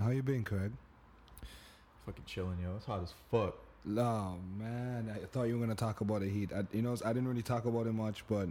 How 0.00 0.10
you 0.10 0.22
been, 0.22 0.42
Craig? 0.42 0.72
Fucking 2.06 2.24
chilling, 2.26 2.58
yo. 2.60 2.74
It's 2.76 2.86
hot 2.86 3.02
as 3.02 3.14
fuck. 3.30 3.56
Oh 3.86 4.36
man, 4.58 5.14
I 5.14 5.26
thought 5.26 5.44
you 5.44 5.54
were 5.54 5.60
gonna 5.60 5.74
talk 5.74 6.00
about 6.00 6.20
the 6.20 6.28
heat. 6.28 6.50
I, 6.52 6.64
you 6.72 6.82
know, 6.82 6.96
I 7.04 7.12
didn't 7.12 7.28
really 7.28 7.42
talk 7.42 7.66
about 7.66 7.86
it 7.86 7.92
much, 7.92 8.24
but 8.28 8.48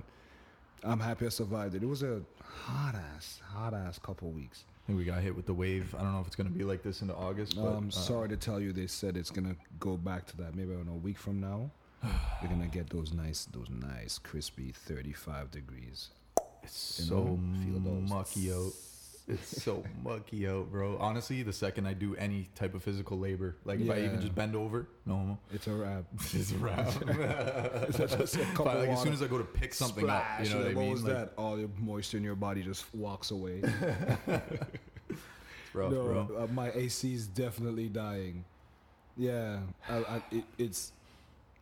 I'm 0.84 1.00
happy 1.00 1.26
I 1.26 1.30
survived 1.30 1.76
it. 1.76 1.84
It 1.84 1.88
was 1.88 2.04
a 2.04 2.22
hot 2.44 2.96
ass, 2.96 3.42
hot 3.44 3.74
ass 3.74 4.00
couple 4.00 4.30
weeks. 4.30 4.66
I 4.68 4.88
think 4.88 5.00
we 5.00 5.06
got 5.06 5.22
hit 5.22 5.36
with 5.36 5.46
the 5.46 5.54
wave. 5.54 5.96
I 5.98 6.04
don't 6.04 6.14
know 6.14 6.22
if 6.22 6.28
it's 6.28 6.36
gonna 6.36 6.50
be 6.50 6.64
like 6.64 6.84
this 6.84 7.02
into 7.02 7.16
August. 7.16 7.56
But, 7.56 7.66
I'm 7.66 7.88
uh, 7.88 7.92
sorry 7.92 8.30
to 8.30 8.38
tell 8.38 8.60
you, 8.60 8.72
they 8.74 8.88
said 8.88 9.18
it's 9.18 9.32
gonna 9.32 9.56
go 9.80 9.98
back 9.98 10.26
to 10.28 10.38
that. 10.38 10.56
Maybe 10.56 10.72
in 10.74 10.88
a 10.88 10.96
week 10.96 11.18
from 11.18 11.42
now, 11.42 11.72
we're 12.04 12.50
gonna 12.50 12.68
get 12.68 12.90
those 12.90 13.12
nice, 13.12 13.46
those 13.46 13.70
nice, 13.70 14.20
crispy 14.20 14.72
35 14.72 15.52
degrees. 15.52 16.10
It's 16.62 17.00
you 17.00 17.06
so 17.06 17.16
know, 17.16 17.40
feel 17.66 17.80
those. 17.80 18.10
mucky 18.10 18.54
out. 18.54 18.72
It's 19.28 19.64
so 19.64 19.84
mucky 20.04 20.48
out, 20.50 20.70
bro. 20.70 20.98
Honestly, 21.00 21.44
the 21.44 21.54
second 21.54 21.88
I 21.88 21.94
do 21.94 22.14
any 22.18 22.50
type 22.56 22.74
of 22.76 22.84
physical 22.84 23.18
labor, 23.18 23.56
like 23.64 23.80
if 23.80 23.90
I 23.90 23.98
Yeah. 23.98 24.06
even 24.08 24.20
just 24.22 24.36
bend 24.36 24.54
over, 24.56 24.88
no 25.06 25.16
homo. 25.16 25.40
It's 25.54 25.66
a 25.68 25.72
wrap. 25.74 26.04
It's 26.34 26.52
a 26.52 26.58
wrap. 26.58 26.88
It's 27.90 27.98
just 27.98 28.36
a 28.36 28.40
couple 28.48 28.66
But, 28.66 28.80
like 28.80 28.90
as 28.90 29.02
soon 29.02 29.14
as 29.14 29.22
I 29.22 29.28
go 29.28 29.38
to 29.38 29.44
pick 29.46 29.74
something 29.74 30.10
up, 30.10 30.26
you 30.44 30.50
know 30.50 30.58
what 30.58 30.68
I 30.68 30.74
mean? 30.74 30.92
was 30.92 31.04
Like, 31.04 31.14
that? 31.14 31.34
All 31.38 31.56
the 31.56 31.70
moisture 31.80 32.18
in 32.18 32.24
your 32.24 32.36
body 32.36 32.64
just 32.64 32.86
walks 32.94 33.32
away. 33.32 33.62
It's 33.64 33.78
rough, 35.74 35.92
no, 35.92 36.04
bro. 36.28 36.44
uh, 36.44 36.48
my 36.54 36.72
AC 36.72 37.14
is 37.14 37.28
definitely 37.28 37.88
dying. 37.90 38.44
Yeah, 39.18 39.60
I, 39.90 39.96
I, 39.98 40.24
it, 40.32 40.44
it's 40.58 40.92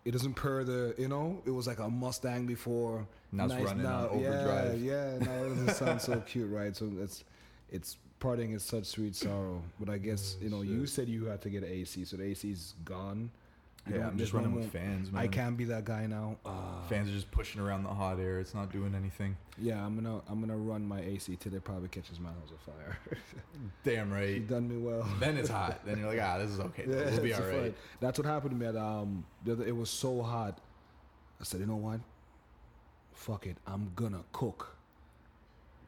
it 0.03 0.11
doesn't 0.11 0.33
purr 0.33 0.63
the 0.63 0.95
you 0.97 1.07
know 1.07 1.41
it 1.45 1.51
was 1.51 1.67
like 1.67 1.79
a 1.79 1.89
Mustang 1.89 2.45
before. 2.47 3.05
Now 3.31 3.45
it's 3.45 3.53
running 3.53 3.85
on 3.85 4.07
overdrive. 4.09 4.81
Yeah, 4.81 5.13
yeah. 5.13 5.25
No, 5.25 5.45
it 5.45 5.49
doesn't 5.49 5.75
sound 5.75 6.01
so 6.01 6.19
cute, 6.21 6.49
right? 6.51 6.75
So 6.75 6.89
it's 7.01 7.23
it's 7.71 7.97
parting 8.19 8.53
is 8.53 8.63
such 8.63 8.85
sweet 8.85 9.15
sorrow. 9.15 9.61
But 9.79 9.89
I 9.89 9.97
guess 9.97 10.37
you 10.41 10.49
know 10.49 10.61
you 10.61 10.85
said 10.85 11.09
you 11.09 11.25
had 11.25 11.41
to 11.41 11.49
get 11.49 11.63
an 11.63 11.69
AC, 11.69 12.05
so 12.05 12.17
the 12.17 12.25
AC's 12.25 12.75
gone. 12.85 13.31
You 13.89 13.95
Yeah, 13.95 14.07
I'm 14.07 14.17
just 14.17 14.31
running 14.31 14.53
with 14.53 14.71
fans, 14.71 15.11
man. 15.11 15.23
I 15.23 15.27
can't 15.27 15.57
be 15.57 15.65
that 15.65 15.85
guy 15.85 16.05
now. 16.05 16.37
Ah. 16.45 16.83
Fans 16.87 17.09
are 17.09 17.13
just 17.13 17.31
pushing 17.31 17.59
around 17.59 17.83
the 17.83 17.89
hot 17.89 18.19
air. 18.19 18.39
It's 18.39 18.53
not 18.53 18.71
doing 18.71 18.93
anything. 18.93 19.35
Yeah, 19.57 19.83
I'm 19.83 19.95
gonna 19.95 20.21
I'm 20.29 20.39
gonna 20.39 20.55
run 20.55 20.87
my 20.87 21.01
AC 21.01 21.35
till 21.37 21.55
it 21.55 21.63
probably 21.63 21.89
catches 21.89 22.19
my 22.19 22.29
house 22.29 22.51
on 22.51 22.73
fire. 22.73 22.99
Damn 23.83 24.13
right. 24.13 24.29
you 24.29 24.39
done 24.41 24.69
me 24.69 24.77
well. 24.77 25.07
Then 25.19 25.35
it's 25.35 25.49
hot. 25.49 25.83
Then 25.83 25.97
you're 25.97 26.09
like, 26.09 26.21
ah, 26.21 26.37
this 26.37 26.51
is 26.51 26.59
okay. 26.59 26.85
Yeah, 26.87 27.09
we'll 27.09 27.21
be 27.21 27.33
all 27.33 27.41
right. 27.41 27.75
That's 27.99 28.19
what 28.19 28.27
happened 28.27 28.51
to 28.51 28.57
me. 28.57 28.67
At, 28.67 28.75
um, 28.75 29.25
the 29.43 29.53
other, 29.53 29.65
it 29.65 29.75
was 29.75 29.89
so 29.89 30.21
hot. 30.21 30.59
I 31.39 31.43
said, 31.43 31.59
you 31.59 31.65
know 31.65 31.75
what? 31.77 32.01
Fuck 33.13 33.47
it. 33.47 33.57
I'm 33.65 33.91
gonna 33.95 34.23
cook. 34.31 34.75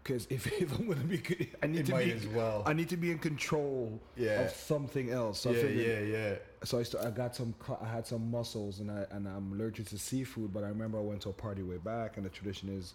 Cause 0.04 0.28
if, 0.30 0.48
if 0.62 0.78
I'm 0.78 0.88
gonna 0.88 1.00
be, 1.02 1.18
good 1.18 1.48
I 1.64 1.68
need 1.68 1.82
It 1.82 1.86
to 1.88 1.98
be. 1.98 2.12
as 2.12 2.28
well. 2.28 2.64
I 2.66 2.74
need 2.74 2.90
to 2.90 2.98
be 2.98 3.12
in 3.12 3.20
control 3.20 4.00
Yeah. 4.18 4.42
of 4.42 4.52
something 4.52 5.10
else. 5.12 5.40
So 5.42 5.52
I 5.52 5.54
yeah, 5.54 5.62
figured- 5.62 6.08
yeah, 6.10 6.18
yeah. 6.18 6.36
So 6.66 6.80
I, 6.80 6.84
st- 6.84 7.04
I 7.06 7.10
got 7.12 7.36
some. 7.36 7.54
I 7.82 7.88
had 7.88 8.06
some 8.06 8.30
mussels, 8.30 8.80
and 8.80 8.92
I 8.92 9.06
and 9.12 9.28
I'm 9.28 9.54
allergic 9.54 9.88
to 9.90 9.98
seafood. 9.98 10.54
But 10.54 10.64
I 10.64 10.68
remember 10.70 10.98
I 10.98 11.02
went 11.02 11.22
to 11.22 11.30
a 11.30 11.34
party 11.34 11.62
way 11.64 11.78
back, 11.78 12.18
and 12.18 12.26
the 12.26 12.30
tradition 12.30 12.70
is, 12.70 12.94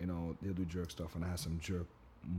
you 0.00 0.06
know, 0.06 0.36
they'll 0.42 0.52
do 0.52 0.64
jerk 0.64 0.90
stuff, 0.90 1.14
and 1.16 1.24
I 1.24 1.28
had 1.28 1.38
some 1.40 1.58
jerk 1.60 1.86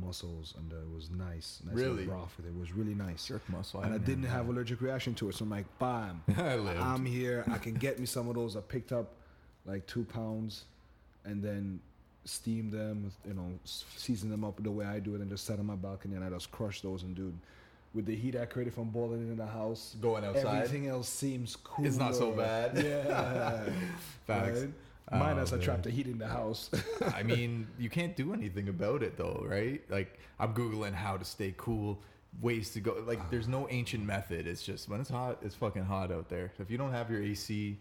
mussels, 0.01 0.53
and 0.57 0.71
uh, 0.73 0.77
it 0.77 0.95
was 0.95 1.09
nice. 1.11 1.61
nice 1.65 1.75
Really? 1.75 2.05
broth 2.05 2.33
with 2.37 2.45
it. 2.47 2.49
It 2.49 2.59
was 2.59 2.71
really 2.73 2.95
nice. 2.95 3.27
Jerk 3.27 3.47
muscle. 3.49 3.81
And 3.81 3.89
I 3.89 3.93
haven't 3.93 4.05
didn't 4.07 4.23
have 4.29 4.47
allergic 4.49 4.81
reaction 4.81 5.13
to 5.15 5.29
it, 5.29 5.35
so 5.35 5.43
I'm 5.43 5.49
like, 5.51 5.65
bam, 5.79 6.21
I. 6.37 6.53
I'm 6.79 7.05
here. 7.05 7.43
I 7.51 7.57
can 7.57 7.73
get 7.75 7.99
me 7.99 8.05
some 8.05 8.27
of 8.29 8.35
those. 8.35 8.55
I 8.55 8.61
picked 8.61 8.91
up 8.91 9.11
like 9.65 9.85
two 9.87 10.03
pounds, 10.05 10.63
and 11.25 11.41
then 11.43 11.79
steamed 12.25 12.71
them. 12.73 13.11
You 13.27 13.33
know, 13.33 13.47
season 13.63 14.29
them 14.29 14.43
up 14.43 14.61
the 14.61 14.71
way 14.71 14.85
I 14.85 14.99
do 14.99 15.15
it, 15.15 15.21
and 15.21 15.29
just 15.29 15.45
set 15.45 15.59
on 15.59 15.65
my 15.65 15.75
balcony 15.75 16.15
and 16.15 16.23
I 16.25 16.29
just 16.29 16.51
crush 16.51 16.81
those. 16.81 17.03
And 17.03 17.15
dude, 17.15 17.37
with 17.93 18.05
the 18.05 18.15
heat 18.15 18.35
I 18.35 18.45
created 18.45 18.73
from 18.73 18.89
boiling 18.89 19.27
it 19.27 19.31
in 19.31 19.37
the 19.37 19.45
house, 19.45 19.95
Going 20.01 20.25
outside. 20.25 20.57
everything 20.63 20.87
else 20.87 21.07
seems 21.07 21.55
cool. 21.55 21.85
It's 21.85 21.97
not 21.97 22.15
so 22.15 22.31
bad. 22.31 22.77
Yeah, 22.77 23.63
Facts. 24.27 24.59
right? 24.61 24.69
Oh, 25.11 25.17
Minus 25.19 25.53
I 25.53 25.59
trapped 25.59 25.83
the 25.83 25.91
heat 25.91 26.07
in 26.07 26.17
the 26.17 26.27
house. 26.27 26.71
I 27.13 27.21
mean, 27.31 27.67
you 27.77 27.89
can't 27.91 28.15
do 28.15 28.33
anything 28.33 28.69
about 28.69 29.03
it 29.03 29.17
though, 29.17 29.45
right? 29.47 29.79
Like 29.89 30.19
I'm 30.39 30.53
googling 30.53 30.93
how 30.95 31.15
to 31.15 31.23
stay 31.23 31.53
cool, 31.57 31.99
ways 32.41 32.71
to 32.71 32.79
go. 32.79 33.03
Like 33.05 33.29
there's 33.29 33.47
no 33.47 33.67
ancient 33.69 34.03
method. 34.03 34.47
It's 34.47 34.63
just 34.63 34.89
when 34.89 34.99
it's 34.99 35.09
hot, 35.11 35.37
it's 35.43 35.53
fucking 35.55 35.83
hot 35.85 36.11
out 36.11 36.27
there. 36.29 36.51
If 36.59 36.71
you 36.71 36.79
don't 36.79 36.91
have 36.91 37.11
your 37.11 37.21
AC, 37.21 37.77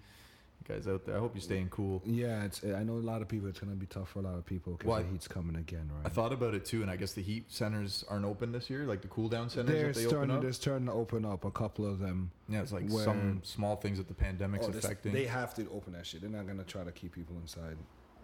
guys 0.67 0.89
out 0.89 1.05
there, 1.05 1.17
I 1.17 1.21
hope 1.21 1.35
you're 1.35 1.43
staying 1.43 1.69
cool. 1.69 2.03
yeah, 2.05 2.45
it's. 2.45 2.63
I 2.65 2.83
know 2.83 2.95
a 2.95 2.99
lot 3.05 3.23
of 3.23 3.29
people. 3.29 3.49
It's 3.49 3.61
gonna 3.61 3.75
be 3.75 3.87
tough 3.87 4.11
for 4.11 4.19
a 4.21 4.23
lot 4.23 4.35
of 4.35 4.47
people 4.47 4.73
because 4.73 4.89
Why? 4.89 5.03
the 5.03 5.09
heat's 5.11 5.29
coming 5.29 5.57
again, 5.57 5.91
right? 5.95 6.07
I 6.07 6.09
thought 6.09 6.33
about 6.33 6.55
it 6.55 6.65
too, 6.65 6.83
and 6.83 6.91
I 6.91 6.97
guess 6.97 7.13
the 7.13 7.23
heat 7.23 7.45
centers 7.53 8.05
aren't 8.09 8.25
open 8.25 8.53
this 8.53 8.71
year, 8.71 8.85
like 8.87 9.03
the 9.03 9.09
cool 9.09 9.29
down 9.29 9.51
centers 9.51 9.75
They're 9.75 9.93
they 9.93 10.01
open 10.07 10.09
starting. 10.11 10.35
up. 10.37 10.43
They're 10.43 10.53
starting 10.53 10.87
to 10.87 10.93
open 10.93 11.25
up 11.25 11.45
a 11.45 11.51
couple 11.51 11.87
of 11.87 11.99
them. 11.99 12.31
Yeah, 12.49 12.63
it's 12.63 12.73
like 12.73 12.89
where- 12.91 13.05
some 13.05 13.41
small 13.45 13.77
things 13.77 13.99
that 13.99 14.09
the 14.09 14.15
pandemic's 14.15 14.67
Oh, 14.67 14.71
affecting. 14.71 15.13
they 15.13 15.27
have 15.27 15.55
to 15.55 15.69
open 15.71 15.93
that 15.95 16.07
shit. 16.07 16.21
They're 16.23 16.31
not 16.31 16.47
gonna 16.47 16.65
try 16.65 16.85
to 16.85 16.93
keep 16.93 17.13
people 17.13 17.37
inside, 17.41 17.77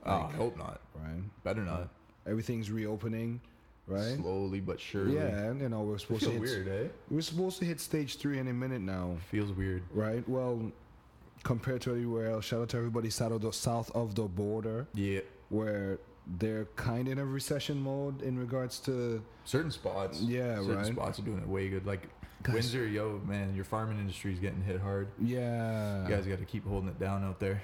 oh, 0.06 0.10
I 0.10 0.32
hope 0.32 0.56
not. 0.56 0.80
right? 0.94 1.22
Better 1.44 1.62
not. 1.62 1.88
Everything's 2.26 2.70
reopening, 2.70 3.40
right? 3.86 4.16
Slowly 4.16 4.60
but 4.60 4.78
surely. 4.80 5.14
Yeah, 5.14 5.28
and 5.50 5.60
you 5.60 5.68
know 5.68 5.82
we're 5.82 5.98
supposed 5.98 6.22
to 6.24 6.30
hit. 6.30 6.40
weird, 6.40 6.68
eh? 6.68 6.88
We're 7.10 7.20
supposed 7.22 7.58
to 7.60 7.64
hit 7.64 7.80
stage 7.80 8.16
three 8.18 8.38
any 8.38 8.52
minute 8.52 8.82
now, 8.82 9.16
Feels 9.30 9.52
weird. 9.52 9.82
right? 9.92 10.26
Well, 10.28 10.70
compared 11.42 11.80
to 11.82 11.90
everywhere 11.90 12.30
else, 12.30 12.44
shout 12.46 12.60
out 12.62 12.68
to 12.70 12.76
everybody 12.76 13.10
south 13.10 13.32
of 13.32 13.40
the 13.42 13.52
south 13.52 13.90
of 13.94 14.14
the 14.14 14.22
border, 14.24 14.86
Yeah. 14.94 15.20
where 15.48 15.98
they're 16.38 16.66
kind 16.76 17.08
of 17.08 17.12
in 17.12 17.18
a 17.18 17.24
recession 17.24 17.80
mode 17.82 18.22
in 18.22 18.38
regards 18.38 18.78
to 18.80 19.22
Certain 19.44 19.70
spots. 19.70 20.20
Yeah, 20.20 20.56
certain 20.56 20.76
right. 20.76 20.86
spots 20.86 21.18
are 21.18 21.22
doing 21.22 21.38
it 21.38 21.48
way 21.48 21.68
good. 21.68 21.86
Like 21.86 22.08
Guys- 22.42 22.54
Windsor, 22.54 22.86
yo, 22.86 23.20
man, 23.26 23.54
your 23.54 23.64
farming 23.64 23.98
industry 23.98 24.32
is 24.32 24.38
getting 24.38 24.62
hit 24.62 24.80
hard. 24.80 25.08
yeah. 25.18 26.02
You 26.04 26.08
guys 26.08 26.26
got 26.26 26.38
to 26.38 26.44
keep 26.44 26.66
holding 26.66 26.88
it 26.88 26.98
down 26.98 27.24
out 27.24 27.40
there. 27.40 27.62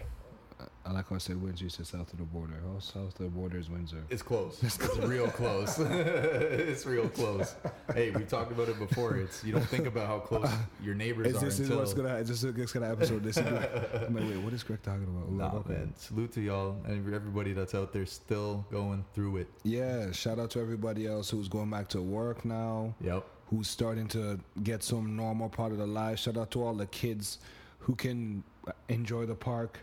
I 0.87 0.93
like 0.93 1.09
how 1.09 1.17
I 1.17 1.19
said 1.19 1.43
Windsor. 1.43 1.65
You 1.65 1.71
said 1.71 1.87
south 1.87 2.13
of 2.13 2.19
the 2.19 2.25
border. 2.25 2.55
Oh, 2.65 2.79
south 2.79 3.19
of 3.19 3.19
the 3.19 3.29
border 3.29 3.59
is 3.59 3.69
Windsor. 3.69 4.05
It's 4.09 4.23
close. 4.23 4.63
It's, 4.63 4.79
real 4.99 5.27
close. 5.29 5.79
it's 5.81 6.87
real 6.87 7.09
close. 7.09 7.57
Hey, 7.93 8.11
we 8.11 8.23
talked 8.23 8.53
about 8.53 8.69
it 8.69 8.79
before. 8.79 9.17
It's 9.17 9.43
you 9.43 9.53
don't 9.53 9.65
think 9.69 9.87
about 9.87 10.07
how 10.07 10.21
close 10.21 10.49
your 10.83 10.95
neighbors 10.95 11.29
Is 11.29 11.37
are 11.37 11.45
this 11.47 11.59
is 11.61 11.71
what's 11.71 11.93
gonna? 11.93 12.15
Is 12.17 12.29
this 12.29 12.53
this 12.55 12.73
gonna 12.73 12.91
episode? 12.93 13.25
This 13.25 13.37
is 13.37 13.47
I'm 13.47 14.15
like, 14.15 14.25
wait, 14.25 14.37
what 14.39 14.53
is 14.53 14.63
Greg 14.63 14.81
talking 14.83 15.05
about? 15.05 15.33
Like, 15.33 15.53
Nah, 15.53 15.59
okay. 15.61 15.73
man. 15.73 15.93
Salute 15.97 16.33
to 16.33 16.41
y'all 16.41 16.77
and 16.87 17.13
everybody 17.15 17.53
that's 17.53 17.75
out 17.75 17.93
there 17.93 18.07
still 18.07 18.65
going 18.71 19.05
through 19.13 19.39
it. 19.39 19.49
Yeah, 19.65 20.13
shout 20.13 20.39
out 20.39 20.51
to 20.53 20.61
everybody 20.61 21.07
else 21.07 21.31
who's 21.31 21.49
going 21.49 21.71
back 21.71 21.89
to 21.89 22.01
work 22.01 22.45
now, 22.45 22.95
Yep. 23.01 23.25
who's 23.51 23.69
starting 23.69 24.07
to 24.09 24.39
get 24.63 24.85
some 24.85 25.17
normal 25.17 25.49
part 25.49 25.73
of 25.73 25.79
their 25.79 25.87
life. 25.89 26.21
Shout 26.21 26.37
out 26.37 26.53
to 26.53 26.63
all 26.63 26.75
the 26.75 26.87
kids 26.87 27.39
who 27.81 27.95
can 27.97 28.43
enjoy 28.89 29.27
the 29.27 29.35
park, 29.35 29.81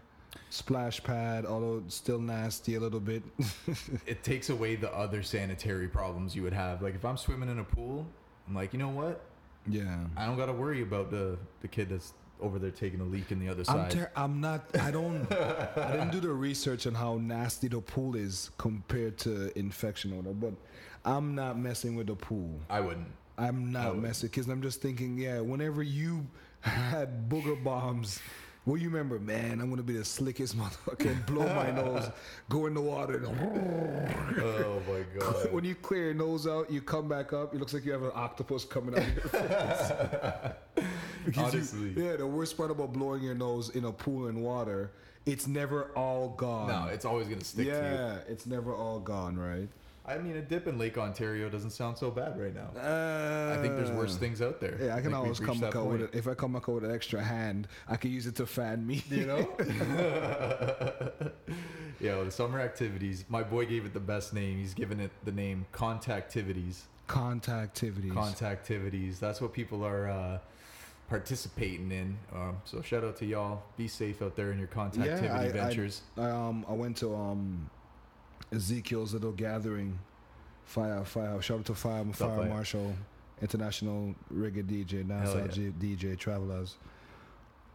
splash 0.49 1.03
pad, 1.03 1.45
although 1.45 1.83
still 1.87 2.19
nasty 2.19 2.75
a 2.75 2.79
little 2.79 2.99
bit. 2.99 3.23
It 4.05 4.23
takes 4.23 4.49
away 4.49 4.75
the 4.75 4.93
other 4.93 5.23
sanitary 5.23 5.87
problems 5.87 6.35
you 6.35 6.43
would 6.43 6.53
have. 6.53 6.81
Like 6.81 6.95
if 6.95 7.05
I'm 7.05 7.17
swimming 7.17 7.49
in 7.49 7.59
a 7.59 7.63
pool, 7.63 8.05
I'm 8.47 8.53
like, 8.55 8.73
you 8.73 8.79
know 8.79 8.89
what? 8.89 9.21
yeah. 9.67 9.97
I 10.17 10.25
don't 10.25 10.37
got 10.37 10.47
to 10.47 10.53
worry 10.53 10.81
about 10.81 11.09
the 11.09 11.37
the 11.61 11.67
kid 11.67 11.89
that's 11.89 12.13
over 12.41 12.59
there 12.59 12.71
taking 12.71 12.99
a 12.99 13.05
leak 13.05 13.31
in 13.31 13.39
the 13.39 13.47
other 13.47 13.61
I'm, 13.69 13.89
side. 13.89 13.91
ter- 13.91 14.11
I'm 14.15 14.41
not. 14.41 14.65
I 14.79 14.91
don't. 14.91 15.31
I 15.31 15.91
didn't 15.93 16.11
do 16.11 16.19
the 16.19 16.33
research 16.49 16.85
on 16.85 16.93
how 16.93 17.15
nasty 17.15 17.69
the 17.69 17.79
pool 17.79 18.15
is 18.15 18.51
compared 18.57 19.17
to 19.19 19.57
infection 19.57 20.13
odor, 20.13 20.33
but 20.33 20.53
I'm 21.05 21.35
not 21.35 21.57
messing 21.57 21.95
with 21.95 22.07
the 22.07 22.15
pool. 22.15 22.59
I 22.69 22.81
wouldn't. 22.81 23.07
I'm 23.37 23.71
not 23.71 23.97
messing 23.97 24.29
because 24.29 24.47
I'm 24.47 24.61
just 24.61 24.81
thinking, 24.81 25.17
yeah, 25.17 25.39
whenever 25.39 25.81
you 25.81 26.27
had 26.61 27.29
booger 27.29 27.61
bombs, 27.63 28.19
well, 28.65 28.77
you 28.77 28.89
remember, 28.89 29.19
man, 29.19 29.59
I'm 29.61 29.69
gonna 29.69 29.83
be 29.83 29.97
the 29.97 30.05
slickest 30.05 30.57
motherfucker 30.59 31.25
blow 31.25 31.45
my 31.53 31.71
nose, 31.71 32.09
go 32.49 32.65
in 32.67 32.73
the 32.73 32.81
water. 32.81 33.23
and- 33.25 33.27
Oh 34.43 34.81
my 34.87 35.03
god. 35.19 35.51
when 35.51 35.63
you 35.63 35.75
clear 35.75 36.05
your 36.05 36.13
nose 36.13 36.47
out, 36.47 36.71
you 36.71 36.81
come 36.81 37.07
back 37.07 37.33
up, 37.33 37.53
it 37.53 37.59
looks 37.59 37.73
like 37.73 37.85
you 37.85 37.91
have 37.91 38.03
an 38.03 38.11
octopus 38.13 38.65
coming 38.65 38.95
out 38.95 39.01
of 39.05 39.13
your 39.15 39.23
face. 39.27 39.91
Because 41.25 41.53
you- 41.53 41.59
Honestly. 41.59 41.93
yeah, 42.05 42.15
the 42.17 42.27
worst 42.27 42.57
part 42.57 42.71
about 42.71 42.93
blowing 42.93 43.23
your 43.23 43.35
nose 43.35 43.69
in 43.69 43.85
a 43.85 43.91
pool 43.91 44.27
in 44.27 44.41
water, 44.41 44.91
it's 45.25 45.47
never 45.47 45.85
all 45.95 46.29
gone. 46.29 46.67
no, 46.67 46.87
it's 46.91 47.05
always 47.05 47.27
gonna 47.27 47.43
stick 47.43 47.67
to 47.67 47.71
yeah, 47.73 48.17
it's 48.31 48.45
never 48.45 48.73
all 48.73 48.99
gone, 48.99 49.37
right? 49.37 49.69
I 50.05 50.17
mean, 50.17 50.35
a 50.35 50.41
dip 50.41 50.67
in 50.67 50.77
Lake 50.77 50.97
Ontario 50.97 51.49
doesn't 51.49 51.69
sound 51.69 51.97
so 51.97 52.11
bad 52.11 52.37
right 52.37 52.53
now. 52.53 52.69
Uh, 52.75 53.55
I 53.57 53.61
think 53.61 53.77
there's 53.77 53.91
worse 53.91 54.17
things 54.17 54.41
out 54.41 54.59
there. 54.59 54.77
Yeah, 54.81 54.95
I 54.95 54.95
can 54.95 55.11
think 55.11 55.15
always 55.15 55.39
come 55.39 55.49
reached 55.49 55.61
back 55.61 55.71
that 55.71 55.79
out 55.79 55.87
with 55.87 56.01
it. 56.01 56.09
If 56.13 56.27
I 56.27 56.33
come 56.33 56.57
up 56.57 56.67
with 56.67 56.83
an 56.83 56.93
extra 56.93 57.23
hand, 57.23 57.69
I 57.87 57.95
can 57.95 58.11
use 58.11 58.27
it 58.27 58.35
to 58.35 58.45
fan 58.45 58.85
me. 58.85 59.01
You 59.09 59.25
know? 59.25 59.49
Yo, 62.01 62.25
the 62.25 62.31
summer 62.31 62.59
activities. 62.59 63.23
My 63.29 63.43
boy 63.43 63.65
gave 63.65 63.85
it 63.85 63.93
the 63.93 64.01
best 64.01 64.33
name. 64.33 64.57
He's 64.57 64.73
given 64.73 64.99
it 64.99 65.11
the 65.23 65.31
name 65.31 65.65
Contactivities. 65.71 66.81
Contactivities. 67.07 68.11
Contactivities. 68.11 69.19
That's 69.19 69.39
what 69.39 69.53
people 69.53 69.85
are 69.85 70.09
uh, 70.09 70.39
participating 71.07 71.91
in. 71.91 72.17
Um, 72.33 72.57
so 72.65 72.81
shout 72.81 73.05
out 73.05 73.15
to 73.17 73.25
y'all. 73.25 73.63
Be 73.77 73.87
safe 73.87 74.21
out 74.21 74.35
there 74.35 74.51
in 74.51 74.59
your 74.59 74.67
contactivity 74.67 75.31
I, 75.31 75.49
ventures. 75.49 76.01
I, 76.17 76.29
um, 76.29 76.65
I 76.67 76.73
went 76.73 76.97
to 76.97 77.15
um, 77.15 77.69
Ezekiel's 78.53 79.13
little 79.13 79.31
gathering. 79.31 79.99
Fire, 80.65 81.03
fire! 81.03 81.41
Shout 81.41 81.59
out 81.59 81.65
to 81.65 81.75
Fire, 81.75 82.05
Fire 82.05 82.37
Fire. 82.37 82.45
Marshal. 82.45 82.93
international 83.41 84.15
reggae 84.33 84.63
DJ, 84.63 85.05
dancehall 85.05 85.57
yeah. 85.57 85.71
DJ, 85.79 86.17
Travelers. 86.17 86.77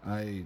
I 0.06 0.44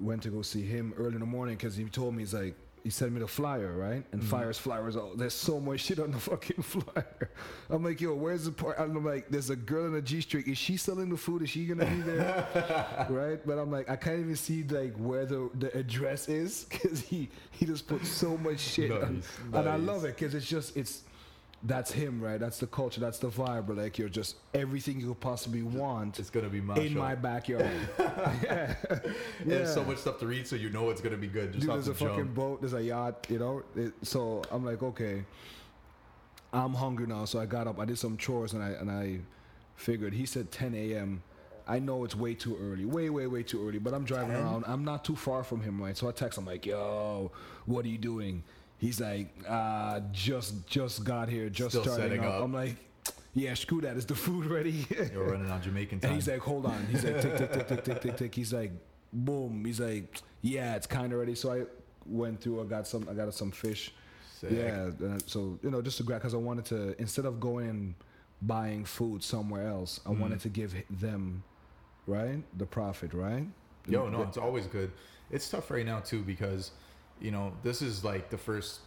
went 0.00 0.22
to 0.22 0.30
go 0.30 0.42
see 0.42 0.62
him 0.62 0.94
early 0.96 1.14
in 1.14 1.20
the 1.20 1.26
morning 1.26 1.56
because 1.56 1.76
he 1.76 1.84
told 1.84 2.14
me 2.14 2.22
he's 2.22 2.34
like 2.34 2.54
he 2.82 2.90
sent 2.90 3.12
me 3.12 3.20
the 3.20 3.26
flyer, 3.28 3.76
right? 3.76 4.04
And 4.12 4.20
Mm-hmm. 4.20 4.30
flyers, 4.30 4.58
flyers. 4.58 4.96
Oh, 4.96 5.12
there's 5.16 5.34
so 5.34 5.60
much 5.60 5.80
shit 5.80 5.98
on 5.98 6.12
the 6.12 6.18
fucking 6.30 6.62
flyer. 6.62 7.30
I'm 7.68 7.84
like, 7.84 8.00
yo, 8.00 8.14
where's 8.14 8.44
the 8.46 8.52
part? 8.52 8.78
I'm 8.78 9.04
like, 9.04 9.28
there's 9.28 9.50
a 9.50 9.56
girl 9.56 9.86
in 9.86 9.94
a 9.94 10.02
G 10.02 10.20
string. 10.20 10.44
Is 10.46 10.58
she 10.58 10.76
selling 10.76 11.08
the 11.10 11.16
food? 11.16 11.42
Is 11.42 11.50
she 11.50 11.66
gonna 11.66 11.84
be 11.86 12.00
there? 12.00 13.06
right? 13.10 13.40
But 13.46 13.58
I'm 13.58 13.70
like, 13.70 13.88
I 13.90 13.96
can't 13.96 14.20
even 14.20 14.36
see 14.36 14.62
like 14.64 14.94
where 14.96 15.26
the 15.26 15.50
the 15.58 15.76
address 15.76 16.28
is 16.28 16.64
because 16.68 17.00
he 17.00 17.28
he 17.50 17.66
just 17.66 17.86
put 17.86 18.04
so 18.06 18.36
much 18.38 18.60
shit, 18.60 18.90
on- 18.90 19.16
Nice, 19.16 19.24
and 19.54 19.68
I 19.68 19.76
love 19.76 20.04
it 20.04 20.16
because 20.16 20.34
it's 20.34 20.46
just 20.46 20.76
it's. 20.76 21.02
That's 21.62 21.92
him, 21.92 22.22
right? 22.22 22.40
That's 22.40 22.58
the 22.58 22.66
culture. 22.66 23.00
That's 23.00 23.18
the 23.18 23.28
vibe. 23.28 23.76
Like, 23.76 23.98
you're 23.98 24.08
just 24.08 24.36
everything 24.54 24.98
you 24.98 25.08
could 25.08 25.20
possibly 25.20 25.62
want 25.62 26.18
It's 26.18 26.30
gonna 26.30 26.48
be 26.48 26.60
my 26.60 26.76
in 26.76 26.94
show. 26.94 26.98
my 26.98 27.14
backyard. 27.14 27.70
yeah. 27.98 28.74
There's 29.44 29.74
so 29.74 29.84
much 29.84 29.98
stuff 29.98 30.18
to 30.20 30.26
read, 30.26 30.46
so 30.46 30.56
you 30.56 30.70
know 30.70 30.88
it's 30.88 31.02
gonna 31.02 31.18
be 31.18 31.26
good. 31.26 31.52
Just 31.52 31.66
Dude, 31.66 31.74
there's 31.74 31.84
the 31.86 31.92
a 31.92 31.94
fucking 31.94 32.32
boat, 32.32 32.62
there's 32.62 32.72
a 32.72 32.82
yacht, 32.82 33.26
you 33.28 33.38
know. 33.38 33.62
It, 33.76 33.92
so 34.02 34.42
I'm 34.50 34.64
like, 34.64 34.82
okay, 34.82 35.22
I'm 36.52 36.72
hungry 36.72 37.06
now. 37.06 37.26
So 37.26 37.38
I 37.38 37.44
got 37.46 37.66
up, 37.66 37.78
I 37.78 37.84
did 37.84 37.98
some 37.98 38.16
chores, 38.16 38.54
and 38.54 38.62
I 38.62 38.70
and 38.70 38.90
I 38.90 39.20
figured. 39.76 40.14
He 40.14 40.24
said 40.24 40.50
10 40.50 40.74
a.m. 40.74 41.22
I 41.68 41.78
know 41.78 42.04
it's 42.04 42.16
way 42.16 42.34
too 42.34 42.56
early, 42.60 42.84
way, 42.84 43.10
way, 43.10 43.26
way 43.26 43.42
too 43.42 43.68
early. 43.68 43.78
But 43.78 43.92
I'm 43.94 44.04
driving 44.04 44.30
10? 44.32 44.40
around. 44.42 44.64
I'm 44.66 44.84
not 44.84 45.04
too 45.04 45.14
far 45.14 45.44
from 45.44 45.60
him, 45.60 45.80
right? 45.80 45.96
So 45.96 46.08
I 46.08 46.12
text 46.12 46.38
him 46.38 46.46
like, 46.46 46.64
"Yo, 46.64 47.30
what 47.66 47.84
are 47.84 47.88
you 47.88 47.98
doing?" 47.98 48.42
He's 48.80 49.00
like, 49.00 49.28
"Uh, 49.46 50.00
just 50.12 50.66
just 50.66 51.04
got 51.04 51.28
here, 51.28 51.48
just 51.48 51.70
Still 51.70 51.82
starting 51.82 52.04
setting 52.08 52.24
up. 52.24 52.34
up. 52.36 52.42
I'm 52.44 52.52
like, 52.52 52.76
"Yeah, 53.34 53.54
screw 53.54 53.80
that. 53.82 53.96
Is 53.96 54.06
the 54.06 54.14
food 54.14 54.46
ready?" 54.46 54.86
You're 55.12 55.30
running 55.30 55.50
on 55.50 55.60
Jamaican 55.62 56.00
time. 56.00 56.10
And 56.12 56.16
he's 56.20 56.28
like, 56.28 56.40
hold 56.40 56.64
on. 56.66 56.86
He's 56.90 57.04
like, 57.04 57.20
tick, 57.20 57.36
tick, 57.36 57.52
tick, 57.52 57.66
tick, 57.68 57.84
tick, 57.84 58.00
tick, 58.00 58.16
tick. 58.16 58.34
He's 58.34 58.52
like, 58.52 58.72
boom. 59.12 59.64
He's 59.66 59.80
like, 59.80 60.22
yeah, 60.42 60.76
it's 60.76 60.86
kind 60.86 61.12
of 61.12 61.18
ready. 61.18 61.34
So 61.34 61.52
I 61.52 61.64
went 62.06 62.40
through. 62.40 62.62
I 62.62 62.64
got 62.64 62.86
some. 62.86 63.06
I 63.10 63.12
got 63.14 63.32
some 63.34 63.50
fish. 63.50 63.92
Sick. 64.40 64.50
Yeah. 64.52 64.84
and 65.00 65.22
so 65.28 65.58
you 65.62 65.70
know, 65.70 65.82
just 65.82 65.98
to 65.98 66.02
grab 66.02 66.20
because 66.22 66.32
I 66.34 66.38
wanted 66.38 66.64
to 66.66 66.98
instead 67.00 67.26
of 67.26 67.38
going 67.38 67.68
and 67.68 67.94
buying 68.42 68.86
food 68.86 69.22
somewhere 69.22 69.68
else, 69.68 70.00
I 70.06 70.10
Mm. 70.10 70.18
wanted 70.20 70.40
to 70.40 70.48
give 70.48 70.74
them, 70.88 71.42
right, 72.06 72.42
the 72.56 72.64
profit, 72.64 73.12
right. 73.12 73.44
Yo, 73.86 74.08
no, 74.08 74.22
it's 74.22 74.38
always 74.38 74.66
good. 74.66 74.90
It's 75.30 75.50
tough 75.50 75.70
right 75.70 75.84
now 75.84 76.00
too 76.00 76.22
because, 76.22 76.70
you 77.20 77.30
know, 77.30 77.52
this 77.62 77.82
is 77.82 78.04
like 78.04 78.30
the 78.30 78.38
first. 78.38 78.80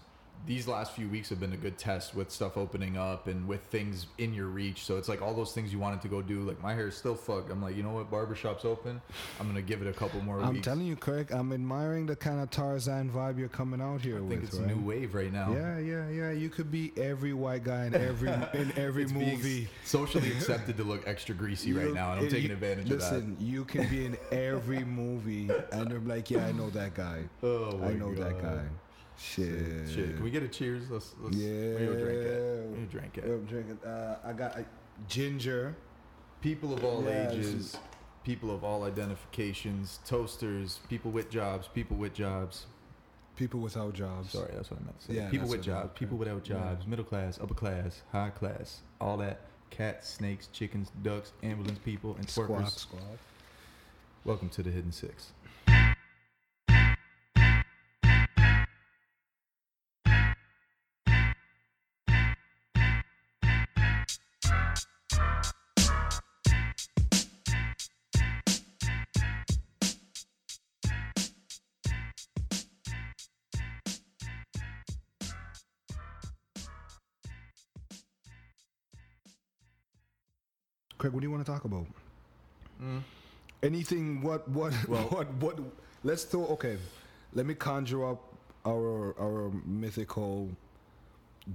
These 0.46 0.68
last 0.68 0.92
few 0.92 1.08
weeks 1.08 1.30
have 1.30 1.40
been 1.40 1.54
a 1.54 1.58
good 1.58 1.78
test 1.78 2.14
with 2.14 2.30
stuff 2.30 2.58
opening 2.58 2.98
up 2.98 3.28
and 3.28 3.48
with 3.48 3.62
things 3.62 4.08
in 4.18 4.34
your 4.34 4.48
reach. 4.48 4.84
So 4.84 4.98
it's 4.98 5.08
like 5.08 5.22
all 5.22 5.34
those 5.34 5.54
things 5.54 5.72
you 5.72 5.80
wanted 5.80 6.02
to 6.02 6.10
go 6.10 6.22
do. 6.22 6.42
Like 6.42 6.62
my 6.62 6.74
hair 6.74 6.90
is 6.90 6.98
still 6.98 7.16
fucked. 7.16 7.50
I'm 7.50 7.62
like, 7.62 7.78
you 7.78 7.84
know 7.84 7.92
what? 7.92 8.12
Barbershop's 8.12 8.66
open. 8.66 9.02
I'm 9.40 9.48
gonna 9.48 9.62
give 9.62 9.82
it 9.82 9.88
a 9.88 9.94
couple 9.94 10.20
more 10.22 10.42
I'm 10.42 10.56
weeks. 10.56 10.66
telling 10.66 10.86
you, 10.86 10.98
Craig. 10.98 11.32
I'm 11.32 11.54
admiring 11.54 12.08
the 12.08 12.18
kind 12.18 12.42
of 12.42 12.50
Tarzan 12.50 13.10
vibe 13.10 13.40
you're 13.40 13.48
coming 13.48 13.80
out 13.80 14.02
here 14.02 14.18
I 14.18 14.20
with. 14.20 14.30
think 14.32 14.44
it's 14.44 14.56
right? 14.58 14.70
a 14.70 14.76
new 14.76 14.86
wave 14.86 15.14
right 15.16 15.32
now. 15.32 15.54
Yeah, 15.54 15.80
yeah, 15.80 16.10
yeah. 16.10 16.32
You 16.32 16.50
could 16.50 16.70
be 16.70 16.92
every 16.98 17.32
white 17.32 17.64
guy 17.64 17.86
in 17.86 17.96
every 17.96 18.28
in 18.54 18.74
every 18.76 19.06
movie. 19.06 19.70
socially 19.86 20.28
accepted 20.30 20.76
to 20.76 20.84
look 20.84 21.08
extra 21.08 21.34
greasy 21.36 21.72
right 21.72 21.94
now, 21.94 22.12
and 22.12 22.20
I'm 22.20 22.26
it- 22.28 22.32
taking 22.32 22.50
you- 22.50 22.56
advantage 22.56 22.90
listen, 22.90 23.38
you 23.40 23.64
can 23.64 23.88
be 23.90 24.06
in 24.08 24.18
every 24.34 24.84
movie, 24.84 25.50
and 25.72 25.90
they're 25.90 26.00
like, 26.00 26.30
"Yeah, 26.30 26.46
I 26.48 26.52
know 26.52 26.70
that 26.72 26.96
guy. 26.96 27.22
Oh 27.44 27.80
I 27.82 27.94
know 27.94 28.14
that 28.16 28.42
guy." 28.42 28.64
Shit. 29.18 29.90
Shit, 29.94 30.16
can 30.16 30.24
we 30.24 30.32
get 30.32 30.44
a 30.44 30.48
cheers? 30.48 30.90
Let's, 30.90 31.14
let's 31.22 31.36
Yeah. 31.36 31.74
Go 31.80 31.94
drink 31.94 32.20
it. 32.26 32.78
Me 32.78 32.88
drink 32.90 33.18
it. 33.18 33.24
I'm 33.26 33.46
drinking. 33.46 33.80
Uh, 33.86 34.18
I 34.26 34.34
got 34.34 34.58
uh, 34.58 34.64
ginger. 35.08 35.76
People 36.42 36.74
of 36.74 36.84
all 36.84 37.04
Yeah, 37.04 37.32
ages, 37.32 37.78
people 38.26 38.52
of 38.52 38.66
all 38.66 38.84
identifications, 38.84 40.00
toasters, 40.06 40.80
people 40.90 41.10
with 41.10 41.30
jobs, 41.30 41.70
people 41.74 41.96
with 41.96 42.14
jobs. 42.14 42.66
People 43.36 43.62
without 43.62 43.94
jobs. 43.94 44.32
Sorry, 44.32 44.52
that's 44.54 44.70
what 44.70 44.80
I 44.82 44.84
meant 44.84 45.00
to 45.00 45.08
say. 45.08 45.14
Yeah, 45.16 45.30
people 45.30 45.48
with 45.48 45.64
jobs, 45.64 45.98
people 45.98 46.18
without 46.18 46.48
yeah. 46.48 46.56
jobs, 46.56 46.86
middle 46.86 47.06
class, 47.06 47.40
upper 47.42 47.54
class, 47.56 48.02
high 48.12 48.30
class, 48.30 48.82
all 49.02 49.18
that. 49.18 49.40
Cats, 49.72 50.08
snakes, 50.08 50.48
chickens, 50.54 50.92
ducks, 51.02 51.32
ambulance 51.42 51.80
people, 51.80 52.16
and 52.20 52.28
twerkers. 52.28 52.78
squawk. 52.78 53.02
Welcome 54.24 54.50
to 54.50 54.62
the 54.62 54.70
Hidden 54.70 54.92
Six. 54.92 55.32
Craig, 81.04 81.12
what 81.12 81.20
do 81.20 81.26
you 81.28 81.32
want 81.32 81.46
to 81.46 81.52
talk 81.52 81.66
about? 81.66 81.86
Mm. 82.82 83.02
Anything? 83.62 84.22
What? 84.22 84.48
What? 84.48 84.72
Well- 84.88 85.02
what? 85.10 85.34
What? 85.34 85.60
Let's 86.02 86.24
throw. 86.24 86.46
Okay, 86.56 86.78
let 87.34 87.46
me 87.46 87.56
conjure 87.56 88.06
up 88.10 88.22
our 88.66 89.14
our 89.20 89.52
mythical 89.66 90.48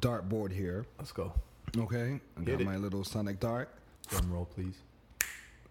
dartboard 0.00 0.53
here. 0.53 0.85
Let's 0.99 1.12
go. 1.12 1.33
Okay, 1.79 2.21
I 2.37 2.41
Hit 2.41 2.45
got 2.45 2.61
it. 2.61 2.65
my 2.67 2.77
little 2.77 3.05
sonic 3.05 3.41
dart. 3.41 3.71
Drum 4.09 4.31
roll, 4.31 4.45
please. 4.45 4.77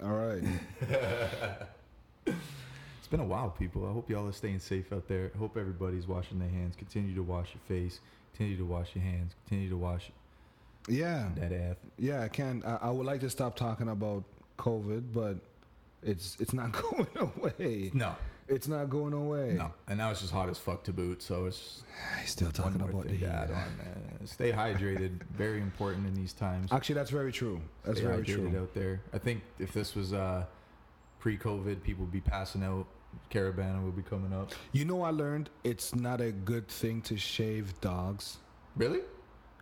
All 0.04 0.10
right. 0.10 0.44
It's 2.26 3.12
been 3.12 3.20
a 3.22 3.26
while, 3.36 3.52
people. 3.52 3.88
I 3.88 3.94
hope 3.94 4.10
y'all 4.10 4.28
are 4.28 4.34
staying 4.34 4.60
safe 4.60 4.92
out 4.92 5.08
there. 5.08 5.32
I 5.34 5.38
hope 5.38 5.56
everybody's 5.56 6.08
washing 6.08 6.40
their 6.40 6.50
hands. 6.50 6.76
Continue 6.76 7.16
to 7.16 7.24
wash 7.24 7.50
your 7.56 7.62
face. 7.66 8.02
Continue 8.34 8.58
to 8.58 8.66
wash 8.66 8.90
your 8.96 9.04
hands. 9.06 9.34
Continue 9.46 9.70
to 9.70 9.78
wash 9.78 10.12
Yeah. 10.88 11.30
that 11.36 11.52
ass. 11.52 11.76
Yeah, 11.98 12.24
I 12.24 12.28
can. 12.30 12.64
I, 12.66 12.76
I 12.88 12.90
would 12.90 13.06
like 13.06 13.20
to 13.22 13.30
stop 13.30 13.56
talking 13.56 13.90
about 13.90 14.24
COVID, 14.58 15.14
but 15.14 15.38
it's 16.04 16.38
it's 16.40 16.54
not 16.54 16.72
going 16.82 17.08
away. 17.18 17.92
No, 17.94 18.16
It's 18.48 18.68
not 18.68 18.90
going 18.90 19.14
away. 19.14 19.54
no. 19.58 19.74
And 19.88 19.98
now 19.98 20.12
it's 20.12 20.22
just 20.22 20.32
hot 20.32 20.48
as 20.50 20.58
fuck 20.58 20.84
to 20.86 20.94
boot. 20.94 21.22
So 21.22 21.46
it's 21.46 21.84
still 22.26 22.52
talking 22.52 22.82
about 22.82 23.08
the 23.08 23.14
heat. 23.16 23.26
on, 23.26 23.50
man. 23.50 24.26
Stay 24.26 24.52
hydrated. 24.52 25.22
Very 25.38 25.60
important 25.62 26.08
in 26.08 26.14
these 26.16 26.34
times. 26.34 26.72
Actually, 26.72 26.96
that's 26.96 27.12
very 27.12 27.32
true. 27.32 27.62
That's 27.84 27.98
Stay 28.00 28.08
very 28.08 28.24
hydrated 28.24 28.52
true. 28.52 28.62
out 28.62 28.74
there. 28.74 29.02
I 29.14 29.18
think 29.18 29.42
if 29.60 29.74
this 29.74 29.96
was 29.96 30.14
uh, 30.14 30.46
pre-COVID, 31.20 31.84
people 31.84 32.04
would 32.06 32.12
be 32.12 32.22
passing 32.22 32.64
out. 32.64 32.88
Caravana 33.32 33.82
would 33.84 33.96
be 33.96 34.04
coming 34.04 34.32
up. 34.34 34.52
You 34.74 34.86
know, 34.86 35.02
I 35.02 35.10
learned 35.10 35.50
it's 35.64 35.96
not 35.96 36.22
a 36.22 36.32
good 36.32 36.68
thing 36.68 37.02
to 37.04 37.18
shave 37.18 37.80
dogs. 37.82 38.38
Really? 38.76 39.00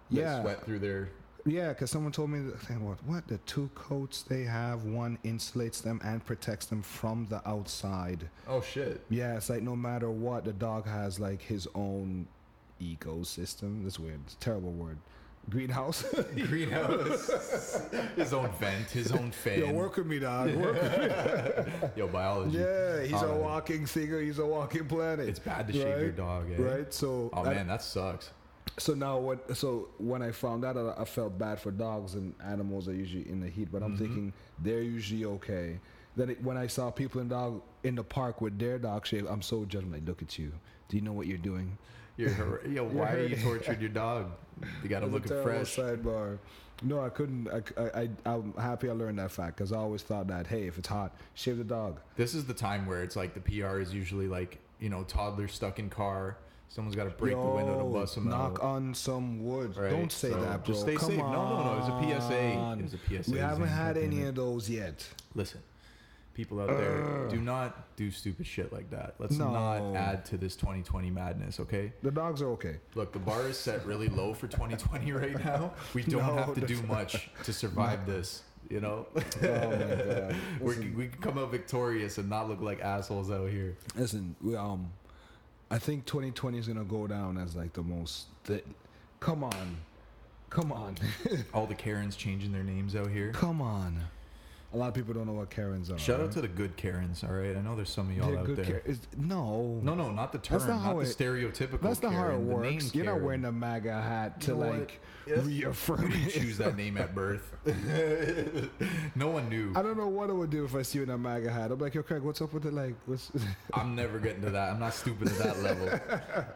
Yeah. 0.10 0.42
sweat 0.42 0.66
through 0.66 0.80
their. 0.80 1.10
Yeah, 1.48 1.70
because 1.70 1.92
someone 1.92 2.12
told 2.12 2.32
me 2.32 2.40
what 2.80 2.98
what 3.06 3.28
the 3.28 3.38
two 3.40 3.70
coats 3.76 4.24
they 4.24 4.44
have, 4.44 4.84
one 4.86 5.20
insulates 5.24 5.82
them 5.82 6.02
and 6.04 6.26
protects 6.26 6.66
them 6.66 6.82
from 6.82 7.28
the 7.30 7.48
outside. 7.48 8.28
Oh 8.48 8.62
shit. 8.62 9.02
Yeah, 9.10 9.36
it's 9.38 9.50
like 9.50 9.62
no 9.62 9.76
matter 9.76 10.10
what, 10.10 10.44
the 10.44 10.54
dog 10.54 10.88
has 10.88 11.20
like 11.20 11.42
his 11.42 11.68
own 11.76 12.26
ecosystem. 12.82 13.84
That's 13.84 14.00
weird. 14.00 14.20
It's 14.26 14.34
a 14.34 14.38
terrible 14.38 14.72
word. 14.72 14.98
Greenhouse. 15.50 16.04
Greenhouse. 16.36 17.30
his 18.16 18.34
own 18.34 18.50
vent. 18.60 18.90
His 18.90 19.12
own 19.12 19.30
fan. 19.30 19.60
Yo, 19.60 19.72
work 19.74 19.98
with 19.98 20.08
me, 20.08 20.18
dog. 20.18 20.52
Work 20.56 20.82
with 20.82 20.98
me. 20.98 21.90
Yo, 21.96 22.08
biology. 22.08 22.58
Yeah, 22.58 23.04
he's 23.04 23.22
a 23.22 23.32
walking 23.36 23.86
singer. 23.86 24.20
He's 24.20 24.40
a 24.40 24.46
walking 24.46 24.88
planet. 24.88 25.30
It's 25.30 25.38
bad 25.38 25.68
to 25.68 25.74
shave 25.74 26.00
your 26.02 26.10
dog, 26.12 26.46
eh? 26.52 26.56
Right. 26.60 26.92
So 26.94 27.30
Oh 27.34 27.44
I- 27.44 27.54
man, 27.54 27.68
that 27.68 27.84
sucks. 27.84 28.32
So 28.78 28.94
now 28.94 29.18
what? 29.18 29.56
So 29.56 29.90
when 29.98 30.22
I 30.22 30.32
found 30.32 30.66
out, 30.66 30.78
I, 30.78 31.02
I 31.02 31.06
felt 31.06 31.38
bad 31.38 31.60
for 31.60 31.72
dogs 31.72 32.16
and 32.16 32.34
animals 32.44 32.88
are 32.90 32.94
usually 32.94 33.28
in 33.30 33.40
the 33.40 33.48
heat, 33.50 33.70
but 33.72 33.82
I'm 33.82 33.94
Mm-hmm. 33.94 34.04
thinking 34.04 34.34
they're 34.62 34.82
usually 34.82 35.26
okay. 35.26 35.80
Then 36.18 36.30
it, 36.32 36.44
when 36.44 36.58
I 36.58 36.68
saw 36.68 36.92
people 36.92 37.22
in 37.22 37.28
dog 37.30 37.62
in 37.84 37.96
the 37.96 38.04
park 38.04 38.42
with 38.42 38.58
their 38.60 38.78
dog 38.78 39.06
shaved 39.06 39.28
I'm 39.28 39.42
so 39.42 39.66
judging. 39.66 39.92
Like, 39.92 40.06
look 40.08 40.22
at 40.22 40.38
you. 40.40 40.52
Do 40.90 40.98
you 40.98 41.04
know 41.04 41.14
what 41.14 41.28
you're 41.28 41.38
doing? 41.38 41.78
You're, 42.18 42.62
yo, 42.70 42.84
why 42.86 43.14
are 43.14 43.26
you 43.28 43.36
torturing 43.38 43.80
your 43.82 43.90
dog? 43.90 44.32
You 44.82 44.90
gotta 44.90 45.06
look 45.06 45.26
a 45.26 45.34
looking 45.34 45.44
terrible 45.44 45.66
fresh. 45.66 45.76
Sidebar. 45.76 46.38
No, 46.84 47.00
I 47.02 47.10
couldn't. 47.10 47.48
I, 47.50 47.82
I, 47.82 48.10
I, 48.26 48.34
am 48.34 48.54
happy 48.58 48.90
I 48.90 48.94
learned 48.94 49.20
that 49.20 49.32
fact 49.32 49.58
because 49.58 49.72
I 49.72 49.78
always 49.78 50.02
thought 50.04 50.28
that 50.28 50.48
hey, 50.48 50.68
if 50.68 50.78
it's 50.78 50.88
hot, 50.90 51.16
shave 51.34 51.58
the 51.58 51.64
dog. 51.64 52.00
This 52.18 52.34
is 52.36 52.46
the 52.46 52.54
time 52.54 52.86
where 52.86 53.02
it's 53.04 53.16
like 53.16 53.34
the 53.34 53.40
PR 53.40 53.80
is 53.80 53.94
usually 53.94 54.28
like 54.28 54.60
you 54.80 54.90
know 54.90 55.04
toddler 55.04 55.48
stuck 55.48 55.80
in 55.80 55.90
car. 55.90 56.38
Someone's 56.70 56.96
got 56.96 57.06
to 57.06 57.10
break 57.12 57.34
the 57.34 57.40
window 57.42 57.78
to 57.78 57.84
Yo, 57.86 57.90
bust 57.90 58.16
them 58.16 58.30
knock 58.30 58.60
out. 58.60 58.62
on 58.66 58.94
some 58.94 59.44
wood. 59.46 59.78
Right, 59.78 59.92
Don't 59.92 60.12
say 60.12 60.32
so 60.32 60.42
that, 60.42 60.66
bro. 60.66 60.74
just 60.74 60.82
stay 60.82 60.96
Come 60.96 61.10
safe. 61.10 61.18
No, 61.20 61.32
no, 61.32 61.64
no, 61.64 61.74
it 61.74 61.80
was 61.80 61.88
a 62.20 62.22
PSA. 62.22 62.54
on. 62.56 62.80
It 62.82 62.94
a 62.94 63.24
PSA, 63.24 63.32
We 63.32 63.38
haven't 63.38 63.68
had 63.68 63.98
any 63.98 64.24
of 64.24 64.36
those 64.36 64.70
yet. 64.70 65.08
Listen, 65.36 65.62
people 66.34 66.60
out 66.60 66.68
there, 66.68 67.28
do 67.30 67.38
not 67.40 67.96
do 67.96 68.12
stupid 68.12 68.46
shit 68.46 68.74
like 68.74 68.90
that. 68.90 69.16
Let's 69.20 69.38
No. 69.38 69.52
not 69.52 69.96
add 69.96 70.26
to 70.26 70.38
this 70.38 70.58
2020 70.58 71.10
madness, 71.12 71.62
okay? 71.62 71.94
The 72.04 72.12
dogs 72.12 72.42
are 72.42 72.50
okay. 72.50 72.78
Look, 72.94 73.14
the 73.14 73.20
bar 73.20 73.48
is 73.48 73.58
set 73.58 73.86
really 73.86 74.10
low 74.10 74.34
for 74.34 74.48
2020 74.48 75.14
right 75.14 75.46
now. 75.46 75.72
We 75.94 76.04
don't 76.04 76.26
No, 76.28 76.36
have 76.44 76.56
to 76.56 76.62
do 76.62 76.82
much 76.84 77.30
to 77.46 77.54
survive 77.54 78.06
this. 78.08 78.44
You 78.70 78.82
know, 78.82 79.06
Oh 79.16 79.22
my 79.42 79.48
god. 79.48 80.36
Listen, 80.62 80.82
can, 80.84 80.98
we 80.98 81.08
can 81.08 81.22
come 81.22 81.38
out 81.38 81.52
victorious 81.52 82.18
and 82.18 82.28
not 82.30 82.50
look 82.50 82.60
like 82.62 82.82
assholes 82.82 83.30
out 83.32 83.50
here. 83.50 83.78
listen, 83.96 84.36
we, 84.42 84.56
um, 84.56 84.92
I 85.72 85.80
think 85.80 86.06
2020 86.06 86.58
is 86.58 86.68
gonna 86.68 86.84
go 86.84 87.08
down 87.08 87.38
as 87.38 87.56
like 87.56 87.74
the 87.74 87.82
most. 87.84 88.28
Th- 88.46 88.64
come 89.20 89.44
on, 89.44 89.78
come 90.50 90.72
on, 90.72 90.96
All 91.54 91.66
the 91.66 91.76
Karens 91.76 92.16
changing 92.16 92.52
their 92.52 92.64
names 92.64 92.96
out 92.96 93.10
here. 93.10 93.32
come 93.32 93.62
on. 93.62 94.00
A 94.74 94.78
lot 94.78 94.90
of 94.90 94.94
people 94.94 95.14
don't 95.14 95.26
know 95.26 95.34
what 95.34 95.50
Karens 95.50 95.90
are. 95.90 95.98
Shout 95.98 96.20
out 96.20 96.24
right? 96.24 96.32
to 96.34 96.42
the 96.42 96.48
good 96.50 96.76
Karens. 96.76 97.24
All 97.24 97.32
right, 97.32 97.56
I 97.56 97.62
know 97.62 97.76
there's 97.78 97.90
some 97.90 98.10
of 98.10 98.18
y'all 98.18 98.30
They're 98.32 98.40
out 98.40 98.56
there. 98.58 98.66
Kar- 98.66 98.82
is- 98.86 99.00
no, 99.16 99.80
No, 99.82 99.96
no, 99.96 100.12
not 100.12 100.34
the 100.34 100.38
term, 100.38 100.58
That's 100.60 100.70
not 100.70 100.84
not, 100.84 100.96
the 100.96 101.02
it- 101.10 101.18
stereotypical. 101.18 101.80
That's 101.82 102.02
not 102.02 102.12
how 102.14 102.32
it 102.32 102.40
works. 102.40 102.94
You're 102.94 103.06
not 103.06 103.22
wearing 103.22 103.42
the 103.44 103.52
MAGA 103.54 103.94
hat 104.02 104.42
to 104.42 104.52
You 104.52 104.58
know 104.58 104.70
like 104.72 105.00
Yes. 105.28 105.44
reaffirm 105.46 106.12
You 106.12 106.30
choose 106.30 106.58
that 106.60 106.76
name 106.78 106.98
at 106.98 107.16
birth. 107.16 107.52
no 109.16 109.30
one 109.30 109.50
knew. 109.50 109.72
I 109.76 109.82
don't 109.82 109.98
know 109.98 110.08
what 110.08 110.30
I 110.30 110.34
would 110.34 110.50
do 110.50 110.66
if 110.66 110.76
I 110.76 110.82
see 110.82 111.00
you 111.00 111.04
in 111.04 111.10
a 111.10 111.18
MAGA 111.18 111.50
hat. 111.52 111.72
I'm 111.72 111.80
like, 111.80 111.96
yo, 111.96 112.04
Craig, 112.04 112.22
what's 112.22 112.42
up 112.42 112.54
with 112.54 112.66
it? 112.66 112.74
Like, 112.74 112.96
what's? 113.06 113.32
I'm 113.74 113.96
never 113.96 114.20
getting 114.20 114.42
to 114.44 114.50
that. 114.52 114.72
I'm 114.72 114.80
not 114.80 114.94
stupid 114.94 115.28
to 115.30 115.34
that 115.36 115.60
level. 115.64 115.90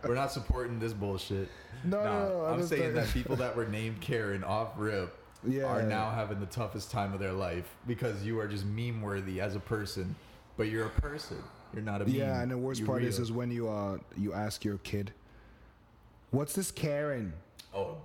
We're 0.08 0.16
not 0.16 0.32
supporting 0.32 0.80
this 0.80 0.94
bullshit. 0.94 1.50
no, 1.84 2.04
no, 2.04 2.30
no. 2.30 2.46
I 2.46 2.54
I'm 2.54 2.66
saying 2.66 2.94
that 2.96 3.08
people 3.14 3.36
that 3.38 3.56
were 3.56 3.66
named 3.66 4.02
Karen 4.02 4.44
off 4.44 4.70
rip 4.78 5.16
Yeah. 5.48 5.64
are 5.66 5.84
now 5.84 6.12
having 6.12 6.40
the 6.40 6.46
toughest 6.48 6.92
time 6.92 7.14
of 7.14 7.20
their 7.20 7.32
life 7.34 7.76
because 7.88 8.24
you 8.24 8.40
are 8.40 8.48
just 8.48 8.66
meme 8.66 9.02
worthy 9.02 9.40
as 9.40 9.56
a 9.56 9.60
person, 9.60 10.16
but 10.58 10.64
you're 10.70 10.88
a 10.88 11.02
person. 11.02 11.38
You're 11.74 11.84
not 11.84 12.02
a 12.02 12.06
meme. 12.06 12.16
Yeah, 12.16 12.42
and 12.42 12.52
the 12.52 12.58
worst 12.58 12.80
You're 12.80 12.88
part 12.88 13.04
is, 13.04 13.18
real. 13.18 13.24
is 13.24 13.32
when 13.32 13.52
you 13.52 13.70
uh 13.70 13.98
you 14.18 14.34
ask 14.34 14.66
your 14.66 14.78
kid, 14.80 15.14
"What's 16.32 16.54
this 16.54 16.72
Karen?" 16.72 17.34
oh, 17.74 17.98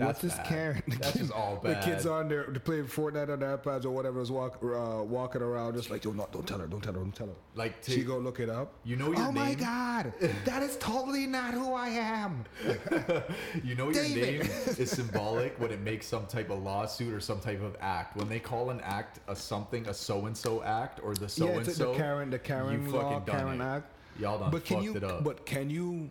bo- 0.00 0.06
What's 0.06 0.20
that's 0.22 0.36
this. 0.36 0.46
Karen? 0.48 0.82
That's 1.00 1.18
just 1.18 1.32
all 1.32 1.56
bad. 1.56 1.82
The 1.82 1.86
kids 1.86 2.06
on 2.06 2.28
there 2.28 2.44
playing 2.44 2.86
Fortnite 2.86 3.30
on 3.30 3.40
their 3.40 3.56
iPads 3.58 3.84
or 3.84 3.90
whatever, 3.90 4.20
is 4.20 4.30
walk, 4.30 4.58
uh, 4.62 5.02
walking 5.04 5.42
around 5.42 5.74
just 5.76 5.90
like, 5.90 6.04
"Yo, 6.04 6.12
no, 6.12 6.26
don't 6.32 6.46
tell 6.46 6.58
her, 6.58 6.66
don't 6.66 6.82
tell 6.82 6.92
her, 6.94 6.98
don't 6.98 7.14
tell 7.14 7.26
her." 7.28 7.32
like 7.54 7.80
to, 7.82 7.90
She 7.92 8.02
go 8.02 8.18
look 8.18 8.40
it 8.40 8.48
up. 8.48 8.72
you 8.84 8.96
know 8.96 9.06
your 9.06 9.16
name. 9.16 9.26
oh 9.28 9.32
my. 9.32 9.54
God, 9.54 10.12
that 10.44 10.62
is 10.62 10.76
totally 10.78 11.26
not 11.26 11.54
who 11.54 11.72
I 11.74 11.88
am. 11.88 12.44
You 13.64 13.74
know 13.74 13.90
your 13.90 14.04
David. 14.04 14.40
name 14.42 14.50
is 14.78 14.90
symbolic 14.90 15.58
when 15.60 15.70
it 15.70 15.80
makes 15.80 16.06
some 16.06 16.26
type 16.26 16.50
of 16.50 16.62
lawsuit 16.62 17.12
or 17.12 17.20
some 17.20 17.40
type 17.40 17.62
of 17.62 17.76
act. 17.80 18.16
When 18.16 18.28
they 18.28 18.38
call 18.40 18.70
an 18.70 18.80
act 18.82 19.20
a 19.28 19.36
something, 19.36 19.86
a 19.88 19.94
so 19.94 20.26
and 20.26 20.36
so 20.36 20.62
act 20.62 21.00
or 21.02 21.14
the 21.14 21.28
so 21.28 21.46
yeah, 21.46 21.50
and 21.52 21.66
it's 21.66 21.76
so, 21.76 21.92
the 21.92 21.98
Karen, 21.98 22.30
the 22.30 22.38
Karen 22.38 22.84
you 22.86 22.90
law, 22.92 23.20
done 23.20 23.36
Karen 23.38 23.60
it. 23.60 23.64
Act. 23.64 23.92
Y'all 24.18 24.38
done 24.38 24.50
But 24.50 24.64
can 24.64 24.76
fucked 24.78 24.84
you? 24.86 24.96
it 24.96 25.04
up. 25.04 25.24
But 25.24 25.46
can 25.46 25.70
you 25.70 26.10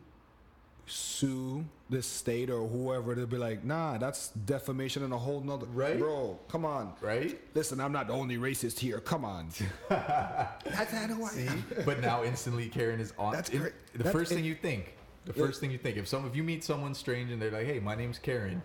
sue 0.90 1.66
the 1.90 2.02
state 2.02 2.50
or 2.50 2.68
whoever 2.68 3.16
to 3.16 3.26
be 3.28 3.38
like, 3.38 3.64
nah, 3.64 3.98
that's 3.98 4.30
defamation 4.30 5.04
and 5.04 5.14
a 5.14 5.18
whole 5.18 5.42
nother. 5.42 5.66
Right? 5.68 5.98
bro? 5.98 6.38
Come 6.50 6.66
on. 6.66 6.94
right? 7.02 7.40
Listen, 7.56 7.80
I'm 7.80 7.92
not 7.92 8.08
the 8.08 8.14
only 8.14 8.38
racist 8.38 8.80
here. 8.80 9.00
Come 9.00 9.26
on. 9.26 9.50
that's 9.90 10.94
not 10.94 11.10
who 11.10 11.24
I 11.26 11.30
See, 11.30 11.48
but 11.86 12.00
now 12.02 12.24
instantly 12.24 12.68
Karen 12.70 13.00
is 13.00 13.14
on. 13.18 13.34
That's 13.34 13.50
great. 13.50 13.74
The 13.94 13.98
That's- 14.00 14.14
first 14.14 14.32
it- 14.32 14.36
thing 14.36 14.46
you 14.46 14.56
think, 14.56 14.96
the 15.26 15.32
it- 15.32 15.38
first 15.38 15.60
thing 15.62 15.72
you 15.72 15.78
think, 15.78 15.98
if 15.98 16.08
some 16.08 16.26
if 16.28 16.36
you 16.36 16.44
meet 16.44 16.64
someone 16.64 16.94
strange 16.94 17.32
and 17.32 17.42
they're 17.42 17.52
like, 17.52 17.66
"Hey, 17.66 17.80
my 17.80 17.96
name's 17.96 18.20
Karen," 18.20 18.62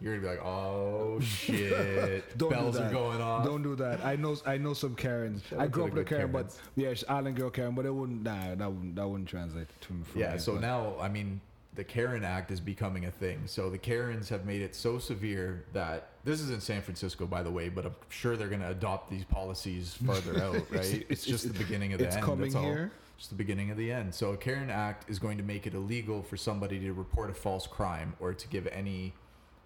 you're 0.00 0.16
gonna 0.18 0.22
be 0.34 0.36
like, 0.36 0.44
"Oh 0.46 1.18
shit, 1.22 2.36
Don't 2.38 2.50
bells 2.50 2.76
do 2.76 2.82
that. 2.82 2.90
are 2.90 2.92
going 2.94 3.20
off." 3.20 3.44
Don't 3.44 3.62
do 3.62 3.76
that. 3.76 4.04
I 4.04 4.16
know. 4.16 4.36
I 4.44 4.58
know 4.58 4.74
some 4.74 4.94
Karens. 4.94 5.42
I 5.56 5.66
grew 5.68 5.84
up 5.84 5.90
with 5.92 6.02
a 6.02 6.04
Karen, 6.04 6.30
Karens. 6.32 6.58
but 6.76 6.80
yeah, 6.82 6.94
Island 7.14 7.36
girl 7.36 7.50
Karen, 7.50 7.74
but 7.74 7.86
it 7.86 7.94
wouldn't. 7.94 8.22
Nah, 8.22 8.54
that 8.56 8.72
wouldn't. 8.72 8.96
That 8.96 9.06
wouldn't 9.08 9.28
translate 9.28 9.68
to 9.82 9.92
me. 9.92 10.02
For 10.04 10.18
Yeah, 10.18 10.32
me, 10.34 10.38
so 10.38 10.52
but- 10.54 10.60
now 10.62 10.96
I 11.00 11.08
mean 11.08 11.40
the 11.76 11.84
Karen 11.84 12.24
Act 12.24 12.50
is 12.50 12.58
becoming 12.58 13.04
a 13.04 13.10
thing. 13.10 13.42
So 13.46 13.70
the 13.70 13.78
Karens 13.78 14.28
have 14.30 14.44
made 14.46 14.62
it 14.62 14.74
so 14.74 14.98
severe 14.98 15.64
that 15.74 16.08
this 16.24 16.40
is 16.40 16.50
in 16.50 16.60
San 16.60 16.80
Francisco, 16.82 17.26
by 17.26 17.42
the 17.42 17.50
way, 17.50 17.68
but 17.68 17.84
I'm 17.86 17.94
sure 18.08 18.36
they're 18.36 18.48
going 18.48 18.62
to 18.62 18.70
adopt 18.70 19.10
these 19.10 19.24
policies 19.24 19.94
farther 20.06 20.42
out, 20.42 20.54
right? 20.70 20.84
It's- 20.84 21.02
It's, 21.10 21.24
just 21.24 21.46
the 21.46 21.56
beginning 21.58 21.92
of 21.92 21.98
the 21.98 22.06
it's 22.06 22.16
end. 22.16 22.24
It's 22.24 22.26
coming 22.26 22.40
that's 22.50 22.54
all. 22.56 22.62
here? 22.64 22.90
Just 23.18 23.30
the 23.30 23.36
beginning 23.36 23.70
of 23.70 23.76
the 23.76 23.92
end. 23.92 24.14
So 24.14 24.32
a 24.32 24.36
Karen 24.36 24.68
Act 24.70 25.08
is 25.10 25.18
going 25.18 25.38
to 25.38 25.44
make 25.44 25.66
it 25.66 25.74
illegal 25.74 26.22
for 26.22 26.36
somebody 26.36 26.78
to 26.80 26.92
report 26.92 27.30
a 27.30 27.34
false 27.34 27.66
crime 27.66 28.14
or 28.20 28.34
to 28.34 28.48
give 28.48 28.66
any 28.68 29.14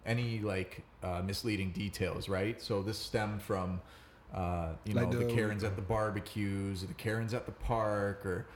any 0.07 0.39
like 0.41 0.83
uh, 1.03 1.21
misleading 1.25 1.71
details, 1.73 2.29
right? 2.29 2.61
So 2.63 2.83
this 2.83 2.97
stemmed 2.99 3.43
from 3.43 3.81
uh, 4.35 4.71
you 4.85 4.95
know 4.95 5.11
the- 5.13 5.33
Karens 5.33 5.63
at 5.65 5.77
the 5.77 5.83
barbecues, 5.83 6.83
or 6.83 6.87
the 6.87 6.95
Karens 6.95 7.35
at 7.35 7.45
the 7.47 7.53
park, 7.53 8.25
or 8.25 8.47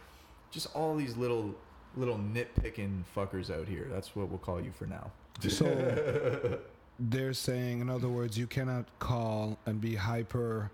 just 0.51 0.69
all 0.77 0.95
these 0.97 1.17
little 1.17 1.55
little 1.97 2.19
nitpicking 2.19 3.03
fuckers 3.15 3.51
out 3.51 3.69
here. 3.69 3.87
That's 3.91 4.15
what 4.15 4.29
we'll 4.29 4.39
call 4.39 4.61
you 4.61 4.73
for 4.73 4.87
now. 4.87 5.11
So 5.49 6.59
they're 6.99 7.33
saying, 7.33 7.81
in 7.81 7.91
other 7.91 8.09
words, 8.09 8.39
you 8.39 8.47
cannot 8.47 8.87
call 8.99 9.59
and 9.67 9.81
be 9.81 9.95
hyper 9.95 10.71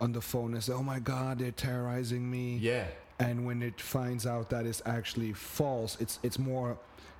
on 0.00 0.12
the 0.12 0.20
phone 0.20 0.54
and 0.54 0.62
say, 0.62 0.72
"Oh 0.72 0.82
my 0.82 0.98
God, 0.98 1.38
they're 1.38 1.50
terrorizing 1.50 2.30
me." 2.30 2.58
Yeah, 2.58 2.86
And 3.18 3.46
when 3.46 3.62
it 3.62 3.80
finds 3.80 4.26
out 4.26 4.50
that 4.50 4.66
it's 4.66 4.82
actually 4.86 5.32
false, 5.32 5.96
it's 6.00 6.18
it's 6.22 6.38
more, 6.38 6.76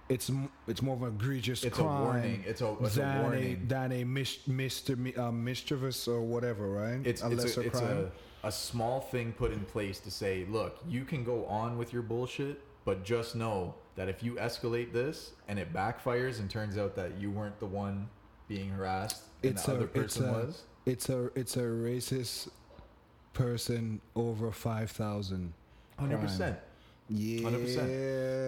it's 0.09 0.31
it's 0.67 0.83
more 0.83 0.97
of 0.97 1.03
an 1.03 1.09
egregious 1.15 1.65
it's 1.65 1.79
a 1.79 1.83
crime 1.83 2.03
warning. 2.03 2.45
It's 2.47 2.61
a 2.61 2.77
it's 2.81 2.97
than 2.97 3.17
a, 3.17 3.23
warning. 3.23 3.65
than 3.67 3.93
a 3.93 4.05
mis- 4.05 4.47
mister 4.47 4.97
uh, 5.17 5.31
mischievous 5.31 6.07
or 6.09 6.21
whatever, 6.21 6.69
right? 6.69 7.01
It's 7.07 7.23
a 7.23 7.31
it's 7.31 7.45
lesser 7.45 7.61
a, 7.63 7.65
it's 7.65 7.81
a 7.81 8.13
a 8.45 8.53
small 8.53 9.01
thing 9.01 9.33
put 9.33 9.53
in 9.53 9.61
place 9.61 9.99
to 10.01 10.11
say, 10.11 10.45
look, 10.51 10.79
you 10.87 11.05
can 11.07 11.25
go 11.25 11.47
on 11.47 11.79
with 11.79 11.95
your 11.95 12.03
bullshit, 12.03 12.61
but 12.85 13.05
just 13.05 13.35
know 13.37 13.75
that 13.97 14.09
if 14.09 14.23
you 14.23 14.35
escalate 14.35 14.93
this 14.93 15.33
and 15.49 15.59
it 15.59 15.73
backfires 15.73 16.39
and 16.41 16.51
turns 16.51 16.77
out 16.77 16.95
that 16.97 17.19
you 17.19 17.31
weren't 17.31 17.59
the 17.61 17.67
one 17.67 18.09
being 18.49 18.69
harassed 18.71 19.23
and 19.43 19.53
It's 19.53 19.65
the 19.65 19.73
a- 19.73 19.75
other 19.77 19.85
it's 19.87 19.95
person 19.95 20.29
a- 20.29 20.33
was, 20.33 20.63
It's 20.87 21.09
a 21.09 21.31
it's 21.35 21.57
a 21.57 21.61
racist 21.63 22.49
person 23.33 24.01
over 24.15 24.51
five 24.53 24.91
thousand. 24.91 25.53
hundred 25.99 26.21
percent. 26.21 26.59
Yeah, 27.11 27.41
100%. 27.51 27.79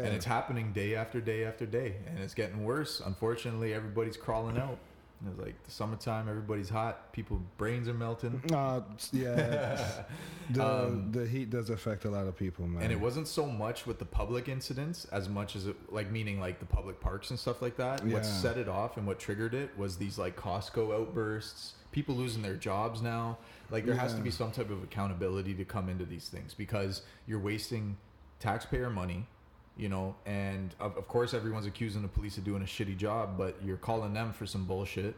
And 0.07 0.15
it's 0.15 0.25
happening 0.25 0.73
day 0.73 0.95
after 0.95 1.21
day 1.21 1.45
after 1.45 1.67
day, 1.67 1.97
and 2.07 2.19
it's 2.19 2.33
getting 2.33 2.65
worse. 2.65 3.01
Unfortunately, 3.05 3.75
everybody's 3.75 4.17
crawling 4.17 4.57
out. 4.57 4.79
And 5.21 5.31
It's 5.31 5.41
like 5.41 5.63
the 5.65 5.71
summertime, 5.71 6.29
everybody's 6.29 6.69
hot. 6.69 7.13
People 7.13 7.43
brains 7.57 7.89
are 7.89 7.95
melting. 7.95 8.43
Uh, 8.53 8.81
yeah, 9.13 10.03
the 10.51 10.65
Um, 10.65 11.11
the 11.13 11.27
heat 11.27 11.51
does 11.51 11.71
affect 11.71 12.05
a 12.05 12.11
lot 12.11 12.27
of 12.27 12.37
people, 12.37 12.67
man. 12.67 12.83
And 12.83 12.93
it 12.93 13.01
wasn't 13.01 13.29
so 13.29 13.47
much 13.47 13.87
with 13.87 13.99
the 13.99 14.05
public 14.05 14.49
incidents 14.49 15.05
as 15.07 15.29
much 15.29 15.57
as 15.57 15.67
it, 15.67 15.77
like, 15.93 16.11
meaning 16.11 16.41
like 16.41 16.59
the 16.59 16.67
public 16.67 17.01
parks 17.01 17.31
and 17.31 17.39
stuff 17.39 17.61
like 17.63 17.77
that. 17.77 18.05
What 18.05 18.25
set 18.25 18.57
it 18.57 18.69
off 18.69 18.97
and 18.97 19.07
what 19.07 19.19
triggered 19.19 19.55
it 19.55 19.77
was 19.77 19.97
these 19.97 20.19
like 20.19 20.37
Costco 20.37 20.95
outbursts, 20.95 21.75
people 21.93 22.15
losing 22.15 22.43
their 22.43 22.57
jobs 22.57 23.03
now. 23.03 23.39
Like, 23.71 23.85
there 23.85 23.97
has 23.97 24.15
to 24.15 24.21
be 24.21 24.31
some 24.31 24.53
type 24.53 24.71
of 24.71 24.83
accountability 24.83 25.55
to 25.55 25.65
come 25.65 25.89
into 25.89 26.05
these 26.05 26.29
things 26.29 26.55
because 26.55 27.03
you're 27.27 27.41
wasting 27.41 27.97
taxpayer 28.39 28.91
money, 28.91 29.27
you 29.77 29.89
know, 29.89 30.15
and 30.25 30.75
of, 30.81 30.97
of 30.97 31.07
course, 31.09 31.35
everyone's 31.35 31.67
accusing 31.67 32.03
the 32.03 32.09
police 32.09 32.39
of 32.39 32.45
doing 32.45 32.63
a 32.63 32.67
shitty 32.67 32.97
job, 32.97 33.37
but 33.37 33.57
you're 33.65 33.77
calling 33.77 34.15
them 34.15 34.33
for 34.33 34.47
some 34.47 34.65
bullshit. 34.65 35.15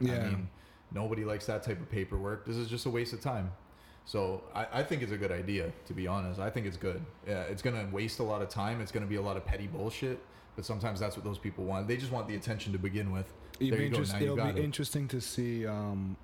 Yeah. 0.00 0.14
I 0.14 0.18
mean, 0.28 0.48
nobody 0.92 1.24
likes 1.24 1.46
that 1.46 1.62
type 1.62 1.80
of 1.80 1.90
paperwork. 1.90 2.44
This 2.46 2.56
is 2.56 2.68
just 2.68 2.86
a 2.86 2.90
waste 2.90 3.12
of 3.12 3.20
time. 3.20 3.50
So 4.04 4.44
I, 4.54 4.66
I 4.74 4.82
think 4.82 5.02
it's 5.02 5.12
a 5.12 5.16
good 5.16 5.32
idea, 5.32 5.72
to 5.86 5.92
be 5.92 6.06
honest. 6.06 6.38
I 6.38 6.50
think 6.50 6.66
it's 6.66 6.76
good. 6.76 7.04
Yeah, 7.26 7.42
it's 7.42 7.62
gonna 7.62 7.88
waste 7.90 8.18
a 8.20 8.22
lot 8.22 8.40
of 8.42 8.48
time. 8.48 8.80
It's 8.80 8.92
gonna 8.92 9.06
be 9.06 9.16
a 9.16 9.22
lot 9.22 9.36
of 9.36 9.44
petty 9.44 9.66
bullshit. 9.66 10.20
But 10.54 10.64
sometimes 10.64 11.00
that's 11.00 11.16
what 11.16 11.24
those 11.24 11.38
people 11.38 11.64
want. 11.64 11.86
They 11.88 11.96
just 11.96 12.12
want 12.12 12.28
the 12.28 12.34
attention 12.36 12.72
to 12.72 12.78
begin 12.78 13.10
with. 13.12 13.30
It'll 13.58 13.70
there 13.70 13.78
be, 13.80 13.86
interest- 13.86 14.14
it'll 14.20 14.36
be 14.36 14.42
it. 14.42 14.58
interesting 14.58 15.08
to 15.08 15.20
see 15.20 15.66
um, 15.66 16.16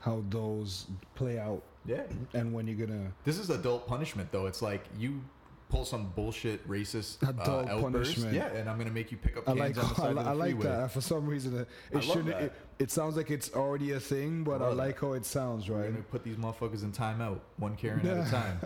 how 0.00 0.24
those 0.30 0.86
play 1.14 1.38
out 1.38 1.62
Yeah. 1.84 2.02
and 2.34 2.52
when 2.52 2.66
you're 2.66 2.86
gonna. 2.86 3.12
This 3.24 3.38
is 3.38 3.50
adult 3.50 3.86
punishment, 3.86 4.32
though. 4.32 4.46
It's 4.46 4.62
like 4.62 4.86
you 4.98 5.22
pull 5.68 5.84
some 5.84 6.12
bullshit 6.14 6.66
racist 6.68 7.22
uh, 7.26 7.30
Adult 7.30 7.68
outburst. 7.68 7.82
punishment. 8.14 8.34
Yeah, 8.34 8.46
and 8.54 8.68
I'm 8.70 8.78
gonna 8.78 8.90
make 8.90 9.10
you 9.10 9.18
pick 9.18 9.36
up 9.36 9.48
I 9.48 9.54
cans 9.56 9.76
like 9.76 9.78
on 9.78 9.94
the 9.94 9.94
I, 10.02 10.04
side 10.06 10.12
li- 10.14 10.18
of 10.18 10.24
the 10.24 10.30
I 10.30 10.32
like 10.34 10.50
freeway. 10.56 10.64
that. 10.76 10.90
For 10.92 11.00
some 11.00 11.26
reason, 11.26 11.58
it, 11.58 11.68
it 11.90 12.02
shouldn't. 12.04 12.28
It, 12.30 12.52
it 12.78 12.90
sounds 12.90 13.16
like 13.16 13.30
it's 13.30 13.52
already 13.52 13.92
a 13.92 14.00
thing, 14.00 14.44
but 14.44 14.62
I 14.62 14.68
love 14.68 14.76
like 14.76 15.00
how 15.00 15.12
it 15.14 15.24
sounds, 15.24 15.68
We're 15.68 15.82
right? 15.82 15.90
gonna 15.92 16.02
put 16.04 16.22
these 16.24 16.36
motherfuckers 16.36 16.82
in 16.82 16.92
timeout, 16.92 17.40
one 17.56 17.74
Karen 17.76 18.06
at 18.06 18.26
a 18.26 18.30
time. 18.30 18.60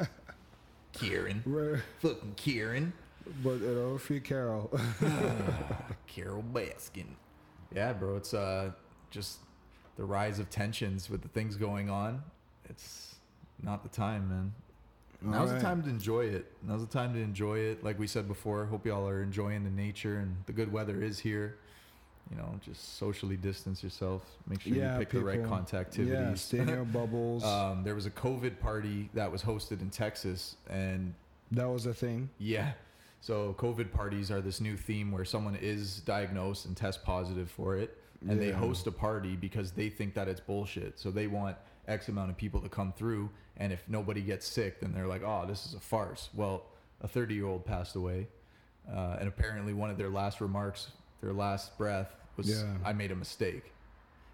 Karen, 0.92 1.42
Right. 1.46 1.80
fucking 2.00 2.34
Karen. 2.36 2.92
But 3.44 3.60
you 3.60 3.66
know, 3.74 3.98
free 3.98 4.20
Carole. 4.20 4.70
Carole 6.06 6.44
Baskin. 6.52 7.06
Yeah, 7.74 7.92
bro, 7.92 8.16
it's 8.16 8.34
uh 8.34 8.72
just 9.10 9.38
the 9.96 10.04
rise 10.04 10.38
of 10.38 10.50
tensions 10.50 11.08
with 11.10 11.22
the 11.22 11.28
things 11.28 11.56
going 11.56 11.90
on. 11.90 12.22
It's 12.68 13.14
not 13.62 13.82
the 13.82 13.88
time, 13.88 14.28
man. 14.28 14.52
Now's 15.22 15.34
Alright. 15.48 15.54
the 15.56 15.60
time 15.60 15.82
to 15.82 15.88
enjoy 15.90 16.24
it. 16.24 16.46
Now's 16.66 16.80
the 16.80 16.90
time 16.92 17.12
to 17.14 17.20
enjoy 17.20 17.58
it. 17.58 17.84
Like 17.84 17.98
we 17.98 18.06
said 18.06 18.26
before, 18.26 18.64
hope 18.66 18.86
y'all 18.86 19.06
are 19.08 19.22
enjoying 19.22 19.64
the 19.64 19.70
nature 19.70 20.18
and 20.18 20.34
the 20.46 20.52
good 20.52 20.72
weather 20.72 21.02
is 21.02 21.18
here. 21.18 21.56
You 22.30 22.36
know, 22.36 22.58
just 22.64 22.96
socially 22.98 23.36
distance 23.36 23.82
yourself. 23.82 24.22
Make 24.48 24.60
sure 24.62 24.72
Yeah, 24.74 24.94
you 24.94 24.98
pick 25.00 25.10
the 25.10 25.20
right 25.20 25.36
people- 25.36 25.50
contact 25.50 25.98
Yeah, 25.98 26.32
stay 26.34 26.58
in 26.58 26.68
your 26.68 26.84
bubbles. 27.00 27.44
um, 27.44 27.82
there 27.82 27.94
was 27.94 28.06
a 28.06 28.10
COVID 28.10 28.60
party 28.60 29.10
that 29.14 29.30
was 29.30 29.42
hosted 29.42 29.80
in 29.82 29.90
Texas, 29.90 30.56
and 30.68 31.12
that 31.50 31.68
was 31.68 31.86
a 31.86 31.94
thing. 31.94 32.30
yeah. 32.38 32.72
So 33.22 33.54
COVID 33.58 33.92
parties 33.92 34.30
are 34.30 34.40
this 34.40 34.62
new 34.62 34.78
theme 34.78 35.12
where 35.12 35.26
someone 35.26 35.54
is 35.54 36.00
diagnosed 36.00 36.64
and 36.64 36.74
test 36.74 37.04
positive 37.04 37.50
for 37.50 37.76
it, 37.76 37.98
and 38.26 38.40
they 38.40 38.50
host 38.50 38.86
a 38.86 38.90
party 38.92 39.36
because 39.36 39.72
they 39.72 39.90
think 39.90 40.14
that 40.14 40.26
it's 40.26 40.40
bullshit. 40.40 40.98
So 40.98 41.10
they 41.10 41.26
want 41.26 41.56
X 41.86 42.08
amount 42.08 42.30
of 42.30 42.38
people 42.38 42.60
to 42.62 42.68
come 42.70 42.92
through, 42.94 43.28
and 43.60 43.72
if 43.72 43.84
nobody 43.88 44.22
gets 44.22 44.48
sick, 44.48 44.80
then 44.80 44.92
they're 44.92 45.06
like, 45.06 45.22
oh, 45.22 45.44
this 45.46 45.66
is 45.66 45.74
a 45.74 45.80
farce. 45.80 46.30
Well, 46.34 46.64
a 47.02 47.06
30 47.06 47.34
year 47.34 47.46
old 47.46 47.64
passed 47.64 47.94
away, 47.94 48.26
uh, 48.90 49.18
and 49.20 49.28
apparently 49.28 49.74
one 49.74 49.90
of 49.90 49.98
their 49.98 50.08
last 50.08 50.40
remarks, 50.40 50.88
their 51.20 51.34
last 51.34 51.76
breath 51.78 52.12
was, 52.36 52.48
Yeah. 52.48 52.74
"I 52.84 52.92
made 52.94 53.12
a 53.12 53.14
mistake." 53.14 53.72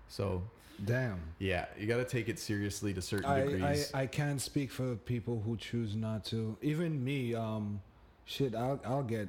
So 0.09 0.43
Damn. 0.85 1.19
yeah, 1.39 1.67
you 1.77 1.87
got 1.89 1.97
to 1.97 2.05
take 2.05 2.29
it 2.29 2.39
seriously 2.39 2.95
to 2.95 3.03
certain 3.03 3.27
I, 3.27 3.43
I, 3.43 3.47
degrees. 3.47 3.91
I 3.93 4.07
can't 4.07 4.41
speak 4.41 4.71
for 4.71 4.95
people 4.95 5.43
who 5.45 5.57
choose 5.57 5.97
not 5.97 6.25
to. 6.27 6.57
Even 6.63 7.03
me, 7.05 7.35
um, 7.35 7.81
shit, 8.25 8.55
I'll, 8.55 8.81
I'll 8.85 9.03
get 9.03 9.29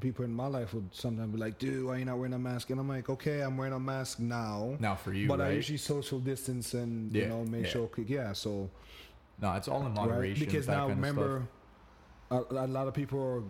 people 0.00 0.24
in 0.24 0.32
my 0.32 0.46
life 0.46 0.74
would 0.74 0.88
sometimes 0.92 1.32
be 1.32 1.38
like, 1.38 1.58
dude, 1.58 1.84
why 1.84 1.98
you 1.98 2.04
not 2.04 2.16
wearing 2.18 2.32
a 2.32 2.38
mask? 2.38 2.70
And 2.70 2.80
I'm 2.80 2.88
like, 2.88 3.08
okay, 3.10 3.40
I'm 3.42 3.56
wearing 3.56 3.74
a 3.74 3.80
mask 3.80 4.18
now. 4.18 4.76
now 4.80 4.96
for 4.96 5.12
you, 5.12 5.28
but 5.28 5.40
I 5.40 5.44
right? 5.48 5.54
usually 5.54 5.78
social 5.78 6.18
distance 6.18 6.74
and, 6.74 7.12
Yeah, 7.12 7.22
you 7.22 7.28
know, 7.28 7.44
make 7.44 7.64
yeah. 7.66 7.70
sure, 7.70 7.90
yeah, 8.06 8.32
so. 8.32 8.70
No, 9.40 9.52
it's 9.54 9.68
all 9.68 9.84
in 9.86 9.94
moderation. 9.94 10.40
right? 10.42 10.52
Because 10.52 10.66
now 10.68 10.88
kind 10.88 10.92
of 10.92 11.04
stuff. 11.06 11.16
remember, 11.16 11.48
a, 12.30 12.36
a 12.64 12.66
lot 12.66 12.88
of 12.88 12.94
people 12.94 13.20
are, 13.20 13.42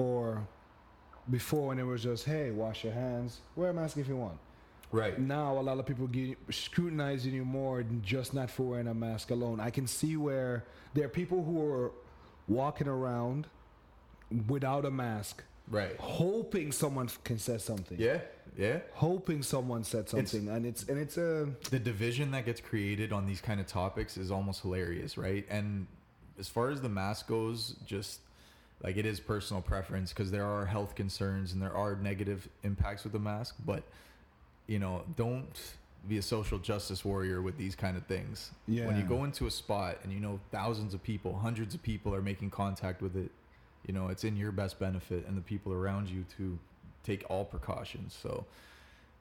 or 0.00 0.46
before 1.30 1.68
when 1.68 1.78
it 1.78 1.84
was 1.84 2.02
just, 2.02 2.24
hey, 2.24 2.50
wash 2.50 2.84
your 2.84 2.92
hands, 2.92 3.40
wear 3.56 3.70
a 3.70 3.74
mask 3.74 3.96
if 3.96 4.08
you 4.08 4.16
want. 4.16 4.38
right? 4.92 5.18
Now 5.18 5.58
a 5.58 5.60
lot 5.60 5.78
of 5.78 5.86
people 5.86 6.06
get 6.06 6.36
scrutinizing 6.50 7.32
you 7.34 7.44
more 7.44 7.82
than 7.82 8.00
just 8.02 8.32
not 8.34 8.50
for 8.50 8.62
wearing 8.64 8.88
a 8.88 8.94
mask 8.94 9.30
alone. 9.30 9.60
I 9.60 9.70
can 9.70 9.86
see 9.86 10.16
where 10.16 10.64
there 10.94 11.04
are 11.04 11.08
people 11.10 11.44
who 11.44 11.70
are 11.70 11.92
walking 12.48 12.88
around 12.88 13.46
without 14.48 14.84
a 14.84 14.90
mask, 14.90 15.42
Right. 15.70 15.96
hoping 15.98 16.72
someone 16.72 17.08
can 17.24 17.38
say 17.38 17.58
something. 17.58 17.98
Yeah, 18.00 18.20
yeah. 18.58 18.80
Hoping 18.94 19.42
someone 19.42 19.84
said 19.84 20.08
something, 20.08 20.48
and 20.48 20.66
it's 20.66 20.82
and 20.88 20.98
it's 20.98 21.16
a 21.16 21.48
the 21.70 21.78
division 21.78 22.32
that 22.32 22.44
gets 22.44 22.60
created 22.60 23.12
on 23.12 23.24
these 23.24 23.40
kind 23.40 23.60
of 23.60 23.68
topics 23.68 24.16
is 24.16 24.32
almost 24.32 24.62
hilarious, 24.62 25.16
right? 25.16 25.46
And 25.48 25.86
as 26.40 26.48
far 26.48 26.70
as 26.70 26.80
the 26.80 26.88
mask 26.88 27.28
goes, 27.28 27.76
just 27.86 28.20
like 28.82 28.96
it 28.96 29.06
is 29.06 29.20
personal 29.20 29.62
preference 29.62 30.12
because 30.12 30.32
there 30.32 30.44
are 30.44 30.66
health 30.66 30.96
concerns 30.96 31.52
and 31.52 31.62
there 31.62 31.74
are 31.74 31.94
negative 31.96 32.48
impacts 32.64 33.04
with 33.04 33.12
the 33.12 33.18
mask, 33.20 33.54
but 33.64 33.84
you 34.66 34.80
know, 34.80 35.02
don't 35.16 35.60
be 36.08 36.18
a 36.18 36.22
social 36.22 36.58
justice 36.58 37.04
warrior 37.04 37.40
with 37.40 37.56
these 37.58 37.76
kind 37.76 37.96
of 37.96 38.06
things. 38.06 38.50
Yeah. 38.66 38.86
When 38.86 38.96
you 38.96 39.04
go 39.04 39.22
into 39.22 39.46
a 39.46 39.50
spot 39.52 39.98
and 40.02 40.12
you 40.12 40.18
know 40.18 40.40
thousands 40.50 40.94
of 40.94 41.02
people, 41.02 41.38
hundreds 41.38 41.76
of 41.76 41.82
people 41.82 42.12
are 42.12 42.22
making 42.22 42.50
contact 42.50 43.02
with 43.02 43.16
it, 43.16 43.30
you 43.86 43.94
know, 43.94 44.08
it's 44.08 44.24
in 44.24 44.36
your 44.36 44.50
best 44.50 44.80
benefit 44.80 45.28
and 45.28 45.36
the 45.36 45.42
people 45.42 45.72
around 45.72 46.08
you 46.08 46.24
to 46.38 46.58
take 47.08 47.24
all 47.30 47.44
precautions. 47.44 48.16
So 48.20 48.44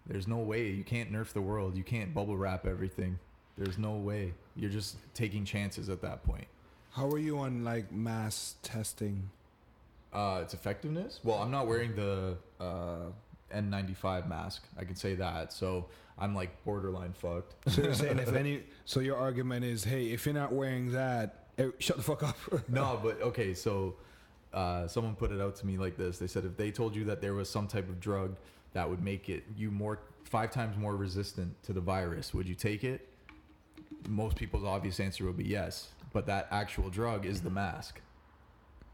there's 0.06 0.28
no 0.28 0.38
way 0.38 0.68
you 0.68 0.84
can't 0.84 1.12
nerf 1.12 1.34
the 1.34 1.42
world. 1.42 1.78
You 1.78 1.84
can't 1.84 2.14
bubble 2.14 2.38
wrap 2.38 2.68
everything. 2.68 3.18
There's 3.58 3.78
no 3.78 3.94
way. 3.94 4.34
You're 4.56 4.70
just 4.70 4.98
taking 5.14 5.46
chances 5.46 5.90
at 5.90 6.02
that 6.02 6.24
point. 6.24 6.48
How 6.92 7.08
are 7.08 7.18
you 7.18 7.40
on 7.40 7.64
like 7.64 7.92
mass 7.92 8.56
testing? 8.62 9.30
Uh, 10.14 10.40
its 10.42 10.54
effectiveness. 10.54 11.20
Well, 11.24 11.38
I'm 11.38 11.52
not 11.52 11.68
wearing 11.68 11.96
the 11.96 12.38
uh, 12.60 13.12
N95 13.54 14.28
mask. 14.28 14.64
I 14.78 14.84
can 14.84 14.96
say 14.96 15.16
that. 15.16 15.54
So 15.54 15.86
I'm 16.18 16.34
like 16.34 16.64
borderline 16.64 17.14
fucked. 17.14 17.56
So 17.72 17.84
you're 17.84 17.94
saying 17.94 18.20
if 18.20 18.34
any, 18.44 18.64
so 18.86 19.00
your 19.00 19.18
argument 19.18 19.66
is, 19.66 19.84
hey, 19.84 20.08
if 20.08 20.26
you're 20.26 20.36
not 20.36 20.52
wearing 20.54 20.92
that, 20.94 21.46
eh, 21.58 21.68
shut 21.80 21.98
the 21.98 22.04
fuck 22.04 22.24
up. 22.24 22.38
no, 22.68 23.00
but 23.04 23.22
okay. 23.22 23.54
So 23.54 23.96
uh, 24.58 24.88
someone 24.88 25.16
put 25.16 25.32
it 25.32 25.40
out 25.40 25.56
to 25.58 25.66
me 25.66 25.78
like 25.78 25.96
this. 25.98 26.18
They 26.18 26.28
said 26.28 26.44
if 26.46 26.58
they 26.58 26.72
told 26.72 26.96
you 26.96 27.04
that 27.06 27.22
there 27.22 27.34
was 27.34 27.50
some 27.50 27.68
type 27.68 27.88
of 27.90 28.00
drug 28.00 28.36
that 28.74 28.90
would 28.90 29.04
make 29.04 29.30
it 29.30 29.44
you 29.56 29.70
more 29.72 30.00
five 30.24 30.52
times 30.52 30.76
more 30.78 30.96
resistant 30.96 31.52
to 31.64 31.74
the 31.74 31.82
virus, 31.82 32.34
would 32.34 32.48
you 32.48 32.56
take 32.56 32.84
it? 32.84 33.08
Most 34.10 34.36
people's 34.36 34.64
obvious 34.64 35.00
answer 35.00 35.26
would 35.26 35.38
be 35.38 35.46
yes. 35.46 35.90
But 36.14 36.26
that 36.28 36.48
actual 36.52 36.90
drug 36.90 37.26
is 37.26 37.42
the 37.42 37.50
mask. 37.50 38.02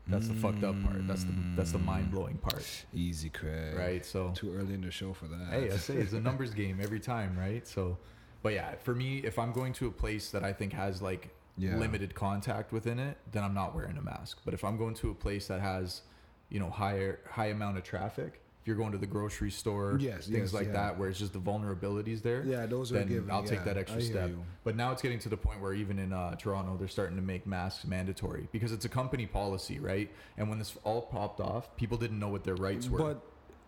That's 0.07 0.27
the 0.27 0.33
fucked 0.33 0.65
up 0.65 0.75
part. 0.83 1.07
That's 1.07 1.23
the 1.23 1.31
that's 1.55 1.71
the 1.71 1.77
mind 1.79 2.11
blowing 2.11 2.37
part, 2.37 2.65
Easy, 2.93 3.29
Craig. 3.29 3.73
right? 3.77 4.05
So 4.05 4.31
Too 4.35 4.53
early 4.53 4.73
in 4.73 4.81
the 4.81 4.91
show 4.91 5.13
for 5.13 5.27
that. 5.27 5.47
hey, 5.49 5.71
I 5.71 5.77
say 5.77 5.93
it's 5.95 6.11
a 6.11 6.19
numbers 6.19 6.53
game 6.61 6.79
every 6.81 6.99
time, 6.99 7.39
right? 7.39 7.65
So, 7.65 7.97
but 8.41 8.51
yeah, 8.53 8.75
for 8.83 8.93
me, 8.93 9.19
if 9.19 9.39
I'm 9.39 9.53
going 9.53 9.71
to 9.79 9.87
a 9.87 9.91
place 9.91 10.29
that 10.31 10.43
I 10.43 10.51
think 10.51 10.73
has 10.73 11.01
like 11.01 11.29
Yeah. 11.57 11.77
limited 11.77 12.15
contact 12.15 12.71
within 12.71 12.97
it, 12.99 13.17
then 13.31 13.43
I'm 13.43 13.53
not 13.53 13.75
wearing 13.75 13.97
a 13.97 14.01
mask. 14.01 14.39
But 14.43 14.53
if 14.53 14.63
I'm 14.63 14.77
going 14.77 14.95
to 14.95 15.11
a 15.11 15.13
place 15.13 15.47
that 15.47 15.61
has, 15.61 16.01
you 16.49 16.59
know, 16.59 16.69
higher 16.69 17.19
high 17.29 17.47
amount 17.47 17.77
of 17.77 17.83
traffic, 17.83 18.39
if 18.61 18.67
you're 18.67 18.75
going 18.77 18.93
to 18.93 18.97
the 18.97 19.05
grocery 19.05 19.51
store, 19.51 19.97
Yes, 19.99 20.25
things 20.25 20.37
yes, 20.37 20.53
like 20.53 20.67
yeah. 20.67 20.73
that, 20.73 20.97
where 20.97 21.09
it's 21.09 21.19
just 21.19 21.33
the 21.33 21.39
vulnerabilities 21.39 22.21
there, 22.21 22.43
Yeah, 22.43 22.65
those 22.65 22.91
are 22.91 22.95
then 22.99 23.07
given. 23.09 23.29
I'll 23.29 23.43
take 23.43 23.65
that 23.65 23.77
extra 23.77 24.01
step. 24.01 24.29
you. 24.29 24.41
But 24.63 24.75
now 24.77 24.91
it's 24.93 25.01
getting 25.01 25.19
to 25.19 25.29
the 25.29 25.35
point 25.37 25.59
where 25.61 25.73
even 25.73 25.99
in 25.99 26.13
uh, 26.13 26.35
Toronto, 26.37 26.77
they're 26.77 26.87
starting 26.87 27.17
to 27.17 27.21
make 27.21 27.45
masks 27.45 27.85
mandatory 27.85 28.47
because 28.53 28.71
it's 28.71 28.85
a 28.85 28.89
company 28.89 29.25
policy, 29.25 29.79
right? 29.79 30.09
And 30.37 30.49
when 30.49 30.59
this 30.59 30.75
all 30.85 31.01
popped 31.01 31.39
off, 31.41 31.75
people 31.75 31.97
didn't 31.97 32.17
know 32.19 32.29
what 32.29 32.45
their 32.45 32.55
rights 32.55 32.87
were. 32.89 32.97
But 32.99 33.21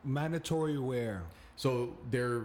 mandatory 0.04 0.78
wear. 0.78 1.24
So 1.58 1.98
they're 2.10 2.44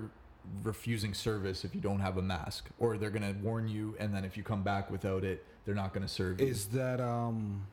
refusing 0.62 1.14
service 1.14 1.64
if 1.64 1.74
you 1.74 1.80
don't 1.80 2.00
have 2.00 2.16
a 2.16 2.22
mask, 2.22 2.68
or 2.78 2.96
they're 2.96 3.10
gonna 3.10 3.34
warn 3.42 3.68
you, 3.68 3.94
and 3.98 4.14
then 4.14 4.24
if 4.24 4.36
you 4.36 4.42
come 4.42 4.62
back 4.62 4.90
without 4.90 5.24
it, 5.24 5.44
they're 5.64 5.74
not 5.74 5.92
gonna 5.92 6.08
serve 6.08 6.40
you. 6.40 6.46
Is 6.46 6.66
that 6.66 7.00
um 7.00 7.66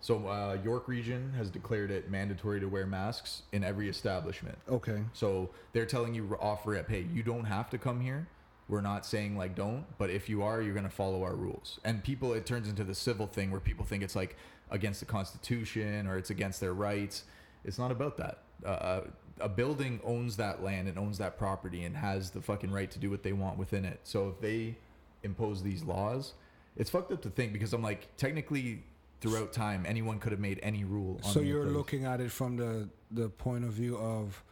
So 0.00 0.28
uh, 0.28 0.58
York 0.62 0.86
Region 0.86 1.32
has 1.36 1.48
declared 1.48 1.90
it 1.90 2.10
mandatory 2.10 2.60
to 2.60 2.66
wear 2.66 2.86
masks 2.86 3.42
in 3.52 3.64
every 3.64 3.88
establishment. 3.88 4.58
okay? 4.68 5.02
So 5.14 5.50
they're 5.72 5.86
telling 5.86 6.14
you 6.14 6.36
off 6.40 6.66
rip, 6.66 6.90
hey, 6.90 7.06
you 7.12 7.22
don't 7.22 7.44
have 7.46 7.70
to 7.70 7.78
come 7.78 8.00
here. 8.00 8.28
We're 8.68 8.82
not 8.82 9.04
saying 9.06 9.36
like 9.36 9.54
don't, 9.54 9.84
but 9.98 10.10
if 10.10 10.28
you 10.28 10.42
are, 10.42 10.60
you're 10.62 10.74
gonna 10.74 10.90
follow 10.90 11.22
our 11.22 11.34
rules. 11.34 11.80
And 11.84 12.02
people, 12.02 12.32
it 12.34 12.44
turns 12.46 12.68
into 12.68 12.84
the 12.84 12.94
civil 12.94 13.26
thing 13.26 13.50
where 13.50 13.60
people 13.60 13.84
think 13.84 14.02
it's 14.02 14.16
like 14.16 14.36
against 14.70 15.00
the 15.00 15.06
Constitution 15.06 16.06
or 16.06 16.16
it's 16.18 16.30
against 16.30 16.60
their 16.60 16.74
rights. 16.74 17.24
It's 17.64 17.78
not 17.78 17.90
about 17.90 18.16
that. 18.18 18.38
Uh, 18.64 19.00
a 19.40 19.48
building 19.48 20.00
owns 20.04 20.36
that 20.36 20.62
land 20.62 20.88
and 20.88 20.98
owns 20.98 21.18
that 21.18 21.38
property 21.38 21.84
and 21.84 21.96
has 21.96 22.30
the 22.30 22.40
fucking 22.40 22.70
right 22.70 22.90
to 22.90 22.98
do 22.98 23.10
what 23.10 23.22
they 23.22 23.32
want 23.32 23.58
within 23.58 23.84
it. 23.84 24.00
So 24.04 24.28
if 24.28 24.40
they 24.40 24.76
impose 25.22 25.62
these 25.62 25.82
laws, 25.82 26.34
it's 26.76 26.90
fucked 26.90 27.12
up 27.12 27.22
to 27.22 27.30
think 27.30 27.52
because 27.52 27.72
I'm 27.72 27.82
like 27.82 28.08
technically 28.16 28.82
throughout 29.20 29.52
time 29.52 29.84
anyone 29.88 30.18
could 30.18 30.32
have 30.32 30.40
made 30.40 30.60
any 30.62 30.84
rule. 30.84 31.20
On 31.24 31.32
So 31.32 31.40
you're 31.40 31.64
place. 31.64 31.74
looking 31.76 32.04
at 32.04 32.20
it 32.20 32.30
from 32.30 32.56
the 32.56 32.88
the 33.10 33.28
point 33.28 33.64
of 33.64 33.72
view 33.72 33.96
of 33.98 34.42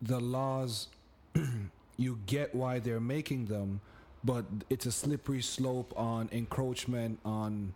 the 0.00 0.20
laws. 0.20 0.88
you 1.96 2.18
get 2.26 2.54
why 2.54 2.78
they're 2.78 3.00
making 3.00 3.46
them, 3.46 3.80
but 4.24 4.44
it's 4.70 4.86
a 4.86 4.92
slippery 4.92 5.42
slope 5.42 5.92
on 5.96 6.28
encroachment 6.32 7.18
on 7.24 7.72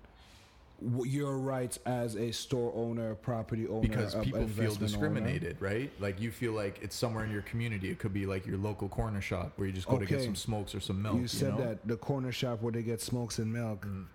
your 0.80 1.38
rights 1.38 1.78
as 1.86 2.16
a 2.16 2.30
store 2.32 2.72
owner, 2.74 3.14
property 3.14 3.66
owner, 3.66 3.80
because 3.80 4.14
people 4.16 4.40
feel 4.40 4.42
investment 4.42 4.70
owner. 4.70 4.86
discriminated, 4.88 5.56
right? 5.60 5.90
Like 6.00 6.20
you 6.20 6.30
feel 6.30 6.52
like 6.52 6.78
it's 6.82 6.94
somewhere 6.94 7.24
in 7.24 7.30
your 7.30 7.42
community. 7.42 7.90
It 7.90 7.98
could 7.98 8.12
be 8.12 8.26
like 8.26 8.46
your 8.46 8.58
local 8.58 8.88
corner 8.88 9.20
shop 9.20 9.52
where 9.56 9.66
you 9.66 9.72
just 9.72 9.88
go 9.88 9.98
to 9.98 10.06
get 10.06 10.22
some 10.22 10.36
smokes 10.36 10.74
or 10.74 10.80
some 10.80 11.02
milk. 11.02 11.20
you 11.20 11.28
said 11.28 11.56
know? 11.56 11.64
that 11.64 11.86
the 11.86 11.96
corner 11.96 12.32
shop 12.32 12.62
where 12.62 12.72
they 12.72 12.82
get 12.82 13.00
smokes 13.00 13.38
and 13.38 13.52
milk. 13.52 13.86
Mm. 13.86 14.06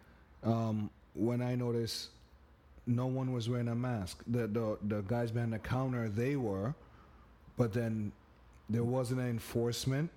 Um, 0.44 0.90
when 1.14 1.42
I 1.42 1.56
noticed 1.56 2.10
no 2.88 3.08
one 3.08 3.32
was 3.32 3.50
wearing 3.50 3.68
a 3.68 3.76
mask, 3.76 4.24
the 4.28 4.48
the 4.48 4.78
the 4.88 5.02
guys 5.02 5.32
behind 5.32 5.54
the 5.54 5.60
counter 5.60 6.10
they 6.10 6.36
were, 6.36 6.76
but 7.58 7.74
then 7.74 8.12
there 8.70 8.84
wasn't 8.84 9.20
an 9.20 9.30
enforcement. 9.30 10.10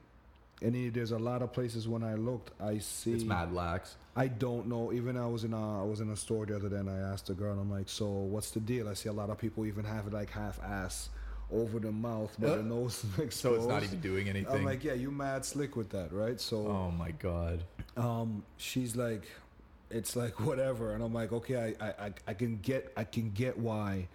And 0.65 0.75
it- 0.75 0.95
there's 0.95 1.13
a 1.13 1.19
lot 1.19 1.43
of 1.43 1.53
places 1.53 1.87
when 1.87 2.03
I 2.03 2.15
looked, 2.15 2.51
I 2.61 2.79
see. 2.79 3.13
It's 3.13 3.25
mad 3.25 3.53
lax. 3.53 3.97
I 4.17 4.29
don't 4.29 4.67
know. 4.67 4.93
Even 4.93 5.17
I 5.17 5.27
was 5.27 5.45
in 5.45 5.53
a 5.53 5.83
I 5.83 5.85
was 5.85 6.01
in 6.01 6.09
a 6.11 6.17
store 6.17 6.47
the 6.47 6.57
other 6.57 6.69
day 6.71 6.77
and 6.77 6.89
I 6.89 6.97
asked 7.13 7.27
the 7.27 7.35
girl, 7.35 7.53
and 7.53 7.61
I'm 7.61 7.71
like, 7.71 7.89
so 7.89 8.07
what's 8.09 8.51
the 8.51 8.61
deal? 8.61 8.89
I 8.89 8.95
see 8.95 9.09
a 9.09 9.13
lot 9.13 9.29
of 9.31 9.39
people 9.39 9.67
even 9.67 9.85
have 9.85 10.07
it 10.07 10.13
like 10.13 10.31
half 10.31 10.59
ass 10.63 11.11
over 11.53 11.79
the 11.79 11.93
mouth, 11.93 12.35
but 12.39 12.51
Uh, 12.53 12.57
the 12.57 12.63
nose 12.63 13.05
is 13.05 13.19
exposed. 13.27 13.41
So 13.41 13.55
it's 13.57 13.67
not 13.67 13.83
even 13.83 14.01
doing 14.01 14.29
anything. 14.29 14.55
I'm 14.61 14.65
like, 14.65 14.83
yeah, 14.83 14.95
you 14.95 15.11
mad 15.11 15.45
slick 15.45 15.77
with 15.77 15.91
that, 15.91 16.13
right? 16.13 16.41
So 16.41 16.57
oh 16.67 16.91
my 16.91 17.11
god. 17.11 17.65
um, 17.97 18.43
she's 18.57 18.97
like, 18.97 19.25
it's 19.91 20.17
like 20.17 20.41
whatever, 20.49 20.95
and 20.95 21.03
I'm 21.05 21.13
like, 21.13 21.33
okay, 21.33 21.75
I, 21.81 21.87
I, 22.07 22.13
I 22.29 22.35
can 22.35 22.57
get, 22.63 22.93
I 22.97 23.05
can 23.05 23.31
get 23.33 23.59
why 23.59 24.09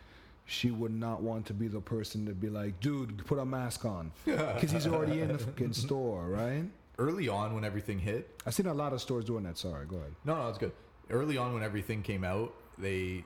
she 0.49 0.71
would 0.71 0.93
not 0.93 1.21
want 1.21 1.45
to 1.45 1.53
be 1.53 1.67
the 1.67 1.79
person 1.79 2.25
to 2.25 2.33
be 2.33 2.49
like, 2.49 2.79
dude, 2.79 3.25
put 3.25 3.37
a 3.37 3.45
mask 3.45 3.85
on, 3.85 4.11
because 4.25 4.71
he's 4.71 4.87
already 4.87 5.21
in 5.21 5.27
the 5.27 5.37
fucking 5.37 5.73
store, 5.73 6.27
right? 6.27 6.63
Early 6.97 7.29
on, 7.29 7.53
when 7.53 7.63
everything 7.63 7.99
hit, 7.99 8.41
I've 8.45 8.55
seen 8.55 8.65
a 8.65 8.73
lot 8.73 8.91
of 8.91 8.99
stores 8.99 9.25
doing 9.25 9.43
that. 9.43 9.57
Sorry, 9.57 9.85
go 9.85 9.97
ahead. 9.97 10.15
no, 10.25 10.35
no, 10.35 10.49
it's 10.49 10.57
good. 10.57 10.71
Early 11.09 11.37
on, 11.37 11.53
when 11.53 11.63
everything 11.63 12.01
came 12.01 12.23
out, 12.23 12.53
they 12.77 13.23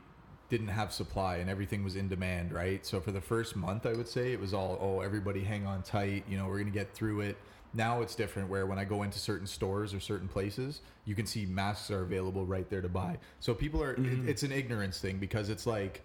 didn't 0.49 0.67
have 0.67 0.93
supply 0.93 1.37
and 1.37 1.49
everything 1.49 1.83
was 1.83 1.95
in 1.95 2.07
demand, 2.07 2.51
right? 2.51 2.85
So 2.85 2.99
for 2.99 3.11
the 3.11 3.21
first 3.21 3.55
month, 3.55 3.85
I 3.85 3.93
would 3.93 4.07
say 4.07 4.33
it 4.33 4.39
was 4.39 4.53
all, 4.53 4.77
oh, 4.79 4.99
everybody 4.99 5.43
hang 5.43 5.65
on 5.65 5.81
tight. 5.81 6.25
You 6.29 6.37
know, 6.37 6.47
we're 6.47 6.59
gonna 6.59 6.71
get 6.71 6.93
through 6.93 7.21
it. 7.21 7.37
Now 7.73 8.01
it's 8.01 8.13
different 8.13 8.49
where 8.49 8.67
when 8.67 8.77
I 8.77 8.83
go 8.83 9.01
into 9.01 9.17
certain 9.17 9.47
stores 9.47 9.93
or 9.93 9.99
certain 9.99 10.27
places, 10.27 10.81
you 11.05 11.15
can 11.15 11.25
see 11.25 11.45
masks 11.45 11.89
are 11.89 12.03
available 12.03 12.45
right 12.45 12.69
there 12.69 12.81
to 12.81 12.89
buy. 12.89 13.17
So 13.39 13.55
people 13.55 13.81
are, 13.81 13.93
it, 13.93 14.03
mm-hmm. 14.03 14.29
it's 14.29 14.43
an 14.43 14.51
ignorance 14.51 14.99
thing 14.99 15.17
because 15.17 15.49
it's 15.49 15.65
like, 15.65 16.03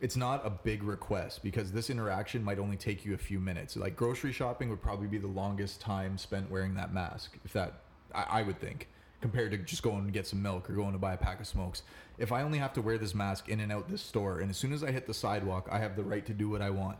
it's 0.00 0.16
not 0.16 0.46
a 0.46 0.50
big 0.50 0.82
request 0.82 1.42
because 1.42 1.72
this 1.72 1.90
interaction 1.90 2.44
might 2.44 2.58
only 2.58 2.76
take 2.76 3.04
you 3.04 3.14
a 3.14 3.18
few 3.18 3.40
minutes. 3.40 3.76
Like 3.76 3.96
grocery 3.96 4.32
shopping 4.32 4.70
would 4.70 4.82
probably 4.82 5.08
be 5.08 5.18
the 5.18 5.26
longest 5.26 5.80
time 5.80 6.16
spent 6.18 6.50
wearing 6.50 6.74
that 6.74 6.92
mask, 6.92 7.36
if 7.44 7.52
that, 7.52 7.80
I, 8.14 8.26
I 8.30 8.42
would 8.42 8.60
think. 8.60 8.88
compared 9.20 9.50
to 9.50 9.58
just 9.58 9.82
going 9.82 10.04
to 10.04 10.10
get 10.10 10.26
some 10.26 10.42
milk 10.42 10.70
or 10.70 10.74
going 10.74 10.92
to 10.92 10.98
buy 10.98 11.14
a 11.14 11.16
pack 11.16 11.40
of 11.40 11.46
smokes. 11.46 11.82
If 12.18 12.32
I 12.32 12.42
only 12.42 12.58
have 12.58 12.72
to 12.74 12.82
wear 12.82 12.98
this 12.98 13.14
mask 13.14 13.48
in 13.48 13.60
and 13.60 13.72
out 13.72 13.88
this 13.88 14.02
store, 14.02 14.40
and 14.40 14.50
as 14.50 14.56
soon 14.56 14.72
as 14.72 14.84
I 14.84 14.90
hit 14.90 15.06
the 15.06 15.14
sidewalk, 15.14 15.68
I 15.70 15.78
have 15.78 15.96
the 15.96 16.04
right 16.04 16.24
to 16.26 16.32
do 16.32 16.48
what 16.48 16.62
I 16.62 16.70
want. 16.70 16.98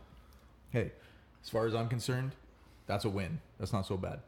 Hey, 0.71 0.91
as 1.43 1.49
far 1.49 1.65
as 1.65 1.73
I'm 1.73 1.87
concerned, 1.87 2.35
that's 2.87 3.05
a 3.05 3.09
win. 3.09 3.39
That's 3.59 3.73
not 3.73 3.85
so 3.85 3.97
bad. 3.97 4.19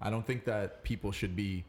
I 0.00 0.10
don't 0.10 0.26
think 0.26 0.44
that 0.44 0.82
people 0.84 1.12
should 1.12 1.36
be 1.36 1.64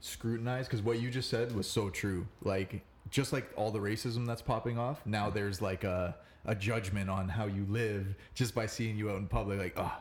scrutinized 0.00 0.68
because 0.68 0.82
what 0.82 1.00
you 1.00 1.10
just 1.10 1.28
said 1.28 1.54
was 1.54 1.68
so 1.68 1.90
true. 1.90 2.26
Like, 2.42 2.82
just 3.10 3.32
like 3.32 3.50
all 3.56 3.70
the 3.70 3.78
racism 3.78 4.26
that's 4.26 4.42
popping 4.42 4.78
off, 4.78 5.04
now 5.04 5.30
there's 5.30 5.60
like 5.60 5.84
a, 5.84 6.16
a 6.44 6.54
judgment 6.54 7.10
on 7.10 7.28
how 7.28 7.46
you 7.46 7.66
live 7.68 8.14
just 8.34 8.54
by 8.54 8.66
seeing 8.66 8.96
you 8.96 9.10
out 9.10 9.18
in 9.18 9.26
public. 9.26 9.58
Like, 9.58 9.74
oh, 9.76 9.92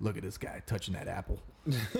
look 0.00 0.16
at 0.16 0.22
this 0.22 0.38
guy 0.38 0.62
touching 0.66 0.94
that 0.94 1.08
apple. 1.08 1.40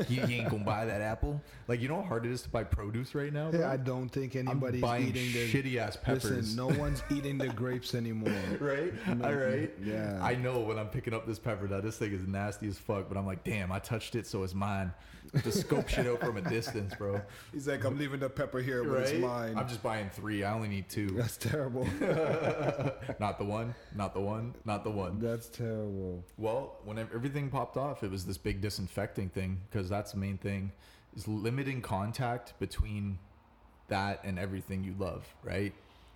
He, 0.07 0.17
he 0.17 0.35
ain't 0.37 0.51
gonna 0.51 0.65
buy 0.65 0.85
that 0.85 1.01
apple. 1.01 1.41
Like, 1.67 1.81
you 1.81 1.89
know 1.89 1.97
how 1.97 2.03
hard 2.09 2.27
it 2.27 2.33
is 2.33 2.43
to 2.43 2.49
buy 2.49 2.65
produce 2.65 3.15
right 3.15 3.33
now? 3.33 3.51
Bro? 3.51 3.61
Yeah, 3.61 3.71
I 3.71 3.77
don't 3.77 4.09
think 4.09 4.37
anybody's 4.37 4.83
eating 4.83 5.33
the 5.33 5.51
shitty 5.53 5.77
ass 5.77 5.97
peppers. 5.97 6.25
Listen, 6.31 6.57
no 6.57 6.67
one's 6.79 7.03
eating 7.11 7.39
the 7.39 7.49
grapes 7.61 7.95
anymore. 7.95 8.33
right? 8.61 8.93
All 9.23 9.35
right. 9.35 9.71
Yeah. 9.83 10.19
I 10.23 10.35
know 10.35 10.61
when 10.61 10.79
I'm 10.79 10.89
picking 10.89 11.15
up 11.15 11.27
this 11.27 11.39
pepper 11.39 11.67
that 11.69 11.83
this 11.83 11.99
thing 11.99 12.13
is 12.13 12.27
nasty 12.27 12.69
as 12.69 12.79
fuck, 12.79 13.09
but 13.09 13.17
I'm 13.19 13.27
like, 13.27 13.45
damn, 13.45 13.71
I 13.73 13.79
touched 13.79 14.15
it, 14.17 14.27
so 14.27 14.43
it's 14.43 14.55
mine. 14.55 14.93
To 15.43 15.53
scope 15.53 15.89
shit 15.91 16.07
out 16.07 16.21
from 16.21 16.39
a 16.39 16.41
distance, 16.41 16.95
bro. 16.95 17.21
He's 17.53 17.69
like, 17.69 17.85
I'm 17.85 17.99
leaving 17.99 18.21
the 18.21 18.31
pepper 18.31 18.61
here, 18.61 18.83
but 18.83 18.91
Right? 18.93 19.03
it's 19.09 19.21
mine. 19.21 19.59
I'm 19.59 19.69
just 19.69 19.83
buying 19.83 20.09
three. 20.09 20.43
I 20.43 20.55
only 20.55 20.69
need 20.69 20.89
two. 20.89 21.09
That's 21.11 21.37
terrible. 21.37 21.85
not 23.21 23.39
the 23.39 23.45
one. 23.45 23.75
Not 23.95 24.15
the 24.15 24.21
one. 24.21 24.55
Not 24.65 24.85
the 24.85 24.91
one. 24.91 25.19
That's 25.19 25.49
terrible. 25.49 26.25
Well, 26.39 26.79
when 26.85 26.99
everything 26.99 27.51
popped 27.51 27.77
off, 27.77 28.03
it 28.03 28.11
was 28.11 28.25
this 28.25 28.39
big 28.39 28.63
disinfecting 28.63 29.29
thing 29.29 29.58
because 29.71 29.89
that's 29.89 30.13
the 30.13 30.19
main 30.19 30.39
thing 30.39 30.73
is 31.17 31.27
limiting 31.29 31.81
contact 31.83 32.53
between 32.59 33.19
that 33.89 34.21
and 34.25 34.39
everything 34.39 34.85
you 34.85 34.95
love, 34.99 35.27
right? 35.43 35.73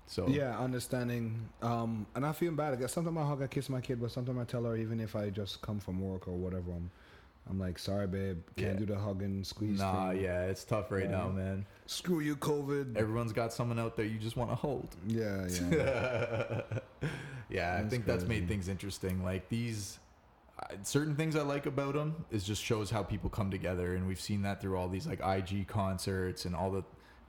So 0.07 0.27
Yeah, 0.29 0.59
understanding. 0.59 1.49
Um, 1.63 2.07
and 2.15 2.27
I 2.27 2.33
feel 2.33 2.53
bad. 2.53 2.75
I 2.75 2.77
guess 2.77 2.93
sometimes 2.93 3.17
I 3.17 3.25
hug, 3.25 3.43
I 3.43 3.47
kiss 3.47 3.69
my 3.71 3.81
kid, 3.81 4.01
but 4.01 4.11
sometimes 4.11 4.39
I 4.39 4.45
tell 4.45 4.65
her, 4.65 4.77
even 4.77 5.01
if 5.01 5.17
I 5.17 5.31
just 5.31 5.63
come 5.63 5.81
from 5.81 6.01
work 6.01 6.29
or 6.29 6.33
whatever, 6.37 6.71
I'm, 6.73 6.91
I'm 7.49 7.59
like, 7.59 7.79
sorry, 7.79 8.07
babe, 8.07 8.39
can't 8.57 8.75
Yeah. 8.75 8.79
do 8.79 8.87
the 8.87 8.99
hug 8.99 9.23
and 9.23 9.47
squeeze 9.47 9.79
Nah, 9.79 10.11
thing. 10.11 10.21
yeah, 10.23 10.45
it's 10.45 10.65
tough 10.65 10.91
right 10.91 11.05
Yeah. 11.05 11.11
now, 11.13 11.29
man. 11.31 11.65
Screw 11.87 12.21
you, 12.21 12.37
COVID. 12.37 12.97
Everyone's 12.97 13.33
got 13.33 13.53
someone 13.53 13.79
out 13.79 13.97
there 13.97 14.05
you 14.07 14.19
just 14.19 14.37
want 14.37 14.51
to 14.51 14.57
hold. 14.57 14.95
yeah, 15.07 15.47
yeah. 15.49 16.61
yeah, 17.49 17.75
I 17.75 17.79
That's 17.79 17.89
think 17.91 18.05
that's 18.05 18.25
made 18.25 18.47
things 18.49 18.69
interesting. 18.69 19.25
Like 19.25 19.49
these 19.49 19.99
certain 20.83 21.15
things 21.17 21.37
I 21.37 21.43
like 21.43 21.67
about 21.67 21.95
them 21.95 22.25
is 22.31 22.45
just 22.45 22.63
shows 22.63 22.91
how 22.91 23.03
people 23.03 23.31
come 23.31 23.51
together, 23.51 23.95
and 23.95 24.07
we've 24.07 24.21
seen 24.21 24.43
that 24.43 24.61
through 24.61 24.77
all 24.77 24.89
these 24.89 25.07
like 25.07 25.21
IG 25.21 25.67
concerts 25.67 26.45
and 26.45 26.55
all 26.55 26.71
the 26.71 26.85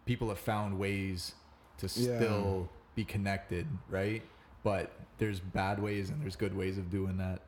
people 0.06 0.30
have 0.30 0.40
found 0.40 0.78
ways 0.78 1.34
to 1.78 1.86
Yeah. 1.88 2.18
still 2.18 2.70
be 2.96 3.04
connected, 3.04 3.68
right? 3.90 4.22
But 4.64 4.92
there's 5.18 5.40
bad 5.40 5.82
ways 5.82 6.10
and 6.10 6.22
there's 6.22 6.36
good 6.36 6.56
ways 6.56 6.78
of 6.78 6.90
doing 6.90 7.18
that. 7.18 7.42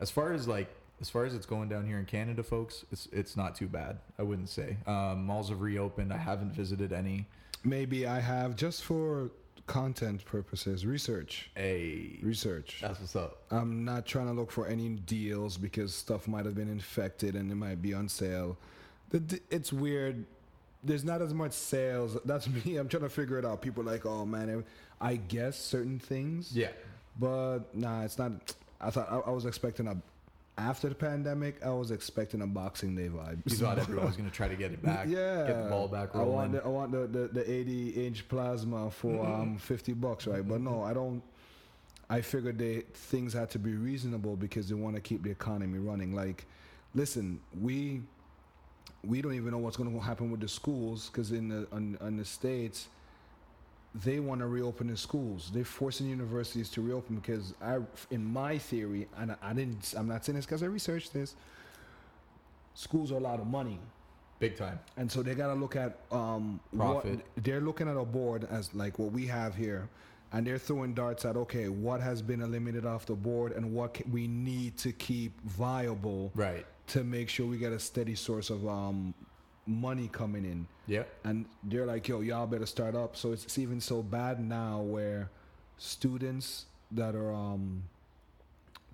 As 0.00 0.10
far 0.10 0.32
as 0.32 0.46
like 0.48 0.68
as 1.00 1.10
far 1.10 1.24
as 1.24 1.34
it's 1.34 1.46
going 1.46 1.68
down 1.68 1.84
here 1.86 1.98
in 1.98 2.04
Canada, 2.06 2.42
folks, 2.42 2.84
it's 2.92 3.06
it's 3.12 3.36
not 3.36 3.54
too 3.56 3.66
bad. 3.68 3.98
I 4.18 4.22
wouldn't 4.22 4.48
say 4.48 4.76
um, 4.86 5.26
malls 5.26 5.48
have 5.48 5.60
reopened. 5.60 6.12
I 6.12 6.16
haven't 6.18 6.52
visited 6.52 6.92
any. 6.92 7.26
Maybe 7.64 8.06
I 8.06 8.20
have 8.20 8.56
just 8.56 8.82
for 8.84 9.30
content 9.66 10.24
purposes, 10.24 10.84
research. 10.84 11.50
A 11.56 12.18
Research. 12.22 12.78
that's 12.82 13.00
what's 13.00 13.16
up. 13.16 13.38
I'm 13.50 13.84
not 13.84 14.06
trying 14.06 14.26
to 14.26 14.32
look 14.32 14.50
for 14.50 14.66
any 14.66 14.88
deals 14.90 15.56
because 15.56 15.94
stuff 15.94 16.26
might 16.28 16.44
have 16.44 16.54
been 16.54 16.68
infected 16.70 17.34
and 17.36 17.50
it 17.50 17.54
might 17.54 17.80
be 17.80 17.94
on 17.94 18.08
sale. 18.08 18.56
It's 19.50 19.72
weird. 19.72 20.24
There's 20.84 21.04
not 21.04 21.22
as 21.22 21.32
much 21.34 21.52
sales. 21.52 22.16
That's 22.24 22.48
me. 22.48 22.76
I'm 22.76 22.88
trying 22.88 23.02
to 23.04 23.08
figure 23.08 23.38
it 23.38 23.44
out. 23.44 23.60
People 23.62 23.82
are 23.88 23.92
like, 23.92 24.04
oh 24.06 24.24
man, 24.24 24.64
I 25.00 25.16
guess 25.16 25.56
certain 25.58 25.98
things. 25.98 26.56
Yeah, 26.56 26.68
But 27.20 27.74
nah, 27.74 28.02
it's 28.02 28.18
not. 28.18 28.32
I 28.80 28.90
thought 28.90 29.08
I, 29.12 29.18
I 29.18 29.30
was 29.30 29.44
expecting 29.46 29.86
a. 29.86 29.96
After 30.62 30.88
the 30.88 30.94
pandemic, 30.94 31.64
I 31.64 31.70
was 31.70 31.90
expecting 31.90 32.40
a 32.40 32.46
Boxing 32.46 32.94
Day 32.94 33.08
vibe. 33.08 33.42
you 33.46 33.56
thought 33.56 33.78
everyone 33.80 34.06
was 34.06 34.16
gonna 34.16 34.30
try 34.30 34.46
to 34.48 34.54
get 34.54 34.72
it 34.72 34.82
back. 34.82 35.06
Yeah, 35.08 35.46
get 35.46 35.64
the 35.64 35.68
ball 35.68 35.88
back 35.88 36.14
I 36.14 36.18
want 36.18 36.28
rolling. 36.28 36.52
the, 36.52 36.64
I 36.64 36.68
want 36.68 36.92
the, 36.92 37.06
the, 37.06 37.28
the 37.28 37.50
80 37.50 38.06
inch 38.06 38.28
plasma 38.28 38.90
for 38.90 39.24
um 39.26 39.58
50 39.58 39.94
bucks, 39.94 40.26
right? 40.26 40.46
But 40.46 40.60
no, 40.60 40.82
I 40.82 40.94
don't. 40.94 41.22
I 42.08 42.20
figured 42.20 42.58
they 42.58 42.80
things 42.92 43.32
had 43.32 43.50
to 43.50 43.58
be 43.58 43.74
reasonable 43.74 44.36
because 44.36 44.68
they 44.68 44.74
want 44.74 44.94
to 44.96 45.00
keep 45.02 45.22
the 45.22 45.30
economy 45.30 45.78
running. 45.78 46.14
Like, 46.14 46.46
listen, 46.94 47.40
we 47.60 48.02
we 49.04 49.20
don't 49.20 49.34
even 49.34 49.50
know 49.50 49.58
what's 49.58 49.76
going 49.76 49.92
to 49.92 49.98
happen 49.98 50.30
with 50.30 50.40
the 50.40 50.48
schools 50.48 51.08
because 51.08 51.32
in 51.32 51.48
the 51.48 51.66
on, 51.72 51.98
on 52.00 52.16
the 52.16 52.24
states 52.24 52.88
they 53.94 54.20
want 54.20 54.40
to 54.40 54.46
reopen 54.46 54.86
the 54.88 54.96
schools. 54.96 55.50
They're 55.52 55.64
forcing 55.64 56.08
universities 56.08 56.70
to 56.70 56.80
reopen 56.80 57.16
because 57.16 57.54
I, 57.60 57.78
in 58.10 58.24
my 58.24 58.56
theory, 58.58 59.06
and 59.18 59.32
I, 59.32 59.36
I 59.42 59.52
didn't. 59.52 59.94
I'm 59.96 60.08
not 60.08 60.24
saying 60.24 60.36
this 60.36 60.46
because 60.46 60.62
I 60.62 60.66
researched 60.66 61.12
this. 61.12 61.34
Schools 62.74 63.12
are 63.12 63.16
a 63.16 63.20
lot 63.20 63.38
of 63.38 63.46
money. 63.46 63.78
Big 64.38 64.56
time. 64.56 64.80
And 64.96 65.10
so 65.12 65.22
they 65.22 65.34
got 65.34 65.48
to 65.48 65.54
look 65.54 65.76
at 65.76 65.98
um, 66.10 66.58
Profit. 66.74 67.16
What, 67.16 67.44
they're 67.44 67.60
looking 67.60 67.86
at 67.88 67.96
a 67.96 68.04
board 68.04 68.46
as 68.50 68.74
like 68.74 68.98
what 68.98 69.12
we 69.12 69.26
have 69.26 69.54
here, 69.54 69.88
and 70.32 70.46
they're 70.46 70.58
throwing 70.58 70.94
darts 70.94 71.24
at 71.24 71.36
okay, 71.36 71.68
what 71.68 72.00
has 72.00 72.22
been 72.22 72.40
eliminated 72.40 72.86
off 72.86 73.04
the 73.06 73.14
board, 73.14 73.52
and 73.52 73.72
what 73.74 73.94
ca- 73.94 74.04
we 74.10 74.26
need 74.26 74.78
to 74.78 74.90
keep 74.92 75.38
viable 75.42 76.32
Right. 76.34 76.66
to 76.88 77.04
make 77.04 77.28
sure 77.28 77.46
we 77.46 77.58
get 77.58 77.72
a 77.72 77.78
steady 77.78 78.14
source 78.14 78.48
of 78.50 78.66
um, 78.66 79.14
money 79.66 80.08
coming 80.12 80.44
in. 80.44 80.66
Yeah. 80.86 81.04
And 81.24 81.46
they're 81.62 81.86
like, 81.86 82.08
yo, 82.08 82.20
y'all 82.20 82.46
better 82.46 82.66
start 82.66 82.94
up. 82.94 83.16
So 83.16 83.32
it's, 83.32 83.44
it's 83.44 83.58
even 83.58 83.80
so 83.80 84.02
bad 84.02 84.40
now 84.40 84.80
where 84.80 85.30
students 85.78 86.66
that 86.90 87.14
are 87.14 87.32
um, 87.32 87.82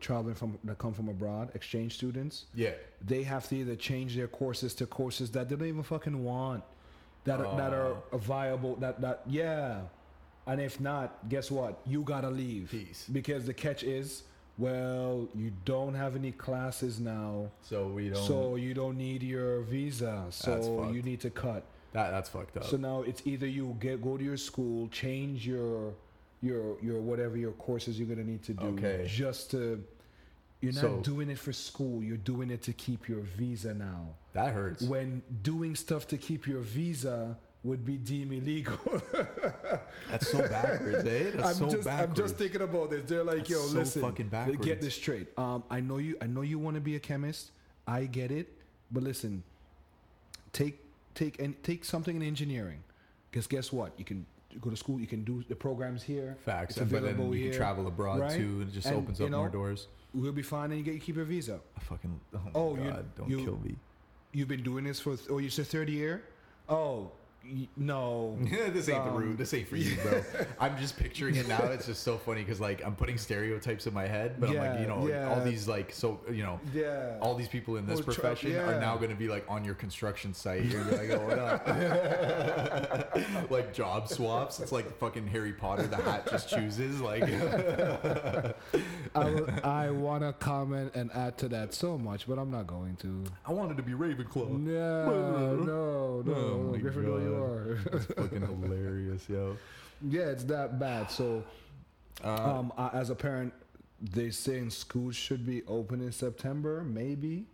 traveling 0.01 0.35
from 0.35 0.59
that 0.65 0.79
come 0.79 0.93
from 0.95 1.09
abroad, 1.09 1.51
exchange 1.55 1.95
students, 1.95 2.45
Yeah. 2.55 2.73
they 3.05 3.23
have 3.25 3.49
to 3.49 3.57
either 3.57 3.77
change 3.77 4.15
their 4.17 4.29
courses 4.29 4.75
to 4.75 4.87
courses 4.87 5.31
that 5.33 5.49
they 5.49 5.57
don't 5.57 5.67
even 5.69 5.83
fucking 5.83 6.23
want, 6.23 6.63
that 7.25 7.41
are, 7.41 7.57
that 7.57 7.73
are 7.75 7.97
Oh. 8.13 8.19
viable. 8.19 8.77
That 8.77 9.01
that 9.01 9.23
yeah, 9.27 9.81
and 10.47 10.61
if 10.61 10.81
not, 10.81 11.29
guess 11.29 11.51
what? 11.51 11.81
You 11.85 12.03
gotta 12.03 12.31
leave. 12.31 12.69
Peace. 12.71 13.07
Because 13.11 13.45
the 13.45 13.55
catch 13.55 13.83
is, 13.83 14.23
well, 14.59 15.29
you 15.35 15.53
don't 15.65 15.95
have 15.95 16.17
any 16.17 16.33
classes 16.33 16.99
now, 16.99 17.51
So 17.63 17.87
we 17.89 18.11
don't. 18.11 18.27
so 18.27 18.57
you 18.57 18.75
don't 18.75 18.97
need 18.99 19.23
your 19.23 19.63
visa. 19.63 20.27
So 20.31 20.91
you 20.93 21.03
need 21.03 21.21
to 21.21 21.31
cut. 21.31 21.65
that 21.93 22.11
that's 22.11 22.29
fucked 22.29 22.57
up. 22.57 22.65
So 22.65 22.77
now 22.77 23.03
it's 23.03 23.23
either 23.27 23.47
you 23.47 23.77
get 23.81 24.03
go 24.03 24.17
to 24.19 24.25
your 24.25 24.37
school, 24.37 24.89
change 24.89 25.47
your 25.47 25.95
your 26.43 26.77
your 26.83 27.01
whatever 27.01 27.37
your 27.37 27.53
courses 27.53 27.99
you're 27.99 28.09
gonna 28.09 28.25
need 28.25 28.43
to 28.45 28.53
do 28.55 28.67
Okay. 28.67 29.07
just 29.09 29.51
to 29.53 29.83
you're 30.61 30.73
not 30.73 30.81
So- 30.81 31.01
doing 31.01 31.31
it 31.31 31.39
for 31.39 31.53
school, 31.53 32.03
you're 32.03 32.17
doing 32.17 32.51
it 32.51 32.63
to 32.63 32.73
keep 32.73 33.09
your 33.09 33.21
visa 33.21 33.73
now. 33.75 34.15
that 34.35 34.53
hurts. 34.53 34.83
When 34.83 35.23
doing 35.43 35.75
stuff 35.77 36.07
to 36.09 36.17
keep 36.19 36.47
your 36.47 36.61
visa 36.61 37.39
would 37.69 37.85
be 37.85 37.97
deemed 37.97 38.33
illegal. 38.33 38.79
That's 40.11 40.29
so 40.31 40.39
backwards, 40.49 41.07
eh? 41.07 41.31
That's 41.35 41.49
I'm 41.49 41.55
so 41.55 41.69
just 41.77 41.85
backwards. 41.85 42.19
I'm 42.21 42.27
just 42.27 42.37
thinking 42.37 42.63
about 42.63 42.91
this. 42.91 43.03
They're 43.09 43.23
like, 43.25 43.39
That's 43.39 43.51
yo, 43.51 43.59
so 43.67 43.79
listen, 43.79 44.03
fucking 44.03 44.29
backwards. 44.29 44.65
get 44.65 44.81
this 44.81 44.95
straight. 44.95 45.29
Um, 45.39 45.63
I 45.71 45.81
know 45.81 45.99
you. 45.99 46.17
I 46.21 46.27
know 46.27 46.41
you 46.43 46.59
want 46.59 46.75
to 46.77 46.81
be 46.81 46.97
a 46.97 47.01
chemist. 47.01 47.51
I 47.87 48.05
get 48.07 48.31
it, 48.31 48.49
but 48.91 49.03
listen, 49.03 49.43
take 50.53 50.79
take 51.15 51.41
and 51.41 51.61
take 51.63 51.85
something 51.85 52.17
in 52.17 52.23
engineering, 52.23 52.83
because 53.31 53.47
guess 53.47 53.73
what? 53.73 53.93
You 53.99 54.05
can 54.05 54.27
go 54.61 54.71
to 54.71 54.77
school. 54.77 54.99
You 54.99 55.07
can 55.07 55.25
do 55.25 55.45
the 55.49 55.57
programs 55.57 56.03
here. 56.03 56.37
Facts. 56.45 56.73
It's 56.73 56.81
And 56.81 56.91
but 56.91 57.03
then 57.03 57.15
available 57.15 57.35
you 57.35 57.43
here, 57.45 57.51
can 57.53 57.59
travel 57.59 57.87
abroad 57.87 58.21
right? 58.21 58.37
too, 58.37 58.61
and 58.61 58.69
it 58.69 58.73
just 58.73 58.87
And, 58.87 58.97
opens 58.97 59.21
you 59.21 59.27
up 59.27 59.33
more 59.33 59.49
doors. 59.49 59.89
We'll 60.15 60.33
be 60.33 60.43
fine, 60.43 60.71
and 60.71 60.79
you 60.79 60.85
get 60.85 60.95
you 60.95 61.01
keep 61.01 61.17
your 61.17 61.25
visa. 61.27 61.61
I 61.77 61.81
fucking. 61.81 62.19
Oh, 62.35 62.41
Oh, 62.55 62.77
you- 62.77 62.91
God! 62.91 63.05
don't 63.17 63.29
you- 63.31 63.45
kill 63.45 63.59
me. 63.59 63.77
You've 64.33 64.49
been 64.49 64.63
doing 64.63 64.85
this 64.85 65.01
for. 65.01 65.17
Oh, 65.31 65.39
you 65.39 65.49
said 65.51 65.67
third 65.67 65.89
year. 65.89 66.23
Oh, 66.69 67.11
no. 67.77 68.37
this 68.41 68.89
ain't 68.89 69.05
the 69.05 69.11
Um, 69.11 69.17
route. 69.17 69.39
This 69.39 69.55
ain't 69.55 69.69
for 69.69 69.77
you, 69.77 69.97
bro. 70.03 70.23
I'm 70.61 70.77
just 70.79 70.99
picturing 70.99 71.37
it 71.37 71.49
now. 71.49 71.63
It's 71.65 71.87
just 71.87 72.03
so 72.03 72.19
funny 72.19 72.43
because 72.43 72.61
like 72.61 72.85
I'm 72.85 72.95
putting 72.95 73.17
stereotypes 73.19 73.87
in 73.87 73.95
my 73.95 74.07
head, 74.07 74.37
but 74.39 74.51
I'm 74.51 74.57
like, 74.57 74.81
you 74.81 74.87
know, 74.87 75.07
yeah. 75.09 75.31
all 75.31 75.43
these 75.43 75.67
like 75.69 75.93
so 75.93 76.21
you 76.31 76.43
know. 76.43 76.61
Yeah. 76.75 77.17
All 77.21 77.35
these 77.35 77.49
people 77.49 77.77
in 77.77 77.87
this 77.87 78.01
profession 78.01 78.53
are 78.53 78.73
yeah. 78.73 78.81
now 78.81 78.97
going 78.97 79.11
to 79.11 79.17
be 79.17 79.29
like 79.29 79.45
on 79.49 79.65
your 79.65 79.75
construction 79.75 80.35
site. 80.35 80.65
You're 80.65 80.85
like, 80.85 81.11
oh, 81.11 81.55
like 83.51 83.73
job 83.73 84.09
swaps. 84.09 84.61
It's 84.61 84.73
like 84.73 84.99
fucking 84.99 85.27
Harry 85.27 85.53
Potter. 85.53 85.87
The 85.87 85.97
hat 85.97 86.29
just 86.31 86.49
chooses. 86.51 87.01
Like, 87.01 87.25
I, 89.15 89.91
want 89.91 90.23
to 90.23 90.35
comment 90.39 90.93
and 90.95 91.11
add 91.13 91.39
to 91.39 91.49
that 91.49 91.73
so 91.75 91.97
much, 91.97 92.27
but 92.27 92.39
I'm 92.39 92.51
not 92.51 92.67
going 92.67 92.97
to. 92.97 93.25
I 93.47 93.53
wanted 93.53 93.77
to 93.79 93.83
be 93.83 93.93
Ravenclaw. 93.93 94.51
No, 94.51 95.63
no, 95.65 96.23
no. 96.23 96.35
Oh 96.35 96.73
my 96.73 96.79
Gryffindor, 96.79 97.28
you 97.29 97.43
are. 97.43 97.77
fucking 98.17 98.41
hilarious, 98.63 99.29
yo. 99.29 99.57
yeah, 100.09 100.23
it's 100.27 100.45
that 100.45 100.79
bad. 100.79 101.11
So, 101.11 101.43
Uh, 102.25 102.59
um, 102.59 102.73
I, 102.77 102.89
as 102.95 103.11
a 103.11 103.15
parent, 103.15 103.53
they 104.01 104.31
saying 104.31 104.71
schools 104.71 105.15
should 105.17 105.47
be 105.47 105.63
open 105.67 106.01
in 106.01 106.13
September, 106.13 106.83
maybe, 106.85 107.47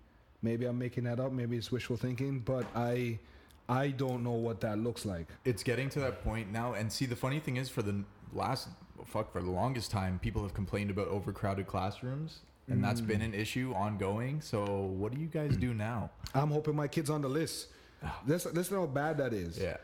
Maybe 0.43 0.67
I'm 0.67 0.79
making 0.79 1.05
that 1.05 1.19
up. 1.21 1.33
Maybe 1.33 1.57
it's 1.57 1.73
wishful 1.73 1.97
thinking, 1.97 2.41
but 2.41 2.67
I, 2.77 3.19
I 3.67 3.89
don't 3.89 4.23
know 4.23 4.33
what 4.33 4.61
that 4.61 4.79
looks 4.79 5.07
like. 5.07 5.27
it's 5.47 5.63
getting 5.63 5.89
to 5.91 6.01
that 6.01 6.23
point 6.23 6.53
now 6.53 6.75
and 6.75 6.93
see 6.93 7.07
the 7.07 7.17
funny 7.17 7.41
thing 7.41 7.57
is 7.57 7.71
for 7.71 7.81
the 7.81 8.05
last 8.35 8.69
fuck 9.07 9.33
for 9.33 9.41
the 9.41 9.51
longest 9.51 9.91
time 9.91 10.19
people 10.19 10.43
have 10.43 10.53
complained 10.53 10.91
about 10.91 11.09
overcrowded 11.09 11.67
classrooms 11.67 12.41
and 12.69 12.85
that's 12.85 13.01
been 13.01 13.21
Mm. 13.21 13.25
an 13.25 13.35
issue 13.35 13.73
ongoing 13.75 14.41
so 14.43 14.65
what 15.01 15.15
do 15.15 15.19
you 15.21 15.27
guys 15.29 15.57
do 15.57 15.73
now 15.73 16.11
I'm 16.35 16.51
hoping 16.51 16.77
my 16.77 16.89
kid's 16.89 17.09
on 17.11 17.23
the 17.23 17.29
list. 17.29 17.69
Listen, 18.27 18.55
listen 18.55 18.77
how 18.77 18.87
bad 18.87 19.19
that 19.19 19.33
is. 19.33 19.59
yeah 19.59 19.77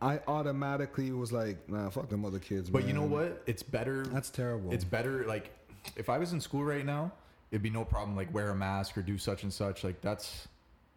I 0.00 0.18
automatically 0.26 1.12
was 1.12 1.30
like, 1.30 1.68
nah, 1.68 1.88
fuck 1.88 2.08
them 2.08 2.24
other 2.24 2.40
kids. 2.40 2.68
but 2.68 2.86
you 2.86 2.92
know 2.92 3.04
what 3.04 3.42
it's 3.46 3.62
better 3.62 4.04
That's 4.06 4.30
terrible. 4.30 4.72
it's 4.72 4.84
better 4.84 5.24
like 5.26 5.50
if 5.96 6.08
i 6.08 6.16
was 6.18 6.32
in 6.32 6.40
school 6.40 6.64
right 6.64 6.84
now 6.86 7.10
it'd 7.50 7.62
be 7.62 7.70
no 7.70 7.84
problem 7.84 8.16
like 8.16 8.32
wear 8.34 8.50
a 8.50 8.54
mask 8.54 8.96
or 8.96 9.02
do 9.02 9.18
such 9.18 9.42
and 9.42 9.52
such 9.52 9.84
like 9.84 10.00
that's 10.00 10.48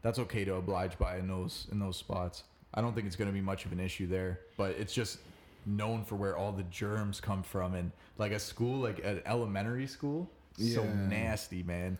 that's 0.03 0.19
okay 0.19 0.45
to 0.45 0.55
oblige 0.55 0.97
by 0.99 1.17
in 1.17 1.27
those 1.27 1.67
in 1.71 1.79
those 1.79 1.97
spots 1.97 2.43
i 2.75 2.81
don't 2.81 2.93
think 2.93 3.07
it's 3.07 3.15
going 3.15 3.27
to 3.29 3.33
be 3.33 3.41
much 3.41 3.65
of 3.65 3.71
an 3.71 3.79
issue 3.79 4.05
there 4.07 4.39
but 4.57 4.71
it's 4.79 4.93
just 4.93 5.17
known 5.65 6.03
for 6.03 6.15
where 6.15 6.37
all 6.37 6.51
the 6.51 6.63
germs 6.63 7.19
come 7.19 7.41
from 7.41 7.73
and 7.73 7.91
like 8.19 8.31
a 8.31 8.39
school 8.39 8.79
like 8.79 9.03
an 9.03 9.21
elementary 9.25 9.87
school 9.87 10.29
so 10.57 10.83
Yeah. 10.83 10.93
nasty 11.09 11.63
man 11.63 11.97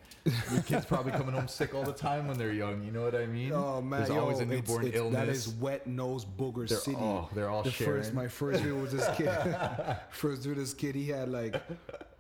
your 0.52 0.62
kids 0.64 0.86
probably 0.86 1.12
coming 1.12 1.36
home 1.36 1.48
sick 1.50 1.76
all 1.76 1.84
the 1.84 1.92
time 1.92 2.28
when 2.28 2.38
they're 2.38 2.54
young 2.54 2.82
you 2.84 2.92
know 2.92 3.04
what 3.04 3.14
i 3.16 3.26
mean 3.26 3.52
Oh 3.54 3.82
man, 3.82 4.00
there's 4.02 4.10
yo, 4.14 4.20
always 4.22 4.40
a 4.40 4.46
newborn 4.46 4.86
it's- 4.86 4.98
illness 4.98 5.20
That 5.20 5.30
is 5.30 5.48
wet 5.50 5.88
nose 5.88 6.24
booger 6.26 6.68
They're- 6.68 6.78
city. 6.78 6.98
oh, 7.00 7.30
they're 7.34 7.50
all 7.50 7.64
the 7.64 7.72
sharing. 7.72 8.02
first 8.02 8.14
my 8.14 8.28
first 8.30 8.62
video 8.62 8.80
was 8.80 8.92
this 8.94 9.08
kid. 9.18 9.28
first 10.10 10.44
video, 10.44 10.56
this 10.62 10.74
kid 10.74 10.96
he 10.96 11.10
had 11.10 11.28
like 11.30 11.62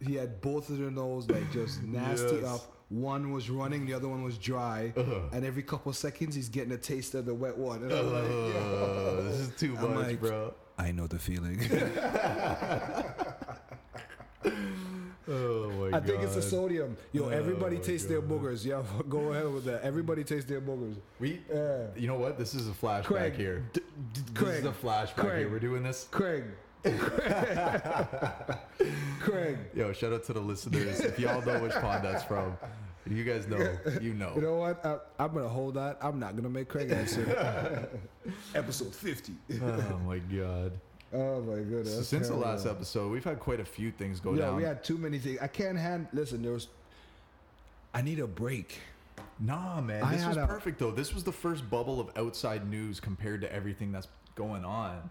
he 0.05 0.15
had 0.15 0.41
both 0.41 0.69
of 0.69 0.77
their 0.77 0.91
nose 0.91 1.29
like 1.29 1.49
just 1.53 1.81
nasty 1.83 2.35
Yes. 2.37 2.45
up. 2.45 2.71
One 2.89 3.31
was 3.31 3.49
running, 3.49 3.85
the 3.87 3.93
other 3.93 4.07
one 4.07 4.21
was 4.21 4.37
dry, 4.37 4.93
Uh-huh. 4.95 5.21
and 5.31 5.43
every 5.43 5.63
couple 5.63 5.89
of 5.89 5.95
seconds 5.97 6.35
he's 6.35 6.49
getting 6.49 6.71
a 6.73 6.77
taste 6.77 7.15
of 7.15 7.25
the 7.25 7.33
wet 7.33 7.57
one. 7.57 7.81
And 7.81 7.91
I'm 7.91 8.11
like, 8.13 8.23
Ugh, 8.25 9.23
this 9.23 9.39
is 9.39 9.49
too 9.57 9.75
I'm 9.79 9.93
much 9.95 10.07
like, 10.07 10.19
bro 10.19 10.53
I 10.77 10.91
know 10.91 11.07
the 11.07 11.17
feeling. 11.17 11.59
oh 15.27 15.69
my 15.91 15.97
I 15.97 15.99
think 16.01 16.21
it's 16.23 16.35
the 16.35 16.41
sodium. 16.41 16.97
Yo, 17.11 17.25
Oh 17.25 17.29
everybody 17.29 17.77
tastes 17.79 18.07
their 18.07 18.21
God. 18.21 18.29
boogers. 18.41 18.65
Yeah, 18.65 18.83
go 19.09 19.31
ahead 19.33 19.51
with 19.51 19.65
that. 19.65 19.81
Everybody 19.83 20.23
tastes 20.23 20.49
their 20.49 20.61
boogers. 20.61 20.95
we 21.19 21.41
Yeah. 21.51 21.87
You 21.95 22.07
know 22.07 22.15
what? 22.15 22.37
This 22.37 22.53
is 22.53 22.67
a 22.67 22.71
flashback 22.71 23.03
Craig, 23.05 23.35
here. 23.35 23.63
d- 23.73 23.81
d- 24.13 24.21
this 24.33 24.43
Craig, 24.43 24.59
is 24.59 24.65
a 24.65 24.71
flashback 24.71 25.15
Craig. 25.15 25.37
here. 25.39 25.49
We're 25.49 25.59
doing 25.59 25.83
this. 25.83 26.07
Craig, 26.11 26.43
Craig. 29.19 29.57
Yo, 29.73 29.91
shout 29.93 30.13
out 30.13 30.23
to 30.25 30.33
the 30.33 30.39
listeners. 30.41 30.99
If 30.99 31.19
y'all 31.19 31.41
know 31.41 31.59
which 31.59 31.73
pod 31.73 32.03
that's 32.03 32.23
from, 32.23 32.57
you 33.09 33.23
guys 33.23 33.47
know, 33.47 33.57
you 34.01 34.13
know. 34.13 34.33
You 34.35 34.41
know 34.41 34.55
what? 34.55 34.85
I, 34.85 34.97
I'm 35.23 35.33
gonna 35.33 35.47
hold 35.49 35.75
that. 35.75 35.97
I'm 36.01 36.19
not 36.19 36.35
gonna 36.35 36.49
make 36.49 36.67
Craig 36.69 36.91
answer. 36.91 37.89
Episode 38.55 38.93
50. 38.93 39.33
oh 39.61 39.99
my 40.05 40.17
god. 40.19 40.71
Oh 41.15 41.41
my 41.41 41.55
goodness. 41.61 41.95
So 41.95 42.01
since 42.01 42.27
the 42.27 42.35
last 42.35 42.65
episode, 42.65 43.11
we've 43.11 43.23
had 43.23 43.39
quite 43.39 43.59
a 43.61 43.65
few 43.65 43.91
things 43.91 44.19
go 44.19 44.33
yeah, 44.33 44.47
down. 44.47 44.55
we 44.57 44.63
had 44.63 44.83
too 44.83 44.97
many 44.97 45.17
things. 45.17 45.39
I 45.41 45.47
can't 45.47 45.77
hand. 45.77 46.07
Listen, 46.13 46.41
there 46.41 46.51
was. 46.51 46.67
I 47.93 48.01
need 48.01 48.19
a 48.19 48.27
break. 48.27 48.79
Nah, 49.39 49.79
man. 49.81 50.03
I 50.03 50.15
This 50.15 50.25
was 50.25 50.37
a- 50.37 50.45
perfect 50.45 50.79
though. 50.79 50.91
This 50.91 51.13
was 51.13 51.23
the 51.23 51.31
first 51.31 51.69
bubble 51.69 51.99
of 52.01 52.09
outside 52.17 52.69
news 52.69 52.99
compared 52.99 53.41
to 53.41 53.53
everything 53.53 53.91
that's 53.93 54.07
going 54.35 54.65
on. 54.65 55.09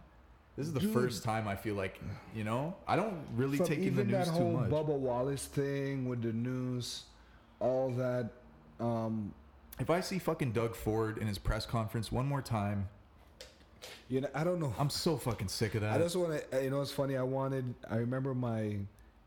This 0.57 0.67
is 0.67 0.73
the 0.73 0.81
Dude. 0.81 0.93
first 0.93 1.25
time 1.25 1.49
I 1.49 1.57
feel 1.57 1.75
like, 1.75 2.01
you 2.35 2.45
know, 2.45 2.77
I 2.87 2.95
don't 2.97 3.17
really 3.35 3.57
From 3.57 3.67
take 3.67 3.79
in 3.81 3.97
the 3.97 4.05
news 4.05 4.13
that 4.13 4.25
too 4.27 4.31
whole 4.33 4.53
much. 4.53 4.71
Bubba 4.71 4.97
Wallace 4.97 5.47
thing 5.47 6.07
with 6.09 6.23
the 6.23 6.33
news, 6.33 7.05
all 7.61 7.91
that. 7.93 8.31
Um, 8.79 9.33
If 9.81 9.91
I 9.91 10.01
see 10.01 10.19
fucking 10.19 10.53
Doug 10.53 10.77
Ford 10.77 11.19
in 11.19 11.27
his 11.27 11.39
press 11.39 11.67
conference 11.67 12.13
one 12.13 12.27
more 12.27 12.43
time, 12.43 12.89
you 14.09 14.21
know, 14.21 14.29
I 14.35 14.45
don't 14.45 14.61
know. 14.61 14.75
I'm 14.79 14.91
so 14.91 15.17
fucking 15.17 15.49
sick 15.49 15.75
of 15.75 15.81
that. 15.83 15.95
I 15.95 15.99
just 15.99 16.17
want 16.17 16.43
to. 16.51 16.63
You 16.63 16.71
know, 16.71 16.81
it's 16.83 16.91
funny. 16.91 17.17
I 17.17 17.23
wanted. 17.23 17.75
I 17.91 17.97
remember 17.97 18.35
my 18.35 18.77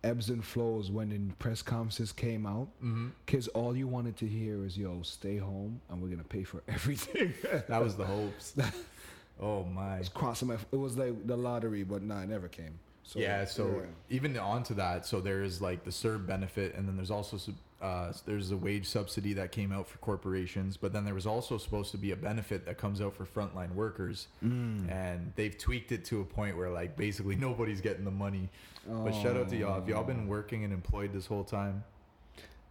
ebbs 0.04 0.30
and 0.30 0.44
flows 0.44 0.92
when 0.92 1.10
the 1.10 1.34
press 1.36 1.62
conferences 1.62 2.12
came 2.12 2.46
out. 2.46 2.68
Mhm. 2.84 3.12
Because 3.26 3.48
all 3.50 3.76
you 3.76 3.88
wanted 3.88 4.16
to 4.18 4.28
hear 4.28 4.64
is, 4.66 4.78
"Yo, 4.78 5.02
stay 5.02 5.38
home, 5.38 5.82
and 5.90 6.02
we're 6.02 6.10
gonna 6.10 6.24
pay 6.24 6.44
for 6.44 6.62
everything." 6.68 7.34
That 7.68 7.82
was 7.82 7.96
the 7.96 8.06
hopes. 8.06 8.56
oh 9.40 9.64
my. 9.64 10.00
was 10.00 10.10
crossing 10.10 10.50
my. 10.50 10.58
It 10.72 10.78
was 10.78 10.98
like 10.98 11.26
the 11.28 11.38
lottery, 11.38 11.84
but 11.84 12.02
nah, 12.04 12.22
it 12.22 12.30
never 12.30 12.48
came. 12.48 12.80
So 13.04 13.20
yeah, 13.20 13.46
so 13.46 13.68
yeah. 13.68 13.86
even 14.10 14.38
onto 14.38 14.74
that, 14.74 15.06
so 15.06 15.22
there 15.22 15.42
is 15.42 15.62
like 15.62 15.86
the 15.86 15.92
CERB 15.92 16.28
benefit, 16.28 16.76
and 16.76 16.86
then 16.88 16.98
there's 16.98 17.12
also 17.12 17.38
uh, 17.82 18.12
there's 18.26 18.52
a 18.52 18.58
wage 18.58 18.88
subsidy 18.88 19.34
that 19.34 19.52
came 19.52 19.72
out 19.72 19.88
for 19.88 19.98
corporations, 20.00 20.78
but 20.78 20.92
then 20.94 21.06
there 21.06 21.14
was 21.14 21.28
also 21.28 21.58
supposed 21.58 21.92
to 21.92 21.98
be 21.98 22.12
a 22.12 22.16
benefit 22.16 22.66
that 22.66 22.78
comes 22.78 23.02
out 23.02 23.14
for 23.16 23.26
frontline 23.26 23.74
workers, 23.76 24.28
Mm. 24.44 24.90
and 24.92 25.32
they've 25.36 25.56
tweaked 25.58 25.92
it 25.92 26.04
to 26.06 26.22
a 26.22 26.26
point 26.26 26.58
where 26.58 26.70
like 26.72 26.96
basically 26.98 27.36
nobody's 27.48 27.82
getting 27.82 28.04
the 28.06 28.12
money. 28.12 28.50
But 28.88 29.12
shout 29.14 29.36
out 29.36 29.50
to 29.50 29.58
y'all 29.58 29.82
if 29.82 29.88
y'all 29.88 30.04
been 30.04 30.28
working 30.28 30.64
and 30.64 30.72
employed 30.74 31.12
this 31.14 31.26
whole 31.28 31.44
time. 31.44 31.84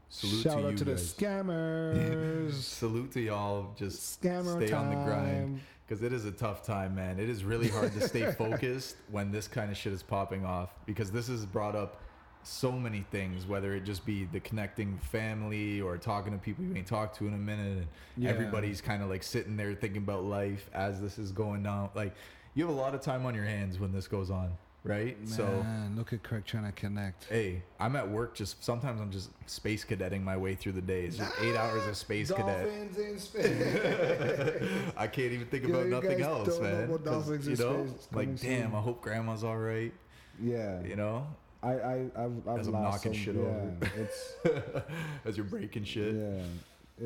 Salute 0.09 0.43
Shout 0.45 0.59
to 0.59 0.65
out 0.67 0.71
you 0.73 0.77
to 0.79 0.85
the 0.85 0.93
scammers. 0.93 2.53
Salute 2.63 3.13
to 3.13 3.21
y'all. 3.21 3.75
Just 3.77 4.21
Scammer 4.23 4.57
stay 4.65 4.73
on 4.73 4.89
the 4.91 4.97
grind 5.05 5.61
because 5.87 6.03
it 6.03 6.13
is 6.13 6.25
a 6.25 6.33
tough 6.33 6.63
time, 6.65 6.95
man. 6.95 7.19
It 7.19 7.29
is 7.29 7.45
really 7.45 7.69
hard 7.69 7.93
to 7.93 8.01
stay 8.09 8.31
focused 8.39 8.97
when 9.11 9.31
this 9.31 9.47
kind 9.49 9.71
of 9.71 9.77
shit 9.77 9.93
is 9.93 10.03
popping 10.03 10.45
off 10.45 10.71
because 10.87 11.11
this 11.11 11.29
is 11.29 11.45
brought 11.45 11.75
up 11.77 12.01
so 12.47 12.73
many 12.73 13.05
things, 13.11 13.47
whether 13.47 13.75
it 13.75 13.85
just 13.85 14.05
be 14.07 14.25
the 14.25 14.41
connecting 14.41 14.99
family 14.99 15.81
or 15.81 15.99
talking 15.99 16.33
to 16.33 16.39
people 16.39 16.65
you 16.65 16.75
ain't 16.77 16.87
talked 16.87 17.17
to 17.19 17.27
in 17.27 17.35
a 17.35 17.39
minute, 17.39 17.79
and 17.79 17.87
Yeah. 18.17 18.31
everybody's 18.31 18.81
kind 18.81 19.03
of 19.03 19.09
like 19.09 19.23
sitting 19.23 19.57
there 19.57 19.75
thinking 19.75 20.03
about 20.03 20.25
life 20.25 20.71
as 20.73 21.01
this 21.01 21.19
is 21.19 21.33
going 21.33 21.63
down. 21.63 21.91
Like 21.95 22.15
you 22.55 22.65
have 22.67 22.75
a 22.75 22.79
lot 22.79 22.95
of 22.95 23.01
time 23.01 23.27
on 23.27 23.35
your 23.35 23.45
hands 23.45 23.79
when 23.79 23.93
this 23.93 24.07
goes 24.09 24.31
on, 24.31 24.53
right? 24.85 25.17
So. 25.27 25.65
Look 25.97 26.13
at 26.13 26.23
Craig 26.23 26.45
trying 26.45 26.65
to 26.67 26.73
connect. 26.73 27.25
Hey, 27.25 27.63
I'm 27.81 27.97
at 27.97 28.09
work. 28.09 28.35
Just 28.35 28.63
sometimes 28.63 29.01
I'm 29.01 29.11
just 29.11 29.31
space 29.49 29.85
cadetting 29.85 30.23
my 30.23 30.37
way 30.37 30.55
through 30.55 30.73
the 30.73 30.83
day. 30.83 31.05
It's 31.07 31.17
just 31.17 31.33
eight 31.43 31.57
hours 31.57 31.87
of 31.87 31.97
space 31.97 32.31
cadet. 32.31 32.65
Dolphins 32.65 32.99
in 32.99 33.19
space. 33.19 34.93
I 34.97 35.07
can't 35.07 35.33
even 35.33 35.47
think 35.49 35.67
Yo, 35.67 35.71
about 35.75 35.87
nothing 35.89 36.21
else, 36.21 36.49
know 36.49 36.61
man. 36.61 36.85
about 36.85 37.05
'Cause, 37.05 37.27
dolphins 37.27 37.49
you 37.49 37.57
know. 37.57 37.87
Like 38.13 38.41
damn, 38.41 38.71
soon. 38.71 38.75
I 38.75 38.81
hope 38.81 39.01
grandma's 39.03 39.43
all 39.43 39.57
right. 39.59 39.93
yeah, 40.41 40.83
You 40.83 40.97
know, 40.97 41.27
I, 41.67 41.73
I, 41.73 41.95
I've, 42.25 42.49
I've 42.49 42.61
As 42.61 42.67
I'm 42.69 42.73
lost 42.75 43.05
knocking 43.05 43.13
some- 43.15 43.23
shit 43.23 43.35
yeah, 43.35 43.41
over. 43.43 43.91
It's 43.97 44.35
as 45.25 45.37
you're 45.37 45.47
breaking 45.47 45.85
shit. 45.85 46.15
yeah, 46.15 46.43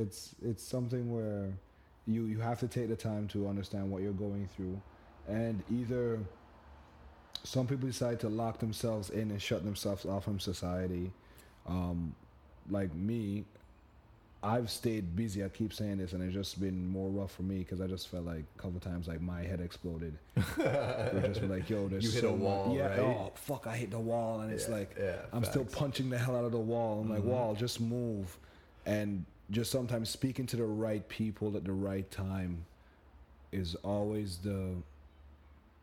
it's 0.03 0.35
it's 0.43 0.63
something 0.63 1.13
where 1.15 1.49
you 2.07 2.25
you 2.27 2.39
have 2.41 2.61
to 2.61 2.69
take 2.69 2.89
the 2.89 2.97
time 2.97 3.29
to 3.29 3.49
understand 3.49 3.91
what 3.91 4.03
you're 4.03 4.13
going 4.13 4.49
through, 4.57 4.81
and 5.29 5.63
either 5.71 6.19
some 7.43 7.67
people 7.67 7.87
decide 7.89 8.21
to 8.21 8.29
lock 8.29 8.59
themselves 8.59 9.11
in 9.11 9.31
and 9.31 9.41
shut 9.41 9.65
themselves 9.65 10.05
off 10.05 10.25
from 10.25 10.39
society. 10.39 11.11
Um, 11.67 12.15
like 12.69 12.95
me, 12.95 13.45
I've 14.43 14.71
stayed 14.71 15.15
busy. 15.15 15.45
I 15.45 15.49
keep 15.51 15.73
saying 15.75 15.99
this, 15.99 16.15
and 16.15 16.23
it's 16.23 16.33
just 16.33 16.59
been 16.61 16.89
more 16.89 17.11
rough 17.11 17.33
for 17.33 17.43
me 17.43 17.59
because 17.59 17.81
I 17.83 17.87
just 17.87 18.09
felt 18.09 18.25
like 18.25 18.45
a 18.59 18.63
couple 18.63 18.81
times 18.81 19.07
like 19.07 19.21
my 19.21 19.43
head 19.43 19.61
exploded. 19.61 20.17
We're 20.57 21.23
just 21.35 21.43
like, 21.43 21.69
yo, 21.69 21.89
there's 21.89 22.05
You 22.05 22.11
hit 22.11 22.21
so 22.23 22.29
a 22.31 22.33
much- 22.33 22.41
wall, 22.41 22.75
yeah, 22.75 22.87
right? 22.89 22.99
oh 23.01 23.33
fuck, 23.35 23.67
I 23.67 23.77
hit 23.77 23.91
the 23.91 23.99
wall, 24.01 24.41
and 24.41 24.51
it's 24.51 24.67
Yeah, 24.69 24.75
like 24.75 24.97
yeah, 24.99 25.17
I'm 25.35 25.45
still 25.45 25.65
punching 25.67 26.09
the 26.09 26.17
hell 26.17 26.37
out 26.37 26.45
of 26.45 26.53
the 26.53 26.59
wall. 26.59 27.01
I'm 27.03 27.11
like, 27.11 27.21
Mhm. 27.23 27.25
wall, 27.27 27.55
just 27.55 27.81
move, 27.83 28.35
and 28.87 29.27
just 29.51 29.71
sometimes 29.71 30.09
speaking 30.09 30.47
to 30.47 30.57
the 30.57 30.65
right 30.65 31.07
people 31.09 31.55
at 31.57 31.65
the 31.65 31.73
right 31.73 32.11
time 32.11 32.65
is 33.53 33.75
always 33.85 34.39
the 34.39 34.75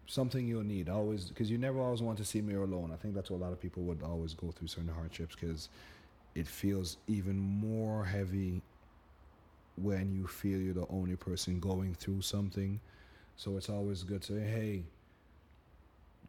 something 0.09 0.47
you'll 0.47 0.63
need 0.63 0.87
always 0.87 1.25
because 1.25 1.51
you 1.51 1.57
never 1.57 1.79
always 1.81 2.01
want 2.01 2.17
to 2.17 2.23
see 2.25 2.41
me 2.41 2.53
alone. 2.55 2.91
I 2.93 2.95
think 2.95 3.13
that's 3.13 3.29
what 3.29 3.37
a 3.37 3.43
lot 3.43 3.51
of 3.51 3.61
people 3.61 3.83
would 3.83 4.01
always 4.01 4.33
go 4.33 4.51
through 4.51 4.69
certain 4.69 4.89
hardships 4.89 5.35
because 5.39 5.67
it 6.37 6.47
feels 6.47 6.97
even 7.07 7.35
more 7.39 8.05
heavy 8.05 8.61
when 9.75 10.13
you 10.13 10.27
feel 10.27 10.59
you're 10.59 10.73
the 10.73 10.85
only 10.89 11.15
person 11.15 11.59
going 11.59 11.95
through 11.95 12.21
something. 12.21 12.79
So 13.37 13.57
it's 13.57 13.69
always 13.69 14.03
good 14.03 14.21
to 14.23 14.39
hey, 14.39 14.83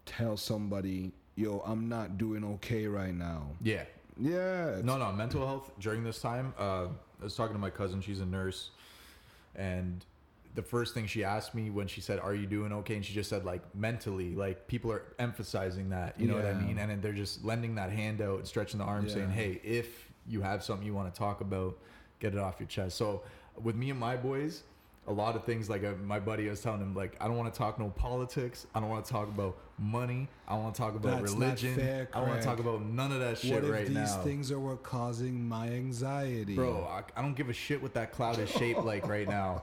tell 0.07 0.39
somebody, 0.39 1.13
yo, 1.37 1.63
I'm 1.67 1.91
not 1.91 2.17
doing 2.17 2.43
okay 2.43 2.87
right 2.87 3.15
now. 3.15 3.49
Yeah. 3.63 3.85
Yeah. 4.19 4.81
No, 4.83 4.97
no. 4.97 5.13
Mental 5.13 5.47
health 5.47 5.71
during 5.79 6.03
this 6.03 6.23
time. 6.23 6.55
Uh, 6.59 6.87
I 7.21 7.25
was 7.25 7.37
talking 7.37 7.55
to 7.55 7.61
my 7.61 7.71
cousin. 7.71 8.01
She's 8.01 8.21
a 8.21 8.27
nurse, 8.27 8.71
and 9.57 10.05
the 10.59 10.63
first 10.65 10.93
thing 10.93 11.07
she 11.07 11.23
asked 11.23 11.55
me 11.55 11.71
when 11.71 11.87
she 11.87 12.01
said, 12.01 12.19
"Are 12.19 12.35
you 12.35 12.45
doing 12.45 12.73
okay?" 12.73 12.97
and 12.97 13.05
she 13.05 13.15
just 13.15 13.31
said, 13.31 13.45
like 13.45 13.63
mentally, 13.77 14.35
like 14.35 14.67
people 14.67 14.91
are 14.91 15.05
emphasizing 15.21 15.91
that. 15.91 16.19
You 16.19 16.27
know 16.27 16.35
what 16.35 16.47
I 16.47 16.55
mean? 16.55 16.79
And 16.79 16.91
then 16.91 17.01
they're 17.01 17.13
just 17.13 17.45
lending 17.45 17.77
that 17.77 17.91
hand 17.93 18.21
out 18.21 18.39
and 18.41 18.47
stretching 18.49 18.79
the 18.79 18.85
arm, 18.85 19.09
saying, 19.09 19.31
"Hey, 19.31 19.61
if 19.63 20.11
you 20.27 20.43
have 20.43 20.65
something 20.65 20.85
you 20.85 20.95
want 20.95 21.15
to 21.15 21.17
talk 21.17 21.41
about, 21.43 21.79
get 22.19 22.33
it 22.33 22.41
off 22.41 22.57
your 22.59 22.67
chest." 22.67 22.97
So 22.97 23.23
with 23.63 23.77
me 23.77 23.91
and 23.91 24.01
my 24.01 24.17
boys. 24.17 24.65
A 25.09 25.13
lot 25.13 25.35
of 25.35 25.45
things. 25.45 25.69
Like 25.69 25.83
uh, 25.85 25.95
my 26.05 26.21
buddy, 26.21 26.47
I 26.47 26.51
was 26.51 26.61
telling 26.61 26.81
him, 26.81 26.95
like 26.95 27.17
I 27.21 27.27
don't 27.27 27.37
want 27.37 27.53
to 27.53 27.59
talk 27.59 27.79
no 27.81 27.89
politics. 27.89 28.67
I 28.75 28.81
don't 28.81 28.91
want 28.91 29.05
to 29.05 29.11
talk 29.11 29.29
about 29.29 29.57
money. 29.79 30.29
I 30.47 30.55
want 30.55 30.75
to 30.75 30.81
talk 30.81 30.95
about 30.95 31.21
That's 31.21 31.33
religion. 31.33 31.75
fair, 31.75 32.09
I 32.13 32.21
want 32.21 32.41
to 32.41 32.47
talk 32.47 32.59
about 32.59 32.83
none 32.85 33.11
of 33.13 33.21
that 33.21 33.39
shit 33.39 33.55
what 33.55 33.65
if 33.65 33.71
right 33.71 33.87
these 33.87 33.95
now. 33.97 34.23
things 34.23 34.53
are 34.53 34.61
what 34.61 34.83
causing 34.83 35.49
my 35.49 35.69
anxiety? 35.69 36.55
Bro, 36.55 36.85
I, 36.91 37.03
I 37.19 37.23
don't 37.23 37.35
give 37.35 37.49
a 37.49 37.53
shit 37.53 37.81
what 37.83 37.95
that 37.95 38.13
cloud 38.13 38.39
is 38.39 38.51
shaped 38.51 38.85
like 38.85 39.07
right 39.09 39.29
now. 39.39 39.63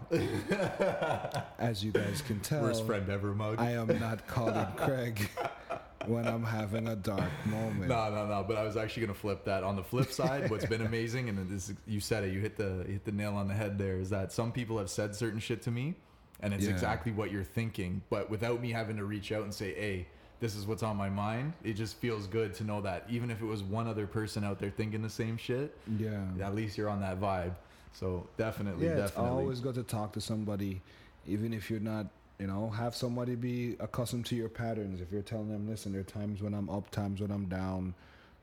as 1.59 1.83
you 1.83 1.91
guys 1.91 2.21
can 2.21 2.39
tell, 2.39 2.61
Worst 2.61 2.85
friend 2.85 3.09
ever, 3.09 3.33
mug. 3.33 3.59
I 3.59 3.71
am 3.71 3.87
not 3.99 4.25
calling 4.27 4.65
Craig 4.77 5.29
when 6.09 6.27
I'm 6.27 6.43
having 6.43 6.87
a 6.87 6.95
dark 6.95 7.31
moment. 7.45 7.87
No, 7.87 8.09
no, 8.09 8.25
no. 8.27 8.43
But 8.47 8.57
I 8.57 8.63
was 8.63 8.77
actually 8.77 9.05
gonna 9.07 9.17
flip 9.17 9.43
that. 9.45 9.63
On 9.63 9.75
the 9.75 9.83
flip 9.83 10.11
side, 10.11 10.49
what's 10.49 10.65
been 10.65 10.81
amazing, 10.81 11.29
and 11.29 11.49
this 11.49 11.73
you 11.87 11.99
said 11.99 12.23
it, 12.23 12.33
you 12.33 12.39
hit 12.39 12.55
the 12.57 12.83
you 12.87 12.93
hit 12.93 13.05
the 13.05 13.11
nail 13.11 13.35
on 13.35 13.47
the 13.47 13.53
head. 13.53 13.77
There 13.77 13.97
is 13.97 14.09
that 14.11 14.31
some 14.31 14.51
people 14.51 14.77
have 14.77 14.89
said 14.89 15.15
certain 15.15 15.39
shit 15.39 15.61
to 15.63 15.71
me, 15.71 15.95
and 16.41 16.53
it's 16.53 16.65
Yeah. 16.65 16.71
exactly 16.71 17.11
what 17.11 17.31
you're 17.31 17.43
thinking, 17.43 18.01
but 18.09 18.29
without 18.29 18.61
me 18.61 18.71
having 18.71 18.97
to 18.97 19.05
reach 19.05 19.31
out 19.31 19.43
and 19.43 19.53
say, 19.53 19.73
"Hey, 19.73 20.07
this 20.39 20.55
is 20.55 20.65
what's 20.67 20.83
on 20.83 20.97
my 20.97 21.09
mind." 21.09 21.53
It 21.63 21.73
just 21.73 21.97
feels 21.97 22.27
good 22.27 22.53
to 22.55 22.63
know 22.63 22.81
that 22.81 23.05
even 23.09 23.31
if 23.31 23.41
it 23.41 23.45
was 23.45 23.63
one 23.63 23.87
other 23.87 24.05
person 24.07 24.43
out 24.43 24.59
there 24.59 24.69
thinking 24.69 25.01
the 25.01 25.09
same 25.09 25.37
shit, 25.37 25.77
Yeah. 25.97 26.21
at 26.41 26.53
least 26.55 26.77
you're 26.77 26.89
on 26.89 26.99
that 27.01 27.19
vibe. 27.21 27.53
So 27.93 28.27
definitely, 28.35 28.87
Yeah, 28.87 28.95
definitely. 28.95 29.29
always 29.31 29.61
good 29.61 29.75
to 29.75 29.83
talk 29.83 30.11
to 30.13 30.21
somebody, 30.21 30.81
even 31.25 31.53
if 31.53 31.69
you're 31.71 31.79
not, 31.79 32.07
you 32.39 32.47
know, 32.47 32.69
have 32.69 32.95
somebody 32.95 33.35
be 33.35 33.75
accustomed 33.79 34.25
to 34.27 34.35
your 34.35 34.49
patterns. 34.49 35.01
If 35.01 35.11
you're 35.11 35.21
telling 35.21 35.49
them, 35.49 35.69
listen, 35.69 35.91
there 35.91 36.01
are 36.01 36.03
times 36.03 36.41
when 36.41 36.53
I'm 36.53 36.69
up, 36.69 36.89
times 36.91 37.21
when 37.21 37.31
I'm 37.31 37.45
down. 37.45 37.93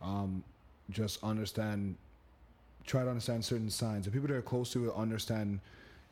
Um, 0.01 0.43
just 0.91 1.23
understand, 1.23 1.97
try 2.87 3.03
to 3.03 3.09
understand 3.09 3.45
certain 3.45 3.71
signs. 3.71 4.07
The 4.07 4.11
people 4.11 4.29
that 4.29 4.35
are 4.37 4.43
close 4.43 4.73
to 4.73 4.81
you 4.83 4.93
understand 4.95 5.61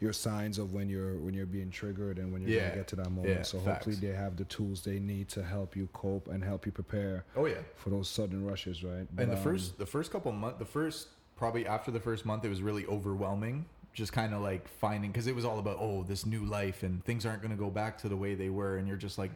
your 0.01 0.13
signs 0.15 0.59
of 0.59 0.73
when 0.73 0.89
you're 0.89 1.17
when 1.19 1.35
you're 1.35 1.45
being 1.45 1.71
triggered 1.71 2.19
and 2.19 2.33
when 2.33 2.41
you're 2.41 2.51
Yeah. 2.53 2.69
gonna 2.69 2.77
get 2.77 2.89
to 2.89 2.97
that 2.97 3.11
moment. 3.11 3.29
Yeah, 3.29 3.43
so 3.43 3.59
hopefully 3.59 3.97
they 3.97 4.15
have 4.15 4.37
the 4.37 4.45
tools 4.45 4.83
they 4.83 4.99
need 4.99 5.29
to 5.31 5.43
help 5.43 5.77
you 5.77 5.89
cope 5.93 6.29
and 6.29 6.43
help 6.43 6.65
you 6.65 6.73
prepare 6.73 7.25
oh 7.37 7.45
yeah. 7.45 7.57
for 7.77 7.91
those 7.91 8.09
sudden 8.09 8.47
rushes, 8.47 8.83
right? 8.83 9.07
But, 9.15 9.25
and 9.25 9.33
the 9.33 9.37
um, 9.37 9.43
first 9.43 9.77
the 9.79 9.85
first 9.85 10.11
couple 10.11 10.33
months 10.33 10.59
the 10.59 10.65
first 10.65 11.09
probably 11.37 11.67
after 11.67 11.91
the 11.91 12.01
first 12.01 12.25
month 12.25 12.45
it 12.47 12.49
was 12.49 12.63
really 12.63 12.87
overwhelming 12.87 13.67
just 13.93 14.13
kind 14.13 14.33
of 14.35 14.41
like 14.41 14.69
finding 14.69 15.11
because 15.11 15.27
it 15.27 15.35
was 15.35 15.45
all 15.45 15.59
about 15.59 15.77
oh 15.81 16.03
this 16.05 16.25
new 16.25 16.45
life 16.45 16.83
and 16.83 17.05
things 17.05 17.27
aren't 17.27 17.43
going 17.43 17.51
to 17.51 17.57
go 17.57 17.71
back 17.71 17.99
to 17.99 18.09
the 18.09 18.17
way 18.17 18.35
they 18.35 18.49
were 18.49 18.77
and 18.77 18.87
you're 18.87 18.97
just 18.97 19.19
like 19.19 19.33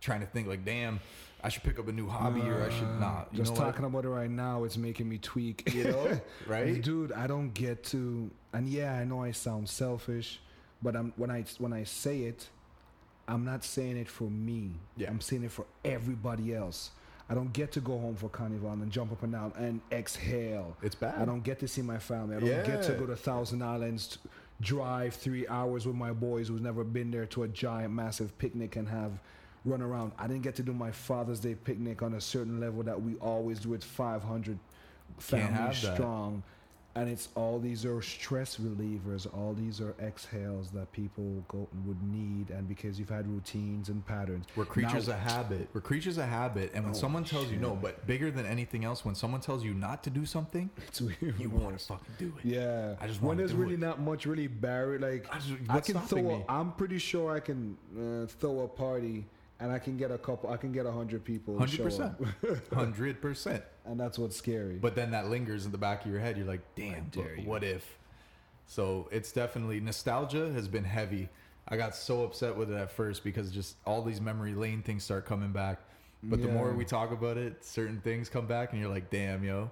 trying 0.00 0.20
to 0.20 0.26
think 0.26 0.46
like 0.46 0.64
damn 0.64 1.00
i 1.42 1.48
should 1.48 1.62
pick 1.62 1.78
up 1.78 1.88
a 1.88 1.92
new 1.92 2.06
hobby 2.06 2.42
or 2.42 2.62
i 2.62 2.68
should 2.68 2.84
Uh, 2.86 2.98
not 3.00 3.28
you 3.32 3.38
Just 3.38 3.54
know 3.54 3.60
what? 3.60 3.66
talking 3.72 3.84
about 3.86 4.04
it 4.04 4.08
right 4.10 4.30
now, 4.30 4.64
it's 4.64 4.76
making 4.76 5.08
me 5.08 5.18
tweak. 5.18 5.72
you 5.74 5.84
know 5.84 6.20
right 6.46 6.80
dude? 6.82 7.12
I 7.12 7.26
don't 7.26 7.52
get 7.54 7.84
to, 7.84 8.30
and 8.52 8.68
yeah, 8.68 8.92
I 8.94 9.04
know 9.04 9.22
I 9.22 9.30
sound 9.32 9.68
selfish, 9.68 10.40
but 10.82 10.94
I'm 10.94 11.12
when 11.16 11.30
I 11.30 11.44
when 11.58 11.72
I 11.72 11.84
say 11.84 12.20
it, 12.24 12.48
I'm 13.28 13.44
not 13.44 13.64
saying 13.64 13.96
it 13.96 14.08
for 14.08 14.24
me. 14.30 14.72
Yeah. 14.96 15.08
I'm 15.10 15.20
saying 15.20 15.44
it 15.44 15.50
for 15.52 15.64
everybody 15.84 16.54
else. 16.54 16.90
I 17.28 17.34
don't 17.34 17.52
get 17.52 17.72
to 17.72 17.80
go 17.80 17.98
home 17.98 18.14
for 18.14 18.28
carnival 18.28 18.70
and 18.70 18.90
jump 18.90 19.10
up 19.10 19.22
and 19.22 19.32
down 19.32 19.52
and 19.56 19.80
exhale. 19.90 20.76
it's 20.82 20.94
bad 20.94 21.20
I 21.20 21.24
don't 21.24 21.42
get 21.42 21.58
to 21.60 21.68
see 21.68 21.82
my 21.82 21.98
family. 21.98 22.36
I 22.36 22.40
don't 22.40 22.66
get 22.66 22.82
to 22.84 22.92
go 22.92 23.06
to 23.06 23.16
Thousand 23.16 23.62
Islands, 23.62 24.18
drive 24.60 25.14
three 25.14 25.46
hours 25.48 25.86
with 25.86 25.96
my 25.96 26.12
boys 26.12 26.48
who's 26.48 26.60
never 26.60 26.84
been 26.84 27.10
there 27.10 27.26
to 27.26 27.42
a 27.42 27.48
giant, 27.48 27.92
massive 27.92 28.36
picnic 28.38 28.76
and 28.76 28.88
have 28.88 29.18
run 29.64 29.82
around. 29.82 30.12
I 30.18 30.28
didn't 30.28 30.42
get 30.42 30.54
to 30.56 30.62
do 30.62 30.72
my 30.72 30.92
Father's 30.92 31.40
Day 31.40 31.56
picnic 31.56 32.00
on 32.02 32.14
a 32.14 32.20
certain 32.20 32.60
level 32.60 32.84
that 32.84 33.00
we 33.02 33.16
always 33.16 33.58
do. 33.58 33.74
It's 33.74 33.84
500 33.84 34.58
Can't 35.28 35.40
have 35.40 35.50
families 35.50 35.82
that. 35.82 35.96
And 36.96 37.10
it's 37.10 37.28
all 37.34 37.58
these 37.58 37.84
are 37.84 38.00
stress 38.00 38.56
relievers. 38.56 39.26
All 39.36 39.52
these 39.52 39.82
are 39.82 39.94
exhales 40.02 40.70
that 40.70 40.90
people 40.92 41.44
go 41.46 41.68
would 41.84 42.02
need, 42.02 42.48
and 42.48 42.66
because 42.66 42.98
you've 42.98 43.10
had 43.10 43.28
routines 43.28 43.90
and 43.90 44.04
patterns. 44.06 44.46
we're 44.56 44.64
creatures 44.64 45.06
Now- 45.08 45.14
of 45.14 45.20
habit 45.20 45.68
we're 45.74 45.82
creatures 45.82 46.16
of 46.16 46.24
habit 46.24 46.72
and 46.74 46.84
when 46.84 46.94
Oh, 46.94 46.98
someone 46.98 47.24
tells 47.24 47.50
you 47.52 47.58
no 47.58 47.74
but 47.76 48.06
bigger 48.06 48.30
than 48.30 48.46
anything 48.46 48.84
else 48.84 49.04
when 49.04 49.14
someone 49.14 49.40
tells 49.42 49.62
you 49.62 49.74
not 49.74 50.02
to 50.04 50.10
do 50.10 50.24
something 50.24 50.70
It's 50.88 51.00
weird. 51.02 51.38
you 51.38 51.50
want 51.50 51.78
to 51.78 51.84
fucking 51.84 52.14
do 52.18 52.32
it 52.38 52.44
Yeah, 52.46 52.94
I 53.00 53.06
just 53.06 53.20
when 53.20 53.36
there's 53.36 53.52
really 53.52 53.74
it. 53.74 53.80
not 53.80 54.00
much 54.00 54.24
really 54.24 54.46
barrier. 54.46 54.98
Like 54.98 55.26
I 55.30 55.38
just- 55.38 55.52
I 55.68 55.80
can 55.80 56.00
throw. 56.00 56.30
A? 56.30 56.44
I'm 56.50 56.72
pretty 56.72 56.98
sure 56.98 57.30
I 57.30 57.40
can 57.40 57.76
uh, 57.98 58.26
throw 58.26 58.60
a 58.60 58.68
party 58.68 59.26
and 59.60 59.72
I 59.72 59.78
can 59.78 59.96
get 59.96 60.10
a 60.10 60.18
couple. 60.18 60.50
I 60.50 60.56
can 60.56 60.72
get 60.72 60.86
a 60.86 60.92
hundred 60.92 61.24
people. 61.24 61.54
100% 61.54 62.16
100% 62.70 63.62
and 63.86 64.00
that's 64.00 64.18
what's 64.18 64.36
scary. 64.36 64.74
But 64.76 64.94
then 64.94 65.10
that 65.12 65.28
lingers 65.28 65.66
in 65.66 65.72
the 65.72 65.78
back 65.78 66.04
of 66.04 66.10
your 66.10 66.20
head. 66.20 66.36
You're 66.36 66.46
like, 66.46 66.62
damn, 66.74 67.10
but 67.14 67.44
what 67.44 67.64
if? 67.64 67.98
So 68.66 69.08
it's 69.12 69.32
definitely 69.32 69.80
nostalgia 69.80 70.52
has 70.52 70.68
been 70.68 70.84
heavy. 70.84 71.28
I 71.68 71.76
got 71.76 71.96
so 71.96 72.22
upset 72.22 72.56
with 72.56 72.70
it 72.70 72.76
at 72.76 72.90
first 72.92 73.24
because 73.24 73.50
just 73.50 73.76
all 73.86 74.02
these 74.02 74.20
memory 74.20 74.54
lane 74.54 74.82
things 74.82 75.04
start 75.04 75.26
coming 75.26 75.52
back. 75.52 75.80
But 76.22 76.42
the 76.42 76.48
more 76.48 76.72
we 76.72 76.84
talk 76.84 77.12
about 77.12 77.36
it, 77.36 77.64
certain 77.64 78.00
things 78.00 78.28
come 78.28 78.46
back, 78.46 78.72
and 78.72 78.80
you're 78.80 78.90
like, 78.90 79.10
damn, 79.10 79.44
yo, 79.44 79.70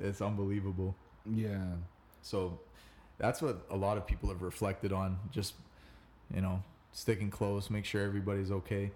it's 0.00 0.20
unbelievable. 0.20 0.96
yeah, 1.32 1.74
So 2.22 2.58
that's 3.18 3.40
what 3.40 3.64
a 3.70 3.76
lot 3.76 3.96
of 3.96 4.06
people 4.06 4.28
have 4.28 4.42
reflected 4.42 4.92
on. 4.92 5.18
Just, 5.30 5.54
you 6.34 6.40
know, 6.40 6.62
sticking 6.92 7.30
close, 7.30 7.70
make 7.70 7.84
sure 7.84 8.02
everybody's 8.02 8.50
okay. 8.50 8.90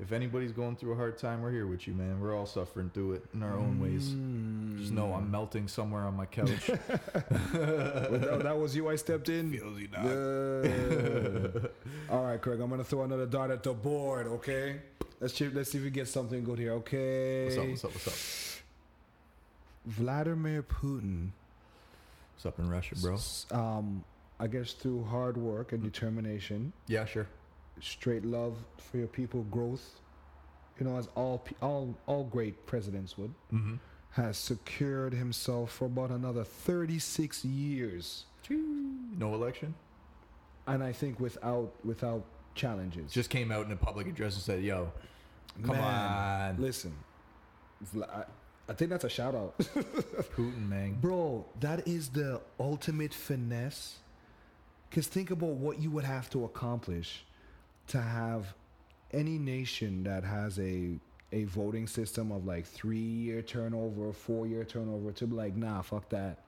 If 0.00 0.12
anybody's 0.12 0.52
going 0.52 0.76
through 0.76 0.92
a 0.92 0.96
hard 0.96 1.18
time, 1.18 1.42
we're 1.42 1.50
here 1.50 1.66
with 1.66 1.88
you, 1.88 1.92
man. 1.94 2.20
We're 2.20 2.36
all 2.36 2.46
suffering 2.46 2.88
through 2.94 3.14
it 3.14 3.24
in 3.34 3.42
our 3.42 3.56
own 3.58 3.80
ways. 3.80 4.10
Just 4.80 4.92
know 4.92 5.06
Mm. 5.08 5.16
I'm 5.16 5.30
melting 5.30 5.66
somewhere 5.66 6.02
on 6.04 6.16
my 6.16 6.26
couch. 6.26 6.70
Well, 7.52 8.10
that, 8.20 8.40
that 8.44 8.58
was 8.58 8.76
you. 8.76 8.88
I 8.88 8.94
stepped 8.96 9.28
in. 9.28 9.50
Feels 9.52 9.78
you 9.80 9.88
Good. 9.88 11.70
All 12.10 12.24
right, 12.24 12.40
Craig. 12.40 12.60
I'm 12.60 12.70
gonna 12.70 12.84
throw 12.84 13.02
another 13.02 13.26
dart 13.26 13.50
at 13.50 13.62
the 13.64 13.72
board. 13.74 14.26
Okay. 14.28 14.76
Let's 15.20 15.34
see, 15.34 15.48
let's 15.48 15.72
see 15.72 15.78
if 15.78 15.84
we 15.84 15.90
get 15.90 16.06
something 16.06 16.44
good 16.44 16.58
here. 16.58 16.72
Okay. 16.74 17.46
What's 17.46 17.58
up? 17.58 17.66
What's 17.68 17.84
up? 17.84 17.92
What's 17.92 18.08
up? 18.08 18.62
Vladimir 19.86 20.62
Putin. 20.62 21.30
What's 22.34 22.46
up 22.46 22.58
in 22.60 22.68
Russia, 22.70 22.94
bro? 23.02 23.18
Um, 23.50 24.04
I 24.38 24.46
guess 24.46 24.72
through 24.74 25.04
hard 25.04 25.36
work 25.36 25.72
and 25.72 25.82
determination, 25.82 26.72
Yeah, 26.86 27.04
sure. 27.04 27.26
Straight 27.80 28.24
love 28.24 28.56
for 28.78 28.96
your 28.98 29.06
people, 29.06 29.42
growth. 29.44 30.00
You 30.78 30.86
know, 30.86 30.96
as 30.96 31.08
all 31.16 31.44
all 31.60 31.96
all 32.06 32.24
great 32.24 32.66
presidents 32.66 33.18
would, 33.18 33.32
Mm-hmm. 33.52 33.74
has 34.12 34.36
secured 34.38 35.12
himself 35.12 35.72
for 35.72 35.86
about 35.86 36.10
another 36.10 36.44
36 36.44 37.44
years, 37.44 38.24
No 38.50 39.34
election. 39.34 39.74
and 40.66 40.82
I 40.84 40.92
think 40.92 41.18
without 41.20 41.72
without 41.84 42.24
challenges. 42.54 43.12
Just 43.12 43.30
came 43.30 43.50
out 43.52 43.66
in 43.66 43.72
a 43.72 43.76
public 43.76 44.06
address 44.06 44.34
and 44.34 44.42
said, 44.42 44.62
"Yo, 44.62 44.92
come 45.64 45.76
Man, 45.76 46.54
on, 46.56 46.62
listen. 46.62 46.92
I, 48.02 48.24
I 48.68 48.72
think 48.74 48.90
that's 48.90 49.04
a 49.04 49.08
shout 49.08 49.34
out. 49.34 49.58
Putin, 50.36 50.68
man." 50.68 50.98
Bro, 51.00 51.46
that 51.60 51.86
is 51.88 52.08
the 52.10 52.40
ultimate 52.60 53.12
finesse. 53.14 53.98
Because 54.88 55.06
think 55.06 55.30
about 55.30 55.50
what 55.56 55.78
you 55.80 55.90
would 55.90 56.04
have 56.04 56.30
to 56.30 56.44
accomplish 56.44 57.24
to 57.88 58.00
have 58.00 58.54
any 59.12 59.38
nation 59.38 60.04
that 60.04 60.24
has 60.24 60.58
a 60.58 60.98
a 61.32 61.44
voting 61.44 61.86
system 61.86 62.32
of 62.32 62.46
like 62.46 62.64
three 62.66 62.98
year 62.98 63.42
turnover, 63.42 64.12
four 64.12 64.46
year 64.46 64.64
turnover 64.64 65.12
to 65.12 65.26
be 65.26 65.34
like, 65.34 65.56
nah, 65.56 65.82
fuck 65.82 66.08
that. 66.08 66.38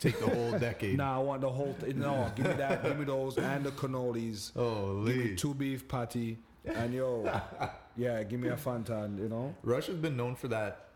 Take 0.00 0.18
the 0.18 0.26
whole 0.26 0.58
decade. 0.58 0.96
Nah, 0.96 1.16
I 1.16 1.18
want 1.18 1.42
the 1.42 1.50
whole 1.50 1.74
thing. 1.74 1.98
No, 1.98 2.30
give 2.34 2.46
me 2.46 2.54
that, 2.54 2.82
give 2.82 2.98
me 2.98 3.04
those 3.04 3.36
and 3.36 3.64
the 3.64 3.70
cannolis. 3.70 4.52
Oh, 4.56 5.04
Give 5.04 5.16
me 5.16 5.34
two 5.36 5.54
beef 5.54 5.86
patty. 5.86 6.38
And 6.64 6.94
yo, 6.94 7.30
yeah, 7.96 8.22
give 8.22 8.40
me 8.40 8.48
a 8.48 8.56
Fanta, 8.56 9.18
you 9.18 9.28
know? 9.28 9.54
Russia's 9.62 9.96
been 9.96 10.16
known 10.16 10.36
for 10.36 10.48
that 10.48 10.86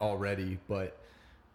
already, 0.00 0.58
but 0.68 0.96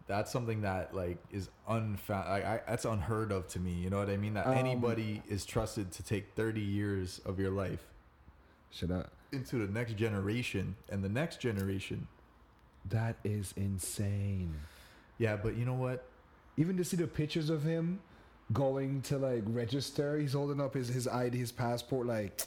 that's 0.07 0.31
something 0.31 0.61
that 0.61 0.93
like 0.95 1.17
is 1.31 1.49
unfound. 1.67 2.29
Like, 2.29 2.45
I, 2.45 2.61
that's 2.67 2.85
unheard 2.85 3.31
of 3.31 3.47
to 3.49 3.59
me. 3.59 3.71
You 3.71 3.89
know 3.89 3.97
what 3.99 4.09
I 4.09 4.17
mean? 4.17 4.33
That 4.33 4.47
Um, 4.47 4.53
anybody 4.57 5.21
is 5.29 5.45
trusted 5.45 5.91
to 5.93 6.03
take 6.03 6.33
30 6.35 6.61
years 6.61 7.19
of 7.25 7.39
your 7.39 7.51
life 7.51 7.83
Should 8.71 8.91
I? 8.91 9.05
into 9.31 9.65
the 9.65 9.71
next 9.71 9.95
generation 9.97 10.75
and 10.89 11.03
the 11.03 11.09
next 11.09 11.39
generation. 11.39 12.07
That 12.89 13.15
is 13.23 13.53
insane. 13.55 14.55
Yeah, 15.17 15.35
but 15.37 15.55
you 15.55 15.65
know 15.65 15.75
what? 15.75 16.05
even 16.57 16.75
to 16.77 16.83
see 16.83 16.97
the 16.97 17.07
pictures 17.07 17.49
of 17.49 17.63
him 17.63 17.99
going 18.51 19.01
to 19.03 19.17
like 19.17 19.43
register, 19.47 20.19
he's 20.19 20.33
holding 20.33 20.59
up 20.59 20.73
his 20.73 20.89
his 20.89 21.07
ID, 21.07 21.37
his 21.37 21.51
passport. 21.51 22.05
Like 22.07 22.41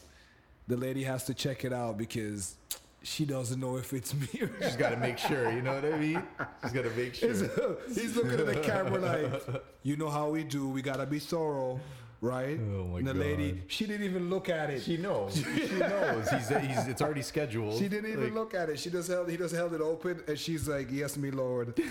the 0.68 0.76
lady 0.76 1.04
has 1.04 1.24
to 1.24 1.34
check 1.34 1.64
it 1.64 1.72
out 1.72 1.96
because 1.96 2.56
she 3.04 3.24
doesn't 3.24 3.60
know 3.60 3.76
if 3.76 3.92
it's 3.92 4.14
me. 4.14 4.28
or 4.40 4.46
Just 4.60 4.78
got 4.78 4.90
to 4.90 4.96
make 4.96 5.18
sure. 5.18 5.52
You 5.52 5.62
know 5.62 5.74
what 5.74 5.84
I 5.84 5.98
mean? 5.98 6.22
She's 6.62 6.72
got 6.72 6.82
to 6.84 6.90
make 6.90 7.14
sure. 7.20 7.28
he's 7.88 8.16
looking 8.16 8.32
at 8.40 8.46
the 8.46 8.56
camera 8.56 8.98
like, 8.98 9.42
you 9.82 9.96
know 9.96 10.08
how 10.08 10.30
we 10.30 10.42
do. 10.44 10.68
We 10.68 10.82
gotta 10.82 11.06
be 11.06 11.18
thorough. 11.18 11.78
Right? 12.24 12.58
Oh 12.58 12.84
my 12.84 12.98
and 12.98 13.06
the 13.06 13.12
God. 13.12 13.20
lady, 13.20 13.62
she 13.66 13.86
didn't 13.86 14.06
even 14.06 14.30
look 14.30 14.48
at 14.48 14.70
it. 14.70 14.82
She 14.82 14.96
knows. 14.96 15.44
She 15.54 15.78
knows. 15.78 16.28
He's, 16.30 16.48
he's 16.48 16.86
it's 16.86 17.02
already 17.02 17.22
scheduled. 17.22 17.78
She 17.78 17.88
didn't 17.88 18.10
even 18.10 18.24
Like, 18.24 18.34
look 18.34 18.54
at 18.54 18.68
it. 18.68 18.78
She 18.78 18.90
just 18.90 19.08
held 19.08 19.30
he 19.30 19.36
just 19.36 19.54
held 19.54 19.74
it 19.74 19.80
open 19.80 20.22
and 20.26 20.38
she's 20.38 20.68
like, 20.68 20.88
Yes, 20.90 21.16
me 21.16 21.30
Lord. 21.30 21.78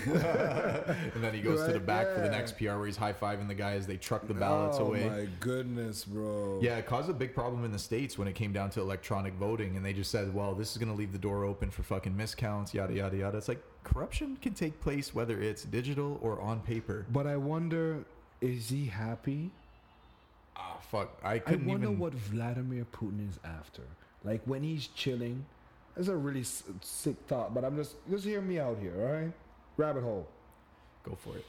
And 1.14 1.22
then 1.22 1.34
he 1.34 1.40
goes 1.40 1.60
to 1.66 1.72
the 1.72 1.74
Right, 1.74 1.86
back 1.86 2.14
for 2.14 2.20
the 2.20 2.30
next 2.30 2.56
PR 2.56 2.76
where 2.76 2.86
he's 2.86 2.96
high 2.96 3.12
fiving 3.12 3.46
the 3.48 3.54
guy 3.54 3.72
as 3.72 3.86
they 3.86 3.96
truck 3.96 4.26
the 4.26 4.34
ballots 4.34 4.78
oh 4.80 4.86
away. 4.86 5.04
Oh 5.04 5.10
my 5.10 5.28
goodness, 5.40 6.04
bro. 6.04 6.58
Yeah, 6.62 6.76
it 6.76 6.86
caused 6.86 7.10
a 7.10 7.12
big 7.12 7.34
problem 7.34 7.64
in 7.64 7.72
the 7.72 7.78
states 7.78 8.16
when 8.16 8.26
it 8.26 8.34
came 8.34 8.52
down 8.52 8.70
to 8.70 8.80
electronic 8.80 9.34
voting, 9.34 9.76
and 9.76 9.84
they 9.84 9.92
just 9.92 10.10
said, 10.10 10.32
"Well, 10.34 10.54
this 10.54 10.72
is 10.72 10.78
going 10.78 10.90
to 10.90 10.96
leave 10.96 11.12
the 11.12 11.18
door 11.18 11.44
open 11.44 11.70
for 11.70 11.82
fucking 11.82 12.16
miscounts, 12.16 12.72
yada 12.72 12.94
yada 12.94 13.16
yada." 13.16 13.36
It's 13.38 13.48
like 13.48 13.62
corruption 13.82 14.38
can 14.40 14.54
take 14.54 14.80
place 14.80 15.14
whether 15.14 15.40
it's 15.40 15.64
digital 15.64 16.18
or 16.22 16.40
on 16.40 16.60
paper. 16.60 17.06
But 17.12 17.26
I 17.26 17.36
wonder, 17.36 18.04
is 18.40 18.70
he 18.70 18.86
happy? 18.86 19.50
Ah, 20.56 20.78
fuck, 20.90 21.18
I 21.24 21.34
I 21.34 21.38
couldn't 21.38 21.66
wonder 21.66 21.86
even. 21.88 21.98
what 21.98 22.14
Vladimir 22.14 22.84
Putin 22.92 23.28
is 23.28 23.38
after. 23.44 23.82
Like 24.22 24.42
when 24.46 24.62
he's 24.62 24.86
chilling, 24.88 25.44
that's 25.94 26.08
a 26.08 26.16
really 26.16 26.40
s- 26.40 26.62
sick 26.80 27.16
thought. 27.26 27.52
But 27.54 27.64
I'm 27.64 27.76
just 27.76 27.96
just 28.10 28.24
hear 28.24 28.40
me 28.40 28.58
out 28.58 28.78
here, 28.80 28.94
all 28.98 29.12
right? 29.12 29.32
Rabbit 29.76 30.02
hole. 30.02 30.26
Go 31.02 31.14
for 31.16 31.36
it. 31.36 31.44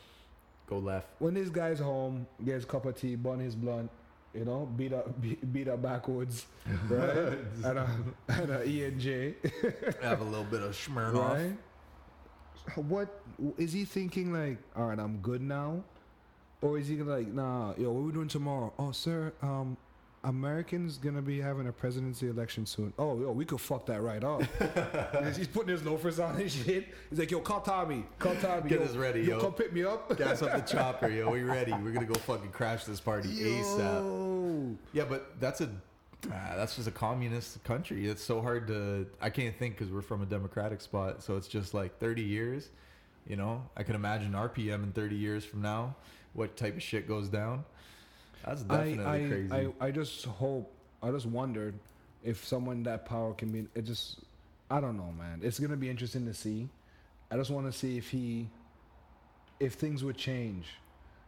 Go 0.68 0.80
left. 0.80 1.08
When 1.20 1.34
this 1.36 1.50
guy's 1.50 1.80
home, 1.80 2.26
gets 2.44 2.64
a 2.66 2.68
cup 2.68 2.86
of 2.86 2.96
tea, 2.96 3.16
bun 3.16 3.40
his 3.40 3.56
blunt, 3.56 3.90
you 4.34 4.44
know, 4.46 4.66
beat 4.76 4.92
up 4.94 5.22
beat, 5.22 5.54
beat 5.54 5.68
up 5.68 5.82
backwards, 5.82 6.48
right? 6.90 7.38
and 7.64 7.78
a 7.80 7.90
and 8.30 8.50
a 8.50 8.68
E 8.68 8.86
and 8.86 9.00
J, 9.00 9.36
Have 10.02 10.22
a 10.22 10.24
little 10.26 10.44
bit 10.46 10.62
of 10.64 10.72
Smirnoff. 10.72 11.34
right? 11.36 11.58
What 12.76 13.22
is 13.60 13.72
he 13.74 13.86
thinking? 13.86 14.34
Like, 14.34 14.58
all 14.76 14.88
right, 14.88 14.98
I'm 15.00 15.18
good 15.20 15.42
now, 15.42 15.84
or 16.66 16.80
is 16.80 16.88
he 16.88 16.96
gonna 16.96 17.12
like, 17.12 17.28
nah, 17.28 17.74
yo, 17.78 17.92
what 17.92 18.04
we 18.04 18.12
doing 18.12 18.28
tomorrow? 18.28 18.74
Oh, 18.80 18.92
sir, 18.92 19.32
um, 19.44 19.78
Americans 20.24 20.98
gonna 20.98 21.22
be 21.22 21.40
having 21.40 21.68
a 21.68 21.72
presidency 21.72 22.28
election 22.28 22.66
soon. 22.66 22.92
Oh, 22.98 23.20
yo, 23.20 23.32
we 23.32 23.46
could 23.46 23.62
fuck 23.62 23.86
that 23.86 24.02
right 24.02 24.24
up. 24.24 24.42
He's 25.38 25.48
putting 25.48 25.70
his 25.70 25.84
loafers 25.84 26.20
on 26.20 26.36
and 26.38 26.52
shit. 26.52 26.88
He's 27.12 27.20
like, 27.20 27.30
yo, 27.30 27.40
call 27.42 27.62
Tommy, 27.62 28.04
call 28.18 28.34
Tommy, 28.38 28.68
Get 28.68 28.80
yo, 28.80 28.86
us 28.88 28.96
ready, 28.96 29.22
yo, 29.22 29.38
yo. 29.38 29.42
come 29.42 29.54
pick 29.54 29.72
me 29.74 29.84
up. 29.84 30.18
Gas 30.18 30.42
up 30.42 30.54
the 30.54 30.62
chopper, 30.76 31.10
yo. 31.10 31.30
We 31.30 31.44
ready? 31.44 31.72
We're 31.72 31.92
gonna 31.92 32.08
go 32.08 32.16
fucking 32.16 32.52
crash 32.52 32.86
this 32.86 33.00
party 33.00 33.30
ASAP. 33.30 33.78
Yo. 33.78 34.76
Yeah, 34.94 35.06
but 35.08 35.40
that's 35.40 35.62
a 35.62 35.70
ah, 36.32 36.54
that's 36.56 36.78
just 36.78 36.88
a 36.88 36.92
communist 36.92 37.64
country. 37.64 38.08
It's 38.08 38.24
so 38.24 38.42
hard 38.42 38.66
to 38.68 39.06
I 39.22 39.30
can't 39.30 39.56
think 39.56 39.78
because 39.78 39.94
we're 39.94 40.02
from 40.02 40.24
a 40.24 40.26
democratic 40.26 40.82
spot. 40.82 41.22
So 41.22 41.38
it's 41.38 41.48
just 41.48 41.76
like 41.76 42.00
30 42.00 42.24
years. 42.24 42.70
You 43.28 43.36
know, 43.36 43.64
I 43.78 43.84
can 43.84 43.94
imagine 43.96 44.34
our 44.36 44.50
PM 44.50 44.84
in 44.84 44.92
30 44.92 45.16
years 45.16 45.44
from 45.44 45.62
now, 45.64 45.96
what 46.36 46.56
type 46.56 46.76
of 46.76 46.84
shit 46.84 47.08
goes 47.08 47.28
down. 47.28 47.66
That's 48.46 48.62
definitely 48.62 49.04
I, 49.04 49.16
I, 49.16 49.28
crazy. 49.28 49.74
I, 49.82 49.86
I 49.88 49.92
just 49.92 50.26
hope, 50.26 50.72
I 51.02 51.10
just 51.10 51.26
wondered 51.26 51.74
if 52.24 52.46
someone 52.46 52.84
that 52.84 53.06
power 53.06 53.34
can 53.34 53.50
be, 53.50 53.68
it 53.74 53.86
just, 53.86 54.20
I 54.70 54.80
don't 54.80 54.98
know, 54.98 55.14
man. 55.18 55.40
It's 55.42 55.60
going 55.60 55.72
to 55.72 55.78
be 55.78 55.90
interesting 55.90 56.26
to 56.28 56.34
see. 56.34 56.70
I 57.32 57.38
just 57.38 57.50
want 57.50 57.66
to 57.66 57.78
see 57.78 57.98
if 57.98 58.10
he, 58.10 58.48
if 59.60 59.74
things 59.74 60.04
would 60.04 60.18
change. 60.18 60.66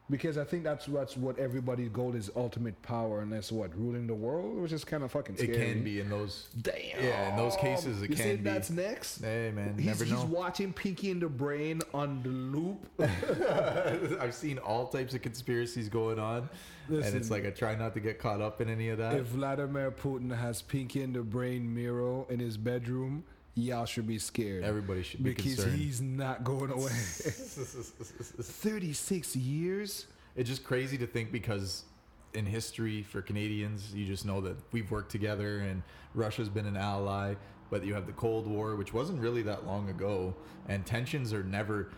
Because 0.09 0.37
I 0.37 0.45
think 0.45 0.63
that's 0.63 0.85
that's 0.85 1.17
what 1.17 1.37
everybody's 1.37 1.89
goal 1.89 2.15
is 2.15 2.31
ultimate 2.33 2.81
power, 2.81 3.19
and 3.19 3.31
that's 3.31 3.51
what 3.51 3.77
ruling 3.77 4.07
the 4.07 4.13
world, 4.13 4.57
which 4.57 4.71
is 4.71 4.85
kind 4.85 5.03
of 5.03 5.11
fucking 5.11 5.35
it 5.37 5.53
can 5.53 5.83
be 5.83 5.99
in 5.99 6.09
those. 6.09 6.47
Damn. 6.61 7.03
Yeah, 7.03 7.31
in 7.31 7.35
those 7.35 7.57
cases, 7.57 8.01
it 8.01 8.11
you 8.11 8.15
can 8.15 8.37
be. 8.37 8.43
that's 8.43 8.69
next. 8.69 9.19
Hey 9.19 9.51
man, 9.53 9.75
He's, 9.77 9.85
never 9.85 10.05
he's 10.05 10.23
watching 10.25 10.71
Pinky 10.71 11.11
and 11.11 11.21
the 11.21 11.27
Brain 11.27 11.81
on 11.93 12.23
the 12.23 12.29
loop. 12.29 12.87
I've 14.21 14.33
seen 14.33 14.59
all 14.59 14.87
types 14.87 15.13
of 15.13 15.21
conspiracies 15.21 15.89
going 15.89 16.19
on, 16.19 16.49
and 16.87 17.03
it's 17.03 17.29
like 17.29 17.45
I 17.45 17.49
try 17.49 17.75
not 17.75 17.93
to 17.95 17.99
get 17.99 18.17
caught 18.17 18.39
up 18.39 18.61
in 18.61 18.69
any 18.69 18.87
of 18.87 18.99
that. 18.99 19.13
If 19.15 19.25
Vladimir 19.27 19.91
Putin 19.91 20.33
has 20.33 20.61
Pinky 20.61 21.03
and 21.03 21.13
the 21.13 21.21
Brain 21.21 21.73
Miro 21.75 22.25
in 22.29 22.39
his 22.39 22.55
bedroom, 22.55 23.25
y'all 23.57 23.85
should 23.85 24.07
be 24.07 24.19
scared. 24.19 24.63
Everybody 24.63 25.03
should 25.03 25.23
be 25.23 25.31
scared. 25.31 25.37
because 25.37 25.55
concerned. 25.55 25.79
he's 25.79 26.01
not 26.01 26.43
going 26.43 26.71
away. 26.71 26.89
36 26.91 29.35
years? 29.35 30.07
It's 30.35 30.49
just 30.49 30.63
crazy 30.63 30.97
to 30.99 31.07
think 31.07 31.31
because 31.31 31.85
in 32.33 32.45
history 32.45 33.03
for 33.03 33.21
Canadians, 33.21 33.93
you 33.93 34.05
just 34.05 34.25
know 34.25 34.41
that 34.41 34.57
we've 34.71 34.89
worked 34.91 35.11
together 35.11 35.59
and 35.59 35.81
Russia's 36.13 36.49
been 36.49 36.67
an 36.67 36.77
ally, 36.77 37.35
but 37.69 37.85
you 37.85 37.93
have 37.93 38.05
the 38.05 38.13
Cold 38.13 38.47
War, 38.47 38.75
which 38.75 38.93
wasn't 38.93 39.19
really 39.19 39.41
that 39.43 39.65
long 39.65 39.89
ago, 39.89 40.35
and 40.67 40.85
tensions 40.85 41.33
are 41.33 41.43
never. 41.43 41.89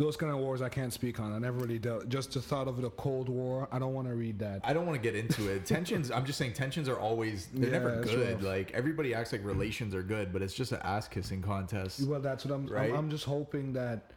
Those 0.00 0.16
kind 0.16 0.32
of 0.32 0.38
wars 0.38 0.62
I 0.62 0.70
can't 0.70 0.94
speak 0.94 1.20
on. 1.20 1.30
I 1.34 1.38
never 1.38 1.58
really 1.58 1.78
dealt. 1.78 2.08
Just 2.08 2.32
the 2.32 2.40
thought 2.40 2.68
of 2.68 2.80
the 2.80 2.88
Cold 2.88 3.28
War, 3.28 3.68
I 3.70 3.78
don't 3.78 3.92
want 3.92 4.08
to 4.08 4.14
read 4.14 4.38
that. 4.38 4.62
I 4.64 4.72
don't 4.72 4.86
want 4.86 4.96
to 4.96 5.02
get 5.02 5.14
into 5.14 5.50
it. 5.52 5.66
Tensions, 5.66 6.10
I'm 6.10 6.24
just 6.24 6.38
saying, 6.38 6.54
tensions 6.54 6.88
are 6.88 6.98
always, 6.98 7.48
they're 7.52 7.66
Yeah, 7.70 7.78
never 7.78 8.00
good. 8.00 8.36
rough. 8.36 8.42
Like, 8.42 8.70
everybody 8.72 9.12
acts 9.12 9.30
like 9.32 9.44
relations 9.44 9.94
are 9.94 10.02
good, 10.02 10.32
but 10.32 10.40
it's 10.40 10.54
just 10.54 10.72
an 10.72 10.80
ass 10.84 11.06
kissing 11.06 11.42
contest. 11.42 12.00
Well, 12.08 12.18
that's 12.18 12.46
what 12.46 12.54
I'm, 12.54 12.66
Right? 12.66 12.88
I'm. 12.88 12.96
I'm 12.96 13.10
just 13.10 13.26
hoping 13.26 13.74
that 13.74 14.12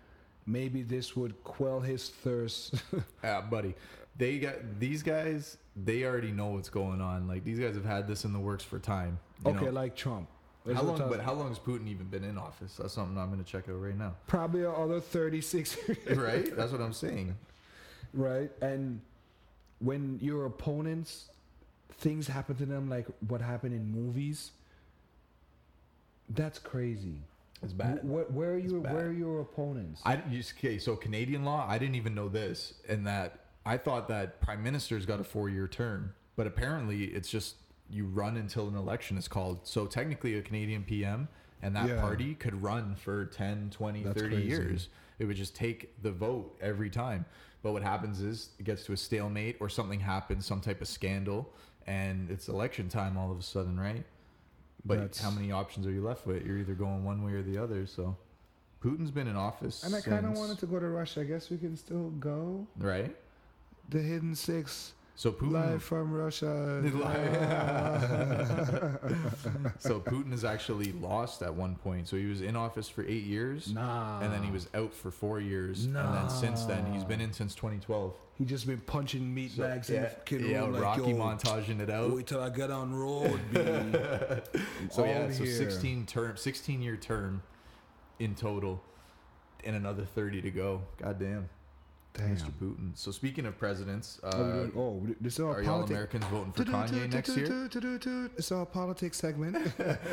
maybe 0.45 0.83
this 0.83 1.17
would 1.17 1.43
quell 1.43 1.81
his 1.81 2.07
thirst. 2.07 2.75
Yeah, 3.21 3.39
uh, 3.39 3.41
buddy. 3.41 3.75
They 4.17 4.39
got 4.39 4.79
these 4.79 5.03
guys. 5.03 5.57
They 5.75 6.05
already 6.05 6.31
know 6.31 6.47
what's 6.51 6.69
going 6.69 7.01
on. 7.01 7.27
Like 7.27 7.43
these 7.43 7.59
guys 7.59 7.75
have 7.75 7.83
had 7.83 8.07
this 8.07 8.23
in 8.23 8.31
the 8.31 8.39
works 8.39 8.63
for 8.63 8.79
time. 8.79 9.19
you 9.45 9.51
okay, 9.51 9.65
know? 9.65 9.71
like 9.71 9.97
Trump. 9.97 10.29
There's 10.65 10.77
how 10.77 10.83
long? 10.83 10.97
But 11.09 11.19
how 11.21 11.33
long 11.33 11.49
has 11.49 11.59
Putin 11.59 11.87
even 11.87 12.07
been 12.07 12.23
in 12.23 12.37
office? 12.37 12.75
That's 12.79 12.93
something 12.93 13.17
I'm 13.17 13.29
going 13.31 13.43
to 13.43 13.49
check 13.49 13.67
out 13.69 13.81
right 13.81 13.97
now. 13.97 14.15
Probably 14.27 14.63
another 14.63 14.99
36 15.01 15.77
years. 15.87 16.17
right? 16.17 16.55
That's 16.55 16.71
what 16.71 16.81
I'm 16.81 16.93
saying. 16.93 17.35
right? 18.13 18.49
And 18.61 19.01
when 19.79 20.19
your 20.21 20.45
opponents, 20.45 21.25
things 21.91 22.27
happen 22.27 22.55
to 22.55 22.65
them 22.65 22.89
like 22.89 23.07
what 23.27 23.41
happened 23.41 23.73
in 23.73 23.91
movies. 23.91 24.51
That's 26.29 26.59
crazy. 26.59 27.17
It's 27.61 27.73
bad. 27.73 28.07
Where, 28.07 28.25
where 28.25 28.51
are 28.51 28.57
It's 28.57 28.71
your 28.71 28.81
bad. 28.81 28.93
Where 28.93 29.07
are 29.07 29.11
your 29.13 29.41
opponents? 29.41 30.01
I 30.05 30.21
okay. 30.57 30.77
So 30.77 30.95
Canadian 30.95 31.43
law, 31.45 31.65
I 31.69 31.77
didn't 31.77 31.95
even 31.95 32.15
know 32.15 32.29
this, 32.29 32.73
and 32.89 33.05
that 33.07 33.39
I 33.65 33.77
thought 33.77 34.07
that 34.09 34.41
prime 34.41 34.63
ministers 34.63 35.05
got 35.05 35.19
a 35.19 35.23
four-year 35.23 35.67
term, 35.67 36.13
but 36.35 36.47
apparently 36.47 37.05
it's 37.05 37.29
just 37.29 37.55
you 37.89 38.05
run 38.05 38.37
until 38.37 38.67
an 38.67 38.75
election 38.75 39.17
is 39.17 39.27
called. 39.27 39.59
So 39.67 39.85
technically, 39.85 40.35
a 40.37 40.41
Canadian 40.41 40.83
PM 40.83 41.27
and 41.61 41.75
that 41.75 41.87
Yeah. 41.87 42.01
party 42.01 42.35
could 42.35 42.61
run 42.61 42.95
for 42.95 43.25
10, 43.25 43.69
20, 43.69 44.03
That's 44.03 44.19
30 44.19 44.35
crazy. 44.35 44.47
years. 44.49 44.89
It 45.19 45.25
would 45.25 45.37
just 45.37 45.55
take 45.55 46.01
the 46.01 46.11
vote 46.11 46.57
every 46.61 46.89
time. 46.89 47.25
But 47.61 47.71
what 47.71 47.83
happens 47.83 48.19
is 48.19 48.49
it 48.59 48.63
gets 48.63 48.83
to 48.85 48.93
a 48.93 48.97
stalemate 48.97 49.57
or 49.61 49.69
something 49.69 49.99
happens, 50.01 50.45
some 50.45 50.59
type 50.59 50.81
of 50.81 50.87
scandal, 50.87 51.53
and 51.87 52.29
it's 52.29 52.49
election 52.49 52.89
time 52.89 53.17
all 53.17 53.31
of 53.31 53.37
a 53.39 53.43
sudden, 53.43 53.79
right? 53.79 54.05
But 54.85 54.95
That's- 54.97 55.21
how 55.21 55.31
many 55.31 55.51
options 55.51 55.87
are 55.87 55.91
you 55.91 56.03
left 56.03 56.25
with? 56.27 56.45
You're 56.45 56.57
either 56.57 56.73
going 56.75 57.05
one 57.05 57.23
way 57.23 57.33
or 57.33 57.41
the 57.43 57.57
other. 57.57 57.85
So 57.85 58.17
Putin's 58.81 59.11
been 59.11 59.27
in 59.27 59.37
office. 59.37 59.83
and 59.85 59.95
I 59.95 60.01
kind 60.01 60.25
of 60.25 60.33
wanted 60.33 60.59
to 60.59 60.65
go 60.65 60.77
to 60.77 60.89
Russia. 60.89 61.21
I 61.21 61.23
guess 61.23 61.49
we 61.49 61.57
can 61.57 61.77
still 61.77 62.09
go. 62.11 62.67
Right. 62.77 63.15
The 63.89 64.01
Hidden 64.01 64.35
Six, 64.35 64.91
So 65.15 65.31
Putin. 65.31 65.51
live 65.51 65.83
from 65.83 66.11
Russia. 66.11 66.81
so 69.79 69.99
Putin 69.99 70.31
has 70.31 70.43
actually 70.43 70.91
lost 70.93 71.43
at 71.43 71.53
one 71.53 71.75
point. 71.75 72.07
So 72.07 72.17
he 72.17 72.25
was 72.25 72.41
in 72.41 72.55
office 72.55 72.89
for 72.89 73.03
eight 73.03 73.23
years, 73.23 73.71
nah. 73.71 74.19
and 74.21 74.33
then 74.33 74.41
he 74.43 74.49
was 74.51 74.67
out 74.73 74.91
for 74.93 75.11
four 75.11 75.39
years, 75.39 75.85
and 75.85 75.95
then 75.95 76.29
since 76.29 76.65
then 76.65 76.91
he's 76.91 77.03
been 77.03 77.21
in 77.21 77.31
since 77.31 77.53
2012. 77.53 78.15
He 78.39 78.45
just 78.45 78.65
been 78.65 78.79
punching 78.79 79.31
meat 79.31 79.51
So, 79.51 79.61
bags 79.61 79.89
in 79.91 80.01
yeah, 80.01 80.09
the 80.09 80.15
kid 80.25 80.41
yeah, 80.41 80.61
room 80.61 80.73
like, 80.73 80.81
Rocky 80.81 81.13
montaging 81.13 81.79
it 81.79 81.91
out. 81.91 82.11
Wait 82.11 82.25
till 82.25 82.41
I 82.41 82.49
get 82.49 82.71
on 82.71 82.91
road, 82.95 83.39
B. 83.53 83.59
So 84.89 85.03
oh, 85.03 85.05
yeah, 85.05 85.29
so 85.31 85.43
here. 85.43 85.53
16 85.53 86.07
term, 86.07 86.35
16 86.37 86.81
year 86.81 86.97
term 86.97 87.43
in 88.17 88.33
total, 88.33 88.81
and 89.63 89.75
another 89.75 90.03
30 90.03 90.41
to 90.41 90.49
go. 90.49 90.81
God 90.97 91.19
Mr. 92.13 92.51
Putin. 92.61 92.91
So 92.95 93.11
speaking 93.11 93.45
of 93.45 93.57
presidents, 93.57 94.19
uh, 94.23 94.27
Are 94.27 94.43
we 94.45 94.51
doing- 94.53 94.71
oh, 94.77 95.07
this 95.19 95.33
is 95.33 95.39
all 95.39 95.53
are 95.53 95.63
y'all. 95.63 95.83
Americans 95.83 96.25
voting 96.25 96.51
for 96.53 96.63
Kanye 96.63 97.11
next 97.11 97.35
year? 97.35 98.29
It's 98.37 98.51
our 98.51 98.65
politics 98.65 99.17
segment. 99.17 99.57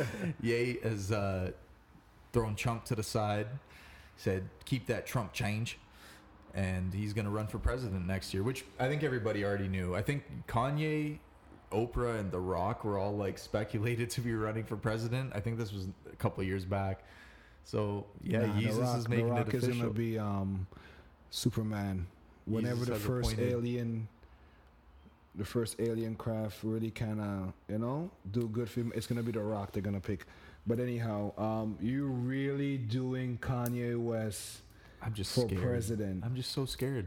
Ye 0.41 0.79
has 0.83 1.13
uh, 1.13 1.53
thrown 2.33 2.55
Trump 2.57 2.85
to 2.87 2.95
the 2.95 3.03
side, 3.03 3.47
said, 4.17 4.49
keep 4.65 4.87
that 4.87 5.07
Trump 5.07 5.33
change. 5.33 5.79
And 6.55 6.93
he's 6.93 7.13
going 7.13 7.27
to 7.27 7.31
run 7.31 7.47
for 7.47 7.59
president 7.59 8.07
next 8.07 8.35
year, 8.35 8.43
which 8.43 8.65
I 8.79 8.89
think 8.89 9.05
everybody 9.05 9.45
already 9.45 9.69
knew. 9.69 9.95
I 9.95 10.03
think 10.03 10.25
Kanye, 10.49 11.19
Oprah, 11.71 12.19
and 12.19 12.33
The 12.33 12.41
Rock 12.41 12.85
were 12.85 12.99
all 12.99 13.17
like 13.17 13.39
speculated 13.39 14.11
to 14.11 14.21
be 14.21 14.35
running 14.35 14.65
for 14.65 14.77
president. 14.77 15.31
I 15.33 15.39
think 15.41 15.59
this 15.59 15.73
was 15.73 15.87
a 16.13 16.17
couple 16.17 16.41
of 16.41 16.49
years 16.49 16.65
back. 16.65 17.05
So, 17.65 18.07
yeah, 18.25 18.47
Nah, 18.47 18.55
The 18.55 18.61
Jesus 18.63 18.79
Rock- 18.79 18.99
is 18.99 19.09
making 19.09 19.27
the 19.27 19.33
Rock 19.33 19.49
it 19.49 19.55
is 19.55 19.63
official. 19.65 19.83
gonna 19.83 19.95
be 19.95 20.19
um, 20.19 20.67
Superman. 21.31 22.07
Whenever 22.47 22.85
the 22.85 22.97
first 22.97 23.39
alien, 23.39 24.09
the 25.37 25.45
first 25.45 25.77
alien 25.79 26.17
craft 26.17 26.59
really 26.63 26.91
kind 26.91 27.21
of 27.21 27.53
you 27.69 27.79
know 27.79 28.11
do 28.31 28.49
good 28.49 28.69
for 28.69 28.81
him, 28.81 28.93
it's 28.95 29.07
gonna 29.07 29.23
be 29.23 29.33
The 29.33 29.41
Rock. 29.41 29.73
They're 29.73 29.83
gonna 29.83 30.01
pick. 30.01 30.27
But 30.67 30.79
anyhow, 30.81 31.33
um, 31.39 31.79
you 31.81 32.07
really 32.07 32.77
doing 32.77 33.39
Kanye 33.41 33.99
West 33.99 34.61
I'm 35.03 35.15
just 35.15 35.35
for 35.35 35.47
scared. 35.47 35.63
president? 35.63 36.25
I'm 36.25 36.35
just 36.37 36.53
so 36.53 36.65
scared. 36.67 37.07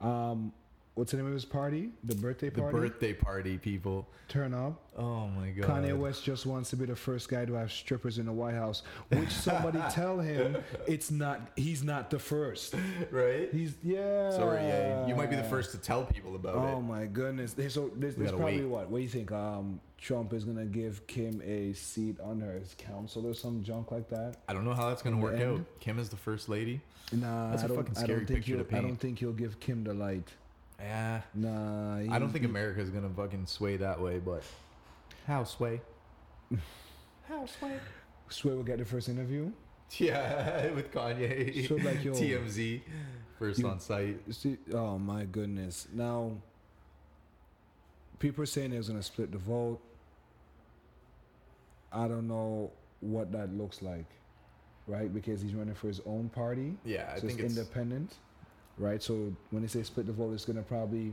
Um, 0.00 0.52
what's 0.98 1.12
the 1.12 1.16
name 1.16 1.26
of 1.26 1.32
his 1.32 1.44
party? 1.44 1.90
The 2.04 2.14
birthday 2.16 2.50
party. 2.50 2.74
The 2.76 2.80
birthday 2.82 3.12
party, 3.14 3.56
people. 3.58 4.06
Turn 4.28 4.52
up. 4.52 4.82
Oh 4.98 5.28
my 5.28 5.50
god. 5.50 5.66
Kanye 5.84 5.96
West 5.96 6.24
just 6.24 6.44
wants 6.44 6.68
to 6.70 6.76
be 6.76 6.84
the 6.84 6.96
first 6.96 7.28
guy 7.28 7.44
to 7.46 7.54
have 7.54 7.72
strippers 7.72 8.18
in 8.18 8.26
the 8.26 8.32
White 8.32 8.54
House. 8.54 8.82
Which 9.08 9.30
somebody 9.30 9.78
tell 9.90 10.18
him 10.18 10.56
it's 10.86 11.10
not. 11.10 11.40
He's 11.56 11.82
not 11.82 12.10
the 12.10 12.18
first. 12.18 12.74
right? 13.10 13.48
He's 13.52 13.74
yeah. 13.82 14.30
Sorry, 14.30 14.60
yeah. 14.62 15.06
You 15.06 15.14
might 15.14 15.30
be 15.30 15.36
the 15.36 15.44
first 15.44 15.70
to 15.70 15.78
tell 15.78 16.04
people 16.04 16.34
about 16.34 16.56
Oh 16.56 16.66
it. 16.66 16.70
Oh 16.72 16.80
my 16.82 17.06
goodness! 17.06 17.54
So 17.72 17.90
there's, 17.96 18.16
We 18.16 18.26
probably 18.26 18.56
wait. 18.60 18.64
what? 18.66 18.90
What 18.90 18.98
do 18.98 19.02
you 19.04 19.08
think? 19.08 19.32
Um, 19.32 19.80
Trump 19.96 20.32
is 20.32 20.44
gonna 20.44 20.66
give 20.66 21.06
Kim 21.06 21.40
a 21.44 21.72
seat 21.72 22.18
on 22.20 22.40
his 22.40 22.74
council 22.76 23.26
or 23.26 23.34
some 23.34 23.62
junk 23.62 23.90
like 23.92 24.08
that? 24.10 24.36
I 24.48 24.52
don't 24.52 24.64
know 24.64 24.74
how 24.74 24.88
that's 24.88 25.02
gonna 25.02 25.16
work 25.16 25.40
out. 25.40 25.60
Kim 25.80 25.98
is 25.98 26.08
the 26.08 26.16
first 26.16 26.48
lady. 26.48 26.80
Nah, 27.10 27.50
That's 27.50 27.62
a 27.62 27.64
I 27.64 27.68
don't. 27.68 27.76
fucking 27.78 27.94
scary 27.94 28.24
picture 28.26 28.58
to 28.62 28.64
he'll. 28.68 28.78
I 28.78 28.82
don't 28.82 28.96
think 28.96 29.18
he'll 29.18 29.32
give 29.32 29.58
Kim 29.60 29.82
the 29.82 29.94
light. 29.94 30.28
Yeah. 30.80 31.22
Nah, 31.34 31.96
I 31.98 32.18
don't 32.18 32.30
think 32.30 32.44
he- 32.44 32.50
America's 32.50 32.90
gonna 32.90 33.10
fucking 33.10 33.46
sway 33.46 33.76
that 33.78 34.00
way, 34.00 34.18
but 34.18 34.42
how 35.26 35.44
sway? 35.44 35.80
how 37.28 37.46
sway? 37.46 37.78
Sway 38.28 38.52
we'll 38.54 38.62
get 38.62 38.78
the 38.78 38.84
first 38.84 39.08
interview. 39.08 39.50
Yeah, 39.98 40.70
with 40.74 40.92
Kanye. 40.92 41.66
So, 41.66 41.76
like, 41.76 42.04
yo, 42.04 42.12
TMZ 42.12 42.80
first 43.38 43.58
you- 43.60 43.68
on 43.68 43.80
site. 43.80 44.18
See, 44.32 44.58
oh 44.72 44.98
my 44.98 45.24
goodness! 45.24 45.88
Now, 45.92 46.32
people 48.18 48.42
are 48.42 48.46
saying 48.46 48.70
they're 48.70 48.82
gonna 48.82 49.02
split 49.02 49.32
the 49.32 49.38
vote. 49.38 49.80
I 51.90 52.06
don't 52.06 52.28
know 52.28 52.70
what 53.00 53.32
that 53.32 53.52
looks 53.56 53.80
like, 53.82 54.04
right? 54.86 55.12
Because 55.12 55.40
he's 55.40 55.54
running 55.54 55.74
for 55.74 55.88
his 55.88 56.00
own 56.06 56.28
party. 56.28 56.76
Yeah, 56.84 57.10
I 57.12 57.18
so 57.18 57.26
think 57.26 57.40
it's 57.40 57.52
it's 57.54 57.58
independent, 57.58 58.14
right? 58.78 59.02
So 59.02 59.32
when 59.50 59.62
they 59.62 59.68
say 59.68 59.82
split 59.82 60.06
the 60.06 60.12
vote, 60.12 60.32
it's 60.32 60.44
gonna 60.44 60.62
probably 60.62 61.12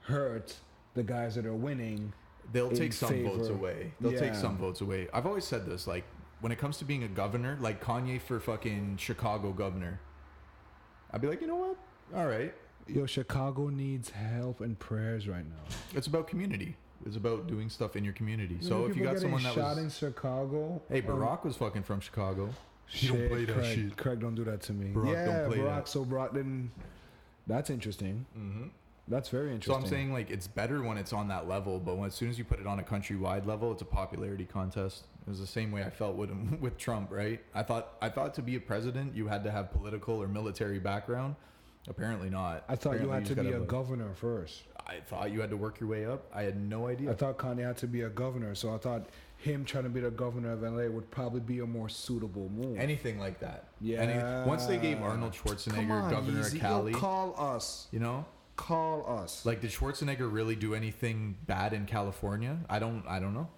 hurt 0.00 0.54
the 0.94 1.02
guys 1.02 1.34
that 1.34 1.46
are 1.46 1.54
winning. 1.54 2.12
they'll 2.52 2.70
take 2.70 2.92
some 2.92 3.24
votes 3.24 3.48
away. 3.48 3.92
They'll 4.00 4.18
take 4.18 4.34
some 4.34 4.56
votes 4.56 4.80
away. 4.80 5.08
I've 5.12 5.26
always 5.26 5.44
said 5.44 5.66
this, 5.66 5.86
like 5.86 6.04
when 6.40 6.52
it 6.52 6.58
comes 6.58 6.78
to 6.78 6.84
being 6.84 7.02
a 7.02 7.08
governor, 7.08 7.56
like 7.60 7.82
Kanye 7.82 8.20
for 8.20 8.38
fucking 8.40 8.96
Chicago 8.98 9.52
governor. 9.52 10.00
I'd 11.12 11.20
be 11.20 11.28
like, 11.28 11.40
you 11.40 11.46
know 11.46 11.56
what? 11.56 11.76
All 12.14 12.26
right. 12.26 12.54
Yo, 12.88 13.06
Chicago 13.06 13.68
needs 13.68 14.10
help 14.10 14.60
and 14.60 14.78
prayers 14.78 15.26
right 15.26 15.44
now. 15.44 15.74
It's 15.94 16.06
about 16.06 16.28
community. 16.28 16.76
It's 17.04 17.16
about 17.16 17.46
doing 17.46 17.68
stuff 17.68 17.96
in 17.96 18.04
your 18.04 18.12
community. 18.12 18.58
So 18.60 18.86
if 18.86 18.96
you 18.96 19.02
got 19.02 19.18
someone 19.18 19.42
that 19.42 19.54
shot 19.54 19.76
was, 19.76 19.78
in 19.78 19.90
Chicago, 19.90 20.80
hey, 20.88 21.00
um, 21.00 21.06
Barack 21.06 21.44
was 21.44 21.56
fucking 21.56 21.82
from 21.82 22.00
Chicago. 22.00 22.50
Shit, 22.88 23.10
don't 23.10 23.28
play 23.28 23.44
that 23.44 23.56
Craig, 23.56 23.74
shit. 23.74 23.96
Craig, 23.96 24.20
don't 24.20 24.34
do 24.34 24.44
that 24.44 24.60
to 24.62 24.72
me. 24.72 24.92
Barack 24.92 25.12
yeah, 25.12 25.24
don't 25.26 25.48
play 25.48 25.58
Barack. 25.58 25.76
that. 25.76 25.88
So 25.88 26.04
Barack 26.04 26.34
didn't. 26.34 26.70
That's 27.46 27.70
interesting. 27.70 28.26
Mm-hmm. 28.36 28.68
That's 29.08 29.28
very 29.28 29.52
interesting. 29.52 29.74
So. 29.74 29.80
I'm 29.80 29.86
saying 29.86 30.12
like 30.12 30.30
it's 30.30 30.46
better 30.46 30.82
when 30.82 30.96
it's 30.96 31.12
on 31.12 31.28
that 31.28 31.48
level, 31.48 31.78
but 31.78 31.96
when 31.96 32.08
as 32.08 32.14
soon 32.14 32.28
as 32.28 32.38
you 32.38 32.44
put 32.44 32.58
it 32.58 32.66
on 32.66 32.78
a 32.78 32.82
countrywide 32.82 33.46
level, 33.46 33.72
it's 33.72 33.82
a 33.82 33.86
popularity 33.86 34.44
contest. 34.44 35.04
It 35.26 35.30
was 35.30 35.40
the 35.40 35.46
same 35.46 35.70
way 35.72 35.82
I 35.82 35.90
felt 35.90 36.16
with 36.16 36.30
him, 36.30 36.58
with 36.60 36.76
Trump, 36.76 37.10
right? 37.10 37.40
I 37.54 37.62
thought 37.62 37.94
I 38.02 38.08
thought 38.08 38.34
to 38.34 38.42
be 38.42 38.56
a 38.56 38.60
president 38.60 39.14
you 39.14 39.28
had 39.28 39.44
to 39.44 39.50
have 39.50 39.72
political 39.72 40.20
or 40.20 40.28
military 40.28 40.78
background. 40.78 41.36
Apparently 41.88 42.30
not. 42.30 42.64
I 42.68 42.74
thought 42.74 42.94
you 42.94 43.06
Apparently 43.06 43.28
had 43.28 43.36
to 43.36 43.42
be 43.44 43.52
a 43.52 43.60
governor 43.60 44.12
first. 44.14 44.64
I 44.88 44.98
thought 45.06 45.30
you 45.30 45.40
had 45.40 45.50
to 45.50 45.56
work 45.56 45.78
your 45.78 45.88
way 45.88 46.04
up. 46.04 46.24
I 46.34 46.42
had 46.42 46.60
no 46.60 46.88
idea. 46.88 47.10
I 47.10 47.14
thought 47.14 47.38
Kanye 47.38 47.64
had 47.64 47.76
to 47.78 47.86
be 47.86 48.02
a 48.02 48.08
governor, 48.08 48.54
so 48.56 48.74
I 48.74 48.78
thought 48.78 49.06
him 49.46 49.64
trying 49.64 49.84
to 49.84 49.90
be 49.90 50.00
the 50.00 50.10
governor 50.10 50.52
of 50.52 50.62
LA 50.62 50.86
would 50.88 51.10
probably 51.10 51.40
be 51.40 51.60
a 51.60 51.66
more 51.66 51.88
suitable 51.88 52.50
move. 52.50 52.78
Anything 52.78 53.18
like 53.18 53.40
that. 53.40 53.68
yeah. 53.80 53.98
Any, 54.02 54.46
once 54.48 54.66
they 54.66 54.76
gave 54.76 55.00
Arnold 55.00 55.32
Schwarzenegger 55.32 56.02
on, 56.02 56.10
governor 56.10 56.40
Yeezy. 56.42 56.48
of 56.48 56.54
Yo, 56.54 56.60
Cali, 56.60 56.92
call 56.92 57.34
us. 57.38 57.88
you 57.92 57.98
know, 58.00 58.26
Call 58.56 59.04
us. 59.22 59.44
like 59.46 59.60
did 59.62 59.70
Schwarzenegger 59.70 60.30
really 60.30 60.56
do 60.56 60.74
anything 60.74 61.36
bad 61.46 61.72
in 61.72 61.86
California? 61.86 62.58
I 62.68 62.78
don't. 62.78 63.02
I 63.08 63.18
don't 63.20 63.32
know. 63.34 63.48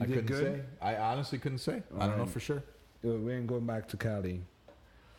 I 0.00 0.06
couldn't 0.06 0.26
good? 0.26 0.42
say. 0.56 0.62
I 0.80 0.96
honestly 0.96 1.38
couldn't 1.38 1.58
say. 1.58 1.82
I 1.98 2.06
don't 2.06 2.16
know 2.18 2.26
for 2.26 2.40
sure. 2.40 2.62
We 3.02 3.32
ain't 3.34 3.46
going 3.46 3.66
back 3.66 3.86
to 3.88 3.96
Cali 3.96 4.42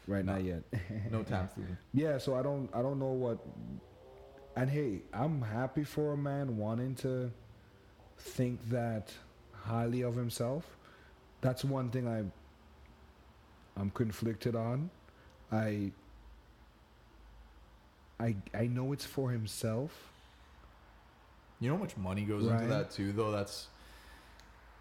right 0.07 0.25
now 0.25 0.35
No. 0.35 0.39
yet. 0.39 0.63
No 1.11 1.23
time 1.33 1.47
for 1.53 1.61
Yeah, 1.93 2.17
so 2.17 2.35
I 2.35 2.41
don't 2.41 2.69
I 2.73 2.81
don't 2.81 2.99
know 2.99 3.11
what 3.11 3.37
and 4.55 4.69
hey, 4.69 5.01
I'm 5.13 5.41
happy 5.41 5.83
for 5.83 6.13
a 6.13 6.17
man 6.17 6.57
wanting 6.57 6.95
to 6.95 7.31
think 8.17 8.59
that 8.69 9.11
highly 9.63 10.01
of 10.01 10.15
himself. 10.15 10.65
That's 11.41 11.63
one 11.63 11.89
thing 11.89 12.07
I 12.07 12.23
I'm 13.79 13.89
conflicted 13.91 14.55
on. 14.55 14.89
I 15.51 15.91
I 18.19 18.35
I 18.53 18.67
know 18.67 18.93
it's 18.93 19.05
for 19.05 19.31
himself. 19.31 19.91
You 21.59 21.69
know 21.69 21.75
how 21.75 21.81
much 21.81 21.97
money 21.97 22.23
goes 22.23 22.45
Right. 22.45 22.55
into 22.63 22.67
that 22.73 22.91
too, 22.91 23.11
though. 23.11 23.31
That's 23.31 23.67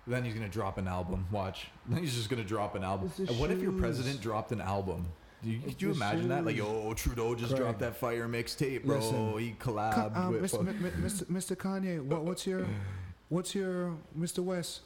then 0.07 0.24
he's 0.24 0.35
gonna 0.35 0.49
drop 0.49 0.78
an 0.78 0.89
album. 0.89 1.26
Watch. 1.31 1.68
Then 1.89 2.03
he's 2.03 2.14
just 2.14 2.28
gonna 2.31 2.45
drop 2.45 2.74
an 2.74 2.85
album. 2.85 3.09
It's 3.09 3.16
the 3.18 3.28
And 3.28 3.39
what 3.41 3.51
if 3.51 3.61
your 3.61 3.72
president 3.72 4.20
dropped 4.20 4.53
an 4.53 4.61
album? 4.61 5.07
Do 5.43 5.49
you, 5.51 5.59
could 5.61 5.81
you 5.81 5.91
imagine 5.91 6.28
that? 6.28 6.45
Like, 6.45 6.59
oh, 6.61 6.93
Trudeau 6.93 7.35
just 7.35 7.53
Craig. 7.53 7.62
dropped 7.62 7.78
that 7.78 7.97
fire 7.97 8.28
mixtape, 8.28 8.85
bro. 8.85 8.97
Listen. 8.97 9.39
he 9.39 9.53
collabed 9.59 10.14
um, 10.14 10.33
with. 10.33 10.43
Mr. 10.43 10.51
fuck- 10.51 10.61
M- 10.68 10.85
M- 10.85 11.03
Mr. 11.03 11.24
Mr. 11.24 11.57
Kanye, 11.57 12.03
what, 12.03 12.24
what's 12.24 12.47
your 12.47 12.66
what's 13.31 13.55
your 13.55 13.95
Mr. 14.18 14.41
West? 14.41 14.81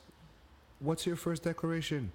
What's 0.79 1.05
your 1.07 1.17
first 1.17 1.43
declaration? 1.43 2.13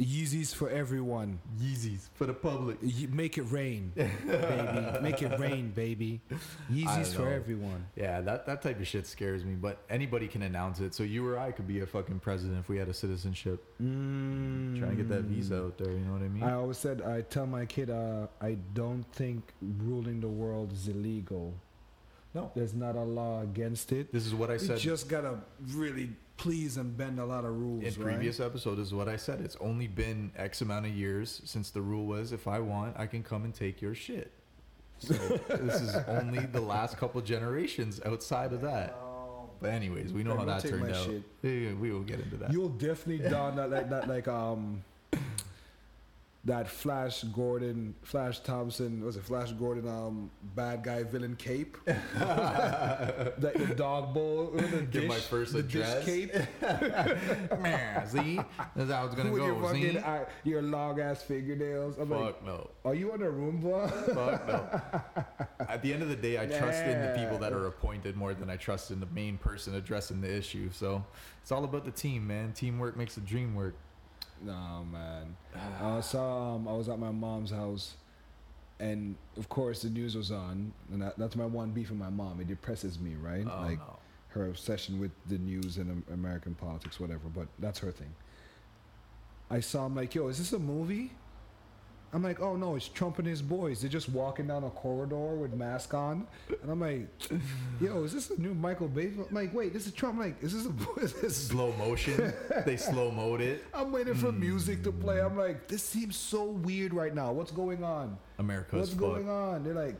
Yeezys 0.00 0.54
for 0.54 0.70
everyone. 0.70 1.40
Yeezys 1.60 2.08
for 2.14 2.24
the 2.24 2.32
public. 2.32 2.78
Y- 2.82 3.08
Make 3.10 3.36
it 3.36 3.42
rain, 3.42 3.90
baby. 3.96 4.98
Make 5.02 5.22
it 5.22 5.38
rain, 5.40 5.70
baby. 5.74 6.20
Yeezys 6.72 7.12
for 7.14 7.28
everyone. 7.28 7.84
Yeah, 7.96 8.20
that, 8.20 8.46
that 8.46 8.62
type 8.62 8.78
of 8.80 8.86
shit 8.86 9.08
scares 9.08 9.44
me. 9.44 9.54
But 9.54 9.78
anybody 9.90 10.28
can 10.28 10.42
announce 10.42 10.78
it. 10.78 10.94
So 10.94 11.02
you 11.02 11.26
or 11.28 11.36
I 11.36 11.50
could 11.50 11.66
be 11.66 11.80
a 11.80 11.86
fucking 11.86 12.20
president 12.20 12.60
if 12.60 12.68
we 12.68 12.78
had 12.78 12.88
a 12.88 12.94
citizenship. 12.94 13.64
Mm. 13.82 14.78
Trying 14.78 14.90
to 14.90 14.96
get 14.96 15.08
that 15.08 15.22
visa 15.24 15.56
out 15.64 15.78
there. 15.78 15.90
You 15.92 15.98
know 16.00 16.12
what 16.12 16.22
I 16.22 16.28
mean? 16.28 16.44
I 16.44 16.52
always 16.54 16.78
said 16.78 17.02
I 17.02 17.22
tell 17.22 17.46
my 17.46 17.66
kid 17.66 17.90
uh, 17.90 18.28
I 18.40 18.58
don't 18.74 19.04
think 19.12 19.42
ruling 19.60 20.20
the 20.20 20.28
world 20.28 20.72
is 20.72 20.86
illegal. 20.86 21.54
No. 22.34 22.50
There's 22.54 22.74
not 22.74 22.96
a 22.96 23.02
law 23.02 23.42
against 23.42 23.92
it. 23.92 24.12
This 24.12 24.26
is 24.26 24.34
what 24.34 24.50
I 24.50 24.56
said. 24.56 24.82
You 24.82 24.90
just 24.90 25.08
gotta 25.08 25.38
really 25.72 26.10
please 26.36 26.76
and 26.76 26.96
bend 26.96 27.20
a 27.20 27.24
lot 27.24 27.44
of 27.44 27.56
rules. 27.58 27.84
in 27.84 28.02
right? 28.02 28.14
previous 28.14 28.40
episode. 28.40 28.76
This 28.76 28.88
is 28.88 28.94
what 28.94 29.08
I 29.08 29.16
said. 29.16 29.40
It's 29.42 29.56
only 29.60 29.86
been 29.86 30.32
X 30.36 30.60
amount 30.62 30.86
of 30.86 30.92
years 30.92 31.40
since 31.44 31.70
the 31.70 31.80
rule 31.80 32.06
was 32.06 32.32
if 32.32 32.48
I 32.48 32.58
want, 32.58 32.98
I 32.98 33.06
can 33.06 33.22
come 33.22 33.44
and 33.44 33.54
take 33.54 33.80
your 33.80 33.94
shit. 33.94 34.32
So 34.98 35.12
this 35.48 35.80
is 35.80 35.94
only 36.08 36.40
the 36.40 36.60
last 36.60 36.96
couple 36.96 37.20
generations 37.20 38.00
outside 38.04 38.52
of 38.52 38.60
that. 38.62 38.96
But 39.60 39.70
anyways, 39.70 40.12
we 40.12 40.24
know 40.24 40.32
Hey, 40.32 40.38
how 40.38 40.44
that 40.46 40.62
turned 40.62 40.92
out. 40.92 41.04
shit. 41.06 41.22
We 41.78 41.92
will 41.92 42.00
get 42.00 42.18
into 42.18 42.36
that. 42.38 42.52
You'll 42.52 42.68
definitely 42.70 43.28
don 43.30 43.54
that 43.56 43.70
like 43.70 43.90
that 43.90 44.08
like 44.08 44.26
um 44.26 44.82
that 46.44 46.68
Flash 46.68 47.22
Gordon, 47.24 47.94
Flash 48.02 48.40
Thompson, 48.40 49.04
was 49.04 49.16
it 49.16 49.22
Flash 49.22 49.52
Gordon 49.52 49.86
um 49.88 50.28
bad 50.56 50.82
guy 50.82 51.04
villain 51.04 51.36
cape? 51.36 51.76
that 51.86 53.38
the 53.38 53.74
dog 53.76 54.12
bowl, 54.12 54.50
the 54.52 54.60
Give 54.62 54.90
dish, 54.90 55.08
my 55.08 55.18
first 55.20 55.52
the 55.52 55.60
address. 55.60 56.04
dish 56.04 56.30
cape. 56.30 56.34
Man, 57.60 58.08
see, 58.08 58.40
that's 58.74 58.90
how 58.90 59.06
it's 59.06 59.14
gonna 59.14 59.30
with 59.30 59.42
your 59.42 59.54
go. 59.54 59.68
fucking 59.68 59.92
See, 59.92 59.98
eye, 59.98 60.26
your 60.42 60.62
long 60.62 61.00
ass 61.00 61.22
fingernails. 61.22 61.96
I'm 61.98 62.10
like, 62.10 62.34
fuck 62.34 62.44
no. 62.44 62.70
are 62.84 62.94
you 62.94 63.12
on 63.12 63.22
a 63.22 63.26
Roomba? 63.26 63.88
Fuck 64.14 64.48
no. 64.48 65.64
At 65.68 65.80
the 65.82 65.92
end 65.92 66.02
of 66.02 66.08
the 66.08 66.16
day, 66.16 66.38
I 66.40 66.46
trust 66.46 66.82
in 66.82 67.00
the 67.02 67.14
people 67.16 67.38
that 67.38 67.52
are 67.52 67.66
appointed 67.68 68.16
more 68.16 68.34
than 68.34 68.50
I 68.50 68.56
trust 68.56 68.90
in 68.90 68.98
the 68.98 69.06
main 69.06 69.38
person 69.38 69.76
addressing 69.76 70.20
the 70.20 70.34
issue. 70.34 70.70
So 70.72 71.04
it's 71.40 71.52
all 71.52 71.62
about 71.62 71.84
the 71.84 71.92
team, 71.92 72.26
man. 72.26 72.52
Teamwork 72.52 72.96
makes 72.96 73.14
the 73.14 73.20
dream 73.20 73.54
work. 73.54 73.76
No 74.44 74.84
man. 74.90 75.36
I 75.80 76.00
saw 76.00 76.56
um, 76.56 76.68
I 76.68 76.72
was 76.72 76.88
at 76.88 76.98
my 76.98 77.10
mom's 77.10 77.50
house, 77.50 77.94
and 78.80 79.16
of 79.36 79.48
course 79.48 79.82
the 79.82 79.90
news 79.90 80.16
was 80.16 80.30
on, 80.30 80.72
and 80.92 81.02
that, 81.02 81.18
that's 81.18 81.36
my 81.36 81.46
one 81.46 81.70
beef 81.70 81.90
with 81.90 81.98
my 81.98 82.10
mom. 82.10 82.40
It 82.40 82.48
depresses 82.48 82.98
me, 82.98 83.14
right? 83.20 83.46
Oh, 83.46 83.62
like 83.62 83.78
no. 83.78 83.98
her 84.28 84.46
obsession 84.46 84.98
with 84.98 85.12
the 85.28 85.38
news 85.38 85.76
and 85.76 86.02
American 86.12 86.54
politics, 86.54 86.98
whatever. 86.98 87.28
But 87.34 87.48
that's 87.58 87.78
her 87.80 87.92
thing. 87.92 88.14
I 89.50 89.60
saw 89.60 89.86
him 89.86 89.94
like, 89.94 90.14
yo, 90.14 90.28
is 90.28 90.38
this 90.38 90.52
a 90.52 90.58
movie? 90.58 91.12
I'm 92.14 92.22
like, 92.22 92.40
oh 92.40 92.56
no, 92.56 92.76
it's 92.76 92.88
Trump 92.88 93.18
and 93.18 93.26
his 93.26 93.40
boys. 93.40 93.80
They're 93.80 93.88
just 93.90 94.10
walking 94.10 94.46
down 94.46 94.64
a 94.64 94.70
corridor 94.70 95.34
with 95.34 95.54
mask 95.54 95.94
on, 95.94 96.26
and 96.62 96.70
I'm 96.70 96.80
like, 96.80 97.08
yo, 97.80 98.04
is 98.04 98.12
this 98.12 98.28
a 98.30 98.38
new 98.40 98.52
Michael 98.54 98.88
Bay? 98.88 99.08
film? 99.10 99.26
I'm 99.30 99.34
like, 99.34 99.54
wait, 99.54 99.72
this 99.72 99.86
is 99.86 99.92
Trump. 99.94 100.16
I'm 100.16 100.20
like, 100.20 100.42
is 100.42 100.52
this 100.52 100.66
a? 100.66 101.00
Is 101.02 101.14
this 101.14 101.36
Slow 101.48 101.72
motion. 101.78 102.32
they 102.66 102.76
slow 102.76 103.10
mode 103.10 103.40
it. 103.40 103.64
I'm 103.72 103.90
waiting 103.92 104.14
for 104.14 104.30
music 104.30 104.82
to 104.84 104.92
play. 104.92 105.20
I'm 105.22 105.36
like, 105.38 105.68
this 105.68 105.82
seems 105.82 106.16
so 106.16 106.44
weird 106.44 106.92
right 106.92 107.14
now. 107.14 107.32
What's 107.32 107.50
going 107.50 107.82
on? 107.82 108.18
America's 108.38 108.78
What's 108.78 108.90
fuck. 108.90 109.00
going 109.00 109.28
on? 109.30 109.64
They're 109.64 109.72
like, 109.74 109.96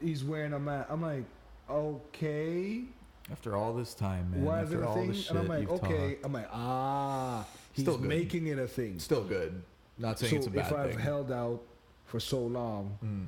he's 0.00 0.22
wearing 0.22 0.52
a 0.52 0.60
mask. 0.60 0.88
I'm 0.90 1.02
like, 1.02 1.24
okay. 1.68 2.84
After 3.30 3.56
all 3.56 3.74
this 3.74 3.92
time, 3.94 4.30
man. 4.30 4.44
Why 4.44 4.60
is 4.62 4.66
after 4.72 4.82
it 4.82 4.84
a 4.84 4.88
all 4.88 4.94
thing? 4.94 5.24
And 5.30 5.38
I'm 5.40 5.48
like, 5.48 5.68
okay. 5.68 6.10
talked. 6.12 6.24
I'm 6.26 6.32
like, 6.32 6.48
ah, 6.52 7.44
he's 7.72 7.84
Still 7.84 7.98
good. 7.98 8.08
making 8.08 8.46
it 8.46 8.58
a 8.58 8.68
thing. 8.68 8.98
Still 9.00 9.24
good. 9.24 9.62
Not 9.98 10.18
saying 10.18 10.30
So 10.30 10.36
it's 10.38 10.46
a 10.46 10.50
bad 10.50 10.66
if 10.72 10.78
I've 10.78 10.90
thing. 10.90 10.98
held 11.00 11.32
out 11.32 11.62
for 12.04 12.20
so 12.20 12.40
long, 12.40 12.98
Mm. 13.04 13.26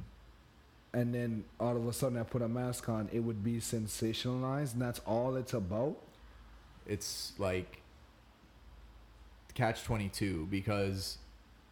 and 0.93 1.15
then 1.15 1.45
all 1.59 1.77
of 1.77 1.87
a 1.87 1.93
sudden 1.93 2.19
I 2.19 2.23
put 2.23 2.43
a 2.43 2.49
mask 2.49 2.89
on, 2.89 3.09
it 3.13 3.21
would 3.21 3.43
be 3.43 3.59
sensationalized, 3.59 4.75
and 4.75 4.83
that's 4.83 5.01
all 5.01 5.37
it's 5.37 5.55
about. 5.55 5.97
it's 6.87 7.33
like 7.39 7.83
catch 9.55 9.83
22 9.85 10.47
because 10.51 11.19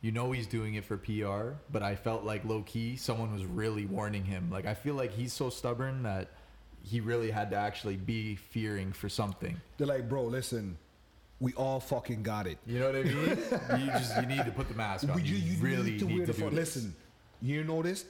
you 0.02 0.12
know 0.12 0.30
he's 0.32 0.46
doing 0.46 0.74
it 0.74 0.84
for 0.84 0.96
PR, 0.98 1.54
but 1.72 1.82
I 1.82 1.94
felt 1.96 2.22
like 2.24 2.44
low 2.44 2.62
key 2.62 2.96
someone 2.96 3.32
was 3.32 3.44
really 3.44 3.86
warning 3.86 4.24
him. 4.24 4.50
Like 4.50 4.66
I 4.66 4.74
feel 4.74 4.94
like 4.94 5.12
he's 5.12 5.32
so 5.32 5.48
stubborn 5.50 6.02
that 6.02 6.28
he 6.82 7.00
really 7.00 7.30
had 7.30 7.50
to 7.50 7.56
actually 7.56 7.96
be 7.96 8.36
fearing 8.36 8.92
for 8.92 9.08
something. 9.08 9.60
They're 9.78 9.86
like, 9.86 10.08
bro, 10.08 10.24
listen, 10.24 10.76
we 11.40 11.52
all 11.54 11.80
fucking 11.80 12.22
got 12.22 12.46
it. 12.46 12.58
You 12.66 12.78
know 12.80 12.86
what 12.86 12.96
I 12.96 13.02
mean? 13.02 13.16
you 13.86 13.92
just 13.92 14.16
you 14.20 14.26
need 14.26 14.44
to 14.44 14.50
put 14.52 14.68
the 14.68 14.74
mask 14.74 15.08
on. 15.08 15.16
We- 15.16 15.22
You, 15.22 15.56
really 15.62 15.90
need 15.92 15.98
to, 16.00 16.06
wear 16.06 16.26
the 16.26 16.32
do 16.32 16.50
this. 16.50 16.52
Listen, 16.52 16.94
you 17.42 17.62
notice 17.64 18.04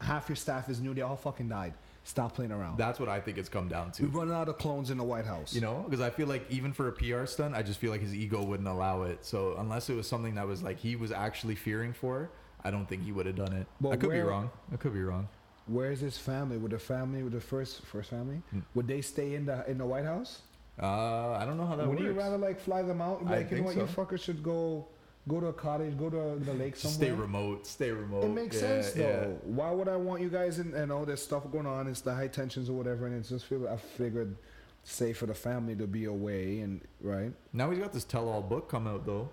half 0.00 0.28
your 0.28 0.36
staff 0.36 0.68
is 0.70 0.80
new. 0.80 0.94
They 0.94 1.02
all 1.02 1.16
fucking 1.16 1.48
died. 1.48 1.74
Stop 2.04 2.34
playing 2.34 2.50
around. 2.52 2.78
That's 2.78 2.98
what 2.98 3.10
I 3.10 3.20
think 3.20 3.36
it's 3.36 3.50
come 3.50 3.68
down 3.68 3.92
to. 3.92 4.04
We're 4.04 4.20
running 4.20 4.34
out 4.34 4.48
of 4.48 4.56
clones 4.56 4.90
in 4.90 4.96
the 4.96 5.04
White 5.04 5.26
House. 5.26 5.54
You 5.54 5.60
know, 5.60 5.84
because 5.86 6.00
I 6.00 6.08
feel 6.08 6.26
like 6.26 6.50
even 6.50 6.72
for 6.72 6.88
a 6.88 6.92
PR 6.92 7.26
stunt, 7.26 7.54
I 7.54 7.62
just 7.62 7.78
feel 7.78 7.90
like 7.90 8.00
his 8.00 8.14
ego 8.14 8.42
wouldn't 8.42 8.68
allow 8.68 9.02
it. 9.02 9.24
So 9.26 9.56
unless 9.58 9.90
it 9.90 9.94
was 9.94 10.08
something 10.08 10.34
that 10.36 10.46
was 10.46 10.62
like 10.62 10.78
he 10.78 10.96
was 10.96 11.12
actually 11.12 11.54
fearing 11.56 11.92
for, 11.92 12.30
I 12.64 12.70
don't 12.70 12.88
think 12.88 13.02
he 13.04 13.12
would 13.12 13.26
have 13.26 13.36
done 13.36 13.52
it. 13.52 13.66
But 13.82 13.90
I 13.90 13.96
could 13.96 14.10
be 14.10 14.20
wrong. 14.20 14.50
I 14.72 14.76
could 14.76 14.94
be 14.94 15.02
wrong. 15.02 15.28
Where's 15.66 16.00
his 16.00 16.16
family? 16.16 16.56
With 16.56 16.72
the 16.72 16.78
family, 16.78 17.22
with 17.22 17.34
the 17.34 17.40
first 17.40 17.82
first 17.84 18.08
family, 18.08 18.40
Hmm. 18.50 18.60
would 18.74 18.88
they 18.88 19.02
stay 19.02 19.34
in 19.34 19.44
the 19.44 19.70
in 19.70 19.76
the 19.76 19.86
White 19.86 20.06
House? 20.06 20.40
Uh, 20.82 21.32
I 21.32 21.44
don't 21.44 21.56
know 21.56 21.66
how 21.66 21.76
that 21.76 21.86
Would 21.86 21.98
works. 21.98 22.02
you 22.02 22.12
rather 22.12 22.38
like 22.38 22.58
fly 22.60 22.82
them 22.82 23.00
out? 23.00 23.22
I 23.26 23.30
Like 23.38 23.50
you 23.50 23.58
know 23.58 23.64
think 23.64 23.66
what, 23.66 23.76
you 23.76 23.82
fuckers 24.18 24.22
should 24.22 24.42
go 24.42 24.86
go 25.28 25.38
to 25.40 25.46
a 25.48 25.52
cottage, 25.52 25.96
go 25.98 26.08
to 26.08 26.42
the 26.44 26.54
lake 26.54 26.74
somewhere. 26.76 26.96
stay 26.96 27.10
remote. 27.10 27.66
Stay 27.66 27.90
remote. 27.90 28.24
It 28.24 28.28
makes 28.30 28.56
Yeah, 28.56 28.60
sense 28.82 28.96
yeah. 28.96 29.02
though. 29.20 29.38
Why 29.44 29.70
would 29.70 29.88
I 29.88 29.96
want 29.96 30.22
you 30.22 30.30
guys 30.30 30.58
in 30.58 30.72
and 30.74 30.90
all 30.90 31.04
this 31.04 31.22
stuff 31.22 31.50
going 31.52 31.66
on? 31.66 31.86
It's 31.86 32.00
the 32.00 32.14
high 32.14 32.28
tensions 32.28 32.70
or 32.70 32.72
whatever, 32.72 33.06
and 33.06 33.14
it's 33.14 33.28
just 33.28 33.44
feel 33.44 33.68
I 33.68 33.76
figured 33.76 34.34
safe 34.82 35.18
for 35.18 35.26
the 35.26 35.34
family 35.34 35.76
to 35.76 35.86
be 35.86 36.06
away 36.06 36.60
and 36.60 36.80
right. 37.02 37.32
Now 37.52 37.70
he's 37.70 37.78
got 37.78 37.92
this 37.92 38.04
tell-all 38.04 38.40
book 38.40 38.70
come 38.70 38.86
out 38.86 39.04
though, 39.04 39.28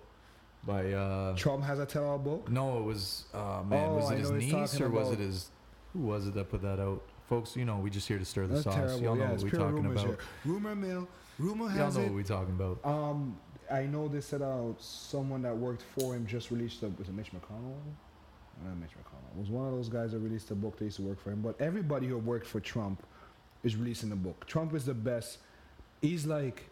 by 0.66 0.92
uh. 0.92 1.34
Trump 1.36 1.64
has 1.64 1.78
a 1.78 1.86
tell-all 1.86 2.18
book. 2.18 2.50
No, 2.50 2.78
it 2.80 2.84
was 2.84 3.24
uh 3.32 3.62
man. 3.66 3.88
Oh, 3.88 3.94
was 3.94 4.10
I 4.10 4.14
it 4.14 4.18
his 4.18 4.30
what 4.30 4.42
he's 4.42 4.52
niece 4.52 4.80
or 4.82 4.90
was 4.90 5.10
it 5.12 5.18
his? 5.20 5.50
Who 5.94 6.00
was 6.00 6.26
it 6.26 6.34
that 6.34 6.50
put 6.50 6.60
that 6.60 6.78
out? 6.78 7.02
Folks, 7.30 7.56
you 7.56 7.64
know, 7.64 7.78
we 7.78 7.88
just 7.88 8.06
here 8.06 8.18
to 8.18 8.24
stir 8.26 8.46
the 8.46 8.54
That's 8.54 8.64
sauce. 8.64 8.74
terrible. 8.74 9.00
Y'all 9.02 9.14
know 9.16 9.22
yeah, 9.24 9.30
what 9.32 9.42
we 9.42 9.50
pure 9.50 9.60
talking 9.62 9.86
about. 9.86 10.04
here. 10.06 10.18
Rumor 10.44 10.74
mill. 10.76 11.08
Rumor 11.38 11.66
Y'all 11.76 11.92
know 11.92 12.00
it. 12.00 12.04
what 12.04 12.14
we're 12.14 12.22
talking 12.22 12.54
about. 12.54 12.78
Um, 12.84 13.38
I 13.70 13.82
know 13.82 14.08
they 14.08 14.20
said 14.20 14.42
out 14.42 14.76
someone 14.78 15.42
that 15.42 15.56
worked 15.56 15.82
for 15.96 16.14
him 16.14 16.26
just 16.26 16.50
released 16.50 16.82
a 16.82 16.88
was 16.88 17.08
it 17.08 17.14
Mitch 17.14 17.28
McConnell? 17.32 17.76
Not 18.64 18.76
Mitch 18.76 18.90
McConnell. 18.90 19.36
It 19.36 19.40
was 19.40 19.50
one 19.50 19.66
of 19.68 19.72
those 19.72 19.88
guys 19.88 20.12
that 20.12 20.18
released 20.18 20.50
a 20.50 20.54
book. 20.54 20.78
They 20.78 20.86
used 20.86 20.96
to 20.96 21.02
work 21.02 21.20
for 21.22 21.30
him. 21.30 21.42
But 21.42 21.60
everybody 21.60 22.08
who 22.08 22.18
worked 22.18 22.46
for 22.46 22.60
Trump 22.60 23.06
is 23.62 23.76
releasing 23.76 24.10
a 24.12 24.16
book. 24.16 24.46
Trump 24.46 24.74
is 24.74 24.84
the 24.84 24.94
best. 24.94 25.38
He's 26.02 26.26
like 26.26 26.68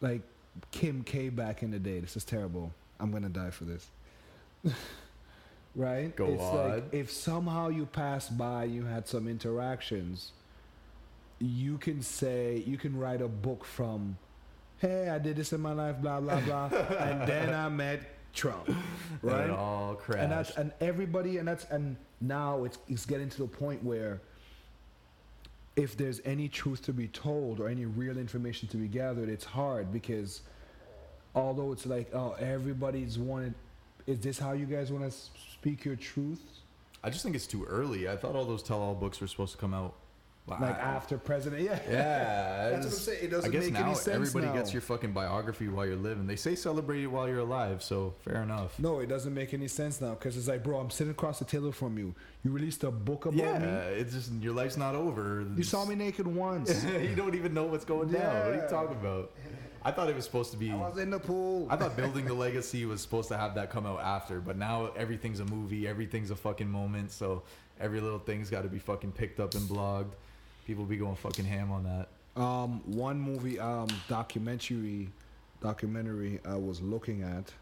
like 0.00 0.22
Kim 0.70 1.02
K 1.04 1.28
back 1.30 1.62
in 1.62 1.70
the 1.70 1.78
day. 1.78 2.00
This 2.00 2.16
is 2.16 2.24
terrible. 2.24 2.72
I'm 3.00 3.10
gonna 3.10 3.28
die 3.28 3.50
for 3.50 3.64
this. 3.64 3.86
right? 5.76 6.14
Go 6.14 6.26
it's 6.26 6.42
on. 6.42 6.68
like 6.70 6.84
if 6.92 7.10
somehow 7.10 7.68
you 7.68 7.86
passed 7.86 8.36
by, 8.36 8.64
you 8.64 8.84
had 8.84 9.08
some 9.08 9.28
interactions, 9.28 10.32
you 11.40 11.78
can 11.78 12.02
say 12.02 12.62
you 12.66 12.78
can 12.78 12.96
write 12.96 13.20
a 13.20 13.28
book 13.28 13.64
from 13.64 14.16
hey, 14.78 15.08
I 15.08 15.18
did 15.18 15.36
this 15.36 15.52
in 15.52 15.60
my 15.60 15.72
life, 15.72 16.00
blah 16.00 16.20
blah 16.20 16.40
blah, 16.40 16.66
and 16.98 17.26
then 17.28 17.54
I 17.54 17.68
met 17.68 18.00
Trump, 18.34 18.66
And 18.68 18.76
right? 19.22 19.44
it 19.44 19.50
all 19.50 19.94
crashed. 19.94 20.22
And 20.22 20.32
that's 20.32 20.50
and 20.56 20.72
everybody 20.80 21.38
and 21.38 21.46
that's 21.48 21.64
and 21.66 21.96
now 22.20 22.64
it's 22.64 22.78
it's 22.88 23.06
getting 23.06 23.28
to 23.30 23.38
the 23.38 23.46
point 23.48 23.82
where 23.82 24.20
if 25.76 25.96
there's 25.96 26.20
any 26.24 26.48
truth 26.48 26.82
to 26.82 26.92
be 26.92 27.08
told 27.08 27.58
or 27.60 27.68
any 27.68 27.84
real 27.84 28.16
information 28.18 28.68
to 28.68 28.76
be 28.76 28.86
gathered, 28.88 29.28
it's 29.28 29.44
hard 29.44 29.92
because 29.92 30.42
although 31.34 31.72
it's 31.72 31.86
like 31.86 32.14
oh 32.14 32.32
everybody's 32.38 33.18
wanted, 33.18 33.54
is 34.06 34.20
this 34.20 34.38
how 34.38 34.52
you 34.52 34.66
guys 34.66 34.92
want 34.92 35.10
to 35.10 35.16
speak 35.52 35.84
your 35.84 35.96
truth? 35.96 36.40
I 37.02 37.10
just 37.10 37.22
think 37.22 37.34
it's 37.36 37.46
too 37.46 37.64
early. 37.64 38.08
I 38.08 38.16
thought 38.16 38.34
all 38.34 38.44
those 38.46 38.62
tell-all 38.62 38.94
books 38.94 39.20
were 39.20 39.26
supposed 39.26 39.52
to 39.52 39.58
come 39.58 39.74
out. 39.74 39.94
Like 40.46 40.60
after 40.76 41.16
president, 41.16 41.62
yeah, 41.62 41.78
Yeah, 41.88 42.70
That's 42.70 42.84
what 42.86 42.92
I'm 42.92 42.98
saying. 42.98 43.18
It 43.22 43.30
doesn't 43.30 43.50
I 43.50 43.52
guess 43.52 43.64
make 43.64 43.72
now 43.72 43.86
any 43.86 43.94
sense 43.94 44.08
everybody 44.08 44.46
now. 44.46 44.52
gets 44.52 44.74
your 44.74 44.82
fucking 44.82 45.12
biography 45.12 45.68
while 45.68 45.86
you're 45.86 45.96
living. 45.96 46.26
They 46.26 46.36
say 46.36 46.54
celebrate 46.54 47.02
it 47.02 47.06
while 47.06 47.26
you're 47.26 47.38
alive, 47.38 47.82
so 47.82 48.14
fair 48.20 48.42
enough. 48.42 48.78
No, 48.78 49.00
it 49.00 49.06
doesn't 49.06 49.32
make 49.32 49.54
any 49.54 49.68
sense 49.68 50.02
now 50.02 50.10
because 50.10 50.36
it's 50.36 50.46
like, 50.46 50.62
bro, 50.62 50.78
I'm 50.78 50.90
sitting 50.90 51.12
across 51.12 51.38
the 51.38 51.46
table 51.46 51.72
from 51.72 51.96
you. 51.96 52.14
You 52.44 52.50
released 52.50 52.84
a 52.84 52.90
book 52.90 53.24
about 53.24 53.38
yeah, 53.38 53.58
me. 53.58 53.66
it's 53.94 54.12
just 54.12 54.32
your 54.34 54.52
life's 54.52 54.76
not 54.76 54.94
over. 54.94 55.46
You 55.56 55.64
saw 55.64 55.86
me 55.86 55.94
naked 55.94 56.26
once. 56.26 56.84
you 57.00 57.14
don't 57.14 57.34
even 57.34 57.54
know 57.54 57.64
what's 57.64 57.86
going 57.86 58.10
down. 58.10 58.34
What 58.34 58.52
are 58.52 58.62
you 58.62 58.68
talking 58.68 58.96
about? 58.96 59.32
I 59.82 59.92
thought 59.92 60.08
it 60.10 60.16
was 60.16 60.24
supposed 60.26 60.50
to 60.52 60.58
be. 60.58 60.70
I 60.70 60.76
was 60.76 60.98
in 60.98 61.10
the 61.10 61.18
pool. 61.18 61.66
I 61.70 61.76
thought 61.76 61.96
building 61.96 62.26
the 62.26 62.34
legacy 62.34 62.84
was 62.84 63.00
supposed 63.00 63.28
to 63.28 63.36
have 63.36 63.54
that 63.54 63.70
come 63.70 63.86
out 63.86 64.00
after, 64.00 64.40
but 64.40 64.58
now 64.58 64.90
everything's 64.96 65.40
a 65.40 65.44
movie, 65.46 65.86
everything's 65.88 66.30
a 66.30 66.36
fucking 66.36 66.68
moment, 66.70 67.12
so 67.12 67.42
every 67.80 68.00
little 68.00 68.18
thing's 68.18 68.50
got 68.50 68.62
to 68.62 68.68
be 68.68 68.78
fucking 68.78 69.12
picked 69.12 69.40
up 69.40 69.54
and 69.54 69.68
blogged. 69.68 70.12
People 70.66 70.84
be 70.84 70.96
going 70.96 71.16
fucking 71.16 71.44
ham 71.44 71.70
on 71.70 71.84
that. 71.84 72.08
Um, 72.40 72.80
one 72.86 73.20
movie, 73.20 73.60
um, 73.60 73.86
documentary, 74.08 75.08
documentary 75.60 76.40
I 76.44 76.56
was 76.56 76.80
looking 76.80 77.22
at, 77.22 77.52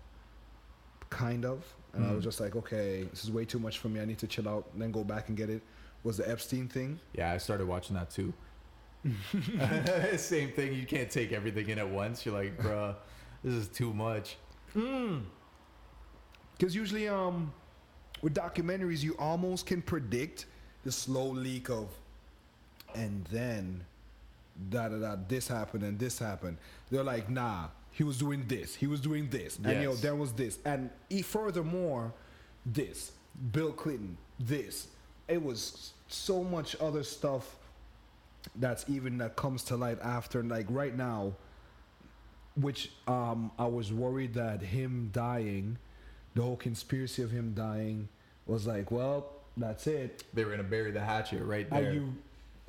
kind 1.10 1.44
of, 1.44 1.64
and 1.92 2.04
I 2.06 2.12
was 2.12 2.20
Mhm. 2.20 2.24
just 2.24 2.40
like, 2.40 2.56
okay, 2.56 3.02
this 3.04 3.24
is 3.24 3.30
way 3.30 3.44
too 3.44 3.58
much 3.58 3.78
for 3.78 3.88
me. 3.88 4.00
I 4.00 4.04
need 4.04 4.18
to 4.18 4.26
chill 4.26 4.48
out, 4.48 4.68
and 4.72 4.80
then 4.80 4.92
go 4.92 5.04
back 5.04 5.28
and 5.28 5.36
get 5.36 5.50
it. 5.50 5.62
Was 6.04 6.16
the 6.16 6.28
Epstein 6.28 6.68
thing? 6.68 6.98
Yeah, 7.12 7.32
I 7.32 7.38
started 7.38 7.66
watching 7.66 7.94
that 7.96 8.10
too. 8.10 8.32
Same 10.16 10.52
thing. 10.52 10.74
You 10.74 10.86
can't 10.86 11.10
take 11.10 11.32
everything 11.32 11.68
in 11.68 11.78
at 11.78 11.88
once. 11.88 12.24
You're 12.24 12.34
like, 12.34 12.56
bruh, 12.58 12.94
this 13.42 13.52
is 13.54 13.68
too 13.68 13.92
much. 13.92 14.36
Because 14.74 15.24
usually, 16.74 17.08
um, 17.08 17.52
with 18.22 18.34
documentaries, 18.34 19.02
you 19.02 19.16
almost 19.18 19.66
can 19.66 19.82
predict 19.82 20.46
the 20.84 20.92
slow 20.92 21.28
leak 21.28 21.68
of, 21.68 21.88
and 22.94 23.24
then, 23.26 23.84
da 24.70 24.88
da 24.88 24.96
da, 24.98 25.16
this 25.28 25.48
happened 25.48 25.82
and 25.84 25.98
this 25.98 26.18
happened. 26.18 26.58
They're 26.90 27.02
like, 27.04 27.28
nah, 27.30 27.68
he 27.90 28.04
was 28.04 28.18
doing 28.18 28.44
this, 28.48 28.74
he 28.74 28.86
was 28.86 29.00
doing 29.00 29.28
this, 29.30 29.56
and 29.56 29.66
Yes. 29.82 30.00
there 30.00 30.16
was 30.16 30.32
this, 30.32 30.58
and 30.64 30.90
e- 31.10 31.22
furthermore, 31.22 32.12
this, 32.64 33.12
Bill 33.52 33.72
Clinton, 33.72 34.16
this. 34.38 34.88
It 35.28 35.42
was 35.42 35.92
so 36.08 36.42
much 36.44 36.76
other 36.80 37.02
stuff 37.02 37.56
that's 38.56 38.84
even 38.88 39.18
that 39.18 39.36
comes 39.36 39.62
to 39.64 39.76
light 39.76 39.98
after, 40.02 40.42
like 40.42 40.66
right 40.68 40.96
now, 40.96 41.32
which 42.56 42.90
um, 43.08 43.50
I 43.58 43.66
was 43.66 43.92
worried 43.92 44.34
that 44.34 44.60
him 44.60 45.10
dying, 45.12 45.78
the 46.34 46.42
whole 46.42 46.56
conspiracy 46.56 47.22
of 47.22 47.30
him 47.30 47.52
dying, 47.54 48.08
was 48.46 48.66
like, 48.66 48.90
well, 48.90 49.26
that's 49.56 49.86
it. 49.86 50.24
They 50.34 50.44
were 50.44 50.50
gonna 50.50 50.62
bury 50.64 50.90
the 50.90 51.00
hatchet 51.00 51.42
right 51.44 51.68
there 51.70 51.90
Are 51.90 51.92
you? 51.92 52.14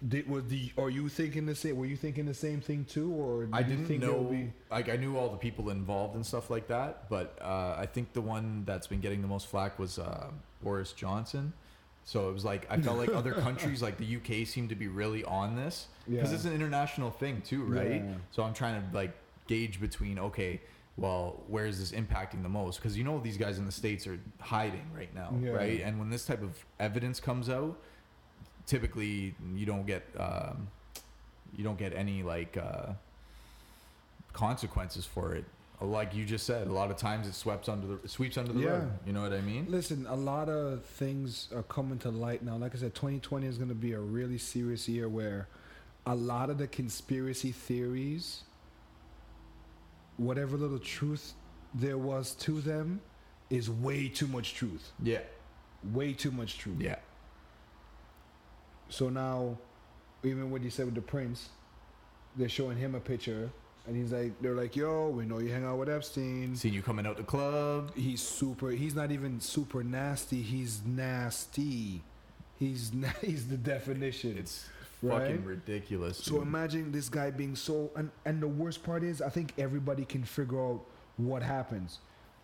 Did, 0.06 0.30
was 0.30 0.44
the? 0.48 0.72
Are 0.78 0.90
you 0.90 1.08
thinking 1.08 1.46
the 1.46 1.56
same? 1.56 1.78
Were 1.78 1.86
you 1.86 1.96
thinking 1.96 2.26
the 2.26 2.34
same 2.34 2.60
thing 2.60 2.84
too, 2.86 3.14
or 3.14 3.48
I 3.54 3.62
did 3.64 3.70
you 3.72 3.76
didn't 3.78 3.88
think 3.88 4.02
know. 4.02 4.24
Be, 4.24 4.52
Like 4.70 4.90
I 4.90 4.98
knew 4.98 5.18
all 5.18 5.30
the 5.30 5.38
people 5.38 5.70
involved 5.70 6.16
and 6.16 6.26
stuff 6.26 6.50
like 6.50 6.68
that, 6.68 7.10
but 7.10 7.38
uh, 7.42 7.76
I 7.78 7.86
think 7.86 8.12
the 8.14 8.22
one 8.22 8.64
that's 8.66 8.88
been 8.88 9.00
getting 9.00 9.22
the 9.22 9.28
most 9.30 9.48
flack 9.48 9.80
was 9.80 10.00
uh, 10.00 10.28
Boris 10.62 10.92
Johnson. 10.92 11.54
So 12.06 12.28
it 12.30 12.34
was 12.34 12.44
like 12.44 12.68
I 12.70 12.78
felt 12.82 12.98
like 12.98 13.14
other 13.14 13.32
countries, 13.48 13.82
like 13.82 13.98
the 13.98 14.18
UK, 14.18 14.46
seemed 14.46 14.70
to 14.70 14.76
be 14.76 14.90
really 14.90 15.24
on 15.24 15.56
this 15.56 15.88
because 16.06 16.30
Yeah. 16.32 16.36
it's 16.36 16.46
an 16.46 16.54
international 16.54 17.10
thing 17.12 17.42
too, 17.42 17.64
right? 17.64 18.04
Yeah. 18.04 18.14
So 18.32 18.44
I'm 18.44 18.54
trying 18.54 18.82
to 18.82 18.94
like 18.96 19.14
gauge 19.48 19.80
between 19.80 20.20
okay, 20.20 20.60
well, 20.98 21.42
where 21.48 21.66
is 21.66 21.80
this 21.80 21.98
impacting 21.98 22.44
the 22.44 22.50
most? 22.50 22.78
Because 22.80 22.98
you 22.98 23.06
know 23.06 23.22
these 23.22 23.38
guys 23.38 23.58
in 23.58 23.66
the 23.66 23.72
states 23.72 24.06
are 24.06 24.20
hiding 24.42 24.86
right 24.94 25.16
now, 25.16 25.34
Yeah. 25.42 25.52
right? 25.52 25.82
And 25.82 25.98
when 25.98 26.10
this 26.10 26.26
type 26.26 26.44
of 26.44 26.66
evidence 26.78 27.22
comes 27.22 27.48
out, 27.50 27.80
typically 28.66 29.36
you 29.56 29.66
don't 29.66 29.86
get 29.86 30.04
um, 30.18 30.68
you 31.58 31.64
don't 31.64 31.78
get 31.78 31.94
any 31.94 32.24
like 32.24 32.58
uh, 32.58 32.94
consequences 34.34 35.06
for 35.06 35.36
it. 35.36 35.46
Like 35.82 36.16
you 36.16 36.24
just 36.24 36.46
said, 36.46 36.68
a 36.68 36.72
lot 36.72 36.92
of 36.92 36.98
times 36.98 37.28
it 37.28 37.34
sweeps 37.34 37.68
under 37.68 37.98
the 37.98 38.08
sweeps 38.08 38.38
under 38.38 38.54
the 38.54 38.60
Yeah. 38.62 38.70
rug. 38.70 38.92
You 39.06 39.12
know 39.14 39.22
what 39.22 39.34
I 39.34 39.42
mean? 39.42 39.66
listen, 39.70 40.06
a 40.08 40.16
lot 40.16 40.48
of 40.48 40.84
things 40.86 41.50
are 41.54 41.64
coming 41.64 42.00
to 42.00 42.10
light 42.10 42.42
now. 42.42 42.56
Like 42.56 42.74
I 42.74 42.78
said, 42.78 42.96
2020 42.96 43.46
is 43.48 43.58
going 43.58 43.70
to 43.70 43.76
be 43.76 43.92
a 43.94 44.00
really 44.00 44.38
serious 44.38 44.88
year 44.88 45.10
where 45.10 45.48
a 46.06 46.16
lot 46.16 46.50
of 46.50 46.58
the 46.58 46.68
conspiracy 46.68 47.52
theories, 47.52 48.44
whatever 50.18 50.58
little 50.58 50.80
truth 50.80 51.34
there 51.74 51.98
was 51.98 52.34
to 52.36 52.62
them, 52.62 53.02
is 53.50 53.70
way 53.70 54.08
too 54.08 54.28
much 54.28 54.54
truth. 54.54 54.92
Yeah, 55.02 55.20
Way 55.92 56.14
too 56.14 56.32
much 56.32 56.58
truth. 56.60 56.80
yeah. 56.80 56.96
So 58.94 59.10
now, 59.10 59.58
even 60.24 60.52
what 60.52 60.62
you 60.62 60.70
said 60.70 60.86
with 60.86 60.94
the 60.94 61.02
prince, 61.02 61.50
they're 62.36 62.48
showing 62.48 62.78
him 62.78 62.94
a 62.94 63.00
picture, 63.00 63.50
and 63.88 63.96
he's 63.98 64.12
like, 64.14 64.40
they're 64.40 64.54
like, 64.54 64.76
"Yo, 64.76 65.10
we 65.10 65.26
know 65.26 65.40
you 65.40 65.52
hang 65.52 65.66
out 65.66 65.80
with 65.80 65.90
Epstein. 65.90 66.56
Seen 66.56 66.74
you 66.74 66.84
coming 66.84 67.08
out 67.08 67.18
the 67.18 67.24
club. 67.24 67.92
He's 67.96 68.22
super. 68.22 68.70
He's 68.70 68.94
not 68.94 69.12
even 69.12 69.40
super 69.42 69.84
nasty. 69.84 70.44
He's 70.44 70.82
nasty. 70.86 72.04
he's 72.60 72.92
he's 73.22 73.48
the 73.48 73.58
definition. 73.58 74.38
It's 74.38 74.68
Right? 75.02 75.22
fucking 75.22 75.44
ridiculous. 75.44 76.20
So 76.20 76.34
dude. 76.36 76.44
imagine 76.44 76.92
this 76.92 77.10
guy 77.10 77.32
being 77.32 77.56
so 77.56 77.90
and 77.96 78.12
and 78.26 78.40
the 78.42 78.48
worst 78.48 78.84
part 78.84 79.04
is 79.04 79.22
I 79.24 79.30
think 79.30 79.54
everybody 79.58 80.06
can 80.06 80.24
figure 80.24 80.62
out 80.64 80.82
what 81.18 81.42
happens. 81.42 81.98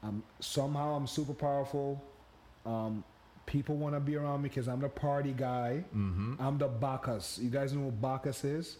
Um 0.04 0.24
somehow 0.39 0.95
I'm 0.95 1.06
super 1.08 1.34
powerful. 1.36 2.04
Um 2.66 3.04
people 3.50 3.76
want 3.76 3.95
to 3.95 4.00
be 4.00 4.16
around 4.16 4.43
me 4.43 4.50
because 4.50 4.68
I'm 4.68 4.80
the 4.80 4.88
party 4.89 5.34
guy. 5.36 5.84
Mhm. 5.95 6.39
I'm 6.39 6.60
the 6.60 6.68
Bacchus. 6.68 7.39
You 7.41 7.50
guys 7.50 7.74
know 7.74 7.86
what 7.88 8.00
Bacchus 8.00 8.43
is? 8.43 8.78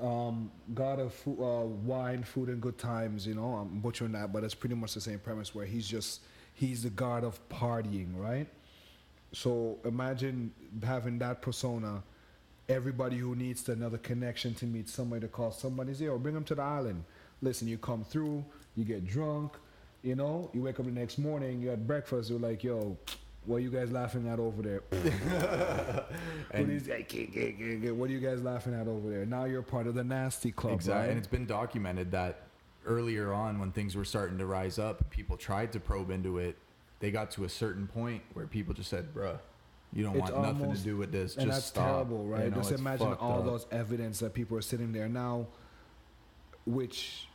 Um, 0.00 0.50
God 0.74 0.98
of 1.00 1.14
fu- 1.14 1.42
uh, 1.42 1.64
wine, 1.64 2.24
food, 2.24 2.48
and 2.50 2.60
good 2.60 2.76
times. 2.76 3.26
You 3.26 3.34
know, 3.34 3.54
I'm 3.54 3.80
butchering 3.80 4.12
that, 4.12 4.32
but 4.32 4.44
it's 4.44 4.54
pretty 4.54 4.74
much 4.74 4.92
the 4.94 5.00
same 5.00 5.18
premise 5.18 5.54
where 5.54 5.64
he's 5.64 5.88
just 5.88 6.20
he's 6.54 6.82
the 6.82 6.90
God 6.90 7.24
of 7.24 7.40
partying, 7.48 8.14
right? 8.14 8.46
So 9.32 9.78
imagine 9.84 10.52
having 10.84 11.18
that 11.20 11.40
persona. 11.40 12.02
Everybody 12.68 13.16
who 13.18 13.34
needs 13.34 13.66
another 13.68 13.98
connection 13.98 14.54
to 14.56 14.66
meet 14.66 14.88
somebody 14.88 15.22
to 15.22 15.28
call 15.28 15.52
somebody's 15.52 15.98
here 16.00 16.12
or 16.12 16.18
bring 16.18 16.34
them 16.34 16.44
to 16.44 16.54
the 16.54 16.62
island. 16.62 17.04
Listen, 17.40 17.66
you 17.66 17.78
come 17.78 18.04
through, 18.04 18.44
you 18.76 18.84
get 18.84 19.06
drunk, 19.06 19.52
you 20.02 20.14
know, 20.16 20.50
you 20.52 20.62
wake 20.62 20.78
up 20.78 20.86
the 20.86 20.92
next 20.92 21.18
morning, 21.18 21.60
you 21.60 21.68
had 21.70 21.86
breakfast, 21.86 22.30
you're 22.30 22.38
like, 22.38 22.62
yo, 22.62 22.96
what 23.44 23.56
are 23.56 23.60
you 23.60 23.70
guys 23.70 23.90
laughing 23.90 24.28
at 24.28 24.38
over 24.38 24.62
there? 24.62 24.82
what, 24.90 26.12
And- 26.52 26.70
is, 26.70 26.86
what 27.92 28.08
are 28.08 28.12
you 28.12 28.20
guys 28.20 28.42
laughing 28.42 28.74
at 28.74 28.86
over 28.88 29.08
there? 29.10 29.26
Now 29.26 29.44
you're 29.44 29.62
part 29.62 29.86
of 29.86 29.94
the 29.94 30.04
nasty 30.04 30.52
club, 30.52 30.74
Exactly. 30.74 31.00
right? 31.00 31.08
And 31.10 31.18
it's 31.18 31.26
been 31.28 31.46
documented 31.46 32.10
that 32.12 32.42
earlier 32.86 33.32
on, 33.32 33.58
when 33.58 33.72
things 33.72 33.96
were 33.96 34.04
starting 34.04 34.38
to 34.38 34.46
rise 34.46 34.78
up, 34.78 35.08
people 35.10 35.36
tried 35.36 35.72
to 35.72 35.80
probe 35.80 36.10
into 36.10 36.38
it. 36.38 36.56
They 37.00 37.10
got 37.10 37.30
to 37.32 37.44
a 37.44 37.48
certain 37.48 37.86
point 37.88 38.22
where 38.34 38.46
people 38.46 38.74
just 38.74 38.90
said, 38.90 39.12
bruh, 39.14 39.38
you 39.92 40.04
don't 40.04 40.16
It's 40.16 40.30
want 40.30 40.42
nothing 40.58 40.72
to 40.74 40.80
do 40.80 40.96
with 40.96 41.10
this. 41.12 41.36
and 41.36 41.46
just 41.46 41.56
that's 41.56 41.66
stop." 41.66 41.86
terrible, 42.08 42.24
right? 42.26 42.44
You 42.44 42.50
know, 42.50 42.56
Just 42.58 42.72
imagine 42.72 43.12
all 43.14 43.40
up. 43.40 43.44
those 43.44 43.66
evidence 43.72 44.20
that 44.20 44.34
people 44.34 44.56
are 44.56 44.62
sitting 44.62 44.92
there 44.92 45.08
now, 45.08 45.46
which 46.64 47.26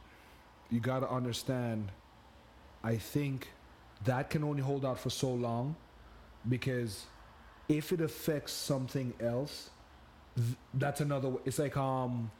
you 0.70 0.80
got 0.80 1.00
to 1.02 1.10
understand. 1.10 1.92
I 2.84 2.96
think 2.98 3.50
that 4.06 4.30
can 4.30 4.44
only 4.44 4.62
hold 4.62 4.86
out 4.86 5.00
for 5.00 5.10
so 5.10 5.30
long 5.32 5.76
because 6.50 7.06
if 7.70 7.92
it 7.92 8.02
affects 8.02 8.54
something 8.54 9.14
else, 9.20 9.70
th- 10.36 10.48
that's 10.74 11.02
another. 11.02 11.28
w- 11.30 11.42
It's 11.46 11.60
like 11.60 11.76
um, 11.78 12.32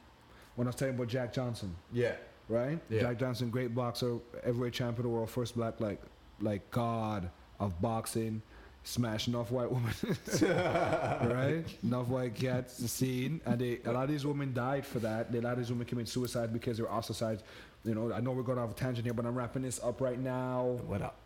when 0.56 0.66
I 0.66 0.70
was 0.70 0.76
talking 0.76 0.94
about 0.94 1.08
Jack 1.08 1.32
Johnson, 1.32 1.74
Yeah. 1.92 2.14
right? 2.48 2.78
Yeah. 2.88 3.00
Jack 3.02 3.18
Johnson, 3.18 3.50
great 3.50 3.74
boxer, 3.74 4.18
heavyweight 4.44 4.72
champion 4.72 4.98
of 5.00 5.02
the 5.04 5.08
world, 5.10 5.30
first 5.30 5.54
black 5.56 5.80
like 5.80 6.00
like 6.40 6.70
god 6.70 7.28
of 7.60 7.80
boxing, 7.82 8.40
smashing 8.84 9.34
off 9.34 9.50
white 9.50 9.70
women, 9.70 9.92
right? 10.42 11.64
Enough 11.82 12.08
white 12.08 12.34
cats 12.34 12.76
seen, 12.90 13.40
and 13.44 13.60
they, 13.60 13.80
a 13.84 13.92
lot 13.92 14.04
of 14.04 14.08
these 14.10 14.24
women 14.24 14.52
died 14.54 14.86
for 14.86 15.00
that. 15.00 15.34
A 15.34 15.40
lot 15.40 15.52
of 15.54 15.58
these 15.58 15.70
women 15.70 15.86
commit 15.86 16.08
suicide 16.08 16.52
because 16.52 16.76
they 16.78 16.82
were 16.84 16.90
ostracized. 16.92 17.42
You 17.84 17.94
know, 17.94 18.12
I 18.12 18.20
know 18.20 18.32
we're 18.32 18.42
going 18.42 18.58
off 18.58 18.70
a 18.70 18.74
tangent 18.74 19.04
here, 19.04 19.14
but 19.14 19.26
I'm 19.26 19.34
wrapping 19.36 19.62
this 19.62 19.80
up 19.82 20.00
right 20.00 20.18
now 20.18 20.78
What 20.86 21.02
up? 21.02 21.16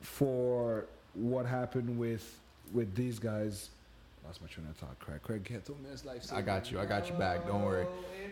for 0.00 0.86
what 1.14 1.46
happened 1.46 1.98
with 1.98 2.38
with 2.72 2.94
these 2.94 3.18
guys. 3.18 3.70
Lost 4.24 4.42
my 4.42 4.48
train 4.48 4.66
of 4.68 4.76
thought. 4.76 4.98
Craig, 4.98 5.22
Craig, 5.22 5.44
get 5.44 5.64
to 5.66 5.72
me. 5.72 5.88
It's 5.90 6.04
life. 6.04 6.22
I 6.32 6.42
got 6.42 6.70
you. 6.70 6.78
I 6.78 6.84
got 6.84 7.08
you 7.08 7.14
back. 7.14 7.46
Don't 7.46 7.64
worry. 7.64 7.86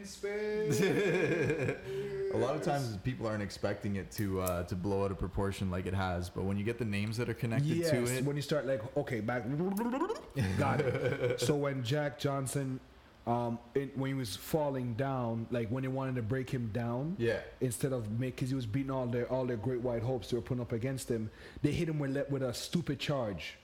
Space. 0.04 0.80
a 2.34 2.36
lot 2.36 2.54
of 2.54 2.62
times 2.62 2.96
people 2.98 3.26
aren't 3.26 3.42
expecting 3.42 3.96
it 3.96 4.10
to 4.12 4.42
uh, 4.42 4.62
to 4.64 4.74
blow 4.74 5.04
out 5.04 5.10
of 5.10 5.18
proportion 5.18 5.70
like 5.70 5.86
it 5.86 5.94
has, 5.94 6.28
but 6.28 6.44
when 6.44 6.58
you 6.58 6.64
get 6.64 6.78
the 6.78 6.84
names 6.84 7.16
that 7.16 7.28
are 7.30 7.34
connected 7.34 7.68
yes, 7.68 7.90
to 7.90 8.04
it, 8.04 8.24
when 8.24 8.36
you 8.36 8.42
start 8.42 8.66
like 8.66 8.82
okay 8.96 9.20
back 9.20 9.44
got 10.58 10.80
it 10.80 11.40
so 11.40 11.54
when 11.54 11.82
jack 11.82 12.18
johnson 12.18 12.78
um 13.26 13.58
in, 13.74 13.90
when 13.96 14.08
he 14.08 14.14
was 14.14 14.36
falling 14.36 14.94
down 14.94 15.46
like 15.50 15.68
when 15.68 15.82
they 15.82 15.88
wanted 15.88 16.14
to 16.14 16.22
break 16.22 16.48
him 16.48 16.70
down 16.72 17.16
yeah, 17.18 17.38
instead 17.60 17.92
of 17.92 18.20
make 18.20 18.36
because 18.36 18.50
he 18.50 18.54
was 18.54 18.66
beating 18.66 18.90
all 18.90 19.06
their 19.06 19.26
all 19.26 19.44
their 19.44 19.56
great 19.56 19.80
white 19.80 20.02
hopes 20.02 20.30
they 20.30 20.36
were 20.36 20.42
putting 20.42 20.60
up 20.60 20.72
against 20.72 21.10
him 21.10 21.28
they 21.62 21.72
hit 21.72 21.88
him 21.88 21.98
with 21.98 22.16
with 22.30 22.42
a 22.42 22.54
stupid 22.54 22.98
charge 23.00 23.56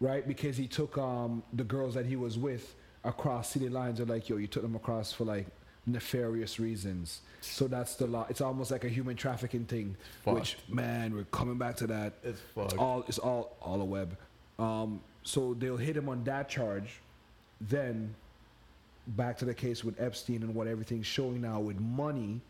right? 0.00 0.26
Because 0.26 0.56
he 0.56 0.66
took 0.66 0.96
um 0.98 1.42
the 1.52 1.64
girls 1.64 1.94
that 1.94 2.06
he 2.06 2.16
was 2.16 2.38
with 2.38 2.74
across 3.04 3.50
city 3.50 3.68
lines. 3.68 3.98
They're 3.98 4.06
like 4.06 4.28
yo 4.28 4.36
you 4.36 4.46
took 4.46 4.62
them 4.62 4.76
across 4.76 5.12
for 5.12 5.24
like 5.24 5.46
nefarious 5.86 6.60
reasons. 6.60 7.20
So 7.40 7.66
that's 7.66 7.94
the 7.96 8.06
law. 8.06 8.26
It's 8.28 8.40
almost 8.40 8.70
like 8.70 8.84
a 8.84 8.88
human 8.88 9.16
trafficking 9.16 9.64
thing 9.64 9.96
which 10.34 10.56
man 10.68 11.14
we're 11.14 11.24
coming 11.24 11.58
back 11.58 11.76
to 11.76 11.86
that. 11.88 12.12
It's 12.22 12.40
it's 12.56 12.74
all 12.74 13.04
it's 13.08 13.18
all 13.18 13.56
all 13.60 13.80
a 13.80 13.84
web. 13.84 14.16
Um, 14.58 15.00
so 15.22 15.54
they'll 15.54 15.76
hit 15.76 15.96
him 15.96 16.08
on 16.08 16.24
that 16.24 16.48
charge. 16.48 17.00
Then 17.60 18.14
back 19.08 19.38
to 19.38 19.44
the 19.44 19.54
case 19.54 19.82
with 19.84 20.00
Epstein 20.00 20.42
and 20.42 20.54
what 20.54 20.66
everything's 20.66 21.06
showing 21.06 21.40
now 21.40 21.60
with 21.60 21.80
money. 21.80 22.40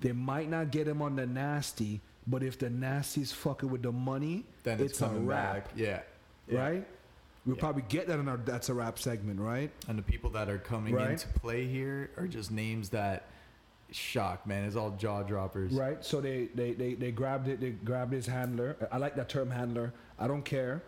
They 0.00 0.12
might 0.12 0.50
not 0.50 0.70
get 0.70 0.88
him 0.88 1.00
on 1.00 1.16
the 1.16 1.26
nasty, 1.26 2.00
but 2.26 2.42
if 2.42 2.58
the 2.58 2.70
nasty's 2.70 3.32
fucking 3.32 3.70
with 3.70 3.82
the 3.82 3.92
money, 3.92 4.44
then 4.64 4.80
it's, 4.80 5.00
a 5.00 5.06
coming 5.06 5.26
wrap, 5.26 5.54
back. 5.54 5.72
Yeah. 5.76 6.00
Yeah. 6.48 6.58
right? 6.60 6.86
We'll 7.46 7.56
Yeah. 7.56 7.60
probably 7.60 7.84
get 7.88 8.08
that 8.08 8.18
in 8.18 8.28
our 8.28 8.36
that's 8.36 8.68
a 8.68 8.74
rap 8.74 8.98
segment, 8.98 9.40
right? 9.40 9.70
And 9.88 9.96
the 9.98 10.02
people 10.02 10.30
that 10.30 10.48
are 10.48 10.58
coming 10.58 10.94
Right. 10.94 11.10
into 11.10 11.28
play 11.28 11.66
here 11.66 12.10
are 12.16 12.26
just 12.26 12.50
names 12.50 12.88
that 12.90 13.24
shock, 13.92 14.46
man. 14.46 14.64
It's 14.64 14.74
all 14.76 14.90
jaw 14.92 15.22
droppers. 15.22 15.72
Right. 15.72 16.04
So 16.04 16.20
they, 16.20 16.46
they, 16.54 16.72
they, 16.72 16.94
they 16.94 17.10
grabbed 17.12 17.46
it. 17.48 17.60
They 17.60 17.70
grabbed 17.70 18.12
his 18.12 18.26
handler. 18.26 18.76
I 18.90 18.96
like 18.98 19.14
that 19.16 19.28
term 19.28 19.50
handler. 19.50 19.92
I 20.18 20.26
don't 20.26 20.44
care. 20.44 20.82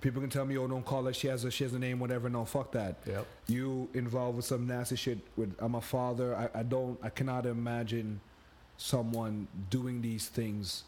People 0.00 0.20
can 0.20 0.30
tell 0.30 0.44
me, 0.44 0.56
oh, 0.56 0.68
don't 0.68 0.84
call 0.84 1.04
her. 1.04 1.12
She 1.12 1.26
has 1.26 1.44
a 1.44 1.50
she 1.50 1.64
has 1.64 1.72
a 1.74 1.78
name, 1.78 1.98
whatever. 1.98 2.28
No, 2.28 2.44
fuck 2.44 2.70
that. 2.72 2.96
Yep. 3.06 3.26
You 3.48 3.88
involved 3.94 4.36
with 4.36 4.44
some 4.44 4.66
nasty 4.66 4.96
shit. 4.96 5.18
With 5.36 5.54
I'm 5.58 5.74
a 5.74 5.80
father. 5.80 6.36
I, 6.36 6.60
I 6.60 6.62
don't. 6.62 6.98
I 7.02 7.08
cannot 7.10 7.46
imagine 7.46 8.20
someone 8.76 9.48
doing 9.70 10.00
these 10.00 10.28
things 10.28 10.84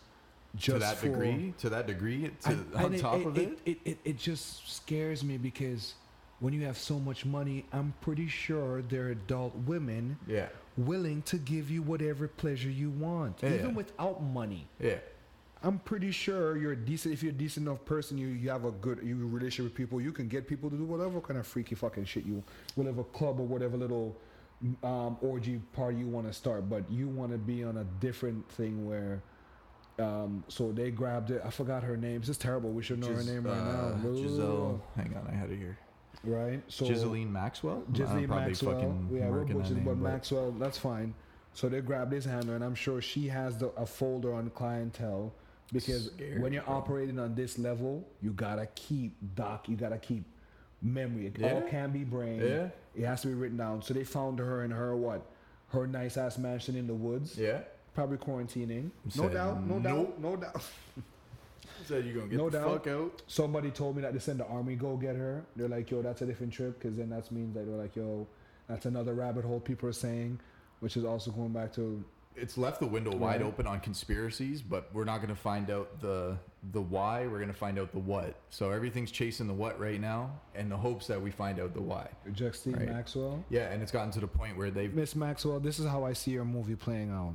just 0.57 0.75
to 0.75 0.79
that 0.81 0.97
for, 0.97 1.09
degree, 1.09 1.55
to 1.59 1.69
that 1.71 1.87
degree, 1.87 2.31
to, 2.43 2.51
and- 2.51 2.75
on 2.75 2.95
top 2.99 3.19
it, 3.21 3.27
of 3.27 3.39
it, 3.39 3.43
it, 3.43 3.59
it, 3.67 3.79
it, 3.85 3.99
it 4.05 4.19
just 4.19 4.69
scares 4.73 5.23
me 5.25 5.39
because 5.39 5.95
when 6.41 6.53
you 6.53 6.65
have 6.65 6.79
so 6.79 6.99
much 6.99 7.25
money, 7.27 7.65
I'm 7.73 7.93
pretty 8.01 8.27
sure 8.29 8.83
there 8.83 9.07
are 9.07 9.11
adult 9.11 9.55
women 9.67 10.17
yeah, 10.27 10.47
willing 10.77 11.23
to 11.23 11.37
give 11.37 11.71
you 11.71 11.83
whatever 11.83 12.27
pleasure 12.29 12.71
you 12.71 12.91
want, 12.91 13.41
Yeah. 13.43 13.55
even 13.55 13.75
without 13.75 14.23
money. 14.23 14.67
yeah, 14.81 14.95
I'm 15.63 15.79
pretty 15.81 16.11
sure 16.11 16.57
you're 16.57 16.73
a 16.73 16.77
decent. 16.77 17.13
If 17.13 17.23
you're 17.23 17.33
a 17.33 17.35
decent 17.35 17.67
enough 17.67 17.85
person, 17.85 18.17
you, 18.17 18.29
you 18.29 18.49
have 18.49 18.65
a 18.65 18.71
good 18.71 19.01
you 19.03 19.17
relationship 19.17 19.65
with 19.65 19.75
people. 19.75 20.01
You 20.01 20.13
can 20.13 20.27
get 20.27 20.49
people 20.49 20.71
to 20.71 20.77
do 20.77 20.85
whatever 20.85 21.21
kind 21.21 21.39
of 21.39 21.47
freaky 21.47 21.75
fucking 21.75 22.07
shit 22.07 22.25
you, 22.25 22.43
whatever 22.77 23.05
club 23.05 23.41
or 23.41 23.47
whatever 23.47 23.77
little 23.77 24.17
um, 24.83 25.19
orgy 25.21 25.61
party 25.75 25.99
you 25.99 26.07
want 26.07 26.27
to 26.27 26.33
start. 26.33 26.71
But 26.71 26.91
you 26.91 27.09
want 27.09 27.33
to 27.33 27.39
be 27.39 27.63
on 27.63 27.79
a 27.79 27.85
different 28.01 28.49
thing 28.53 28.89
where. 28.89 29.23
Um, 29.99 30.45
so 30.49 30.73
they 30.73 30.91
grabbed 30.91 31.31
it. 31.31 31.43
I 31.45 31.51
forgot 31.51 31.83
her 31.83 31.95
name. 31.95 32.21
This 32.21 32.31
is 32.31 32.39
terrible. 32.39 32.71
We 32.71 32.83
should 32.83 33.01
know 33.01 33.09
her 33.09 33.23
name 33.23 33.43
right 33.43 33.59
uh, 33.59 33.97
now. 34.03 34.15
Giselle. 34.15 34.83
Hang 34.97 35.15
on, 35.15 35.29
I 35.31 35.37
had 35.37 35.51
it 35.51 35.59
here. 35.59 35.77
Right. 36.25 36.63
So 36.69 36.87
Giseline 36.87 37.31
Maxwell. 37.31 37.85
I'm 37.87 38.29
Maxwell. 38.29 38.75
fucking 38.77 39.09
Yeah, 39.13 39.29
we're 39.29 39.45
butchering, 39.45 39.85
but 39.85 40.01
but- 40.01 40.11
Maxwell, 40.11 40.53
that's 40.53 40.79
fine. 40.79 41.13
So 41.53 41.69
they 41.69 41.81
grabbed 41.81 42.13
his 42.13 42.25
handler, 42.25 42.55
and 42.55 42.65
I'm 42.65 42.77
sure 42.77 43.03
she 43.03 43.27
has 43.29 43.59
the, 43.59 43.69
a 43.77 43.85
folder 43.85 44.33
on 44.33 44.51
clientele 44.51 45.35
because 45.73 46.07
Scary, 46.07 46.39
when 46.41 46.53
you're 46.53 46.63
bro. 46.63 46.75
operating 46.75 47.19
on 47.19 47.35
this 47.35 47.59
level, 47.59 48.07
you 48.23 48.31
gotta 48.33 48.67
keep 48.75 49.15
doc, 49.35 49.69
you 49.69 49.77
gotta 49.77 49.99
keep 49.99 50.25
memory. 50.83 51.27
It 51.27 51.43
all 51.43 51.63
can 51.63 51.91
be 51.91 52.05
brain. 52.05 52.41
Yeah. 52.41 52.69
It 52.95 53.07
has 53.07 53.23
to 53.23 53.29
be 53.29 53.35
written 53.35 53.57
down. 53.59 53.83
So 53.83 53.95
they 53.95 54.05
found 54.05 54.39
her 54.39 54.65
in 54.65 54.71
her 54.71 54.97
what? 54.97 55.27
Her 55.69 55.87
nice 55.87 56.17
ass 56.17 56.39
mansion 56.39 56.77
in 56.77 56.87
the 56.87 56.95
woods. 56.95 57.37
Yeah. 57.39 57.61
Probably 57.95 58.17
quarantining. 58.17 58.91
No 59.17 59.29
doubt. 59.29 59.67
No 59.67 59.79
nope. 59.79 59.83
doubt. 59.83 60.21
No 60.21 60.37
doubt. 60.37 60.63
Said 61.87 62.05
you 62.05 62.15
gonna 62.15 62.27
get 62.29 62.37
No 62.39 62.51
the 62.51 62.59
doubt. 62.59 62.85
fuck 62.85 62.87
out. 62.89 63.23
Somebody 63.27 63.71
told 63.71 63.97
me 63.97 64.03
that 64.03 64.13
they 64.13 64.19
send 64.19 64.41
the 64.41 64.47
army 64.47 64.75
go 64.77 64.97
get 64.97 65.17
her. 65.17 65.45
They're 65.57 65.69
like, 65.69 65.91
yo, 65.91 66.03
that's 66.03 66.23
a 66.23 66.27
different 66.27 66.53
trip 66.53 66.79
because 66.79 66.97
then 66.97 67.11
that 67.11 67.31
means 67.33 67.55
that 67.55 67.67
they're 67.67 67.77
like, 67.77 67.95
yo, 67.97 68.27
that's 68.69 68.87
another 68.87 69.15
rabbit 69.15 69.45
hole 69.45 69.61
people 69.61 69.89
are 69.89 69.93
saying, 69.93 70.39
which 70.81 70.97
is 70.97 71.05
also 71.05 71.31
going 71.31 71.53
back 71.53 71.73
to 71.75 72.05
It's 72.37 72.57
left 72.57 72.81
the 72.81 72.87
window 72.87 73.11
wide 73.15 73.41
Right. 73.41 73.47
open 73.47 73.67
on 73.67 73.81
conspiracies, 73.81 74.63
but 74.63 74.89
we're 74.95 75.05
not 75.05 75.21
gonna 75.21 75.35
find 75.35 75.71
out 75.71 76.01
the 76.01 76.39
the 76.73 76.81
why. 76.81 77.27
We're 77.27 77.41
gonna 77.41 77.53
find 77.55 77.79
out 77.79 77.91
the 77.91 77.99
what. 77.99 78.35
So 78.51 78.71
everything's 78.71 79.11
chasing 79.11 79.47
the 79.47 79.55
what 79.55 79.81
right 79.81 79.99
now, 80.01 80.31
in 80.55 80.69
the 80.69 80.77
hopes 80.77 81.07
that 81.07 81.21
we 81.21 81.31
find 81.31 81.59
out 81.59 81.73
the 81.75 81.81
why. 81.81 82.09
Justine 82.33 82.75
Right. 82.77 82.89
Maxwell. 82.89 83.43
Yeah, 83.49 83.71
and 83.73 83.83
it's 83.83 83.91
gotten 83.91 84.11
to 84.13 84.21
the 84.21 84.27
point 84.29 84.57
where 84.59 84.71
they've 84.71 84.93
Miss 84.95 85.17
Maxwell, 85.17 85.59
this 85.59 85.79
is 85.79 85.87
how 85.87 86.05
I 86.05 86.13
see 86.13 86.31
your 86.33 86.45
movie 86.45 86.77
playing 86.77 87.11
out. 87.11 87.35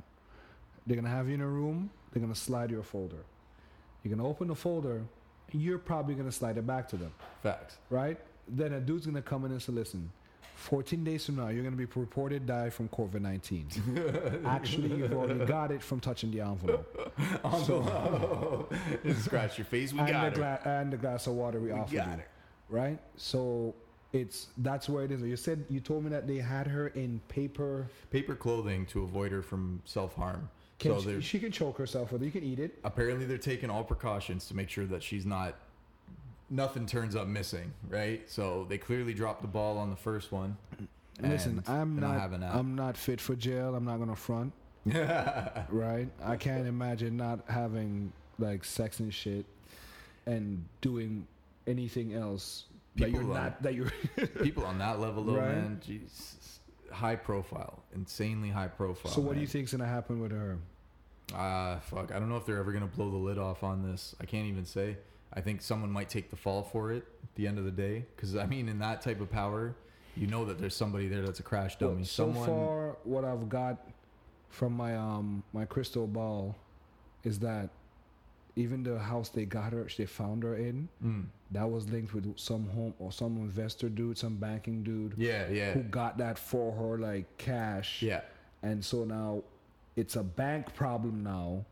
They're 0.87 0.95
gonna 0.95 1.09
have 1.09 1.27
you 1.27 1.33
in 1.33 1.41
a 1.41 1.47
room. 1.47 1.89
They're 2.11 2.21
gonna 2.21 2.35
slide 2.35 2.69
you 2.71 2.79
a 2.79 2.83
folder. 2.83 3.25
You're 4.03 4.15
gonna 4.15 4.27
open 4.27 4.47
the 4.47 4.55
folder. 4.55 5.03
And 5.51 5.61
you're 5.61 5.77
probably 5.79 6.15
gonna 6.15 6.31
slide 6.31 6.57
it 6.57 6.65
back 6.67 6.87
to 6.89 6.97
them, 6.97 7.11
facts. 7.41 7.77
right? 7.89 8.19
Then 8.47 8.73
a 8.73 8.79
dude's 8.79 9.05
gonna 9.07 9.21
come 9.21 9.45
in 9.45 9.51
and 9.51 9.61
say, 9.61 9.71
"Listen, 9.73 10.11
14 10.55 11.03
days 11.03 11.25
from 11.25 11.35
now, 11.35 11.49
you're 11.49 11.63
gonna 11.63 11.75
be 11.75 11.85
reported 11.95 12.45
die 12.45 12.69
from 12.69 12.89
COVID-19. 12.89 14.45
Actually, 14.45 14.97
you've 14.97 15.13
already 15.13 15.45
got 15.45 15.71
it 15.71 15.81
from 15.83 15.99
touching 15.99 16.31
the 16.31 16.41
envelope 16.41 17.11
On 17.43 17.63
the 17.65 17.75
low. 17.75 18.69
Scratch 19.19 19.57
your 19.57 19.65
face. 19.65 19.93
We 19.93 19.99
and, 19.99 20.09
got 20.09 20.21
the 20.21 20.27
it. 20.27 20.35
gla- 20.35 20.59
and 20.65 20.91
the 20.93 20.97
glass 20.97 21.27
of 21.27 21.33
water 21.33 21.59
we, 21.59 21.67
We 21.67 21.71
offered 21.79 21.93
got 21.95 22.07
you. 22.07 22.13
it. 22.15 22.27
right? 22.69 22.99
So 23.17 23.75
it's 24.13 24.47
that's 24.57 24.87
where 24.87 25.03
it 25.03 25.11
is. 25.11 25.21
You 25.21 25.35
said 25.35 25.65
you 25.69 25.79
told 25.81 26.03
me 26.05 26.09
that 26.11 26.25
they 26.25 26.37
had 26.37 26.67
her 26.67 26.87
in 26.89 27.19
paper. 27.27 27.87
Paper 28.11 28.35
clothing 28.35 28.85
to 28.87 29.03
avoid 29.03 29.31
her 29.31 29.41
from 29.41 29.81
self 29.85 30.15
harm. 30.15 30.49
Can 30.79 30.99
So 31.01 31.15
she, 31.15 31.21
she 31.21 31.39
can 31.39 31.51
choke 31.51 31.77
herself 31.77 32.11
with 32.11 32.21
it. 32.21 32.25
You 32.25 32.31
can 32.31 32.43
eat 32.43 32.59
it. 32.59 32.79
apparently 32.83 33.25
they're 33.25 33.37
taking 33.37 33.69
all 33.69 33.83
precautions 33.83 34.47
to 34.47 34.55
make 34.55 34.69
sure 34.69 34.85
that 34.85 35.01
she's 35.03 35.25
not 35.25 35.55
nothing 36.49 36.85
turns 36.85 37.15
up 37.15 37.27
missing, 37.27 37.73
right? 37.89 38.29
So 38.29 38.65
they 38.69 38.77
clearly 38.77 39.13
dropped 39.13 39.41
the 39.41 39.47
ball 39.47 39.77
on 39.77 39.89
the 39.89 39.95
first 39.95 40.31
one. 40.31 40.57
Listen, 41.21 41.63
I'm 41.67 41.97
not. 41.99 42.19
having 42.19 42.41
that. 42.41 42.53
I'm 42.55 42.75
not 42.75 42.97
fit 42.97 43.21
for 43.21 43.35
jail. 43.35 43.73
I'm 43.75 43.85
not 43.85 43.97
gonna 43.99 44.15
front. 44.15 44.51
right? 44.85 46.07
I 46.23 46.35
can't 46.37 46.67
imagine 46.67 47.17
not 47.17 47.39
having 47.47 48.11
like 48.37 48.63
sex 48.63 48.99
and 48.99 49.13
shit 49.13 49.45
and 50.25 50.65
doing 50.81 51.25
anything 51.67 52.13
else 52.13 52.65
that 52.95 53.05
People 53.05 53.21
you're 53.21 53.31
are- 53.31 53.33
not 53.43 53.63
that 53.63 53.73
you're 53.73 53.91
People 54.43 54.65
on 54.65 54.77
that 54.79 54.99
level 54.99 55.23
though, 55.23 55.35
Right. 55.37 55.55
man, 55.55 55.81
Jesus, 55.85 56.59
high 56.91 57.15
profile, 57.15 57.81
insanely 57.95 58.49
high 58.49 58.67
profile. 58.67 59.11
So 59.11 59.21
what 59.21 59.29
do 59.29 59.35
man. 59.35 59.41
you 59.41 59.47
think's 59.47 59.71
gonna 59.71 59.85
happen 59.87 60.19
with 60.19 60.31
her? 60.31 60.57
Ah, 61.33 61.79
fuck. 61.83 62.11
I 62.13 62.19
don't 62.19 62.29
know 62.29 62.37
if 62.37 62.45
they're 62.45 62.57
ever 62.59 62.71
gonna 62.71 62.85
blow 62.85 63.09
the 63.09 63.17
lid 63.17 63.37
off 63.39 63.63
on 63.63 63.89
this. 63.89 64.15
I 64.21 64.25
can't 64.25 64.47
even 64.47 64.65
say. 64.65 64.97
I 65.35 65.41
think 65.41 65.61
someone 65.61 65.91
might 65.91 66.09
take 66.09 66.29
the 66.29 66.35
fall 66.35 66.63
for 66.63 66.91
it 66.91 67.05
at 67.23 67.35
the 67.35 67.47
end 67.47 67.57
of 67.57 67.65
the 67.65 67.71
day. 67.71 68.05
Because 68.15 68.35
I 68.35 68.45
mean, 68.45 68.69
in 68.69 68.79
that 68.79 69.01
type 69.01 69.19
of 69.21 69.29
power, 69.29 69.75
you 70.15 70.27
know 70.27 70.45
that 70.45 70.59
there's 70.59 70.75
somebody 70.75 71.07
there 71.07 71.21
that's 71.23 71.39
a 71.39 71.43
crash 71.43 71.77
dummy. 71.77 72.03
so 72.05 72.25
someone. 72.31 72.47
far, 72.47 72.97
what 73.03 73.25
I've 73.25 73.49
got 73.49 73.77
from 74.49 74.73
my 74.73 74.95
um 74.95 75.43
my 75.51 75.65
crystal 75.65 76.07
ball 76.07 76.55
is 77.23 77.39
that 77.39 77.69
even 78.55 78.83
the 78.83 78.97
house 78.97 79.27
they 79.27 79.43
got 79.43 79.73
her, 79.73 79.85
they 79.97 80.05
found 80.05 80.43
her 80.43 80.55
in, 80.55 80.87
Mm. 81.03 81.25
that 81.51 81.69
was 81.69 81.89
linked 81.89 82.13
with 82.13 82.39
some 82.39 82.69
home 82.69 82.93
or 82.99 83.11
some 83.11 83.35
investor 83.37 83.89
dude, 83.89 84.17
some 84.17 84.37
banking 84.37 84.81
dude 84.83 85.13
Yeah, 85.17 85.49
yeah, 85.49 85.73
who 85.73 85.81
got 85.83 86.17
that 86.19 86.39
for 86.39 86.71
her 86.71 86.97
like 86.97 87.25
cash. 87.37 88.01
yeah. 88.01 88.21
And 88.63 88.83
so 88.83 89.03
now 89.03 89.43
it's 89.97 90.15
a 90.15 90.23
bank 90.23 90.73
problem 90.73 91.21
now 91.23 91.65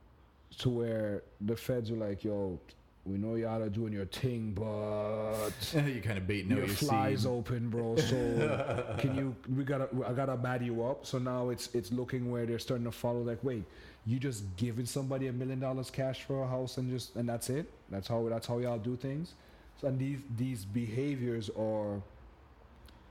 to 0.60 0.70
where 0.70 1.24
the 1.40 1.56
feds 1.56 1.90
are 1.90 1.96
like, 1.96 2.26
yo, 2.26 2.60
we 3.06 3.18
know 3.18 3.36
y'all 3.36 3.62
are 3.62 3.70
doing 3.70 3.92
your 3.92 4.06
thing, 4.06 4.54
but 4.54 5.52
you 5.74 6.02
kind 6.02 6.18
of 6.18 6.26
baiting 6.26 6.56
your 6.56 6.68
flies 6.68 7.26
open, 7.26 7.70
bro. 7.70 7.96
So 7.98 8.96
can 8.98 9.16
you 9.16 9.36
we 9.54 9.64
gotta 9.66 9.90
I 10.08 10.14
gotta 10.14 10.38
bat 10.38 10.62
you 10.62 10.84
up. 10.86 11.06
So 11.06 11.20
now 11.20 11.50
it's 11.50 11.74
it's 11.76 11.92
looking 11.92 12.32
where 12.32 12.46
they're 12.46 12.60
starting 12.60 12.86
to 12.86 12.92
follow 12.92 13.22
like, 13.22 13.44
wait, 13.44 13.64
you 14.06 14.20
just 14.20 14.44
giving 14.56 14.86
somebody 14.86 15.28
a 15.28 15.34
million 15.34 15.60
dollars 15.60 15.90
cash 15.90 16.24
for 16.24 16.44
a 16.44 16.48
house 16.48 16.78
and 16.78 16.90
just 16.90 17.16
and 17.18 17.28
that's 17.28 17.50
it? 17.50 17.70
That's 17.90 18.08
how 18.08 18.28
that's 18.30 18.48
how 18.48 18.60
y'all 18.60 18.78
do 18.78 18.96
things? 18.96 19.34
So 19.82 19.88
and 19.88 20.00
these 20.00 20.20
these 20.38 20.64
behaviors 20.64 21.50
are 21.60 22.02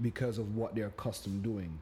because 0.00 0.38
of 0.38 0.56
what 0.56 0.74
they're 0.74 0.86
accustomed 0.86 1.42
doing. 1.42 1.78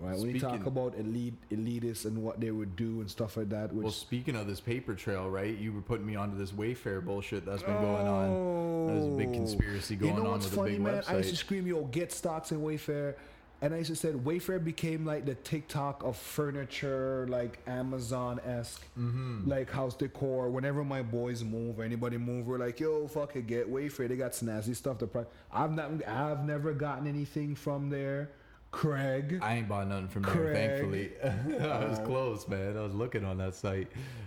Right? 0.00 0.18
when 0.18 0.30
you 0.34 0.40
talk 0.40 0.66
about 0.66 0.96
elite 0.98 1.34
elitists 1.50 2.04
and 2.04 2.22
what 2.22 2.40
they 2.40 2.50
would 2.50 2.74
do 2.76 3.00
and 3.00 3.08
stuff 3.10 3.36
like 3.36 3.48
that, 3.50 3.72
which 3.72 3.84
Well, 3.84 3.92
speaking 3.92 4.34
of 4.36 4.46
this 4.46 4.60
paper 4.60 4.94
trail, 4.94 5.30
right? 5.30 5.56
You 5.56 5.72
were 5.72 5.80
putting 5.82 6.04
me 6.04 6.16
onto 6.16 6.36
this 6.36 6.50
Wayfair 6.52 7.04
bullshit 7.04 7.46
that's 7.46 7.62
been 7.62 7.80
going 7.80 8.06
on. 8.06 8.86
There's 8.88 9.06
a 9.06 9.16
big 9.16 9.28
Oh. 9.28 9.32
conspiracy 9.32 9.96
going 9.96 10.12
on. 10.12 10.16
you 10.18 10.22
know 10.24 10.30
on 10.30 10.38
what's 10.38 10.46
with 10.50 10.54
funny, 10.56 10.78
man? 10.78 11.02
I 11.08 11.16
used 11.18 11.30
to 11.30 11.36
scream, 11.36 11.66
"Yo, 11.66 11.84
get 11.84 12.12
stocks 12.12 12.50
in 12.52 12.60
Wayfair," 12.60 13.14
and 13.62 13.72
I 13.72 13.78
used 13.78 13.90
to 13.90 13.96
say 13.96 14.10
Wayfair 14.12 14.62
became 14.62 15.06
like 15.06 15.24
the 15.26 15.36
TikTok 15.36 16.02
of 16.02 16.16
furniture, 16.16 17.26
like 17.30 17.60
Amazon 17.66 18.40
esque, 18.44 18.84
Mm-hmm. 18.98 19.48
like 19.48 19.70
house 19.70 19.94
decor. 19.96 20.50
Whenever 20.50 20.84
my 20.84 21.02
boys 21.02 21.42
move, 21.44 21.78
or 21.78 21.84
anybody 21.84 22.18
move, 22.18 22.46
we're 22.46 22.58
like, 22.58 22.80
"Yo, 22.80 23.06
fuck 23.08 23.36
it, 23.36 23.46
get 23.46 23.72
Wayfair. 23.72 24.08
They 24.08 24.16
got 24.16 24.32
snazzy 24.32 24.74
stuff." 24.74 24.98
The 24.98 25.06
price. 25.06 25.26
I've 25.52 25.72
not, 25.72 26.06
I've 26.06 26.44
never 26.44 26.72
gotten 26.72 27.06
anything 27.06 27.54
from 27.54 27.90
there. 27.90 28.30
Craig, 28.74 29.38
I 29.40 29.54
ain't 29.54 29.68
bought 29.68 29.86
nothing 29.88 30.08
from 30.08 30.22
there, 30.22 30.52
thankfully. 30.52 31.12
I 31.24 31.84
was 31.86 31.98
Uh, 32.00 32.02
close, 32.04 32.48
man. 32.48 32.76
I 32.76 32.80
was 32.80 32.92
looking 32.94 33.24
on 33.24 33.38
that 33.38 33.54
site. 33.54 33.86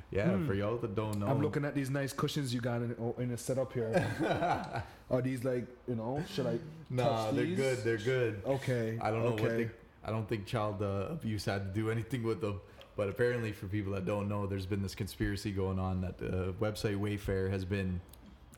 Yeah, 0.10 0.38
for 0.46 0.54
y'all 0.54 0.78
that 0.78 0.96
don't 0.96 1.20
know, 1.20 1.26
Hmm. 1.26 1.32
I'm 1.34 1.42
looking 1.42 1.66
at 1.66 1.76
these 1.76 1.90
nice 1.90 2.14
cushions 2.14 2.54
you 2.54 2.62
got 2.62 2.82
in, 2.82 2.96
oh, 3.00 3.14
in 3.22 3.28
the 3.28 3.38
setup 3.38 3.74
here. 3.74 3.92
Are 5.12 5.22
these 5.22 5.44
like, 5.44 5.66
you 5.88 5.96
know, 5.96 6.24
should 6.34 6.48
I? 6.48 6.60
Nah, 6.90 7.32
they're 7.32 7.44
these? 7.44 7.58
good. 7.58 7.84
They're 7.84 7.98
good. 7.98 8.42
Okay. 8.46 8.98
I 9.02 9.12
don't 9.12 9.24
know 9.24 9.30
okay. 9.32 9.44
what 9.44 9.58
they. 9.58 9.70
I 10.06 10.12
don't 10.12 10.28
think 10.30 10.46
child 10.46 10.82
uh, 10.82 11.08
abuse 11.10 11.44
had 11.44 11.74
to 11.74 11.80
do 11.82 11.92
anything 11.92 12.24
with 12.24 12.40
them. 12.40 12.62
But 12.96 13.10
apparently, 13.10 13.52
for 13.52 13.68
people 13.68 13.92
that 13.94 14.06
don't 14.06 14.30
know, 14.30 14.48
there's 14.48 14.66
been 14.66 14.82
this 14.82 14.96
conspiracy 14.96 15.52
going 15.52 15.78
on 15.78 16.00
that 16.02 16.18
the 16.18 16.54
website 16.62 16.98
Wayfair 16.98 17.50
has 17.52 17.66
been 17.66 18.00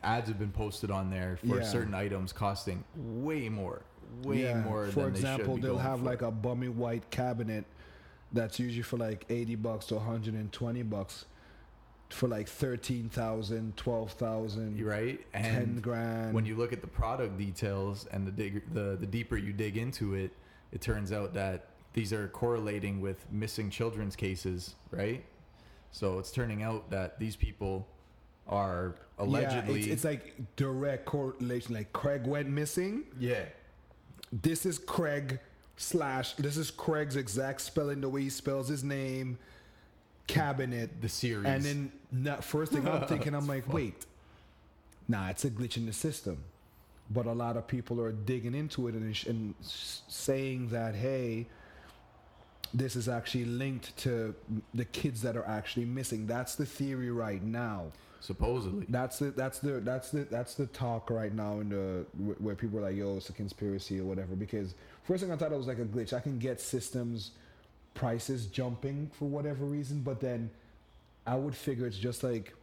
ads 0.04 0.28
have 0.28 0.38
been 0.38 0.52
posted 0.52 0.90
on 0.90 1.10
there 1.10 1.36
for 1.36 1.58
Yeah. 1.58 1.62
certain 1.64 1.94
items 1.94 2.32
costing 2.32 2.84
way 2.96 3.48
more, 3.50 3.82
way 4.22 4.42
Yeah, 4.42 4.60
more. 4.60 4.86
For 4.88 5.04
than 5.04 5.10
example, 5.10 5.54
they 5.56 5.62
they'll 5.62 5.78
have 5.78 6.00
for. 6.00 6.04
like 6.06 6.22
a 6.22 6.30
bummy 6.30 6.68
white 6.68 7.10
cabinet 7.10 7.64
that's 8.32 8.58
usually 8.58 8.82
for 8.82 8.96
like 8.96 9.24
80 9.28 9.56
bucks 9.56 9.86
to 9.86 9.96
120 9.96 10.82
bucks 10.84 11.24
for 12.10 12.26
like 12.28 12.48
13,000, 12.48 13.76
12,000, 13.76 14.76
You're 14.76 14.88
right, 14.88 15.20
10 15.32 15.44
and 15.44 15.82
grand. 15.82 16.34
when 16.34 16.44
you 16.44 16.56
look 16.56 16.72
at 16.72 16.80
the 16.80 16.86
product 16.86 17.38
details 17.38 18.06
and 18.12 18.26
the 18.26 18.32
dig, 18.32 18.62
the 18.74 18.96
the 18.98 19.06
deeper 19.06 19.36
you 19.36 19.52
dig 19.52 19.76
into 19.76 20.14
it, 20.14 20.32
it 20.72 20.80
turns 20.80 21.12
out 21.12 21.34
that 21.34 21.66
these 21.92 22.12
are 22.12 22.28
correlating 22.28 23.00
with 23.00 23.30
missing 23.32 23.70
children's 23.70 24.16
cases, 24.16 24.74
right? 24.90 25.24
So 25.92 26.18
it's 26.18 26.30
turning 26.30 26.62
out 26.62 26.90
that 26.90 27.18
these 27.18 27.36
people 27.36 27.86
are 28.46 28.94
allegedly 29.18 29.74
yeah, 29.80 29.92
it's, 29.92 29.92
it's 29.92 30.04
like 30.04 30.34
direct 30.56 31.04
correlation. 31.04 31.74
Like 31.74 31.92
Craig 31.92 32.26
went 32.26 32.48
missing. 32.48 33.04
yeah. 33.18 33.44
This 34.32 34.64
is 34.66 34.78
Craig 34.78 35.40
slash. 35.76 36.34
This 36.34 36.56
is 36.56 36.70
Craig's 36.70 37.16
exact 37.16 37.60
spelling, 37.60 38.00
the 38.00 38.08
way 38.08 38.22
he 38.22 38.30
spells 38.30 38.68
his 38.68 38.84
name. 38.84 39.38
Cabinet. 40.26 41.00
the 41.00 41.08
series. 41.08 41.46
And 41.46 41.64
then 42.12 42.40
first 42.40 42.72
thing 42.72 42.86
I'm 42.86 43.06
thinking, 43.06 43.34
I'm 43.34 43.46
like, 43.48 43.64
fucked. 43.64 43.74
wait, 43.74 44.06
nah, 45.08 45.28
it's 45.28 45.44
a 45.44 45.50
glitch 45.50 45.76
in 45.76 45.86
the 45.86 45.92
system. 45.92 46.38
But 47.12 47.26
a 47.26 47.32
lot 47.32 47.56
of 47.56 47.66
people 47.66 48.00
are 48.00 48.12
digging 48.12 48.54
into 48.54 48.86
it 48.86 48.94
and, 48.94 49.24
and 49.26 49.54
saying 49.60 50.68
that, 50.68 50.94
hey, 50.94 51.46
this 52.72 52.96
is 52.96 53.08
actually 53.08 53.44
linked 53.46 53.96
to 53.98 54.34
the 54.74 54.84
kids 54.84 55.22
that 55.22 55.36
are 55.36 55.46
actually 55.46 55.86
missing. 55.86 56.26
That's 56.26 56.54
the 56.54 56.66
theory 56.66 57.10
right 57.10 57.42
now. 57.42 57.92
supposedly. 58.20 58.86
That's 58.88 59.18
the 59.18 59.30
that's 59.30 59.58
the 59.60 59.80
that's 59.80 60.10
the 60.10 60.24
that's 60.24 60.54
the 60.54 60.66
talk 60.66 61.10
right 61.10 61.34
now 61.34 61.60
in 61.60 61.68
the 61.70 62.06
where 62.38 62.54
people 62.54 62.78
are 62.78 62.82
like, 62.82 62.96
yo, 62.96 63.16
it's 63.16 63.28
a 63.30 63.32
conspiracy 63.32 63.98
or 63.98 64.04
whatever. 64.04 64.34
Because 64.36 64.74
first 65.04 65.22
thing 65.22 65.32
I 65.32 65.36
thought 65.36 65.52
it 65.52 65.58
was 65.58 65.66
like 65.66 65.78
a 65.78 65.84
glitch. 65.84 66.12
I 66.12 66.20
can 66.20 66.38
get 66.38 66.60
systems 66.60 67.32
prices 67.94 68.46
jumping 68.46 69.10
for 69.18 69.26
whatever 69.26 69.64
reason, 69.64 70.00
but 70.02 70.20
then 70.20 70.50
I 71.26 71.34
would 71.36 71.54
figure 71.56 71.86
it's 71.86 71.98
just 71.98 72.22
like 72.22 72.54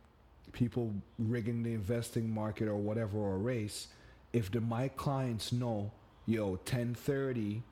people 0.54 0.94
rigging 1.20 1.64
the 1.64 1.74
investing 1.74 2.34
market 2.34 2.68
or 2.68 2.76
whatever 2.78 3.18
or 3.18 3.38
race. 3.38 3.88
If 4.34 4.52
the 4.52 4.62
my 4.62 4.88
clients 4.90 5.52
know, 5.52 5.92
yo, 6.26 6.58
ten 6.58 6.94
thirty, 6.94 7.64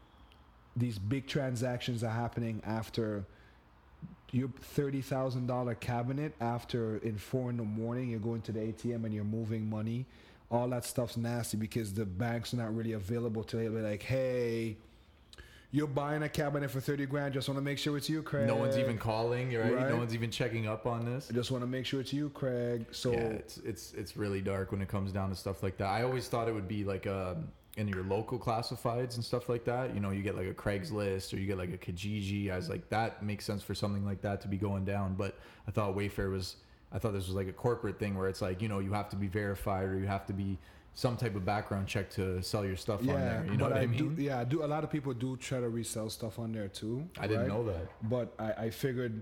these 0.75 0.99
big 0.99 1.27
transactions 1.27 2.03
are 2.03 2.09
happening 2.09 2.61
after 2.65 3.25
your 4.31 4.49
thirty 4.59 5.01
thousand 5.01 5.47
dollar 5.47 5.75
cabinet 5.75 6.33
after 6.41 6.97
in 6.97 7.17
four 7.17 7.49
in 7.49 7.57
the 7.57 7.63
morning 7.63 8.09
you're 8.09 8.19
going 8.19 8.41
to 8.41 8.51
the 8.51 8.59
ATM 8.59 9.05
and 9.05 9.13
you're 9.13 9.23
moving 9.23 9.69
money. 9.69 10.05
All 10.51 10.67
that 10.69 10.85
stuff's 10.85 11.17
nasty 11.17 11.57
because 11.57 11.93
the 11.93 12.05
bank's 12.05 12.53
are 12.53 12.57
not 12.57 12.75
really 12.75 12.93
available 12.93 13.43
to 13.45 13.57
be 13.57 13.67
like, 13.67 14.03
hey, 14.03 14.77
you're 15.71 15.87
buying 15.87 16.23
a 16.23 16.29
cabinet 16.29 16.69
for 16.69 16.79
thirty 16.79 17.05
grand. 17.05 17.33
Just 17.33 17.49
want 17.49 17.57
to 17.57 17.63
make 17.63 17.77
sure 17.77 17.97
it's 17.97 18.09
you, 18.09 18.21
Craig. 18.21 18.47
No 18.47 18.55
one's 18.55 18.77
even 18.77 18.97
calling, 18.97 19.53
right? 19.53 19.73
Right. 19.73 19.89
No 19.89 19.97
one's 19.97 20.13
even 20.13 20.31
checking 20.31 20.67
up 20.67 20.85
on 20.85 21.05
this. 21.05 21.27
I 21.29 21.33
just 21.33 21.51
want 21.51 21.63
to 21.63 21.67
make 21.67 21.85
sure 21.85 21.99
it's 21.99 22.13
you, 22.13 22.29
Craig. 22.29 22.85
So 22.91 23.11
yeah, 23.11 23.19
it's 23.19 23.57
it's 23.57 23.93
it's 23.93 24.15
really 24.15 24.41
dark 24.41 24.71
when 24.71 24.81
it 24.81 24.87
comes 24.87 25.11
down 25.11 25.29
to 25.29 25.35
stuff 25.35 25.63
like 25.63 25.77
that. 25.77 25.87
I 25.87 26.03
always 26.03 26.27
thought 26.27 26.47
it 26.47 26.53
would 26.53 26.67
be 26.67 26.83
like 26.83 27.07
um 27.07 27.47
in 27.77 27.87
your 27.87 28.03
local 28.03 28.39
classifieds 28.39 29.15
and 29.15 29.23
stuff 29.23 29.49
like 29.49 29.65
that. 29.65 29.93
You 29.93 29.99
know, 29.99 30.11
you 30.11 30.21
get 30.21 30.35
like 30.35 30.47
a 30.47 30.53
Craigslist 30.53 31.33
or 31.33 31.37
you 31.37 31.45
get 31.45 31.57
like 31.57 31.73
a 31.73 31.77
Kijiji. 31.77 32.51
I 32.51 32.55
was 32.55 32.69
like, 32.69 32.89
that 32.89 33.23
makes 33.23 33.45
sense 33.45 33.61
for 33.61 33.75
something 33.75 34.05
like 34.05 34.21
that 34.21 34.41
to 34.41 34.47
be 34.47 34.57
going 34.57 34.85
down. 34.85 35.15
But 35.15 35.37
I 35.67 35.71
thought 35.71 35.95
Wayfair 35.95 36.31
was. 36.31 36.57
I 36.93 36.99
thought 36.99 37.11
this 37.11 37.27
was 37.27 37.35
like 37.35 37.47
a 37.49 37.53
corporate 37.53 37.99
thing 37.99 38.17
where 38.17 38.29
it's 38.29 38.41
like 38.41 38.61
you 38.61 38.69
know 38.69 38.79
you 38.79 38.93
have 38.93 39.09
to 39.09 39.17
be 39.17 39.27
verified 39.27 39.89
or 39.89 39.97
you 39.97 40.07
have 40.07 40.25
to 40.27 40.33
be 40.33 40.57
some 40.93 41.17
type 41.17 41.35
of 41.35 41.43
background 41.43 41.87
check 41.87 42.09
to 42.11 42.41
sell 42.41 42.65
your 42.65 42.77
stuff 42.77 43.01
on 43.01 43.07
there. 43.07 43.45
You 43.51 43.57
know 43.57 43.65
what 43.65 43.73
I, 43.73 43.81
I 43.81 43.85
mean? 43.85 44.15
do. 44.15 44.21
Yeah, 44.21 44.39
I 44.39 44.45
do. 44.45 44.63
A 44.63 44.65
lot 44.65 44.85
of 44.85 44.89
people 44.89 45.13
do 45.13 45.35
try 45.35 45.59
to 45.59 45.67
resell 45.67 46.09
stuff 46.09 46.39
on 46.39 46.53
there 46.53 46.69
too. 46.69 47.07
I 47.19 47.27
didn't 47.27 47.49
know 47.49 47.65
that. 47.65 47.87
But 48.03 48.33
I, 48.39 48.65
I 48.65 48.69
figured. 48.69 49.21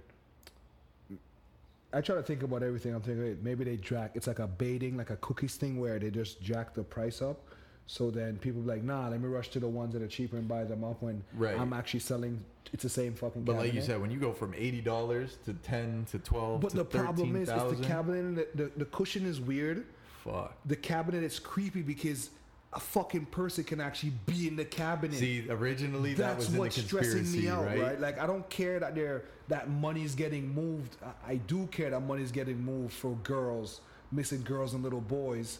I 1.91 2.01
try 2.01 2.15
to 2.15 2.23
think 2.23 2.41
about 2.43 2.63
everything. 2.63 2.93
I'm 2.93 3.01
thinking 3.01 3.23
hey, 3.23 3.35
maybe 3.41 3.63
they 3.63 3.77
jack. 3.77 4.11
It's 4.13 4.27
like 4.27 4.39
a 4.39 4.47
baiting, 4.47 4.97
like 4.97 5.09
a 5.09 5.17
cookies 5.17 5.55
thing, 5.55 5.79
where 5.79 5.97
they 5.97 6.11
just 6.11 6.41
jack 6.41 6.73
the 6.75 6.83
price 6.83 7.21
up. 7.21 7.39
So 7.85 8.09
then 8.09 8.37
people 8.37 8.61
be 8.61 8.69
like, 8.69 8.83
nah, 8.83 9.09
let 9.09 9.19
me 9.19 9.27
rush 9.27 9.49
to 9.49 9.59
the 9.59 9.67
ones 9.67 9.93
that 9.93 10.01
are 10.01 10.07
cheaper 10.07 10.37
and 10.37 10.47
buy 10.47 10.63
them 10.63 10.83
up 10.83 11.01
when 11.01 11.23
Right. 11.33 11.59
I'm 11.59 11.73
actually 11.73 11.99
selling. 11.99 12.43
It's 12.71 12.83
the 12.83 12.89
same 12.89 13.13
fucking. 13.13 13.43
But 13.43 13.57
like 13.57 13.73
you 13.73 13.81
said, 13.81 14.01
when 14.01 14.09
you 14.09 14.19
go 14.19 14.31
from 14.31 14.53
eighty 14.55 14.81
dollars 14.81 15.37
to 15.45 15.53
ten 15.53 16.05
to 16.11 16.19
twelve 16.19 16.61
But 16.61 16.71
to 16.71 16.77
the 16.77 16.85
problem 16.85 17.35
is, 17.35 17.49
it's 17.49 17.51
13,000, 17.51 17.81
the 17.81 17.87
cabinet. 17.87 18.57
The, 18.57 18.63
the, 18.63 18.71
the 18.77 18.85
cushion 18.85 19.25
is 19.25 19.39
weird. 19.39 19.85
Fuck. 20.23 20.55
The 20.65 20.75
cabinet 20.77 21.23
is 21.23 21.37
creepy 21.39 21.81
because 21.81 22.29
a 22.71 22.79
fucking 22.79 23.27
person 23.27 23.63
can 23.63 23.79
actually 23.79 24.13
be 24.25 24.47
in 24.47 24.55
the 24.55 24.65
cabinet. 24.65 25.17
See, 25.17 25.45
originally 25.49 26.13
that 26.15 26.37
That's 26.37 26.47
the 26.47 26.59
what's 26.59 26.81
stressing 26.81 27.17
conspiracy, 27.19 27.41
me 27.41 27.49
out, 27.49 27.65
right? 27.65 27.79
right? 27.79 27.99
Like 27.99 28.19
I 28.19 28.25
don't 28.25 28.49
care 28.49 28.79
that 28.79 28.95
they're 28.95 29.25
that 29.49 29.69
money's 29.69 30.15
getting 30.15 30.47
moved. 30.55 30.95
I, 31.03 31.33
I 31.33 31.35
do 31.35 31.67
care 31.67 31.89
that 31.91 31.99
money's 31.99 32.31
getting 32.31 32.63
moved 32.63 32.93
for 32.93 33.11
girls, 33.23 33.81
missing 34.11 34.41
girls 34.41 34.73
and 34.73 34.81
little 34.83 35.01
boys. 35.01 35.59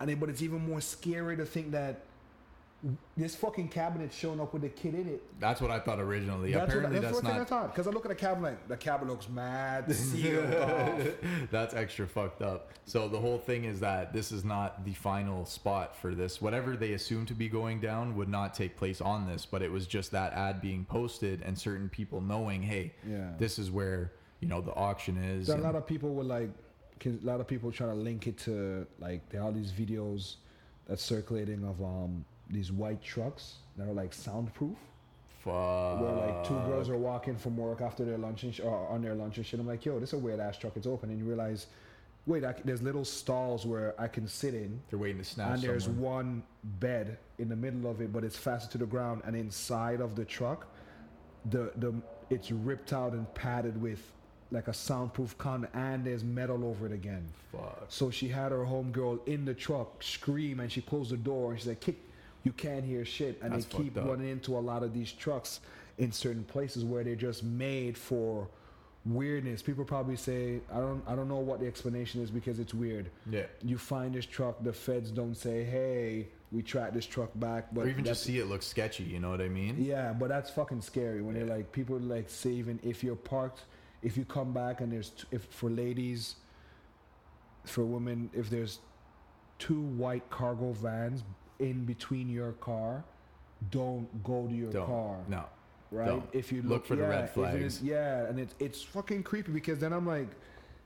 And 0.00 0.08
then, 0.08 0.18
but 0.18 0.28
it's 0.28 0.42
even 0.42 0.66
more 0.68 0.80
scary 0.80 1.36
to 1.36 1.44
think 1.46 1.70
that 1.72 2.00
this 3.16 3.34
fucking 3.34 3.68
cabinet 3.68 4.12
showing 4.12 4.40
up 4.40 4.52
with 4.52 4.62
a 4.64 4.68
kid 4.68 4.94
in 4.94 5.08
it. 5.08 5.22
That's 5.40 5.60
what 5.60 5.70
I 5.70 5.78
thought 5.78 5.98
originally. 6.00 6.52
That's 6.52 6.64
Apparently, 6.68 6.96
what, 6.96 7.02
that's, 7.02 7.14
that's, 7.14 7.24
what 7.24 7.32
I 7.34 7.38
not. 7.38 7.48
thought. 7.48 7.72
Because 7.74 7.86
I 7.86 7.90
look 7.90 8.04
at 8.04 8.10
the 8.10 8.14
cabinet, 8.14 8.42
like, 8.48 8.68
the 8.68 8.76
cabinet 8.76 9.10
looks 9.10 9.28
mad, 9.28 9.90
sealed 9.94 10.52
off. 10.54 11.00
That's 11.50 11.72
extra 11.72 12.06
fucked 12.06 12.42
up. 12.42 12.72
So 12.84 13.08
the 13.08 13.18
whole 13.18 13.38
thing 13.38 13.64
is 13.64 13.80
that 13.80 14.12
this 14.12 14.30
is 14.32 14.44
not 14.44 14.84
the 14.84 14.92
final 14.92 15.46
spot 15.46 15.96
for 15.96 16.14
this. 16.14 16.42
Whatever 16.42 16.76
they 16.76 16.92
assume 16.92 17.24
to 17.26 17.34
be 17.34 17.48
going 17.48 17.80
down 17.80 18.16
would 18.16 18.28
not 18.28 18.52
take 18.52 18.76
place 18.76 19.00
on 19.00 19.26
this, 19.26 19.46
but 19.46 19.62
it 19.62 19.72
was 19.72 19.86
just 19.86 20.10
that 20.10 20.34
ad 20.34 20.60
being 20.60 20.84
posted 20.84 21.40
and 21.42 21.56
certain 21.56 21.88
people 21.88 22.20
knowing, 22.20 22.62
hey, 22.62 22.92
Yeah. 23.08 23.30
this 23.38 23.58
is 23.58 23.70
where 23.70 24.12
you 24.40 24.48
know 24.48 24.60
the 24.60 24.74
auction 24.74 25.16
is. 25.16 25.48
Are 25.48 25.56
a 25.56 25.60
lot 25.62 25.74
of 25.74 25.86
people 25.86 26.12
with 26.12 26.26
like, 26.26 26.50
a 27.06 27.18
lot 27.22 27.40
of 27.40 27.46
people 27.46 27.70
trying 27.72 27.90
to 27.90 27.96
link 27.96 28.26
it 28.26 28.38
to 28.38 28.86
like 28.98 29.28
there 29.30 29.42
are 29.42 29.52
these 29.52 29.72
videos 29.72 30.36
that's 30.86 31.02
circulating 31.02 31.64
of 31.64 31.80
um 31.82 32.24
these 32.50 32.70
white 32.72 33.02
trucks 33.02 33.54
that 33.76 33.88
are 33.88 33.92
like 33.92 34.12
soundproof. 34.12 34.76
Fuck. 35.42 36.00
where 36.00 36.12
like 36.12 36.46
two 36.48 36.54
girls 36.70 36.88
are 36.88 36.96
walking 36.96 37.36
from 37.36 37.56
work 37.56 37.82
after 37.82 38.02
their 38.04 38.16
lunch 38.16 38.44
and 38.44 38.54
sh- 38.54 38.60
or 38.60 38.88
on 38.88 39.02
their 39.02 39.14
lunch 39.14 39.36
and 39.36 39.44
shit. 39.44 39.60
I'm 39.60 39.66
like, 39.66 39.84
yo, 39.84 40.00
this 40.00 40.10
is 40.10 40.14
a 40.14 40.18
weird 40.18 40.40
ass 40.40 40.56
truck. 40.56 40.72
It's 40.76 40.86
open, 40.86 41.10
and 41.10 41.18
you 41.18 41.26
realize, 41.26 41.66
wait, 42.26 42.44
I 42.44 42.52
c 42.54 42.60
there's 42.64 42.80
little 42.80 43.04
stalls 43.04 43.66
where 43.66 43.94
I 44.00 44.08
can 44.08 44.26
sit 44.26 44.54
in, 44.54 44.80
They're 44.88 44.98
waiting 44.98 45.18
to 45.18 45.24
snatch 45.24 45.54
and 45.54 45.62
there's 45.62 45.84
someone. 45.84 46.02
one 46.14 46.42
bed 46.80 47.18
in 47.38 47.48
the 47.50 47.56
middle 47.56 47.90
of 47.90 48.00
it, 48.00 48.10
but 48.10 48.24
it's 48.24 48.38
fastened 48.38 48.72
to 48.72 48.78
the 48.78 48.86
ground, 48.86 49.20
and 49.26 49.36
inside 49.36 50.00
of 50.00 50.14
the 50.16 50.24
truck, 50.24 50.66
the 51.50 51.72
the 51.76 51.92
it's 52.30 52.50
ripped 52.50 52.92
out 52.94 53.12
and 53.12 53.32
padded 53.34 53.78
with 53.80 54.02
like 54.50 54.68
a 54.68 54.74
soundproof 54.74 55.36
con, 55.38 55.66
and 55.74 56.04
there's 56.04 56.22
metal 56.24 56.64
over 56.64 56.86
it 56.86 56.92
again. 56.92 57.24
Fuck. 57.52 57.86
So 57.88 58.10
she 58.10 58.28
had 58.28 58.52
her 58.52 58.64
homegirl 58.64 59.26
in 59.26 59.44
the 59.44 59.54
truck 59.54 60.02
scream 60.02 60.60
and 60.60 60.70
she 60.70 60.80
closed 60.80 61.10
the 61.10 61.16
door 61.16 61.50
and 61.52 61.60
she's 61.60 61.68
like, 61.68 61.80
kick, 61.80 61.96
you 62.44 62.52
can't 62.52 62.84
hear 62.84 63.04
shit. 63.04 63.40
And 63.42 63.52
That's 63.52 63.64
they 63.66 63.84
keep 63.84 63.96
up. 63.96 64.06
running 64.06 64.28
into 64.28 64.56
a 64.56 64.60
lot 64.60 64.82
of 64.82 64.92
these 64.94 65.10
trucks 65.12 65.60
in 65.98 66.12
certain 66.12 66.44
places 66.44 66.84
where 66.84 67.02
they're 67.04 67.14
just 67.16 67.42
made 67.42 67.96
for 67.96 68.48
weirdness. 69.06 69.62
People 69.62 69.84
probably 69.84 70.16
say, 70.16 70.60
I 70.72 70.78
don't 70.78 71.02
I 71.06 71.14
don't 71.14 71.28
know 71.28 71.36
what 71.38 71.60
the 71.60 71.66
explanation 71.66 72.22
is 72.22 72.30
because 72.30 72.58
it's 72.58 72.74
weird. 72.74 73.10
Yeah. 73.30 73.44
You 73.62 73.78
find 73.78 74.14
this 74.14 74.26
truck, 74.26 74.62
the 74.62 74.72
feds 74.72 75.10
don't 75.10 75.34
say, 75.36 75.64
Hey, 75.64 76.28
we 76.52 76.62
tracked 76.62 76.94
this 76.94 77.06
truck 77.06 77.30
back 77.36 77.66
but 77.72 77.86
or 77.86 77.88
even 77.88 78.04
just 78.04 78.22
see 78.22 78.38
it 78.38 78.46
look 78.46 78.62
sketchy. 78.62 79.04
You 79.04 79.20
know 79.20 79.30
what 79.30 79.40
I 79.40 79.48
mean? 79.48 79.76
yeah, 79.78 80.12
but 80.12 80.28
that's 80.28 80.50
fucking 80.50 80.82
scary 80.82 81.20
when 81.22 81.34
they're 81.34 81.46
like 81.46 81.72
people 81.72 81.98
like 81.98 82.28
saving 82.30 82.78
if 82.82 83.02
you're 83.04 83.16
parked, 83.16 83.62
if 84.04 84.16
you 84.16 84.24
come 84.24 84.52
back 84.52 84.80
and 84.80 84.92
there's 84.92 85.10
t- 85.10 85.24
if 85.32 85.44
for 85.46 85.70
ladies, 85.70 86.36
for 87.64 87.84
women, 87.84 88.30
if 88.34 88.50
there's 88.50 88.78
two 89.58 89.80
white 89.80 90.28
cargo 90.30 90.72
vans 90.72 91.24
in 91.58 91.84
between 91.86 92.28
your 92.28 92.52
car, 92.52 93.02
don't 93.70 94.06
go 94.22 94.46
to 94.46 94.54
your 94.54 94.70
Don't. 94.70 94.86
car, 94.86 95.16
No. 95.28 95.44
right? 95.90 96.06
don't. 96.06 96.28
If 96.32 96.52
you 96.52 96.60
Look 96.62 96.70
look, 96.70 96.86
for 96.86 96.96
the 96.96 97.02
red 97.08 97.30
flags. 97.30 97.62
is- 97.76 97.82
yeah, 97.82 98.26
and 98.26 98.38
it's 98.38 98.54
it's 98.58 98.82
fucking 98.82 99.22
creepy 99.22 99.52
because 99.52 99.78
then 99.78 99.92
I'm 99.92 100.06
like, 100.06 100.28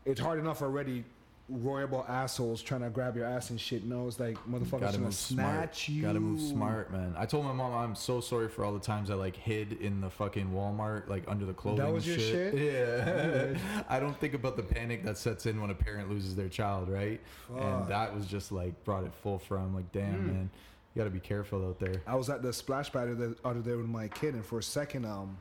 it's 0.04 0.20
hard 0.20 0.38
enough 0.38 0.62
already. 0.62 1.04
Royable 1.50 2.06
assholes 2.10 2.60
trying 2.60 2.82
to 2.82 2.90
grab 2.90 3.16
your 3.16 3.24
ass 3.24 3.48
and 3.48 3.58
shit. 3.58 3.82
No, 3.82 4.06
it's 4.06 4.20
like 4.20 4.36
motherfuckers 4.46 4.80
Gotta 4.80 4.92
gonna 4.92 4.98
move 5.04 5.14
smart. 5.14 5.54
snatch 5.74 5.88
you. 5.88 6.02
Gotta 6.02 6.20
move 6.20 6.40
smart, 6.42 6.92
man. 6.92 7.14
I 7.16 7.24
told 7.24 7.46
my 7.46 7.54
mom 7.54 7.72
I'm 7.72 7.94
so 7.94 8.20
sorry 8.20 8.48
for 8.48 8.66
all 8.66 8.74
the 8.74 8.78
times 8.80 9.10
I 9.10 9.14
like 9.14 9.34
hid 9.34 9.72
in 9.80 10.02
the 10.02 10.10
fucking 10.10 10.50
Walmart, 10.50 11.08
like 11.08 11.24
under 11.26 11.46
the 11.46 11.54
clothing. 11.54 11.90
was 11.90 12.06
and 12.06 12.18
your 12.18 12.28
shit? 12.52 12.54
Yeah. 12.54 13.58
I 13.88 13.98
don't 13.98 14.18
think 14.20 14.34
about 14.34 14.56
the 14.58 14.62
panic 14.62 15.02
that 15.04 15.16
sets 15.16 15.46
in 15.46 15.58
when 15.60 15.70
a 15.70 15.74
parent 15.74 16.10
loses 16.10 16.36
their 16.36 16.50
child, 16.50 16.90
right? 16.90 17.18
Fuck. 17.48 17.62
And 17.62 17.88
that 17.88 18.14
was 18.14 18.26
just 18.26 18.52
like 18.52 18.84
brought 18.84 19.04
it 19.04 19.14
full 19.14 19.38
from 19.38 19.74
like, 19.74 19.90
damn, 19.90 20.12
Mm. 20.14 20.26
man, 20.26 20.50
you 20.94 21.00
gotta 21.00 21.08
be 21.10 21.18
careful 21.20 21.66
out 21.66 21.78
there. 21.80 22.02
I 22.06 22.14
was 22.16 22.28
at 22.28 22.42
the 22.42 22.52
splash 22.52 22.92
pad 22.92 23.16
the 23.16 23.34
other 23.42 23.60
day 23.60 23.74
with 23.74 23.86
my 23.86 24.08
kid, 24.08 24.34
and 24.34 24.44
for 24.44 24.58
a 24.58 24.62
second, 24.62 25.06
um, 25.06 25.38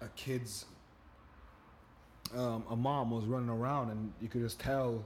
a 0.00 0.06
kid's, 0.14 0.66
um, 2.36 2.64
a 2.70 2.76
mom 2.76 3.10
was 3.10 3.24
running 3.24 3.48
around, 3.48 3.90
and 3.90 4.12
you 4.20 4.28
could 4.28 4.42
just 4.42 4.58
tell, 4.60 5.04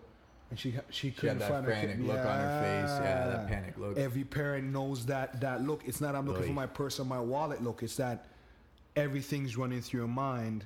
and 0.50 0.58
she 0.58 0.72
she 0.90 1.08
She 1.08 1.10
couldn't 1.10 1.40
had 1.40 1.42
that 1.42 1.50
find 1.50 1.66
her 1.66 1.72
kid. 1.94 2.00
look 2.00 2.18
on 2.18 2.24
her 2.38 2.60
face. 2.62 3.00
Yeah, 3.04 3.26
that 3.28 3.48
panic 3.48 3.74
look. 3.78 3.96
Every 3.98 4.24
parent 4.24 4.72
knows 4.72 5.06
that 5.06 5.40
that 5.40 5.62
look. 5.62 5.82
It's 5.86 6.00
not 6.00 6.14
I'm 6.14 6.26
looking 6.26 6.44
for 6.44 6.52
my 6.52 6.66
purse 6.66 6.98
or 7.00 7.04
my 7.04 7.20
wallet. 7.20 7.62
Look, 7.62 7.82
it's 7.82 7.96
that 7.96 8.26
everything's 8.96 9.56
running 9.56 9.80
through 9.80 10.00
your 10.00 10.08
mind, 10.08 10.64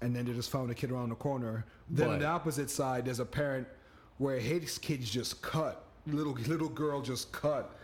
and 0.00 0.14
then 0.14 0.24
they 0.24 0.32
just 0.32 0.50
found 0.50 0.70
a 0.70 0.74
kid 0.74 0.90
around 0.90 1.08
the 1.10 1.14
corner. 1.16 1.64
Then 1.90 2.08
on 2.08 2.18
the 2.18 2.26
opposite 2.26 2.70
side, 2.70 3.04
there's 3.06 3.20
a 3.20 3.24
parent 3.24 3.66
where 4.18 4.38
his 4.38 4.78
kid's 4.78 5.10
just 5.10 5.42
cut. 5.42 5.84
Little 6.06 6.34
little 6.46 6.68
girl 6.68 7.00
just 7.00 7.32
cut 7.32 7.74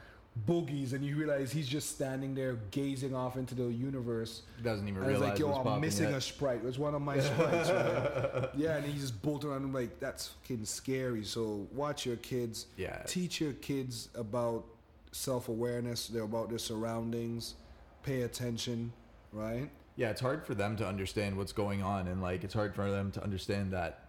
boogies, 0.49 0.93
and 0.93 1.05
you 1.05 1.17
realize 1.17 1.53
he's 1.53 1.69
just 1.69 1.91
standing 1.91 2.35
there 2.35 2.57
gazing 2.71 3.15
off 3.15 3.37
into 3.37 3.55
the 3.55 3.65
universe. 3.65 4.43
Doesn't 4.63 4.87
even 4.89 5.03
And 5.03 5.07
I 5.07 5.13
was 5.13 5.21
realize 5.21 5.41
like, 5.41 5.65
yo, 5.65 5.73
I'm 5.73 5.81
missing 5.81 6.09
yet. 6.09 6.19
a 6.19 6.21
sprite. 6.21 6.59
It 6.59 6.65
was 6.65 6.79
one 6.79 6.95
of 6.95 7.03
my 7.03 7.19
sprites, 7.21 7.71
right? 7.71 8.49
Yeah, 8.57 8.77
and 8.77 8.87
he 8.87 8.99
just 8.99 9.21
bolted 9.23 9.51
around. 9.51 9.65
I'm 9.65 9.73
like, 9.73 9.99
that's 10.01 10.29
fucking 10.29 10.65
scary. 10.65 11.25
So 11.25 11.67
watch 11.73 12.07
your 12.07 12.17
kids. 12.17 12.67
Yeah. 12.77 13.03
Teach 13.07 13.41
your 13.41 13.53
kids 13.55 14.09
about 14.15 14.65
self 15.13 15.49
awareness. 15.49 16.07
They're 16.09 16.23
about 16.23 16.49
their 16.49 16.59
surroundings. 16.59 17.55
Pay 18.03 18.23
attention, 18.23 18.93
right? 19.33 19.69
yeah, 19.97 20.09
it's 20.09 20.21
hard 20.23 20.47
for 20.47 20.55
them 20.55 20.77
to 20.77 20.87
understand 20.87 21.37
what's 21.37 21.53
going 21.53 21.83
on, 21.83 22.09
and 22.09 22.23
like 22.23 22.43
it's 22.43 22.55
hard 22.55 22.75
for 22.75 22.91
them 22.91 23.11
to 23.11 23.23
understand 23.23 23.73
that, 23.73 24.07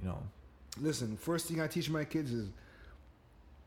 you 0.00 0.08
know, 0.08 0.22
Listen, 0.80 1.16
first 1.18 1.46
thing 1.48 1.60
I 1.60 1.66
teach 1.66 1.90
my 1.90 2.04
kids 2.04 2.32
is 2.32 2.48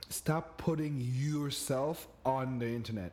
stop 0.09 0.57
putting 0.57 0.99
yourself 1.01 2.07
on 2.25 2.59
the 2.59 2.67
internet. 2.67 3.11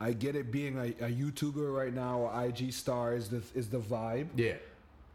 I 0.00 0.12
get 0.12 0.34
it 0.34 0.50
being 0.50 0.76
a, 0.78 0.86
a 1.04 1.10
YouTuber 1.10 1.72
right 1.74 1.94
now, 1.94 2.18
or 2.20 2.44
IG 2.44 2.72
star 2.72 3.14
is 3.14 3.28
the 3.28 3.42
is 3.54 3.68
the 3.68 3.78
vibe. 3.78 4.28
yeah, 4.36 4.54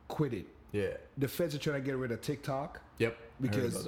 Quit 0.08 0.34
it. 0.34 0.46
yeah, 0.72 0.92
The 1.18 1.28
feds 1.28 1.54
are 1.56 1.58
trying 1.58 1.82
to 1.82 1.86
get 1.86 1.98
rid 1.98 2.12
of 2.12 2.22
TikTok. 2.22 2.80
yep. 2.98 3.18
Because-. 3.42 3.88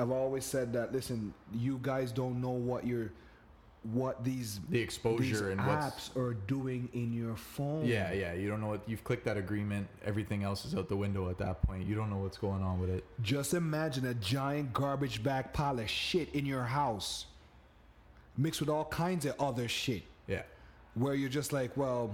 I've 0.00 0.10
always 0.12 0.44
said 0.44 0.72
that. 0.74 0.92
Listen, 0.92 1.34
you 1.52 1.78
guys 1.82 2.12
don't 2.12 2.40
know 2.40 2.50
what 2.50 2.86
you're, 2.86 3.10
what 3.92 4.22
these 4.24 4.60
the 4.68 4.72
these 4.72 4.82
exposure 4.84 5.50
and 5.50 5.64
what's 5.66 6.10
apps 6.10 6.16
are 6.16 6.34
doing 6.34 6.88
in 6.92 7.12
your 7.12 7.36
phone. 7.36 7.84
Yeah, 7.86 8.12
yeah. 8.12 8.32
You 8.34 8.48
don't 8.48 8.60
know 8.60 8.68
what 8.68 8.80
you've 8.86 9.04
clicked 9.04 9.24
that 9.24 9.36
agreement. 9.36 9.86
Everything 10.04 10.42
else 10.42 10.64
is 10.64 10.74
out 10.74 10.88
the 10.88 10.96
window 10.96 11.28
at 11.30 11.38
that 11.38 11.62
point. 11.62 11.86
You 11.86 11.94
don't 11.94 12.10
know 12.10 12.18
what's 12.18 12.38
going 12.38 12.62
on 12.62 12.80
with 12.80 12.90
it. 12.90 13.04
Just 13.22 13.54
imagine 13.54 14.06
a 14.06 14.14
giant 14.14 14.72
garbage 14.72 15.22
bag 15.22 15.52
pile 15.52 15.78
of 15.78 15.88
shit 15.88 16.34
in 16.34 16.44
your 16.44 16.64
house, 16.64 17.26
mixed 18.36 18.60
with 18.60 18.68
all 18.68 18.84
kinds 18.86 19.24
of 19.24 19.34
other 19.40 19.68
shit, 19.68 20.02
Yeah. 20.26 20.42
where 20.94 21.14
you're 21.14 21.28
just 21.30 21.52
like, 21.52 21.76
well, 21.76 22.10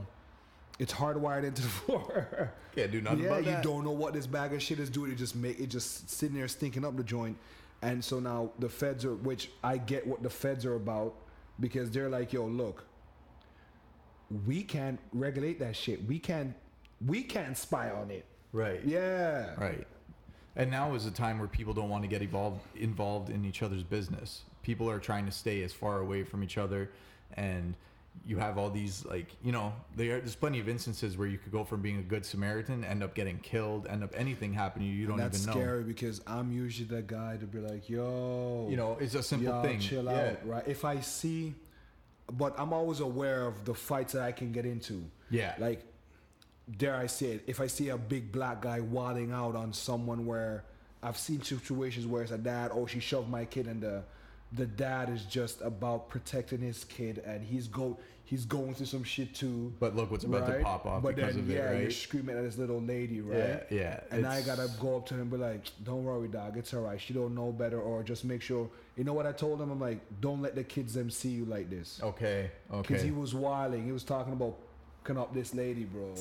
it's 0.79 0.93
hardwired 0.93 1.45
into 1.45 1.63
the 1.69 1.69
floor. 1.69 2.53
Can't 2.75 2.91
do 2.93 3.01
nothing 3.01 3.21
yeah, 3.21 3.37
about 3.37 3.45
you 3.47 3.57
don't 3.63 3.85
know 3.85 3.93
what 3.93 4.13
this 4.15 4.27
bag 4.27 4.53
of 4.53 4.63
shit 4.63 4.79
is 4.79 4.91
doing. 4.91 5.11
It 5.13 5.17
just 5.17 5.37
make 5.37 5.61
it 5.61 5.69
just 5.69 6.11
sitting 6.11 6.37
there 6.37 6.49
stinking 6.49 6.85
up 6.85 6.97
the 6.97 7.05
joint. 7.05 7.37
And 7.83 8.03
so 8.03 8.19
now 8.19 8.51
the 8.59 8.69
feds 8.69 9.05
are, 9.05 9.15
which 9.15 9.51
I 9.63 9.77
get 9.77 10.07
what 10.07 10.23
the 10.23 10.31
feds 10.31 10.65
are 10.65 10.75
about, 10.75 11.15
because 11.61 11.91
they're 11.91 12.09
like, 12.09 12.33
yo, 12.33 12.47
look, 12.47 12.85
we 14.47 14.63
can't 14.63 14.99
regulate 15.13 15.59
that 15.61 15.77
shit. 15.77 16.05
We 16.07 16.19
can't, 16.19 16.55
we 17.07 17.23
can't 17.23 17.57
spy 17.57 17.91
on 17.91 18.11
it. 18.11 18.25
Right. 18.53 18.81
Yeah. 18.85 19.55
Right. 19.59 19.87
And 20.57 20.71
now 20.71 20.95
is 20.95 21.07
a 21.07 21.11
time 21.11 21.39
where 21.39 21.49
people 21.49 21.75
don't 21.75 21.89
want 21.89 22.05
to 22.05 22.09
get 22.09 22.23
involved 22.23 22.61
involved 22.77 23.29
in 23.29 23.45
each 23.45 23.63
other's 23.63 23.83
business. 23.83 24.43
People 24.63 24.89
are 24.89 25.01
trying 25.01 25.27
to 25.27 25.33
stay 25.33 25.63
as 25.63 25.73
far 25.73 25.99
away 25.99 26.23
from 26.23 26.45
each 26.45 26.59
other, 26.59 26.91
and 27.35 27.75
you 28.27 28.39
have 28.39 28.57
all 28.57 28.71
these 28.71 29.05
like 29.05 29.27
you 29.43 29.53
know 29.53 29.73
there, 29.97 30.19
there's 30.19 30.35
plenty 30.35 30.59
of 30.59 30.69
instances 30.69 31.17
where 31.17 31.29
you 31.29 31.37
could 31.37 31.53
go 31.53 31.63
from 31.65 31.83
being 31.83 31.99
a 31.99 32.03
good 32.03 32.25
Samaritan, 32.25 32.83
end 32.85 33.03
up 33.03 33.15
getting 33.15 33.39
killed, 33.39 33.87
end 33.87 34.03
up 34.03 34.13
anything 34.17 34.53
happening 34.55 34.89
you 34.89 35.07
don't 35.07 35.19
That's 35.19 35.43
even 35.43 35.55
know. 35.55 35.61
It's 35.61 35.67
scary 35.69 35.83
because 35.85 36.21
I'm 36.27 36.51
usually 36.53 36.89
the 36.89 37.03
guy 37.03 37.37
to 37.37 37.47
be 37.47 37.59
like, 37.59 37.89
yo, 37.91 38.67
You 38.71 38.77
know, 38.77 38.97
it's 39.01 39.15
a 39.15 39.23
simple 39.23 39.53
y'all 39.53 39.63
thing. 39.63 39.79
chill 39.81 40.05
Yeah. 40.05 40.31
out, 40.31 40.47
right? 40.49 40.65
If 40.67 40.85
I 40.85 41.01
see, 41.01 41.55
but 42.33 42.59
I'm 42.59 42.73
always 42.73 43.01
aware 43.01 43.47
of 43.47 43.65
the 43.65 43.75
fights 43.75 44.15
that 44.15 44.23
I 44.23 44.33
can 44.33 44.53
get 44.53 44.65
into. 44.65 45.05
Yeah. 45.31 45.55
Like, 45.59 45.85
dare 46.79 46.97
I 46.97 47.07
say 47.09 47.33
it, 47.33 47.45
if 47.47 47.61
I 47.61 47.67
see 47.67 47.91
a 47.91 47.99
big 47.99 48.33
black 48.33 48.63
guy 48.63 48.81
wadding 48.81 49.33
out 49.33 49.55
on 49.55 49.73
someone 49.75 50.25
where 50.25 50.65
I've 51.03 51.19
seen 51.19 51.43
situations 51.43 52.07
where 52.07 52.23
it's 52.23 52.33
a 52.33 52.39
dad, 52.39 52.71
oh, 52.73 52.87
she 52.87 53.01
shoved 53.01 53.29
my 53.29 53.45
kid, 53.45 53.67
and 53.67 53.83
the 53.83 54.05
the 54.53 54.67
dad 54.67 55.11
is 55.11 55.25
just 55.25 55.61
about 55.63 56.09
protecting 56.09 56.61
his 56.61 56.85
kid, 56.85 57.19
and 57.27 57.43
he's 57.45 57.67
go 57.67 57.99
he's 58.25 58.45
going 58.47 58.75
through 58.75 58.87
some 58.87 59.05
shit 59.05 59.35
too. 59.35 59.73
But 59.81 59.95
look 59.95 60.11
what's 60.11 60.25
about 60.25 60.47
to 60.47 60.61
pop 60.63 60.87
off 60.87 61.03
But 61.03 61.17
because 61.17 61.35
then, 61.35 61.45
of 61.45 61.51
it, 61.51 61.55
yeah, 61.55 61.79
you're 61.79 61.91
screaming 61.91 62.37
at 62.37 62.43
this 62.45 62.57
little 62.59 62.81
lady, 62.81 63.21
right? 63.21 63.65
Yeah, 63.71 63.77
yeah. 63.79 64.01
And 64.11 64.27
I 64.27 64.43
gotta 64.43 64.69
go 64.81 64.97
up 64.97 65.07
to 65.07 65.15
him 65.15 65.21
and 65.23 65.31
be 65.31 65.37
like, 65.37 65.63
"Don't 65.85 66.05
worry, 66.05 66.29
dog. 66.29 66.57
It's 66.57 66.73
all 66.75 66.81
right. 66.83 67.01
She 67.01 67.13
don't 67.15 67.35
know 67.35 67.53
better." 67.53 67.81
Or 67.81 68.03
just 68.03 68.25
make 68.25 68.43
sure 68.43 68.69
You 68.97 69.03
know 69.05 69.13
what 69.13 69.27
I 69.27 69.33
told 69.33 69.61
him? 69.61 69.71
I'm 69.73 69.81
like, 69.81 69.99
don't 70.21 70.41
let 70.41 70.55
the 70.55 70.63
kids 70.63 70.95
them 70.95 71.11
see 71.11 71.31
you 71.31 71.45
like 71.47 71.69
this. 71.69 72.01
Okay. 72.03 72.51
Okay. 72.73 72.81
Because 72.83 73.03
he 73.03 73.11
was 73.11 73.35
wilding. 73.35 73.85
He 73.85 73.91
was 73.91 74.05
talking 74.05 74.33
about 74.33 74.55
picking 75.03 75.21
up 75.21 75.35
this 75.35 75.55
lady, 75.55 75.85
bro. 75.85 76.15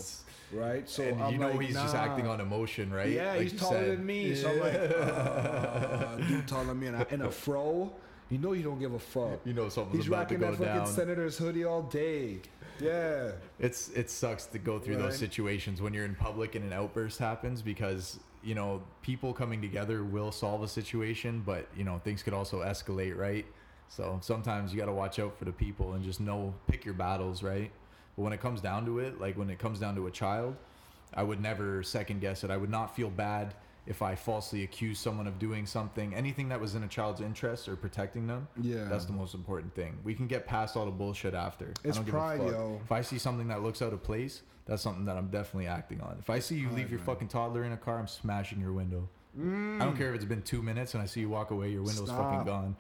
Right? 0.52 0.88
So 0.90 1.04
and 1.04 1.22
I'm 1.24 1.34
you 1.34 1.40
know 1.40 1.52
like, 1.52 1.62
he's 1.62 1.76
just 1.76 1.96
acting 1.96 2.28
on 2.28 2.42
emotion, 2.42 2.92
right? 2.92 3.10
Yeah, 3.10 3.34
Like 3.34 3.42
he's 3.44 3.60
taller 3.60 3.78
said. 3.80 3.98
than 3.98 4.06
me. 4.06 4.36
So 4.36 4.50
I'm 4.50 4.60
like, 4.60 4.74
uh, 4.74 6.16
dude 6.28 6.48
taller 6.48 6.66
than 6.66 6.80
me 6.80 6.88
and, 6.88 6.98
I, 6.98 7.06
and 7.12 7.22
a 7.24 7.32
fro. 7.44 7.92
You 8.30 8.38
know 8.40 8.54
you 8.54 8.64
don't 8.64 8.80
give 8.80 8.94
a 8.94 9.00
fuck. 9.00 9.40
you 9.46 9.54
know 9.54 9.70
something's 9.70 10.06
He's 10.06 10.08
about 10.08 10.30
to 10.30 10.36
rocking 10.38 10.58
go 10.60 10.64
that 10.66 10.78
fucking 10.80 10.94
senator's 10.94 11.38
hoodie 11.38 11.66
all 11.66 11.84
day. 11.84 12.40
Yeah. 12.80 13.32
It's 13.60 13.90
it 13.90 14.10
sucks 14.10 14.46
to 14.48 14.58
go 14.60 14.80
through 14.80 14.96
Right. 14.96 15.04
those 15.04 15.18
situations 15.18 15.82
when 15.82 15.94
you're 15.94 16.06
in 16.06 16.16
public 16.16 16.56
and 16.56 16.66
an 16.66 16.74
outburst 16.74 17.20
happens 17.20 17.62
because 17.62 18.20
you 18.44 18.56
know 18.56 18.82
people 19.04 19.34
coming 19.34 19.62
together 19.62 20.04
will 20.04 20.32
solve 20.32 20.64
a 20.64 20.68
situation, 20.68 21.44
but 21.46 21.68
you 21.78 21.84
know 21.84 22.00
things 22.04 22.24
could 22.24 22.34
also 22.34 22.62
escalate, 22.62 23.16
right? 23.16 23.46
So 23.90 24.18
sometimes 24.22 24.74
you 24.74 24.80
got 24.80 24.88
to 24.88 24.94
watch 24.94 25.20
out 25.20 25.38
for 25.38 25.46
the 25.46 25.52
people 25.52 25.94
and 25.94 26.04
just 26.04 26.20
know 26.20 26.54
pick 26.68 26.84
your 26.84 26.96
battles, 26.96 27.44
right? 27.44 27.72
But 28.16 28.24
when 28.24 28.34
it 28.34 28.42
comes 28.42 28.60
down 28.62 28.86
to 28.88 29.00
it, 29.00 29.20
like 29.22 29.38
when 29.38 29.50
it 29.52 29.60
comes 29.60 29.80
down 29.80 29.94
to 29.96 30.08
a 30.08 30.12
child, 30.12 30.56
I 31.14 31.22
would 31.22 31.40
never 31.42 31.84
second 31.84 32.20
guess 32.22 32.44
it. 32.44 32.50
I 32.50 32.58
would 32.58 32.72
not 32.72 32.96
feel 32.96 33.10
bad 33.12 33.54
if 33.86 34.02
I 34.02 34.16
falsely 34.16 34.64
accuse 34.64 34.98
someone 35.00 35.28
of 35.28 35.40
doing 35.40 35.66
something, 35.66 36.14
anything 36.16 36.50
that 36.50 36.60
was 36.60 36.76
in 36.76 36.84
a 36.84 36.88
child's 36.88 37.20
interest 37.22 37.68
or 37.68 37.76
protecting 37.76 38.28
them. 38.28 38.48
Yeah. 38.62 38.86
That's 38.86 39.06
the 39.06 39.14
most 39.14 39.34
important 39.34 39.76
thing. 39.76 39.98
We 40.04 40.14
can 40.14 40.28
get 40.28 40.48
past 40.48 40.78
all 40.78 40.86
the 40.86 40.92
bullshit 40.92 41.34
after. 41.34 41.74
It's 41.84 42.00
pride, 42.00 42.40
yo. 42.42 42.80
If 42.84 42.92
I 42.92 43.02
see 43.02 43.18
something 43.18 43.48
that 43.50 43.62
looks 43.62 43.82
out 43.82 43.92
of 43.94 44.02
place, 44.02 44.42
that's 44.66 44.82
something 44.82 45.06
that 45.06 45.18
I'm 45.18 45.28
definitely 45.28 45.68
acting 45.68 46.00
on. 46.02 46.16
If 46.20 46.30
I 46.30 46.40
see 46.40 46.56
you 46.56 46.70
leave 46.70 46.90
your 46.90 47.02
fucking 47.02 47.28
toddler 47.28 47.66
in 47.66 47.74
a 47.74 47.78
car, 47.78 48.00
I'm 48.00 48.08
smashing 48.08 48.62
your 48.62 48.72
window. 48.72 49.10
Mm. 49.38 49.82
I 49.82 49.86
don't 49.86 49.98
care 49.98 50.10
if 50.10 50.16
it's 50.16 50.26
been 50.26 50.44
two 50.44 50.62
minutes 50.62 50.94
and 50.94 51.04
I 51.04 51.06
see 51.06 51.20
you 51.22 51.30
walk 51.30 51.52
away, 51.52 51.70
your 51.70 51.82
window's 51.82 52.08
Stop. 52.08 52.32
fucking 52.32 52.46
gone. 52.46 52.76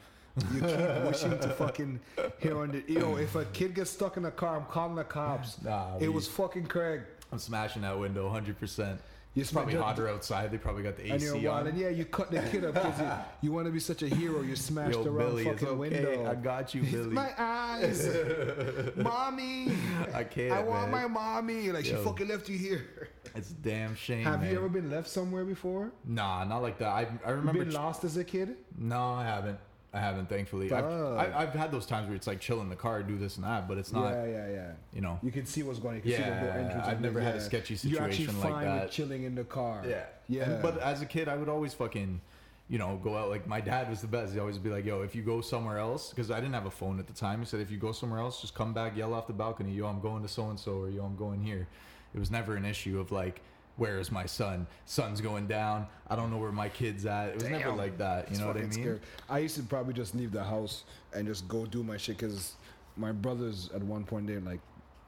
You 0.54 0.62
keep 0.62 1.06
wishing 1.06 1.32
to 1.40 1.50
fucking 1.50 2.00
hear 2.40 2.60
on 2.60 2.72
the 2.72 2.84
yo. 2.88 3.18
If 3.18 3.36
a 3.36 3.44
kid 3.46 3.76
gets 3.76 3.92
stuck 3.92 4.16
in 4.18 4.26
a 4.26 4.32
car, 4.32 4.56
I'm 4.58 4.66
calling 4.66 4.96
the 4.96 5.04
cops. 5.04 5.62
Nah, 5.62 5.96
it 5.98 6.04
we- 6.04 6.10
was 6.10 6.28
fucking 6.30 6.68
Craig. 6.68 7.02
I'm 7.32 7.40
smashing 7.40 7.82
that 7.82 7.98
window 8.00 8.30
100%. 8.32 8.48
You 8.80 8.98
It's 9.36 9.52
probably 9.52 9.74
hotter 9.76 10.08
outside. 10.08 10.52
They 10.52 10.60
probably 10.60 10.84
got 10.84 10.96
the 10.96 11.10
And 11.10 11.20
you're 11.22 11.36
AC 11.36 11.48
wild, 11.48 11.62
on. 11.62 11.68
and 11.68 11.78
yeah, 11.80 11.90
you 11.90 12.06
cut 12.06 12.30
the 12.30 12.40
kid 12.52 12.66
up 12.66 12.76
because 12.76 13.00
you, 13.00 13.10
you 13.42 13.52
want 13.52 13.66
to 13.66 13.72
be 13.72 13.80
such 13.80 14.04
a 14.04 14.08
hero. 14.08 14.42
You 14.42 14.56
smashed 14.56 14.94
Yo, 14.98 15.04
the 15.04 15.10
wrong 15.10 15.30
Billy, 15.30 15.44
fucking 15.46 15.68
okay. 15.70 15.76
window. 15.78 16.30
I 16.30 16.36
got 16.36 16.76
you, 16.76 16.84
Billy. 16.92 17.10
My 17.10 17.32
eyes, 17.38 18.08
mommy. 18.96 19.72
I 20.14 20.24
can't, 20.24 20.52
I 20.54 20.62
want 20.62 20.92
man. 20.92 21.02
my 21.02 21.08
mommy. 21.08 21.72
Like 21.72 21.86
she 21.86 21.94
fucking 21.96 22.28
left 22.28 22.48
you 22.50 22.58
here. 22.58 23.10
It's 23.36 23.50
a 23.50 23.54
damn 23.56 23.96
shame. 23.96 24.24
Have 24.24 24.42
man. 24.42 24.52
you 24.52 24.58
ever 24.58 24.70
been 24.70 24.92
left 24.92 25.08
somewhere 25.10 25.46
before? 25.46 25.92
Nah, 26.06 26.44
not 26.44 26.62
like 26.62 26.78
that. 26.78 26.90
I, 26.90 27.08
I 27.26 27.30
You 27.30 27.36
remember. 27.38 27.66
been 27.66 27.74
lost 27.74 28.04
as 28.04 28.18
a 28.18 28.24
kid? 28.24 28.58
No, 28.78 29.14
I 29.14 29.26
haven't. 29.26 29.58
I 29.96 30.00
haven't, 30.00 30.28
thankfully. 30.28 30.72
I've. 30.72 30.84
I, 30.86 31.32
I've 31.36 31.54
had 31.54 31.72
those 31.72 31.86
times 31.86 32.08
where 32.08 32.16
it's 32.16 32.26
like 32.26 32.40
chill 32.40 32.62
in 32.62 32.70
the 32.70 32.76
car, 32.76 33.04
do 33.04 33.16
this 33.18 33.36
and 33.36 33.46
that, 33.46 33.68
but 33.68 33.78
it's 33.78 33.92
not, 33.92 34.12
yeah, 34.12 34.26
yeah, 34.26 34.50
yeah. 34.50 34.72
you 34.92 35.02
know. 35.02 35.20
You 35.22 35.32
can 35.32 35.46
see 35.46 35.62
what's 35.62 35.78
going. 35.80 36.02
on. 36.02 36.08
You 36.08 36.16
can 36.16 36.24
see 36.24 36.30
the 36.30 36.36
door 36.36 36.50
Yeah, 36.56 36.64
entrance. 36.66 36.88
I've 36.88 37.02
never 37.02 37.22
had 37.22 37.36
a 37.36 37.42
sketchy 37.42 37.76
You're 37.88 38.02
actually 38.02 38.26
situation 38.26 38.42
like 38.42 38.54
fine 38.54 38.66
that. 38.66 38.84
with 38.86 38.92
chilling 38.92 39.24
in 39.24 39.36
the 39.36 39.44
car. 39.44 39.84
Yeah. 39.88 40.06
yeah. 40.28 40.50
And- 40.50 40.62
but 40.64 40.80
as 40.80 41.02
a 41.04 41.06
kid, 41.06 41.28
I 41.28 41.36
would 41.36 41.48
always 41.48 41.76
fucking, 41.76 42.22
you 42.70 42.80
know, 42.80 43.00
go 43.04 43.16
out. 43.16 43.30
Like 43.30 43.46
my 43.48 43.62
dad 43.62 43.88
was 43.88 44.02
the 44.02 44.08
best. 44.08 44.34
He'd 44.34 44.40
always 44.40 44.58
be 44.58 44.70
like, 44.72 44.84
"Yo, 44.84 45.04
if 45.04 45.16
you 45.16 45.22
go 45.22 45.42
somewhere 45.42 45.78
else, 45.78 46.10
because 46.10 46.32
I 46.32 46.40
didn't 46.40 46.54
have 46.56 46.66
a 46.66 46.72
phone 46.72 46.98
at 47.00 47.06
the 47.06 47.14
time. 47.14 47.40
He 47.40 47.46
said, 47.46 47.60
if 47.60 47.70
you 47.70 47.78
go 47.78 47.92
somewhere 47.92 48.20
else, 48.20 48.42
just 48.42 48.56
come 48.56 48.74
back, 48.74 48.98
yell 48.98 49.14
off 49.14 49.28
the 49.28 49.34
balcony, 49.34 49.74
yo, 49.74 49.86
I'm 49.86 50.00
going 50.02 50.24
to 50.24 50.28
so 50.28 50.50
and 50.50 50.60
so, 50.60 50.80
or 50.80 50.90
yo, 50.90 51.04
I'm 51.04 51.16
going 51.16 51.44
here. 51.44 51.68
It 52.16 52.20
was 52.20 52.32
never 52.32 52.56
an 52.56 52.66
issue 52.66 53.00
of 53.00 53.12
like, 53.12 53.42
where 53.78 54.00
is 54.00 54.12
my 54.12 54.26
son? 54.26 54.68
Sun's 54.86 55.22
going 55.22 55.48
down. 55.48 55.88
I 56.08 56.16
don't 56.16 56.30
know 56.30 56.38
where 56.38 56.52
my 56.52 56.70
kid's 56.70 57.06
at. 57.06 57.30
It 57.30 57.36
was 57.36 57.44
never 57.46 57.72
like 57.72 57.98
that. 57.98 58.32
You 58.32 58.38
know 58.40 58.48
what 58.48 58.58
I 58.58 58.62
mean? 58.62 58.72
scary. 58.72 59.00
I 59.30 59.40
used 59.40 59.56
to 59.56 59.64
probably 59.64 59.94
just 59.94 60.16
leave 60.16 60.32
the 60.32 60.44
house 60.44 60.84
and 61.14 61.28
just 61.28 61.48
go 61.48 61.66
do 61.66 61.84
my 61.84 61.98
shit 61.98 62.18
because 62.18 62.54
my 62.96 63.12
brothers 63.12 63.70
at 63.74 63.82
one 63.82 64.04
point 64.04 64.28
they 64.28 64.38
like 64.38 64.60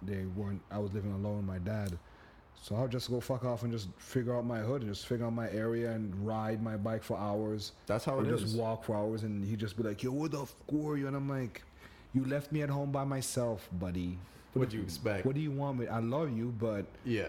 they 0.02 0.26
weren't. 0.36 0.62
I 0.72 0.80
was 0.80 0.94
living 0.94 1.12
alone 1.14 1.38
with 1.38 1.46
my 1.46 1.60
dad, 1.60 1.98
so 2.62 2.76
I'll 2.76 2.88
just 2.88 3.10
go 3.10 3.20
fuck 3.20 3.46
off 3.46 3.64
and 3.64 3.72
just 3.72 3.90
figure 3.98 4.36
out 4.36 4.46
my 4.46 4.60
hood 4.60 4.82
and 4.82 4.92
just 4.92 5.06
figure 5.08 5.26
out 5.26 5.34
my 5.34 5.50
area 5.52 5.92
and 5.92 6.26
ride 6.26 6.62
my 6.64 6.76
bike 6.78 7.04
for 7.04 7.18
hours. 7.18 7.74
That's 7.86 8.06
how 8.06 8.20
it 8.20 8.28
just 8.28 8.46
is. 8.46 8.56
walk 8.56 8.84
for 8.84 8.96
hours 8.96 9.24
and 9.24 9.46
he'd 9.46 9.60
just 9.60 9.78
be 9.78 9.84
like, 9.84 10.02
"Yo, 10.02 10.12
where 10.12 10.30
the 10.30 10.46
fuck 10.46 10.72
were 10.72 10.98
you?" 10.98 11.08
And 11.08 11.16
I'm 11.16 11.30
like, 11.30 11.62
"You 12.14 12.26
left 12.26 12.52
me 12.52 12.62
at 12.64 12.70
home 12.70 12.92
by 12.92 13.04
myself, 13.04 13.70
buddy. 13.74 14.18
What 14.54 14.70
do 14.70 14.78
you 14.78 14.84
expect? 14.84 15.26
What 15.26 15.36
do 15.36 15.42
you 15.42 15.52
want 15.52 15.80
me? 15.80 15.88
I 15.88 16.00
love 16.00 16.36
you, 16.36 16.54
but." 16.60 16.86
Yeah. 17.04 17.28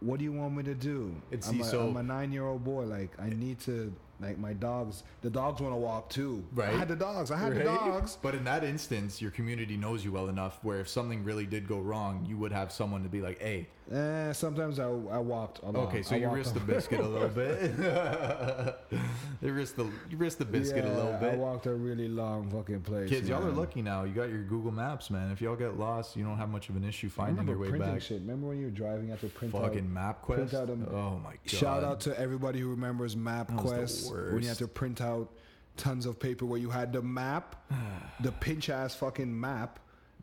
What 0.00 0.18
do 0.18 0.24
you 0.24 0.32
want 0.32 0.56
me 0.56 0.62
to 0.64 0.74
do? 0.74 1.14
And 1.32 1.44
I'm, 1.46 1.60
a, 1.60 1.64
so- 1.64 1.88
I'm 1.88 1.96
a 1.96 2.02
nine 2.02 2.32
year 2.32 2.46
old 2.46 2.64
boy. 2.64 2.84
Like 2.84 3.10
I 3.18 3.30
need 3.30 3.60
to 3.60 3.92
like 4.20 4.38
my 4.38 4.52
dogs. 4.54 5.02
The 5.22 5.30
dogs 5.30 5.60
want 5.60 5.74
to 5.74 5.78
walk 5.78 6.08
too. 6.10 6.44
Right. 6.54 6.70
I 6.70 6.78
had 6.78 6.88
the 6.88 6.96
dogs. 6.96 7.30
I 7.30 7.36
had 7.36 7.54
the 7.54 7.64
dogs. 7.64 8.16
But 8.20 8.34
in 8.34 8.44
that 8.44 8.64
instance, 8.64 9.20
your 9.20 9.30
community 9.30 9.76
knows 9.76 10.04
you 10.04 10.12
well 10.12 10.28
enough 10.28 10.58
where 10.62 10.80
if 10.80 10.88
something 10.88 11.22
really 11.24 11.46
did 11.46 11.68
go 11.68 11.78
wrong, 11.78 12.24
you 12.28 12.36
would 12.38 12.52
have 12.52 12.72
someone 12.72 13.02
to 13.02 13.08
be 13.08 13.20
like, 13.20 13.40
hey, 13.40 13.68
Eh, 13.92 14.32
sometimes 14.32 14.80
I, 14.80 14.86
I 14.86 15.18
walked 15.18 15.62
along. 15.62 15.76
okay, 15.86 16.02
so 16.02 16.16
I 16.16 16.18
you 16.18 16.26
walked 16.26 16.38
risk 16.38 16.54
the 16.54 16.60
biscuit 16.60 16.98
a 17.00 17.06
little 17.06 17.28
bit. 17.28 17.72
you 19.42 19.52
risk 19.52 19.76
the 19.76 19.84
you 20.10 20.16
risk 20.16 20.38
the 20.38 20.44
biscuit 20.44 20.84
a 20.84 20.88
little 20.88 21.18
Yeah, 21.22 21.28
I 21.32 21.36
walked 21.36 21.66
a 21.66 21.74
really 21.74 22.08
long 22.08 22.50
fucking 22.50 22.80
place. 22.82 23.08
Kids, 23.08 23.28
y'all 23.28 23.44
are 23.46 23.50
lucky 23.52 23.82
now. 23.82 24.02
You 24.02 24.12
got 24.12 24.28
your 24.28 24.42
Google 24.42 24.72
Maps, 24.72 25.08
man. 25.08 25.30
If 25.30 25.40
y'all 25.40 25.54
get 25.54 25.78
lost, 25.78 26.16
you 26.16 26.24
don't 26.24 26.36
have 26.36 26.48
much 26.48 26.68
of 26.68 26.74
an 26.76 26.82
issue 26.84 27.08
finding 27.08 27.46
your 27.46 27.58
way 27.58 27.68
printing 27.68 27.92
back. 27.92 28.02
shit. 28.02 28.20
Remember 28.20 28.48
when 28.48 28.58
you 28.58 28.64
were 28.66 28.70
driving? 28.70 29.16
To 29.16 29.26
print 29.28 29.54
out. 29.54 29.62
Fucking 29.62 29.88
MapQuest. 29.88 30.54
out 30.54 30.66
them- 30.66 30.88
oh 30.92 31.18
my 31.22 31.30
god. 31.30 31.38
Shout 31.46 31.84
out 31.84 32.00
to 32.00 32.18
everybody 32.18 32.58
who 32.58 32.68
remembers 32.70 33.14
MapQuest 33.14 34.32
when 34.32 34.42
you 34.42 34.48
had 34.48 34.58
to 34.58 34.68
print 34.68 35.00
out 35.00 35.30
tons 35.76 36.06
of 36.06 36.18
paper 36.18 36.44
where 36.44 36.58
you 36.58 36.70
had 36.70 36.92
the 36.92 37.02
map, 37.02 37.70
the 38.20 38.32
pinch 38.40 38.68
ass 38.68 38.94
fucking 38.96 39.38
map, 39.38 39.78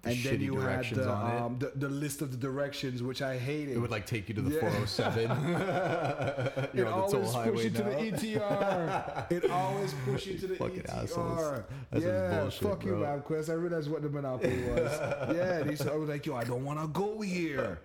and 0.06 0.18
then 0.24 0.42
you 0.42 0.58
had 0.58 0.84
the, 0.86 1.02
it. 1.02 1.08
um, 1.08 1.58
the 1.60 1.72
the 1.76 1.88
list 1.90 2.22
of 2.22 2.32
the 2.32 2.38
directions, 2.38 3.02
which 3.02 3.22
I 3.22 3.38
hated. 3.38 3.76
It 3.78 3.80
would 3.80 3.92
like 3.92 4.06
take 4.06 4.28
you 4.28 4.36
to 4.36 4.42
the 4.42 4.56
Yeah. 4.56 4.60
407. 4.60 5.32
It 6.74 6.76
You're 6.76 6.88
on 6.88 6.92
the 6.92 7.04
always 7.04 7.12
toll 7.12 7.22
push 7.22 7.34
highway 7.34 7.64
you 7.64 7.70
to 7.70 7.84
the. 7.84 7.92
ETR. 7.92 9.32
it 9.44 9.50
always 9.52 9.94
push 10.06 10.28
you 10.28 10.38
to 10.40 10.48
the 10.48 10.56
Fucking 10.56 10.82
ETR. 10.84 11.04
assholes. 11.04 11.64
That's 11.92 12.04
yeah, 12.06 12.40
bullshit, 12.42 12.68
fuck 12.70 12.84
you, 12.86 12.92
bro. 12.96 13.22
MapQuest. 13.22 13.50
I 13.50 13.54
realized 13.54 13.90
what 13.92 14.02
the 14.02 14.10
monopoly 14.10 14.62
was. 14.64 15.36
yeah, 15.36 15.76
said, 15.76 15.90
I 15.90 15.96
was 15.96 16.10
like, 16.10 16.26
yo, 16.26 16.36
I 16.36 16.44
don't 16.44 16.66
want 16.66 16.80
to 16.82 16.88
go 16.88 17.22
here. 17.22 17.80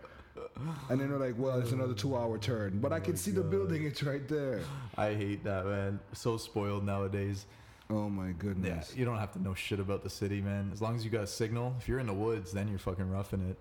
And 0.88 1.00
then 1.00 1.08
they're 1.10 1.18
like, 1.18 1.34
well, 1.38 1.60
it's 1.60 1.72
another 1.72 1.94
two-hour 1.94 2.38
turn, 2.38 2.78
but 2.80 2.92
I 2.92 3.00
can 3.00 3.16
see 3.16 3.30
the 3.30 3.42
building. 3.42 3.84
It's 3.84 4.02
right 4.02 4.26
there. 4.28 4.60
I 4.96 5.14
hate 5.14 5.44
that, 5.44 5.66
man. 5.66 6.00
So 6.14 6.36
spoiled 6.36 6.84
nowadays. 6.84 7.46
Oh 7.90 8.08
my 8.10 8.26
Yeah, 8.28 8.32
goodness. 8.38 8.94
you 8.96 9.04
don't 9.04 9.18
have 9.18 9.32
to 9.32 9.42
know 9.42 9.54
shit 9.54 9.80
about 9.80 10.02
the 10.02 10.10
city, 10.10 10.40
man. 10.40 10.70
As 10.72 10.82
long 10.82 10.94
as 10.96 11.04
you 11.04 11.10
got 11.10 11.24
a 11.24 11.26
signal. 11.26 11.74
If 11.78 11.88
you're 11.88 11.98
in 12.00 12.06
the 12.06 12.12
woods, 12.14 12.52
then 12.52 12.68
you're 12.68 12.78
fucking 12.78 13.10
roughing 13.10 13.48
it. 13.48 13.58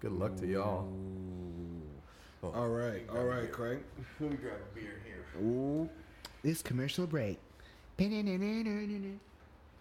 Good 0.00 0.12
luck 0.12 0.36
to 0.36 0.46
y'all. 0.46 0.88
Oh, 2.44 2.52
All 2.52 2.68
right, 2.68 3.02
all 3.10 3.24
right, 3.24 3.50
Craig. 3.50 3.80
Let 4.20 4.30
me 4.30 4.36
grab 4.36 4.58
a 4.70 4.74
beer 4.74 5.00
here. 5.04 5.24
Ooh, 5.44 5.88
it's 6.44 6.62
commercial 6.62 7.04
break. 7.06 7.38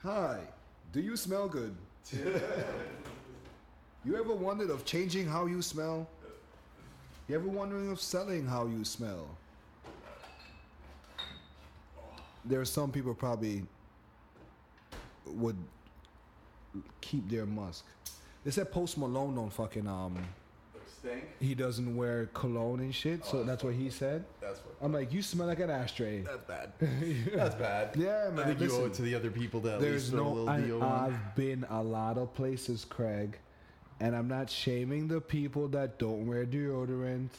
Hi, 0.02 0.40
do 0.92 1.00
you 1.02 1.16
smell 1.16 1.48
good? 1.48 1.76
you 4.04 4.16
ever 4.18 4.34
wondered 4.34 4.72
of 4.72 4.86
changing 4.86 5.28
how 5.28 5.46
you 5.46 5.62
smell? 5.62 6.08
You 7.28 7.36
ever 7.36 7.48
wondering 7.48 7.92
of 7.92 8.00
selling 8.02 8.48
how 8.48 8.66
you 8.66 8.84
smell? 8.84 9.37
There 12.48 12.62
are 12.62 12.66
some 12.66 12.92
people 12.92 13.14
probably 13.14 13.64
would 15.26 15.58
keep 17.02 17.30
their 17.30 17.46
musk. 17.46 17.86
They 18.44 18.52
said 18.52 18.72
Post 18.72 18.98
Malone 18.98 19.36
don't 19.36 19.50
fucking 19.52 19.88
um 19.88 20.18
Stink? 21.00 21.26
he 21.40 21.54
doesn't 21.54 21.96
wear 21.96 22.28
cologne 22.34 22.80
and 22.80 22.96
shit, 22.96 23.26
so 23.26 23.44
that's 23.44 23.64
what 23.64 23.74
he 23.74 23.90
said. 23.90 24.24
That's 24.42 24.60
what. 24.60 24.76
I'm 24.82 24.94
like, 24.94 25.12
you 25.14 25.22
smell 25.22 25.48
like 25.48 25.60
an 25.60 25.70
ashtray. 25.70 26.22
That's 26.22 26.44
bad. 26.46 26.72
That's 27.36 27.56
bad. 27.56 27.96
Yeah, 27.96 28.28
I 28.28 28.32
man, 28.32 28.46
think 28.48 28.62
you 28.62 28.68
owe 28.68 28.70
listen. 28.70 28.86
it 28.86 28.94
to 28.96 29.02
the 29.04 29.16
other 29.16 29.30
people 29.30 29.62
to 29.62 29.74
at 29.74 29.80
There's 29.82 30.12
least 30.12 30.12
throw 30.14 30.22
a 30.22 30.24
no. 30.26 30.34
little 30.54 30.84
I. 30.84 31.06
I've 31.08 31.36
been 31.36 31.66
a 31.70 31.84
lot 31.84 32.18
of 32.18 32.34
places, 32.34 32.86
Craig, 32.86 33.38
and 34.00 34.16
I'm 34.16 34.28
not 34.28 34.50
shaming 34.50 35.08
the 35.08 35.20
people 35.22 35.68
that 35.70 36.00
don't 36.00 36.26
wear 36.26 36.46
deodorant. 36.46 37.30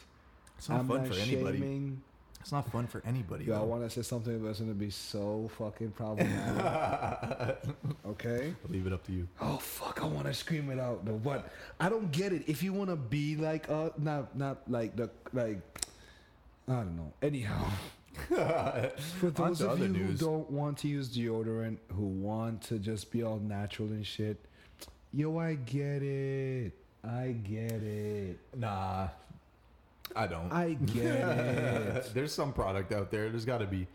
It's 0.59 0.69
not 0.69 0.81
I'm 0.81 0.89
fun 0.89 0.99
not 1.05 1.09
for 1.09 1.21
anybody. 1.21 1.59
shaming. 1.59 2.03
It's 2.49 2.53
not 2.55 2.73
fun 2.73 2.87
for 2.87 3.03
anybody. 3.05 3.45
Yo, 3.45 3.61
I 3.61 3.63
want 3.63 3.83
to 3.83 3.91
say 3.91 4.01
something 4.01 4.43
that's 4.43 4.61
gonna 4.61 4.73
be 4.73 4.89
so 4.89 5.51
fucking 5.59 5.91
problematic. 5.91 7.59
okay. 8.07 8.55
I'll 8.65 8.73
leave 8.73 8.87
it 8.87 8.93
up 8.95 9.05
to 9.05 9.13
you. 9.13 9.29
Oh 9.39 9.59
fuck! 9.59 10.03
I 10.03 10.07
want 10.07 10.29
to 10.29 10.33
scream 10.33 10.71
it 10.71 10.81
out. 10.81 11.05
No, 11.05 11.19
but 11.19 11.53
I 11.79 11.91
don't 11.91 12.11
get 12.11 12.33
it. 12.33 12.45
If 12.47 12.63
you 12.63 12.73
want 12.73 12.89
to 12.89 12.97
be 12.97 13.37
like 13.37 13.69
uh, 13.69 13.91
not 13.99 14.35
not 14.35 14.63
like 14.67 14.97
the 14.97 15.11
like, 15.35 15.59
I 16.67 16.77
don't 16.77 16.97
know. 16.97 17.13
Anyhow. 17.21 17.69
For 19.21 19.29
those 19.29 19.61
of 19.61 19.81
you 19.81 19.89
news. 19.89 20.19
who 20.19 20.27
don't 20.27 20.51
want 20.51 20.79
to 20.79 20.89
use 20.89 21.15
deodorant, 21.15 21.77
who 21.93 22.07
want 22.07 22.63
to 22.63 22.79
just 22.79 23.13
be 23.13 23.23
all 23.23 23.41
natural 23.41 23.89
and 23.89 24.07
shit, 24.07 24.43
yo, 25.13 25.37
I 25.37 25.53
get 25.53 26.03
it. 26.03 26.73
I 27.05 27.33
get 27.47 27.83
it. 27.83 28.39
Nah, 28.57 29.09
I 30.17 30.27
don't. 30.27 30.53
I 30.53 30.73
get 30.87 31.05
it. 31.05 32.11
There's 32.15 32.33
some 32.33 32.53
product 32.53 32.93
out 32.93 33.11
there. 33.11 33.29
There's 33.31 33.45
got 33.45 33.59
to 33.59 33.67
be. 33.67 33.87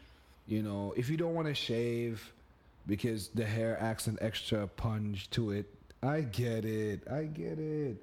You 0.47 0.61
know, 0.61 0.93
if 0.97 1.09
you 1.09 1.17
don't 1.17 1.33
want 1.35 1.47
to 1.47 1.53
shave, 1.55 2.31
because 2.87 3.29
the 3.29 3.45
hair 3.45 3.77
acts 3.81 4.07
an 4.07 4.17
extra 4.21 4.67
punch 4.67 5.29
to 5.31 5.51
it. 5.51 5.65
I 6.01 6.21
get 6.21 6.65
it. 6.65 7.07
I 7.09 7.23
get 7.23 7.59
it. 7.59 7.95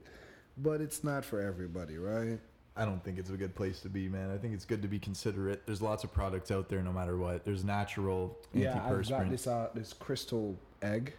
But 0.56 0.80
it's 0.80 1.04
not 1.04 1.24
for 1.24 1.40
everybody, 1.40 1.98
right? 1.98 2.38
I 2.76 2.84
don't 2.86 3.02
think 3.04 3.18
it's 3.18 3.28
a 3.28 3.36
good 3.36 3.54
place 3.54 3.80
to 3.80 3.90
be, 3.90 4.08
man. 4.08 4.30
I 4.30 4.38
think 4.38 4.54
it's 4.54 4.64
good 4.64 4.80
to 4.82 4.88
be 4.88 4.98
considerate. 4.98 5.66
There's 5.66 5.82
lots 5.82 6.02
of 6.02 6.12
products 6.14 6.50
out 6.50 6.68
there, 6.70 6.82
no 6.82 6.92
matter 6.92 7.18
what. 7.18 7.44
There's 7.44 7.62
natural 7.64 8.38
Yeah, 8.54 8.80
I've 8.86 9.06
got 9.08 9.28
this 9.28 9.46
uh, 9.46 9.68
this 9.74 9.92
crystal 9.92 10.56
egg. 10.80 11.12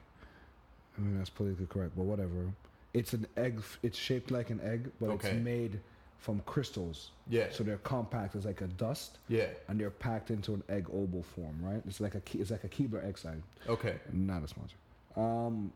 I 0.97 1.01
mean 1.01 1.17
that's 1.17 1.29
politically 1.29 1.67
correct, 1.67 1.91
but 1.95 2.03
whatever. 2.05 2.51
It's 2.93 3.13
an 3.13 3.27
egg. 3.37 3.55
f- 3.59 3.77
It's 3.83 3.97
shaped 3.97 4.31
like 4.31 4.49
an 4.49 4.59
egg, 4.63 4.89
but 4.99 5.09
Okay. 5.11 5.29
it's 5.29 5.43
made 5.43 5.79
from 6.21 6.39
crystals. 6.45 7.09
Yeah. 7.27 7.47
So 7.49 7.63
they're 7.63 7.77
compact 7.77 8.35
as 8.35 8.45
like 8.45 8.61
a 8.61 8.67
dust, 8.67 9.17
yeah. 9.27 9.47
and 9.67 9.79
they're 9.79 9.89
packed 9.89 10.29
into 10.29 10.53
an 10.53 10.63
egg 10.69 10.87
oval 10.93 11.23
form, 11.23 11.57
right? 11.59 11.81
It's 11.87 11.99
like 11.99 12.13
a 12.13 12.21
Ke- 12.21 12.35
it's 12.35 12.51
like 12.51 12.63
a 12.63 12.69
Keebler 12.69 13.03
egg 13.03 13.17
sign. 13.17 13.41
Okay. 13.67 13.95
Not 14.13 14.43
a 14.43 14.47
sponsor. 14.47 14.75
Um, 15.17 15.73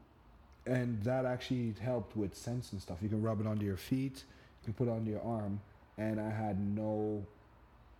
and 0.67 1.03
that 1.03 1.25
actually 1.25 1.73
helped 1.81 2.15
with 2.15 2.35
sense 2.35 2.71
and 2.73 2.81
stuff. 2.81 2.99
You 3.01 3.09
can 3.09 3.23
rub 3.23 3.41
it 3.41 3.47
under 3.47 3.65
your 3.65 3.75
feet, 3.75 4.23
you 4.61 4.65
can 4.65 4.73
put 4.73 4.87
it 4.87 4.91
under 4.91 5.09
your 5.09 5.23
arm, 5.23 5.59
and 5.97 6.21
I 6.21 6.29
had 6.29 6.59
no, 6.59 7.25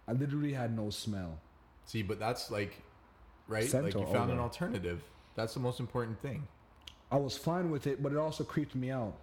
I 0.08 0.14
literally 0.14 0.54
had 0.54 0.76
no 0.76 0.92
smell. 0.92 1.40
See, 1.86 2.04
but 2.04 2.20
that's 2.20 2.52
like, 2.52 2.80
right? 3.48 3.64
Scent 3.64 3.86
like 3.86 3.96
you 3.96 4.06
found 4.06 4.32
an 4.32 4.40
alternative. 4.40 5.02
That's 5.36 5.56
the 5.56 5.60
most 5.60 5.80
important 5.80 6.22
thing. 6.22 6.48
I 7.12 7.18
was 7.18 7.36
fine 7.36 7.72
with 7.72 7.88
it, 7.88 8.04
but 8.04 8.12
it 8.12 8.18
also 8.18 8.44
creeped 8.44 8.76
me 8.76 8.92
out 8.92 9.16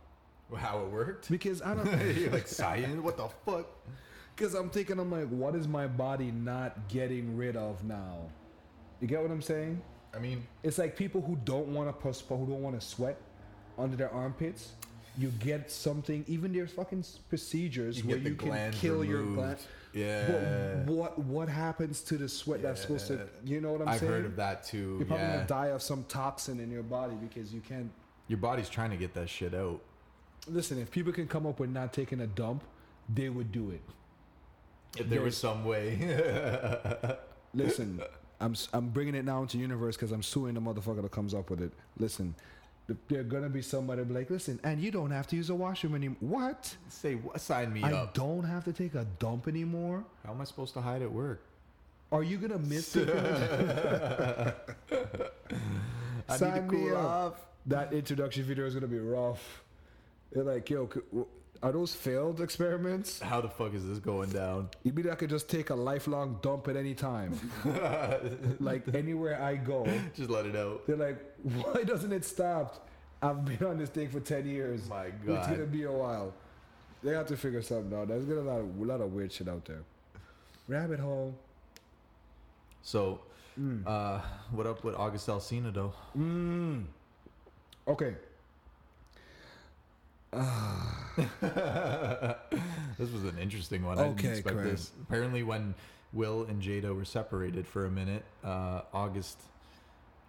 How 0.57 0.81
it 0.81 0.91
worked? 0.91 1.31
because 1.31 1.63
I 1.63 1.75
don't. 1.75 2.17
You're 2.17 2.31
like 2.31 2.49
cyan. 2.49 3.03
What 3.03 3.17
the 3.17 3.29
fuck? 3.45 3.67
Because 4.35 4.55
I'm 4.55 4.71
thinking, 4.71 4.99
I'm 4.99 5.11
like, 5.11 5.29
what 5.29 5.55
is 5.55 5.69
my 5.69 5.87
body 5.87 6.31
not 6.31 6.89
getting 6.89 7.37
rid 7.37 7.57
of 7.57 7.85
now? 7.85 8.19
You 9.01 9.09
get 9.09 9.21
what 9.21 9.31
I'm 9.31 9.43
saying? 9.43 9.83
I 10.15 10.19
mean, 10.19 10.47
It's 10.63 10.79
like 10.79 10.97
people 10.97 11.21
who 11.21 11.37
don't 11.45 11.69
want 11.69 11.89
to 11.89 11.93
perspire, 11.93 12.39
who 12.39 12.47
don't 12.47 12.63
want 12.63 12.79
to 12.79 12.87
sweat 12.87 13.19
under 13.79 13.97
their 13.97 14.13
armpits. 14.13 14.73
You 15.19 15.29
get 15.41 15.71
something, 15.71 16.25
even 16.27 16.53
there's 16.55 16.73
fucking 16.73 17.05
procedures 17.29 17.99
you 17.99 18.09
where 18.09 18.17
you 18.17 18.35
can 18.35 18.73
kill 18.73 19.05
your 19.05 19.19
removed. 19.19 19.37
gland. 19.37 19.59
Yeah. 19.93 20.83
But 20.87 20.93
what 20.93 21.19
what 21.19 21.49
happens 21.51 22.01
to 22.03 22.17
the 22.17 22.29
sweat 22.29 22.63
that's 22.63 22.81
supposed 22.81 23.09
to? 23.09 23.29
You 23.45 23.61
know 23.61 23.73
what 23.73 23.83
I'm 23.83 23.89
saying? 23.89 24.03
I've 24.03 24.09
heard 24.09 24.25
of 24.25 24.37
that 24.37 24.65
too. 24.65 24.97
You're 24.99 25.07
probably 25.07 25.27
yeah. 25.27 25.35
gonna 25.35 25.47
die 25.47 25.67
of 25.67 25.83
some 25.83 26.05
toxin 26.05 26.61
in 26.61 26.71
your 26.71 26.83
body 26.83 27.15
because 27.15 27.53
you 27.53 27.61
can't. 27.61 27.91
Your 28.29 28.39
body's 28.39 28.71
trying 28.71 28.91
to 28.91 28.97
get 28.97 29.13
that 29.15 29.29
shit 29.29 29.53
out. 29.53 29.83
Listen, 30.49 30.79
if 30.81 30.91
people 30.91 31.13
can 31.13 31.27
come 31.29 31.47
up 31.47 31.61
with 31.61 31.71
not 31.71 31.93
taking 31.93 32.21
a 32.21 32.27
dump, 32.27 32.65
they 33.13 33.29
would 33.29 33.53
do 33.53 33.71
it. 33.71 33.81
If 34.99 35.09
there 35.09 35.23
was 35.23 35.37
some 35.37 35.65
way. 35.65 35.97
Listen, 37.55 38.03
I'm 38.41 38.55
I'm 38.73 38.89
bringing 38.89 39.15
it 39.15 39.25
now 39.25 39.43
into 39.43 39.59
universe 39.59 39.97
because 39.97 40.11
I'm 40.13 40.23
suing 40.23 40.55
the 40.55 40.61
motherfucker 40.61 41.03
that 41.03 41.11
comes 41.13 41.33
up 41.35 41.49
with 41.51 41.61
it. 41.63 41.73
Listen, 41.99 42.35
th- 42.89 42.99
there 43.09 43.23
gonna 43.23 43.49
be 43.49 43.63
somebody 43.63 44.03
be 44.05 44.13
like, 44.15 44.31
listen, 44.31 44.59
and 44.65 44.81
you 44.81 44.91
don't 44.91 45.11
have 45.11 45.27
to 45.29 45.37
use 45.37 45.49
a 45.51 45.55
washroom 45.55 45.95
anymore. 45.95 46.17
What? 46.21 46.75
Say, 46.89 47.15
what? 47.15 47.41
sign 47.41 47.73
me 47.73 47.83
I 47.83 47.93
up. 47.93 48.15
don't 48.15 48.43
have 48.45 48.65
to 48.65 48.73
take 48.73 48.95
a 48.95 49.05
dump 49.19 49.49
anymore. 49.49 50.05
How 50.27 50.33
am 50.33 50.41
I 50.41 50.45
supposed 50.45 50.75
to 50.75 50.81
hide 50.81 51.03
at 51.03 51.13
work? 51.13 51.43
Are 52.11 52.23
you 52.23 52.37
gonna 52.39 52.59
miss 52.59 52.95
it? 52.97 53.09
I 56.29 56.37
Sign 56.37 56.51
need 56.55 56.57
to 56.57 56.63
me 56.63 56.69
cool 56.89 56.97
up. 56.97 57.05
off. 57.05 57.35
That 57.67 57.93
introduction 57.93 58.45
video 58.45 58.67
is 58.67 58.75
gonna 58.75 58.87
be 58.89 58.99
rough. 58.99 59.63
They're 60.33 60.45
like, 60.45 60.69
yo, 60.71 60.89
are 61.63 61.73
those 61.73 61.95
failed 61.95 62.41
experiments? 62.41 63.21
How 63.21 63.41
the 63.41 63.49
fuck 63.49 63.75
is 63.75 63.87
this 63.87 63.99
going 63.99 64.31
down? 64.31 64.69
You 64.83 64.93
mean 64.93 65.09
I 65.09 65.15
could 65.15 65.31
just 65.31 65.49
take 65.49 65.71
a 65.71 65.75
lifelong 65.75 66.39
dump 66.43 66.69
at 66.69 66.77
any 66.77 66.95
time? 66.95 67.39
like 68.61 68.83
anywhere 68.95 69.41
I 69.41 69.57
go. 69.57 69.87
Just 70.15 70.31
let 70.31 70.47
it 70.47 70.57
out. 70.57 70.87
They're 70.87 70.97
like, 70.97 71.19
why 71.43 71.85
doesn't 71.85 72.13
it 72.13 72.25
stop? 72.25 72.89
I've 73.23 73.45
been 73.45 73.65
on 73.65 73.79
this 73.79 73.91
thing 73.91 74.09
for 74.09 74.19
10 74.19 74.47
years. 74.47 74.89
My 74.89 75.11
God. 75.25 75.39
It's 75.39 75.47
gonna 75.47 75.67
be 75.67 75.85
a 75.85 75.93
while. 75.93 76.35
They 77.05 77.13
have 77.13 77.27
to 77.27 77.37
figure 77.37 77.63
something 77.63 77.97
out. 77.97 78.09
There's 78.09 78.25
gonna 78.25 78.41
be 78.41 78.49
a 78.49 78.53
lot 78.53 78.61
of, 78.61 78.81
a 78.81 78.85
lot 78.85 79.01
of 79.01 79.13
weird 79.13 79.33
shit 79.33 79.49
out 79.49 79.65
there. 79.65 79.83
Rabbit 80.67 80.99
hole. 80.99 81.35
So, 82.83 83.21
uh, 83.87 84.21
what 84.51 84.67
up 84.67 84.83
with 84.83 84.97
August 84.97 85.29
Alsina 85.29 85.73
though? 85.73 85.93
Mm. 86.19 86.85
Okay. 87.87 88.17
This 92.99 93.11
was 93.11 93.25
an 93.25 93.37
interesting 93.41 93.85
one. 93.85 93.99
I 93.99 94.03
Okay, 94.05 94.23
didn't 94.23 94.33
expect 94.39 94.57
Craig. 94.57 94.71
this. 94.71 94.93
Apparently, 95.03 95.43
when 95.43 95.75
Will 96.13 96.45
and 96.45 96.63
Jada 96.63 96.95
were 96.95 97.05
separated 97.05 97.67
for 97.67 97.87
a 97.87 97.91
minute, 97.91 98.25
uh, 98.45 98.83
August 98.93 99.41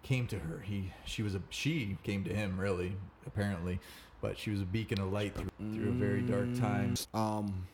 came 0.02 0.26
to 0.28 0.38
her. 0.38 0.60
He, 0.60 0.92
she 1.04 1.22
was 1.22 1.34
a, 1.34 1.42
she 1.50 1.96
came 2.02 2.24
to 2.24 2.34
him 2.34 2.58
really, 2.58 2.96
apparently, 3.26 3.80
but 4.20 4.38
she 4.38 4.50
was 4.50 4.60
a 4.60 4.64
beacon 4.64 5.00
of 5.00 5.12
light 5.12 5.34
through, 5.34 5.50
through 5.74 5.88
a 5.88 5.92
very 5.92 6.22
dark 6.22 6.54
time. 6.58 6.94
Um. 7.12 7.66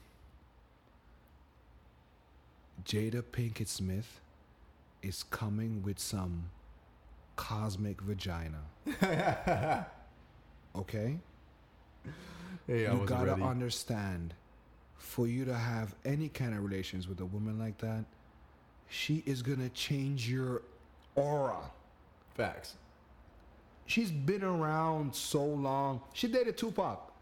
Jada 2.85 3.23
Pinkett 3.23 3.69
Smith 3.69 4.21
is 5.03 5.23
coming 5.25 5.83
with 5.83 5.99
some 5.99 6.51
cosmic 7.37 8.01
vagina. 8.01 8.61
Okay? 10.77 11.19
Hey, 12.67 12.83
you 12.83 13.03
gotta 13.07 13.31
ready. 13.33 13.43
understand 13.43 14.35
for 14.97 15.27
you 15.27 15.45
to 15.45 15.55
have 15.55 15.95
any 16.05 16.29
kind 16.29 16.55
of 16.55 16.63
relations 16.63 17.09
with 17.09 17.21
a 17.21 17.25
woman 17.25 17.59
like 17.59 17.79
that 17.79 18.05
she 18.89 19.23
is 19.27 19.43
gonna 19.43 19.69
change 19.71 20.29
your 20.31 20.63
aura 21.15 21.59
Facts. 22.35 22.75
she's 23.87 24.11
been 24.11 24.45
around 24.45 25.15
so 25.15 25.45
long 25.45 26.01
she 26.13 26.29
dated 26.29 26.57
tupac 26.57 27.13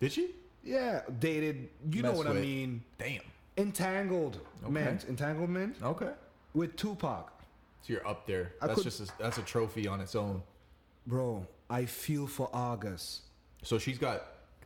Did 0.00 0.12
she? 0.12 0.30
yeah 0.64 1.02
dated 1.20 1.68
you 1.90 2.02
know 2.02 2.08
Mess 2.10 2.18
what 2.18 2.26
i 2.28 2.32
mean 2.32 2.82
Damn. 2.98 3.20
entangled 3.56 4.40
Okay. 4.64 4.72
meant 4.72 5.04
entanglement 5.04 5.76
Okay. 5.82 6.10
with 6.54 6.74
tupac 6.76 7.30
So 7.82 7.92
you're 7.92 8.06
up 8.08 8.26
there. 8.26 8.52
I 8.60 8.66
That's 8.66 8.78
could- 8.78 8.84
just 8.84 9.00
a, 9.00 9.12
that's 9.18 9.38
a 9.38 9.42
trophy 9.42 9.86
on 9.86 10.00
its 10.00 10.14
own. 10.16 10.42
bro 11.06 11.46
i 11.70 11.84
feel 11.84 12.26
for 12.26 12.48
august 12.52 13.20
So 13.66 13.78
she's 13.80 13.98
got 13.98 14.22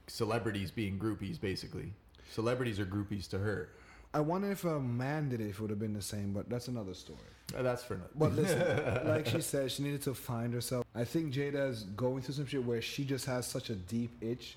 celebrities 0.08 0.70
being 0.70 0.98
groupies, 0.98 1.40
basically. 1.40 1.94
Celebrities 2.30 2.78
are 2.78 2.84
groupies 2.84 3.26
to 3.30 3.38
her. 3.38 3.70
i 4.12 4.20
wonder 4.20 4.50
if 4.52 4.64
a 4.64 4.78
man 4.78 5.30
did 5.30 5.40
it 5.40 5.48
if 5.48 5.54
it 5.56 5.60
would 5.62 5.70
have 5.70 5.78
been 5.78 5.94
the 5.94 6.02
same 6.02 6.32
but 6.32 6.50
that's 6.50 6.68
another 6.68 6.92
story 6.94 7.28
Uh, 7.56 7.62
That's 7.62 7.82
for 7.82 7.94
nothing. 7.94 8.14
But 8.22 8.32
listen, 8.36 8.60
like 9.14 9.26
she 9.26 9.40
said, 9.40 9.72
she 9.72 9.82
needed 9.82 10.02
to 10.02 10.14
find 10.14 10.52
herself. 10.54 10.84
I 10.94 11.04
think 11.12 11.32
Jada's 11.34 11.82
going 12.04 12.20
through 12.22 12.34
some 12.34 12.46
shit 12.46 12.64
where 12.64 12.82
she 12.82 13.02
just 13.04 13.24
has 13.26 13.44
such 13.56 13.70
a 13.70 13.74
deep 13.74 14.12
itch. 14.20 14.56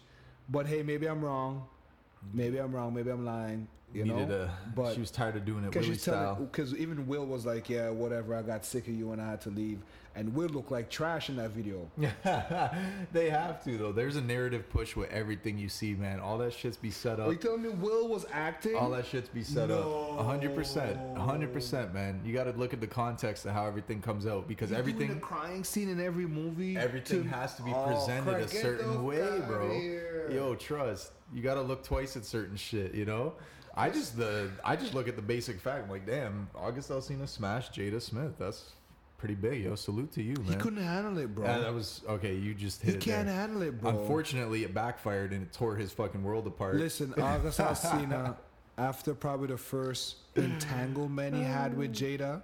But 0.50 0.68
hey, 0.68 0.84
maybe 0.84 1.08
I'm 1.08 1.22
wrong. 1.26 1.66
Maybe 2.34 2.58
I'm 2.60 2.74
wrong. 2.74 2.94
Maybe 2.94 3.10
I'm 3.12 3.26
lying. 3.26 3.68
You 3.94 4.06
Needed 4.06 4.30
know. 4.30 4.36
a, 4.36 4.44
uh, 4.46 4.50
but 4.76 4.94
she 4.96 5.00
was 5.00 5.12
tired 5.12 5.36
of 5.36 5.46
doing 5.46 5.66
it 5.66 5.68
because 5.70 5.86
Willie 5.86 6.00
telling, 6.00 6.20
style. 6.22 6.36
because 6.36 6.74
even 6.76 7.06
Will 7.06 7.28
was 7.28 7.46
like, 7.46 7.70
yeah, 7.70 7.90
whatever. 7.92 8.34
I 8.36 8.42
got 8.42 8.66
sick 8.66 8.88
of 8.88 8.96
you 8.96 9.12
and 9.12 9.22
I 9.22 9.30
had 9.30 9.42
to 9.42 9.52
leave. 9.52 9.82
And 10.16 10.34
Will 10.34 10.48
looked 10.50 10.72
like 10.72 10.90
trash 10.90 11.30
in 11.30 11.36
that 11.36 11.52
video. 11.52 11.90
they 13.12 13.30
have 13.30 13.64
to 13.66 13.78
though. 13.78 13.92
There's 13.92 14.16
a 14.16 14.22
narrative 14.22 14.68
push 14.70 14.96
with 14.96 15.12
everything 15.12 15.58
you 15.58 15.70
see, 15.70 15.94
man. 15.94 16.20
All 16.20 16.38
that 16.40 16.54
shit's 16.54 16.78
be 16.78 16.90
set 16.92 17.20
Are 17.20 17.24
up. 17.24 17.32
you 17.32 17.38
telling 17.38 17.62
me 17.62 17.70
Will 17.70 18.08
was 18.08 18.26
acting? 18.32 18.76
All 18.76 18.90
that 18.92 19.06
shit's 19.06 19.30
be 19.30 19.44
set 19.44 19.70
up. 19.72 19.86
A 20.20 20.24
hundred 20.24 20.56
percent. 20.56 20.98
Hundred 21.18 21.54
percent, 21.54 21.94
man. 21.94 22.20
You 22.26 22.34
got 22.34 22.46
to 22.46 22.52
look 22.52 22.74
at 22.74 22.82
the 22.82 22.88
context 22.88 23.46
of 23.46 23.52
how 23.54 23.66
everything 23.68 24.02
comes 24.02 24.26
out 24.26 24.48
because 24.48 24.70
You 24.72 24.78
doing 24.78 24.90
everything, 24.96 25.20
crying 25.20 25.64
scene 25.64 25.90
in 25.90 26.00
every 26.00 26.26
movie. 26.28 26.78
everything 26.78 27.24
to- 27.24 27.30
has 27.30 27.56
to 27.56 27.64
be 27.64 27.72
Oh, 27.74 27.86
presented 27.86 28.34
Craig, 28.34 28.44
a 28.46 28.48
certain 28.48 29.04
way, 29.04 29.42
bro. 29.48 29.72
Yo, 30.32 30.56
trust. 30.56 31.12
You 31.34 31.42
got 31.42 31.56
to 31.56 31.62
look 31.62 31.84
twice 31.84 32.16
at 32.16 32.26
certain 32.26 32.56
shit. 32.56 32.94
You 32.94 33.06
know. 33.06 33.34
I 33.76 33.90
just 33.90 34.16
the 34.18 34.52
I 34.64 34.76
just 34.76 34.94
look 34.94 35.08
at 35.08 35.16
the 35.16 35.22
basic 35.22 35.60
fact. 35.60 35.86
I'm 35.86 35.90
like, 35.90 36.06
damn, 36.06 36.48
August 36.56 36.90
Alsina 36.92 37.28
smashed 37.28 37.74
Jada 37.74 38.00
Smith. 38.02 38.34
That's 38.38 38.74
pretty 39.18 39.34
big, 39.36 39.64
yo. 39.64 39.74
Salute 39.76 40.12
to 40.12 40.22
you, 40.22 40.36
man. 40.36 40.46
He 40.46 40.56
couldn't 40.56 40.84
handle 40.84 41.18
it, 41.18 41.34
bro. 41.34 41.46
Yeah, 41.46 41.60
that 41.60 41.74
was 41.74 42.02
okay. 42.08 42.36
You 42.36 42.54
just 42.54 42.82
hit 42.84 42.96
he 42.96 43.00
can't 43.00 43.26
there. 43.26 43.36
handle 43.36 43.62
it, 43.64 43.82
bro. 43.82 43.90
Unfortunately, 43.90 44.64
it 44.64 44.74
backfired 44.74 45.32
and 45.32 45.44
it 45.44 45.54
tore 45.54 45.76
his 45.76 45.92
fucking 45.92 46.24
world 46.24 46.46
apart. 46.46 46.76
Listen, 46.76 47.14
August 47.20 47.60
Alsina, 47.60 48.36
after 48.78 49.16
probably 49.16 49.48
the 49.48 49.58
first 49.58 50.18
entanglement 50.36 51.36
he 51.36 51.42
had 51.42 51.76
with 51.76 51.94
Jada, 51.94 52.42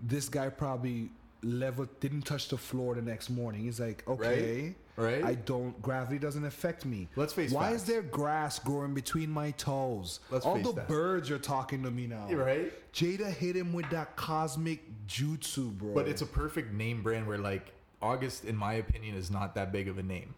this 0.00 0.28
guy 0.28 0.48
probably 0.48 1.10
level 1.42 1.86
didn't 2.00 2.22
touch 2.22 2.48
the 2.48 2.56
floor 2.56 2.94
the 2.94 3.02
next 3.02 3.30
morning. 3.30 3.60
He's 3.62 3.78
like, 3.78 4.02
okay, 4.08 4.62
Right? 4.64 4.74
I 4.98 5.34
don't. 5.34 5.80
Gravity 5.80 6.18
doesn't 6.18 6.44
affect 6.44 6.84
me. 6.84 7.08
Let's 7.16 7.32
face 7.32 7.52
it. 7.52 7.54
Why 7.54 7.70
facts. 7.70 7.82
is 7.82 7.88
there 7.88 8.02
grass 8.02 8.58
growing 8.58 8.94
between 8.94 9.30
my 9.30 9.52
toes? 9.52 10.20
Let's 10.30 10.44
All 10.44 10.58
the 10.58 10.72
that. 10.72 10.88
birds 10.88 11.30
are 11.30 11.38
talking 11.38 11.82
to 11.84 11.90
me 11.90 12.06
now. 12.06 12.28
Right. 12.30 12.72
Jada 12.92 13.30
hit 13.32 13.56
him 13.56 13.72
with 13.72 13.88
that 13.90 14.16
cosmic 14.16 14.82
jutsu, 15.06 15.70
bro. 15.76 15.94
But 15.94 16.08
it's 16.08 16.22
a 16.22 16.26
perfect 16.26 16.72
name 16.72 17.02
brand 17.02 17.26
where 17.26 17.38
like 17.38 17.72
August, 18.02 18.44
in 18.44 18.56
my 18.56 18.74
opinion, 18.74 19.16
is 19.16 19.30
not 19.30 19.54
that 19.54 19.72
big 19.72 19.88
of 19.88 19.98
a 19.98 20.02
name. 20.02 20.34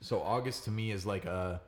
So 0.00 0.20
August 0.20 0.64
to 0.64 0.70
me 0.70 0.90
is 0.90 1.06
like 1.06 1.24
a 1.24 1.60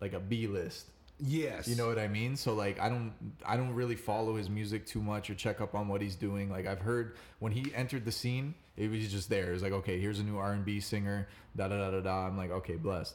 like 0.00 0.12
a 0.12 0.20
B 0.20 0.46
list. 0.46 0.86
Yes. 1.18 1.66
You 1.66 1.76
know 1.76 1.86
what 1.86 1.98
I 1.98 2.08
mean? 2.08 2.36
So 2.36 2.54
like 2.54 2.78
I 2.80 2.88
don't 2.88 3.12
I 3.44 3.56
don't 3.56 3.74
really 3.74 3.96
follow 3.96 4.36
his 4.36 4.50
music 4.50 4.86
too 4.86 5.02
much 5.02 5.30
or 5.30 5.34
check 5.34 5.60
up 5.60 5.74
on 5.74 5.88
what 5.88 6.00
he's 6.00 6.14
doing. 6.16 6.50
Like 6.50 6.66
I've 6.66 6.80
heard 6.80 7.16
when 7.38 7.52
he 7.52 7.72
entered 7.74 8.04
the 8.04 8.12
scene, 8.12 8.54
it 8.76 8.90
was 8.90 9.10
just 9.10 9.30
there. 9.30 9.50
It 9.50 9.52
was 9.52 9.62
like, 9.62 9.72
okay, 9.72 9.98
here's 9.98 10.18
a 10.18 10.22
new 10.22 10.36
R 10.38 10.52
and 10.52 10.64
B 10.64 10.80
singer, 10.80 11.28
da 11.56 11.68
da 11.68 11.78
da 11.78 11.90
da 11.90 12.00
da. 12.00 12.26
I'm 12.26 12.36
like, 12.36 12.50
okay, 12.50 12.76
blessed. 12.76 13.14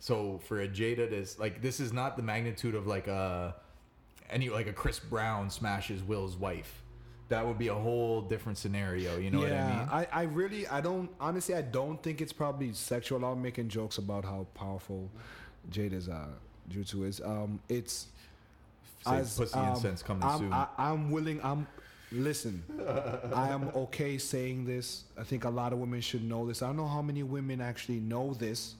So 0.00 0.40
for 0.46 0.60
a 0.62 0.68
Jada 0.68 1.08
to 1.10 1.40
like 1.40 1.60
this 1.62 1.80
is 1.80 1.92
not 1.92 2.16
the 2.16 2.22
magnitude 2.22 2.74
of 2.74 2.86
like 2.86 3.08
a 3.08 3.54
any 4.30 4.48
like 4.48 4.66
a 4.66 4.72
Chris 4.72 4.98
Brown 4.98 5.50
smashes 5.50 6.02
Will's 6.02 6.36
wife. 6.36 6.82
That 7.28 7.46
would 7.46 7.58
be 7.58 7.68
a 7.68 7.74
whole 7.74 8.22
different 8.22 8.56
scenario. 8.56 9.18
You 9.18 9.30
know 9.30 9.44
yeah, 9.44 9.64
what 9.66 9.74
I 9.74 9.78
mean? 9.78 10.08
I, 10.12 10.20
I 10.20 10.22
really, 10.22 10.66
I 10.66 10.80
don't, 10.80 11.10
honestly, 11.20 11.54
I 11.54 11.60
don't 11.60 12.02
think 12.02 12.22
it's 12.22 12.32
probably 12.32 12.72
sexual. 12.72 13.22
I'm 13.22 13.42
making 13.42 13.68
jokes 13.68 13.98
about 13.98 14.24
how 14.24 14.46
powerful 14.54 15.10
Jada's 15.70 16.08
uh, 16.08 16.28
jutsu 16.70 17.06
is. 17.06 17.20
Um, 17.20 17.60
it's 17.68 18.06
Say 19.04 19.18
pussy 19.18 19.58
um, 19.58 19.68
incense 19.68 20.02
coming 20.02 20.22
I'm, 20.22 20.38
soon. 20.38 20.52
I, 20.54 20.68
I'm 20.78 21.10
willing. 21.10 21.40
I'm 21.42 21.66
listen. 22.12 22.62
I 23.34 23.50
am 23.50 23.70
okay 23.74 24.18
saying 24.18 24.64
this. 24.64 25.04
I 25.18 25.24
think 25.24 25.44
a 25.44 25.50
lot 25.50 25.72
of 25.72 25.78
women 25.78 26.00
should 26.00 26.24
know 26.24 26.46
this. 26.46 26.62
I 26.62 26.66
don't 26.66 26.76
know 26.76 26.86
how 26.86 27.02
many 27.02 27.22
women 27.22 27.60
actually 27.60 28.00
know 28.00 28.34
this. 28.34 28.74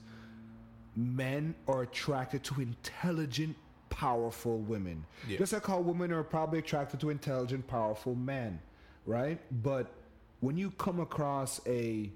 Men 0.95 1.55
are 1.67 1.83
attracted 1.83 2.43
to 2.45 2.61
intelligent, 2.61 3.55
powerful 3.89 4.59
women. 4.59 5.05
Yeah. 5.27 5.37
Just 5.37 5.53
like 5.53 5.65
how 5.65 5.79
women 5.79 6.11
are 6.11 6.23
probably 6.23 6.59
attracted 6.59 6.99
to 7.01 7.09
intelligent, 7.09 7.67
powerful 7.67 8.15
men, 8.15 8.59
right? 9.05 9.39
But 9.63 9.91
when 10.39 10.57
you 10.57 10.71
come 10.71 10.99
across 10.99 11.61
a 11.67 12.09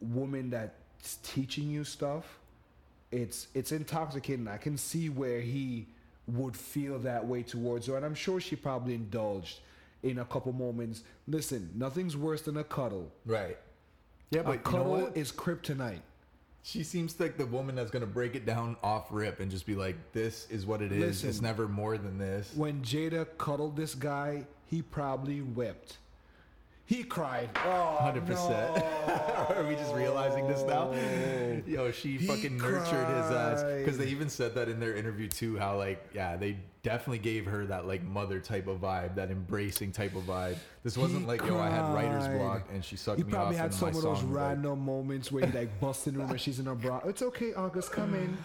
woman 0.00 0.50
that's 0.50 1.18
teaching 1.22 1.70
you 1.70 1.84
stuff, 1.84 2.38
it's 3.12 3.48
it's 3.54 3.72
intoxicating. 3.72 4.48
I 4.48 4.56
can 4.56 4.76
see 4.76 5.08
where 5.08 5.40
he 5.40 5.86
would 6.26 6.56
feel 6.56 6.98
that 7.00 7.24
way 7.26 7.42
towards 7.42 7.86
her, 7.86 7.96
and 7.96 8.04
I'm 8.04 8.14
sure 8.14 8.40
she 8.40 8.56
probably 8.56 8.94
indulged 8.94 9.60
in 10.10 10.18
a 10.18 10.24
couple 10.24 10.52
moments. 10.52 11.02
Listen, 11.26 11.70
nothing's 11.74 12.16
worse 12.16 12.42
than 12.42 12.56
a 12.56 12.64
cuddle. 12.64 13.10
right. 13.24 13.58
Yeah, 14.30 14.40
A 14.40 14.42
but 14.44 14.50
you 14.50 14.56
know 14.56 14.62
cuddle 14.64 14.90
what? 15.02 15.16
is 15.16 15.30
kryptonite. 15.30 16.00
She 16.64 16.82
seems 16.82 17.20
like 17.20 17.36
the 17.38 17.46
woman 17.46 17.76
that's 17.76 17.92
gonna 17.92 18.06
break 18.06 18.34
it 18.34 18.44
down 18.44 18.76
off 18.82 19.06
rip 19.12 19.38
and 19.38 19.48
just 19.48 19.66
be 19.66 19.76
like, 19.76 19.94
"This 20.12 20.48
is 20.50 20.66
what 20.66 20.82
it 20.82 20.90
is. 20.90 20.98
Listen. 20.98 21.28
it's 21.28 21.40
never 21.40 21.68
more 21.68 21.96
than 21.96 22.18
this." 22.18 22.52
When 22.56 22.82
Jada 22.82 23.26
cuddled 23.38 23.76
this 23.76 23.94
guy, 23.94 24.46
he 24.64 24.82
probably 24.82 25.42
wept. 25.42 25.98
He 26.88 27.02
cried. 27.02 27.50
Oh, 27.64 27.96
Hundred 28.00 28.26
percent. 28.26 28.84
Are 29.56 29.64
we 29.68 29.74
just 29.74 29.92
realizing 29.92 30.46
this 30.46 30.62
now? 30.62 30.92
Yo, 31.66 31.90
she 31.90 32.16
He 32.16 32.26
fucking 32.26 32.56
nurtured 32.58 33.08
his 33.08 33.30
ass 33.32 33.62
because 33.78 33.98
they 33.98 34.06
even 34.06 34.28
said 34.28 34.54
that 34.54 34.68
in 34.68 34.78
their 34.78 34.94
interview 34.94 35.26
too. 35.28 35.56
How 35.58 35.76
like, 35.78 36.08
yeah, 36.14 36.36
they 36.36 36.56
definitely 36.84 37.18
gave 37.18 37.44
her 37.46 37.66
that 37.66 37.88
like 37.88 38.04
mother 38.04 38.38
type 38.38 38.68
of 38.68 38.80
vibe, 38.80 39.16
that 39.16 39.32
embracing 39.32 39.90
type 39.90 40.14
of 40.14 40.22
vibe. 40.22 40.56
This 40.84 40.96
wasn't 40.96 41.22
He 41.22 41.26
like, 41.26 41.44
yo, 41.44 41.58
I 41.58 41.68
had 41.70 41.92
writer's 41.92 42.28
block 42.28 42.68
and 42.72 42.84
she 42.84 42.94
sucked 42.94 43.18
You 43.18 43.24
me 43.24 43.32
probably 43.32 43.56
off. 43.56 43.62
had 43.62 43.70
and 43.72 43.74
some 43.74 43.90
my 43.90 43.96
of 43.98 44.02
those 44.04 44.04
was 44.04 44.22
like- 44.22 44.36
random 44.36 44.78
moments 44.84 45.32
where 45.32 45.44
you 45.44 45.52
like 45.52 45.80
bust 45.80 46.06
in 46.06 46.14
the 46.14 46.20
room 46.20 46.30
and 46.30 46.40
she's 46.40 46.60
in 46.60 46.66
her 46.66 46.76
bra. 46.76 47.00
It's 47.04 47.22
okay, 47.22 47.52
August, 47.54 47.90
come 47.90 48.14
in. 48.14 48.36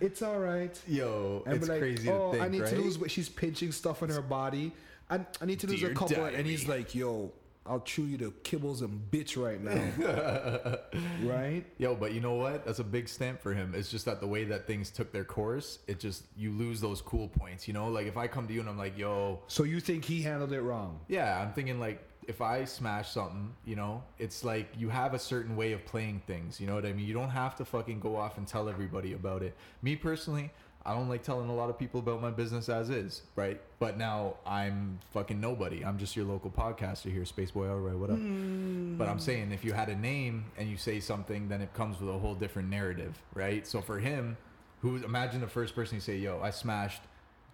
It's 0.00 0.22
all 0.22 0.38
right. 0.38 0.80
Yo, 0.86 1.42
And 1.46 1.56
it's 1.56 1.68
like, 1.68 1.80
crazy 1.80 2.08
oh, 2.10 2.26
to 2.30 2.32
think, 2.38 2.44
I 2.44 2.48
need 2.48 2.60
right? 2.62 2.70
to 2.70 2.76
lose 2.80 2.98
weight. 2.98 3.10
She's 3.10 3.28
pinching 3.28 3.72
stuff 3.72 4.02
in 4.04 4.10
her 4.10 4.22
body. 4.22 4.72
I, 5.10 5.20
I 5.40 5.44
need 5.46 5.58
to 5.60 5.66
lose 5.66 5.82
a 5.82 5.86
Dear 5.86 5.94
couple. 5.94 6.24
And 6.24 6.46
he's 6.46 6.66
like, 6.68 6.94
yo, 6.94 7.32
I'll 7.64 7.80
chew 7.80 8.04
you 8.06 8.18
to 8.18 8.32
kibbles 8.42 8.80
and 8.82 9.00
bitch 9.10 9.40
right 9.40 9.60
now. 9.62 10.78
right? 11.22 11.64
Yo, 11.78 11.94
but 11.94 12.12
you 12.12 12.20
know 12.20 12.34
what? 12.34 12.64
That's 12.64 12.80
a 12.80 12.84
big 12.84 13.08
stamp 13.08 13.40
for 13.40 13.54
him. 13.54 13.72
It's 13.76 13.88
just 13.90 14.04
that 14.06 14.20
the 14.20 14.26
way 14.26 14.44
that 14.44 14.66
things 14.66 14.90
took 14.90 15.12
their 15.12 15.24
course, 15.24 15.78
it 15.86 16.00
just 16.00 16.24
you 16.36 16.50
lose 16.50 16.80
those 16.80 17.00
cool 17.00 17.28
points. 17.28 17.68
You 17.68 17.74
know, 17.74 17.88
like 17.88 18.06
if 18.06 18.16
I 18.16 18.26
come 18.26 18.46
to 18.48 18.52
you 18.52 18.60
and 18.60 18.68
I'm 18.68 18.78
like, 18.78 18.98
yo, 18.98 19.40
So 19.46 19.62
you 19.64 19.80
think 19.80 20.04
he 20.04 20.22
handled 20.22 20.52
it 20.52 20.60
wrong? 20.62 21.00
yeah, 21.08 21.40
I'm 21.40 21.52
thinking 21.52 21.78
like 21.78 22.02
if 22.28 22.40
I 22.40 22.64
smash 22.64 23.10
something, 23.10 23.52
you 23.64 23.74
know, 23.74 24.02
it's 24.18 24.44
like 24.44 24.68
you 24.78 24.88
have 24.88 25.12
a 25.14 25.18
certain 25.18 25.56
way 25.56 25.72
of 25.72 25.84
playing 25.84 26.22
things. 26.26 26.60
You 26.60 26.66
know 26.68 26.74
what 26.74 26.86
I 26.86 26.92
mean? 26.92 27.06
You 27.06 27.14
don't 27.14 27.30
have 27.30 27.56
to 27.56 27.64
fucking 27.64 27.98
go 28.00 28.16
off 28.16 28.38
and 28.38 28.46
tell 28.46 28.68
everybody 28.68 29.12
about 29.14 29.42
it. 29.42 29.56
Me 29.82 29.96
personally, 29.96 30.50
I 30.84 30.94
don't 30.94 31.08
like 31.08 31.22
telling 31.22 31.48
a 31.48 31.54
lot 31.54 31.70
of 31.70 31.78
people 31.78 32.00
about 32.00 32.20
my 32.20 32.30
business 32.30 32.68
as 32.68 32.90
is, 32.90 33.22
right? 33.36 33.60
But 33.78 33.98
now 33.98 34.34
I'm 34.44 34.98
fucking 35.12 35.40
nobody. 35.40 35.84
I'm 35.84 35.96
just 35.96 36.16
your 36.16 36.24
local 36.24 36.50
podcaster 36.50 37.12
here, 37.12 37.22
Spaceboy 37.22 37.68
Elroy. 37.68 37.96
What 37.96 38.10
up? 38.10 38.16
Hmm. 38.16 38.96
But 38.96 39.08
I'm 39.08 39.20
saying 39.20 39.52
if 39.52 39.64
you 39.64 39.72
had 39.72 39.88
a 39.88 39.94
name 39.94 40.44
and 40.58 40.68
you 40.68 40.76
say 40.76 40.98
something, 40.98 41.48
then 41.48 41.62
it 41.62 41.72
comes 41.72 42.00
with 42.00 42.12
a 42.12 42.18
whole 42.18 42.34
different 42.34 42.68
narrative, 42.68 43.16
right? 43.34 43.64
So 43.66 43.80
for 43.80 44.00
him, 44.00 44.36
who 44.80 44.96
imagine 44.96 45.40
the 45.40 45.46
first 45.46 45.76
person 45.76 45.94
you 45.96 46.00
say, 46.00 46.16
"Yo, 46.16 46.40
I 46.42 46.50
smashed 46.50 47.02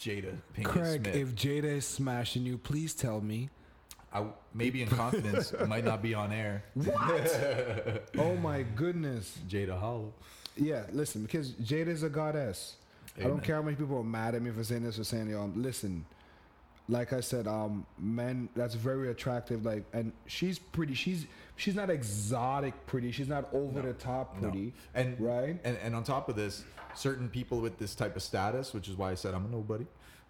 Jada 0.00 0.34
Pinkett 0.56 0.64
Craig, 0.64 1.02
Smith." 1.04 1.14
if 1.14 1.34
Jada 1.34 1.64
is 1.64 1.86
smashing 1.86 2.44
you, 2.44 2.56
please 2.56 2.94
tell 2.94 3.20
me. 3.20 3.50
I 4.10 4.24
maybe 4.54 4.80
in 4.80 4.88
confidence 4.88 5.52
might 5.66 5.84
not 5.84 6.00
be 6.00 6.14
on 6.14 6.32
air. 6.32 6.64
What? 6.72 8.10
Oh 8.18 8.36
my 8.36 8.62
goodness. 8.62 9.38
Jada 9.46 9.78
Hollow. 9.78 10.14
Yeah, 10.56 10.84
listen, 10.92 11.22
because 11.22 11.52
Jada 11.52 11.88
is 11.88 12.02
a 12.02 12.08
goddess. 12.08 12.76
I 13.20 13.28
don't 13.28 13.42
care 13.42 13.56
how 13.56 13.62
many 13.62 13.76
people 13.76 13.98
are 13.98 14.04
mad 14.04 14.34
at 14.34 14.42
me 14.42 14.50
for 14.50 14.64
saying 14.64 14.84
this 14.84 14.98
or 14.98 15.04
saying, 15.04 15.28
yo, 15.30 15.42
um, 15.42 15.52
listen, 15.56 16.04
like 16.88 17.12
I 17.12 17.20
said, 17.20 17.46
um, 17.46 17.84
men, 17.98 18.48
that's 18.56 18.74
very 18.74 19.10
attractive. 19.10 19.64
Like, 19.64 19.84
and 19.92 20.12
she's 20.26 20.58
pretty. 20.58 20.94
She's 20.94 21.26
she's 21.56 21.74
not 21.74 21.90
exotic 21.90 22.86
pretty. 22.86 23.10
She's 23.10 23.28
not 23.28 23.52
over 23.52 23.82
the 23.82 23.92
top 23.92 24.34
No. 24.40 24.48
pretty. 24.48 24.72
And 24.94 25.20
right? 25.20 25.58
And 25.64 25.76
and 25.82 25.94
on 25.94 26.04
top 26.04 26.28
of 26.28 26.36
this, 26.36 26.64
certain 26.94 27.28
people 27.28 27.60
with 27.60 27.78
this 27.78 27.94
type 27.94 28.16
of 28.16 28.22
status, 28.22 28.72
which 28.72 28.88
is 28.88 28.96
why 28.96 29.10
I 29.10 29.14
said 29.14 29.34
I'm 29.34 29.44
a 29.44 29.48
nobody, 29.48 29.86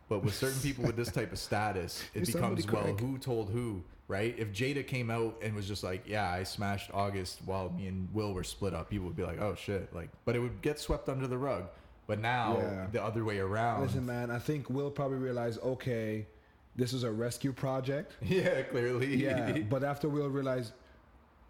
but 0.08 0.24
with 0.24 0.34
certain 0.34 0.60
people 0.60 0.84
with 0.84 0.96
this 0.96 1.12
type 1.12 1.32
of 1.32 1.38
status, 1.38 2.02
it 2.14 2.26
You're 2.26 2.34
becomes 2.34 2.66
well, 2.66 2.96
who 2.96 3.18
told 3.18 3.50
who, 3.50 3.82
right? 4.08 4.34
If 4.36 4.52
Jada 4.52 4.84
came 4.86 5.10
out 5.10 5.36
and 5.42 5.54
was 5.54 5.68
just 5.68 5.84
like, 5.84 6.08
yeah, 6.08 6.28
I 6.30 6.42
smashed 6.42 6.90
August 6.92 7.40
while 7.44 7.70
me 7.70 7.86
and 7.86 8.08
Will 8.12 8.34
were 8.34 8.44
split 8.44 8.74
up, 8.74 8.90
people 8.90 9.06
would 9.06 9.16
be 9.16 9.22
like, 9.24 9.40
oh 9.40 9.54
shit, 9.54 9.94
like, 9.94 10.08
but 10.24 10.34
it 10.34 10.40
would 10.40 10.60
get 10.60 10.80
swept 10.80 11.08
under 11.08 11.26
the 11.28 11.38
rug. 11.38 11.68
But 12.08 12.18
now 12.20 12.56
Yeah. 12.58 12.86
the 12.90 13.04
other 13.04 13.22
way 13.22 13.38
around. 13.38 13.82
Listen, 13.82 14.04
man, 14.06 14.30
I 14.32 14.38
think 14.40 14.68
we'll 14.70 14.90
probably 14.90 15.18
realize, 15.18 15.58
okay, 15.58 16.26
this 16.74 16.92
is 16.94 17.04
a 17.04 17.12
rescue 17.12 17.52
project. 17.52 18.16
yeah, 18.22 18.62
clearly. 18.62 19.14
Yeah, 19.14 19.58
but 19.70 19.84
after 19.84 20.08
we'll 20.08 20.30
realize, 20.30 20.72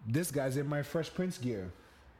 this 0.06 0.30
guy's 0.32 0.56
in 0.56 0.66
my 0.66 0.82
Fresh 0.82 1.14
Prince 1.14 1.39
gear. 1.39 1.70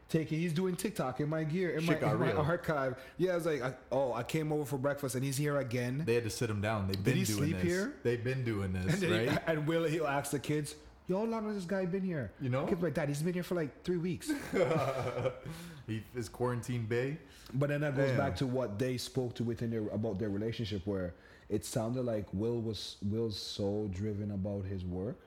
Taking, 0.07 0.39
he's 0.39 0.53
doing 0.53 0.75
TikTok 0.75 1.19
in 1.19 1.29
my 1.29 1.43
gear 1.43 1.69
in, 1.71 1.85
my, 1.85 1.95
in 1.95 2.19
my 2.19 2.31
archive. 2.31 2.95
Yeah, 3.17 3.33
I 3.33 3.35
was 3.35 3.45
like, 3.45 3.61
I, 3.61 3.73
oh, 3.91 4.11
I 4.13 4.23
came 4.23 4.51
over 4.51 4.65
for 4.65 4.77
breakfast 4.79 5.13
and 5.13 5.23
he's 5.23 5.37
here 5.37 5.57
again. 5.57 6.01
they 6.03 6.15
had 6.15 6.23
to 6.23 6.31
sit 6.31 6.49
him 6.49 6.61
down. 6.61 6.87
They've 6.87 6.95
Did 6.95 7.03
been 7.03 7.17
he 7.17 7.23
doing 7.25 7.37
sleep 7.37 7.55
this. 7.57 7.63
here? 7.65 7.93
They've 8.01 8.23
been 8.23 8.43
doing 8.43 8.73
this, 8.73 8.93
And, 8.93 9.01
then 9.03 9.21
he- 9.21 9.27
right? 9.27 9.43
and 9.45 9.67
Will, 9.67 9.83
he'll 9.83 10.07
ask 10.07 10.31
the 10.31 10.39
kids, 10.39 10.73
yo, 11.09 11.17
how 11.17 11.25
long 11.25 11.45
has 11.47 11.55
this 11.55 11.65
guy 11.65 11.85
been 11.85 12.03
here? 12.03 12.31
You 12.39 12.49
know? 12.49 12.65
Kids 12.65 12.81
like, 12.81 12.93
that. 12.93 13.09
he's 13.09 13.21
been 13.21 13.33
here 13.33 13.43
for 13.43 13.55
like 13.55 13.83
three 13.83 13.97
weeks. 13.97 14.31
he 15.87 16.03
is 16.15 16.29
quarantine 16.29 16.85
bay. 16.85 17.17
but 17.53 17.69
then 17.69 17.81
that 17.81 17.95
goes 17.97 18.09
Damn. 18.09 18.17
back 18.17 18.35
to 18.37 18.45
what 18.47 18.77
they 18.79 18.97
spoke 18.97 19.33
to 19.35 19.43
within 19.43 19.69
their 19.71 19.87
about 19.89 20.19
their 20.19 20.29
relationship, 20.29 20.85
where 20.85 21.13
it 21.49 21.65
sounded 21.65 22.05
like 22.05 22.27
Will 22.31 22.61
was 22.61 22.97
Will's 23.01 23.37
so 23.39 23.89
driven 23.91 24.31
about 24.31 24.65
his 24.65 24.85
work 24.85 25.17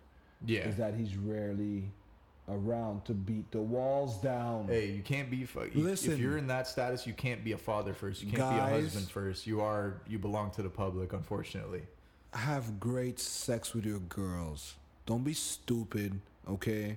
Yeah. 0.47 0.61
is 0.69 0.77
that 0.77 0.95
he's 0.95 1.17
rarely 1.17 1.91
around 2.49 3.05
to 3.07 3.13
beat 3.13 3.51
the 3.51 3.61
walls 3.61 4.19
down. 4.21 4.67
Hey, 4.69 4.91
you 4.93 5.03
can't 5.03 5.31
be. 5.31 5.45
fu- 5.45 5.69
you- 5.75 5.83
Listen. 5.83 6.13
if 6.13 6.19
you're 6.19 6.39
in 6.39 6.47
that 6.49 6.67
status, 6.69 7.07
you 7.07 7.13
can't 7.13 7.43
be 7.45 7.53
a 7.53 7.59
father 7.59 7.93
first. 7.95 8.23
You 8.23 8.31
can't 8.33 8.51
be 8.55 8.59
a 8.59 8.81
husband 8.83 9.09
first. 9.11 9.47
You 9.47 9.61
are. 9.61 10.01
You 10.09 10.19
belong 10.19 10.51
to 10.53 10.63
the 10.63 10.71
public, 10.71 11.13
unfortunately. 11.13 11.83
have 12.35 12.81
great 12.81 13.19
sex 13.21 13.75
with 13.75 13.85
your 13.85 13.99
girls. 13.99 14.75
Don't 15.13 15.25
be 15.25 15.35
stupid, 15.35 16.19
okay? 16.49 16.97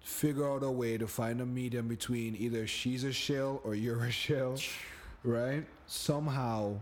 Figure 0.00 0.50
out 0.50 0.64
a 0.64 0.70
way 0.72 0.98
to 0.98 1.06
find 1.06 1.40
a 1.40 1.46
medium 1.46 1.86
between 1.86 2.34
either 2.34 2.66
she's 2.66 3.04
a 3.04 3.12
shell 3.12 3.60
or 3.62 3.76
you're 3.76 4.02
a 4.06 4.10
shell, 4.10 4.56
right? 5.22 5.64
Somehow 5.86 6.80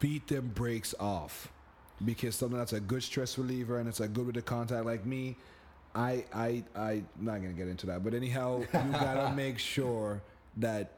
beat 0.00 0.26
them 0.26 0.50
breaks 0.52 0.96
off 0.98 1.52
because 2.04 2.34
something 2.34 2.58
that's 2.58 2.72
a 2.72 2.80
good 2.80 3.04
stress 3.04 3.38
reliever 3.38 3.78
and 3.78 3.88
it's 3.88 4.00
a 4.00 4.08
good 4.08 4.26
with 4.26 4.34
the 4.34 4.42
contact 4.42 4.84
like 4.84 5.06
me. 5.06 5.36
I 5.94 6.24
I 6.34 6.64
I'm 6.74 7.06
not 7.20 7.36
gonna 7.36 7.52
get 7.52 7.68
into 7.68 7.86
that, 7.86 8.02
but 8.02 8.14
anyhow, 8.14 8.62
you 8.62 8.90
gotta 8.90 9.32
make 9.36 9.60
sure 9.60 10.22
that 10.56 10.90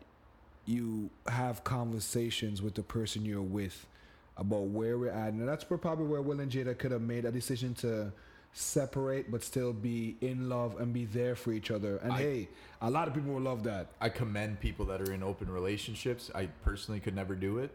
you 0.65 1.11
have 1.29 1.65
conversations 1.65 2.63
with 2.63 2.77
the 2.77 2.83
person 2.83 3.27
you're 3.27 3.43
with 3.43 3.85
about 4.37 4.65
where 4.65 4.99
we're 4.99 5.11
at. 5.11 5.33
And 5.33 5.49
that's 5.49 5.65
probably 5.65 6.07
where 6.07 6.23
Will 6.23 6.41
and 6.41 6.51
Jada 6.51 6.77
could 6.77 6.93
have 6.93 7.03
made 7.03 7.25
a 7.25 7.33
decision 7.33 7.75
to 7.77 8.13
separate 8.53 9.31
but 9.31 9.43
still 9.43 9.73
be 9.73 10.17
in 10.23 10.49
love 10.49 10.81
and 10.81 10.93
be 10.93 11.05
there 11.05 11.37
for 11.37 11.53
each 11.53 11.71
other. 11.71 11.99
And 11.99 12.13
I- 12.13 12.19
hey, 12.19 12.49
a 12.81 12.91
lot 12.91 13.07
of 13.09 13.15
people 13.15 13.35
will 13.35 13.43
love 13.43 13.65
that. 13.65 13.89
I 14.01 14.09
commend 14.09 14.61
people 14.61 14.87
that 14.87 15.01
are 15.03 15.13
in 15.13 15.23
open 15.23 15.51
relationships. 15.51 16.31
I 16.35 16.47
personally 16.65 17.01
could 17.01 17.15
never 17.15 17.35
do 17.35 17.59
it. 17.59 17.71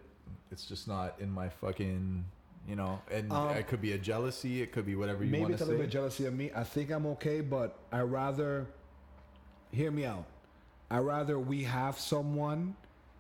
It's 0.51 0.65
just 0.65 0.87
not 0.87 1.15
in 1.19 1.29
my 1.29 1.49
fucking. 1.49 2.25
You 2.67 2.75
know, 2.75 3.01
and 3.09 3.31
Um, 3.33 3.49
it 3.57 3.67
could 3.67 3.81
be 3.81 3.93
a 3.93 3.97
jealousy. 3.97 4.61
It 4.61 4.71
could 4.71 4.85
be 4.85 4.95
whatever 4.95 5.23
you 5.23 5.31
Maybe 5.31 5.51
it's 5.53 5.63
a 5.63 5.65
little 5.65 5.81
bit 5.81 5.89
jealousy 5.89 6.25
of 6.27 6.35
me. 6.35 6.51
I 6.55 6.63
think 6.63 6.91
I'm 6.91 7.07
okay, 7.07 7.41
but 7.41 7.79
I 7.91 8.01
rather 8.01 8.67
hear 9.71 9.89
me 9.89 10.05
out. 10.05 10.25
I 10.91 10.99
rather 10.99 11.39
we 11.39 11.63
have 11.63 11.97
someone 11.97 12.75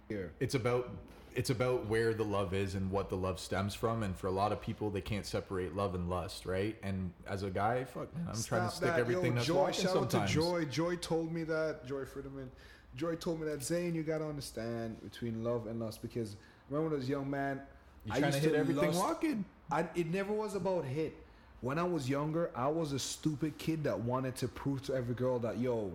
here. 0.09 0.31
it's 0.39 0.53
about 0.53 0.91
it's 1.35 1.49
about 1.49 1.85
where 1.87 2.13
the 2.13 2.23
love 2.23 2.53
is 2.53 2.75
and 2.75 2.91
what 2.91 3.09
the 3.09 3.15
love 3.17 3.39
stems 3.39 3.73
from. 3.73 4.03
And 4.03 4.15
for 4.15 4.27
a 4.27 4.31
lot 4.31 4.51
of 4.51 4.61
people, 4.61 4.89
they 4.89 5.01
can't 5.01 5.25
separate 5.25 5.75
love 5.75 5.95
and 5.95 6.09
lust, 6.09 6.45
right? 6.45 6.75
And 6.83 7.11
as 7.27 7.43
a 7.43 7.49
guy, 7.49 7.83
fuck, 7.85 8.13
man, 8.15 8.27
I'm 8.33 8.43
trying 8.43 8.69
to 8.69 8.75
stick 8.75 8.89
that. 8.89 8.99
everything 8.99 9.31
Yo, 9.31 9.35
that's 9.35 9.45
Joy, 9.47 9.71
shout 9.71 9.91
sometimes. 9.93 10.13
out 10.15 10.27
to 10.27 10.33
Joy. 10.33 10.65
Joy 10.65 10.95
told 10.97 11.31
me 11.31 11.43
that. 11.43 11.85
Joy 11.87 12.05
Friedman. 12.05 12.51
Joy 12.95 13.15
told 13.15 13.39
me 13.39 13.47
that 13.47 13.63
Zane, 13.63 13.95
you 13.95 14.03
gotta 14.03 14.25
understand 14.25 15.01
between 15.01 15.43
love 15.43 15.67
and 15.67 15.79
lust 15.79 16.01
because 16.01 16.35
remember 16.69 16.89
when 16.89 16.93
I 16.95 16.99
was 16.99 17.07
a 17.07 17.11
young 17.11 17.29
man, 17.29 17.61
You 18.05 18.11
I 18.13 18.19
trying 18.19 18.31
to 18.31 18.37
used 18.37 18.49
hit 18.49 18.55
everything 18.55 18.87
lust- 18.87 18.99
walking? 18.99 19.45
I, 19.71 19.85
it 19.95 20.07
never 20.07 20.33
was 20.33 20.55
about 20.55 20.83
hit. 20.85 21.15
When 21.61 21.79
I 21.79 21.83
was 21.83 22.09
younger, 22.09 22.49
I 22.55 22.67
was 22.67 22.91
a 22.91 22.99
stupid 22.99 23.57
kid 23.57 23.83
that 23.85 23.97
wanted 23.99 24.35
to 24.37 24.47
prove 24.49 24.81
to 24.83 24.95
every 24.95 25.15
girl 25.15 25.39
that 25.39 25.59
yo, 25.59 25.91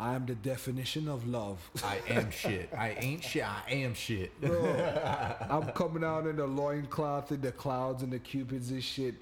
I 0.00 0.14
am 0.14 0.24
the 0.24 0.34
definition 0.34 1.08
of 1.08 1.28
love. 1.28 1.58
I 1.84 1.98
am 2.08 2.30
shit. 2.30 2.70
I 2.76 2.96
ain't 2.98 3.22
shit. 3.22 3.44
I 3.44 3.70
am 3.70 3.92
shit. 3.92 4.38
Bro, 4.40 5.34
I'm 5.50 5.70
coming 5.72 6.02
out 6.02 6.26
in 6.26 6.36
the 6.36 6.46
loincloth 6.46 7.30
in 7.32 7.42
the 7.42 7.52
clouds 7.52 8.02
and 8.02 8.10
the 8.10 8.18
cupids 8.18 8.70
and 8.70 8.82
shit. 8.82 9.14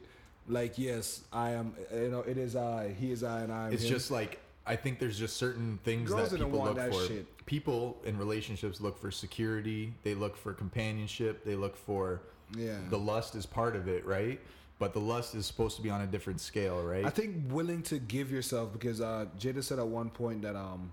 Like, 0.46 0.78
yes, 0.78 1.24
I 1.32 1.50
am. 1.50 1.74
You 1.92 2.08
know, 2.10 2.20
it 2.20 2.38
is 2.38 2.54
I. 2.54 2.94
He 2.98 3.10
is 3.10 3.24
I, 3.24 3.40
and 3.40 3.52
I 3.52 3.66
am. 3.66 3.72
It's 3.72 3.82
him. 3.82 3.90
just 3.90 4.10
like 4.12 4.38
I 4.66 4.76
think 4.76 4.98
there's 5.00 5.18
just 5.18 5.36
certain 5.36 5.78
things 5.82 6.10
Girls 6.10 6.30
that 6.30 6.38
people 6.40 6.62
look 6.62 6.76
that 6.76 6.92
for. 6.94 7.06
shit. 7.06 7.26
People 7.46 7.98
in 8.04 8.16
relationships 8.16 8.80
look 8.80 8.98
for 8.98 9.10
security. 9.10 9.92
They 10.04 10.14
look 10.14 10.36
for 10.36 10.52
companionship. 10.52 11.44
They 11.44 11.56
look 11.56 11.76
for 11.76 12.20
Yeah. 12.56 12.76
the 12.88 12.98
lust 12.98 13.34
is 13.34 13.46
part 13.46 13.74
of 13.74 13.88
it, 13.88 14.06
right? 14.06 14.38
But 14.78 14.92
the 14.92 15.00
lust 15.00 15.34
is 15.34 15.44
supposed 15.44 15.74
to 15.76 15.82
be 15.82 15.90
on 15.90 16.02
a 16.02 16.06
different 16.06 16.40
scale, 16.40 16.80
right? 16.82 17.04
I 17.04 17.10
think 17.10 17.50
willing 17.52 17.82
to 17.84 17.98
give 17.98 18.30
yourself 18.30 18.72
because 18.72 19.00
uh, 19.00 19.26
Jada 19.38 19.62
said 19.64 19.78
at 19.80 19.86
one 19.88 20.08
point 20.08 20.42
that 20.42 20.54
um, 20.54 20.92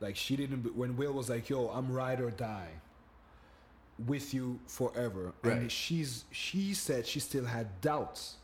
like 0.00 0.16
she 0.16 0.34
didn't 0.36 0.74
when 0.76 0.96
Will 0.96 1.12
was 1.12 1.30
like, 1.30 1.48
"Yo, 1.48 1.68
I'm 1.68 1.92
ride 1.92 2.20
or 2.20 2.30
die 2.32 2.70
with 4.06 4.34
you 4.34 4.58
forever," 4.66 5.32
Right. 5.42 5.56
and 5.56 5.72
she's 5.72 6.24
she 6.32 6.74
said 6.74 7.06
she 7.06 7.20
still 7.20 7.44
had 7.44 7.80
doubts, 7.80 8.36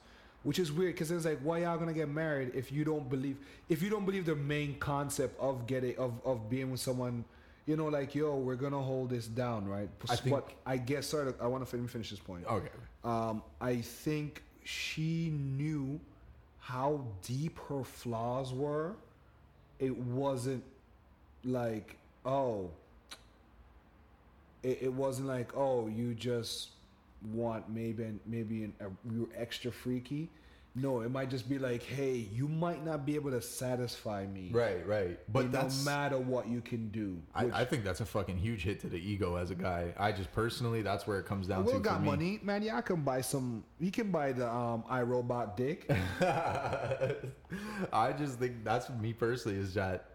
which 0.44 0.58
is 0.58 0.70
weird 0.72 0.94
because 0.94 1.10
it's 1.10 1.24
like, 1.26 1.40
why 1.40 1.58
y'all 1.62 1.76
gonna 1.76 1.92
get 1.92 2.08
married 2.08 2.52
if 2.54 2.70
you 2.72 2.84
don't 2.84 3.08
believe 3.10 3.38
if 3.68 3.82
you 3.82 3.90
don't 3.90 4.06
believe 4.06 4.26
the 4.26 4.36
main 4.36 4.78
concept 4.78 5.38
of 5.40 5.66
getting 5.66 5.96
of 5.96 6.12
of 6.24 6.48
being 6.48 6.70
with 6.70 6.80
someone. 6.80 7.24
You 7.64 7.76
know, 7.76 7.86
like 7.86 8.12
yo, 8.16 8.36
we're 8.38 8.56
gonna 8.56 8.80
hold 8.82 9.10
this 9.10 9.28
down, 9.28 9.68
right? 9.68 9.88
I 10.10 10.16
think- 10.16 10.34
what 10.34 10.50
I 10.66 10.76
guess. 10.78 11.06
Sorry, 11.06 11.32
I 11.40 11.46
want 11.46 11.64
to 11.64 11.70
finish, 11.70 11.90
finish 11.92 12.10
this 12.10 12.18
point. 12.18 12.44
okay. 12.44 12.68
Um, 13.04 13.40
I 13.60 13.76
think 13.82 14.42
she 14.64 15.30
knew 15.30 16.00
how 16.60 17.00
deep 17.22 17.58
her 17.68 17.84
flaws 17.84 18.52
were. 18.52 18.92
It 19.78 19.96
wasn't 19.96 20.62
like, 21.44 21.96
oh, 22.24 22.70
it, 24.62 24.78
it 24.82 24.92
wasn't 24.92 25.28
like, 25.28 25.56
oh, 25.56 25.88
you 25.88 26.14
just 26.14 26.68
want 27.32 27.68
maybe 27.68 28.06
maybe 28.26 28.64
an, 28.64 28.74
a, 28.80 28.86
you're 29.12 29.28
extra 29.36 29.72
freaky. 29.72 30.28
No, 30.74 31.02
it 31.02 31.10
might 31.10 31.28
just 31.28 31.50
be 31.50 31.58
like, 31.58 31.82
hey, 31.82 32.14
you 32.32 32.48
might 32.48 32.82
not 32.82 33.04
be 33.04 33.14
able 33.14 33.30
to 33.32 33.42
satisfy 33.42 34.24
me, 34.26 34.48
Right, 34.52 34.86
right. 34.86 35.18
But 35.30 35.50
no 35.50 35.68
matter 35.84 36.16
what 36.16 36.48
you 36.48 36.62
can 36.62 36.88
do. 36.88 37.20
I, 37.34 37.44
which- 37.44 37.54
I 37.54 37.64
think 37.66 37.84
that's 37.84 38.00
a 38.00 38.06
fucking 38.06 38.38
huge 38.38 38.62
hit 38.62 38.80
to 38.80 38.86
the 38.88 38.96
ego 38.96 39.36
as 39.36 39.50
a 39.50 39.54
guy. 39.54 39.92
I 39.98 40.12
just 40.12 40.32
personally, 40.32 40.80
that's 40.80 41.06
where 41.06 41.18
it 41.18 41.26
comes 41.26 41.46
down 41.46 41.66
Will 41.66 41.74
to. 41.74 41.78
got 41.80 41.96
for 41.96 42.00
me. 42.02 42.06
money, 42.08 42.40
man. 42.42 42.62
Yeah, 42.62 42.78
I 42.78 42.80
can 42.80 43.02
buy 43.02 43.20
some. 43.20 43.64
He 43.78 43.90
can 43.90 44.10
buy 44.10 44.32
the 44.32 44.48
um 44.50 44.82
iRobot 44.90 45.56
dick. 45.56 45.90
I 47.92 48.12
just 48.12 48.38
think 48.38 48.64
that's 48.64 48.88
me 48.90 49.12
personally 49.12 49.58
is 49.58 49.74
that 49.74 50.06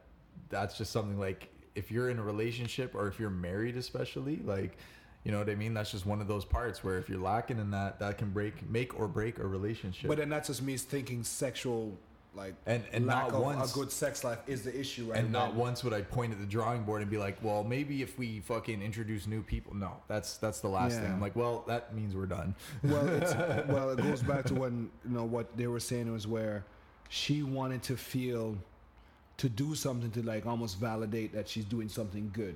that's 0.50 0.78
just 0.78 0.92
something 0.92 1.20
like 1.20 1.50
if 1.76 1.92
you're 1.92 2.10
in 2.10 2.18
a 2.18 2.24
relationship 2.24 2.96
or 2.96 3.08
if 3.08 3.20
you're 3.20 3.30
married 3.30 3.78
especially 3.78 4.38
like 4.38 4.78
you 5.24 5.32
know 5.32 5.40
what 5.40 5.50
I 5.50 5.56
mean 5.56 5.74
that's 5.74 5.92
just 5.92 6.06
one 6.06 6.22
of 6.22 6.28
those 6.28 6.46
parts 6.46 6.84
where 6.84 6.98
if 6.98 7.10
you're 7.10 7.20
lacking 7.20 7.60
in 7.60 7.72
that 7.72 8.00
that 8.00 8.18
can 8.18 8.30
break 8.32 8.70
make 8.70 8.98
or 9.00 9.08
break 9.08 9.40
a 9.40 9.46
relationship. 9.48 10.08
But 10.08 10.18
then 10.18 10.30
that's 10.30 10.48
just 10.48 10.62
me 10.62 10.78
thinking 10.78 11.24
sexual, 11.24 11.98
like 12.34 12.54
And- 12.66 12.84
and 12.94 13.06
not 13.06 13.34
once- 13.34 13.72
a 13.72 13.74
good 13.74 13.92
sex 13.92 14.24
life 14.24 14.40
is 14.48 14.64
the 14.64 14.80
issue, 14.80 15.12
right? 15.12 15.20
and 15.20 15.32
not 15.32 15.54
once 15.56 15.84
would 15.84 15.92
I 15.94 16.02
point 16.04 16.32
at 16.34 16.40
the 16.40 16.46
drawing 16.46 16.84
board 16.84 17.02
and 17.02 17.10
be 17.12 17.18
like, 17.18 17.44
"Well, 17.44 17.64
maybe 17.64 18.02
if 18.02 18.18
we 18.18 18.40
fucking 18.42 18.82
introduce 18.82 19.28
new 19.28 19.42
people." 19.42 19.74
No, 19.76 19.98
that's 20.08 20.38
that's 20.38 20.62
the 20.62 20.70
last 20.70 20.96
thing. 21.00 21.12
I'm 21.12 21.20
like, 21.22 21.36
"Well, 21.36 21.64
that 21.68 21.94
means 21.96 22.16
we're 22.16 22.26
done." 22.28 22.56
Well, 22.84 23.08
it's, 23.10 23.34
well, 23.68 23.90
it 23.90 23.98
goes 23.98 24.22
back 24.24 24.46
to 24.46 24.54
when 24.54 24.92
you 25.04 25.12
know 25.12 25.26
what 25.26 25.58
they 25.58 25.68
were 25.68 25.80
saying 25.82 26.12
was 26.12 26.26
where 26.28 26.64
she 27.10 27.42
wanted 27.44 27.82
to 27.84 27.98
feel 27.98 28.58
to 29.38 29.50
do 29.50 29.76
something 29.76 30.12
to 30.12 30.22
like 30.24 30.46
almost 30.46 30.80
validate 30.80 31.34
that 31.34 31.48
she's 31.50 31.66
doing 31.66 31.90
something 31.90 32.30
good. 32.34 32.56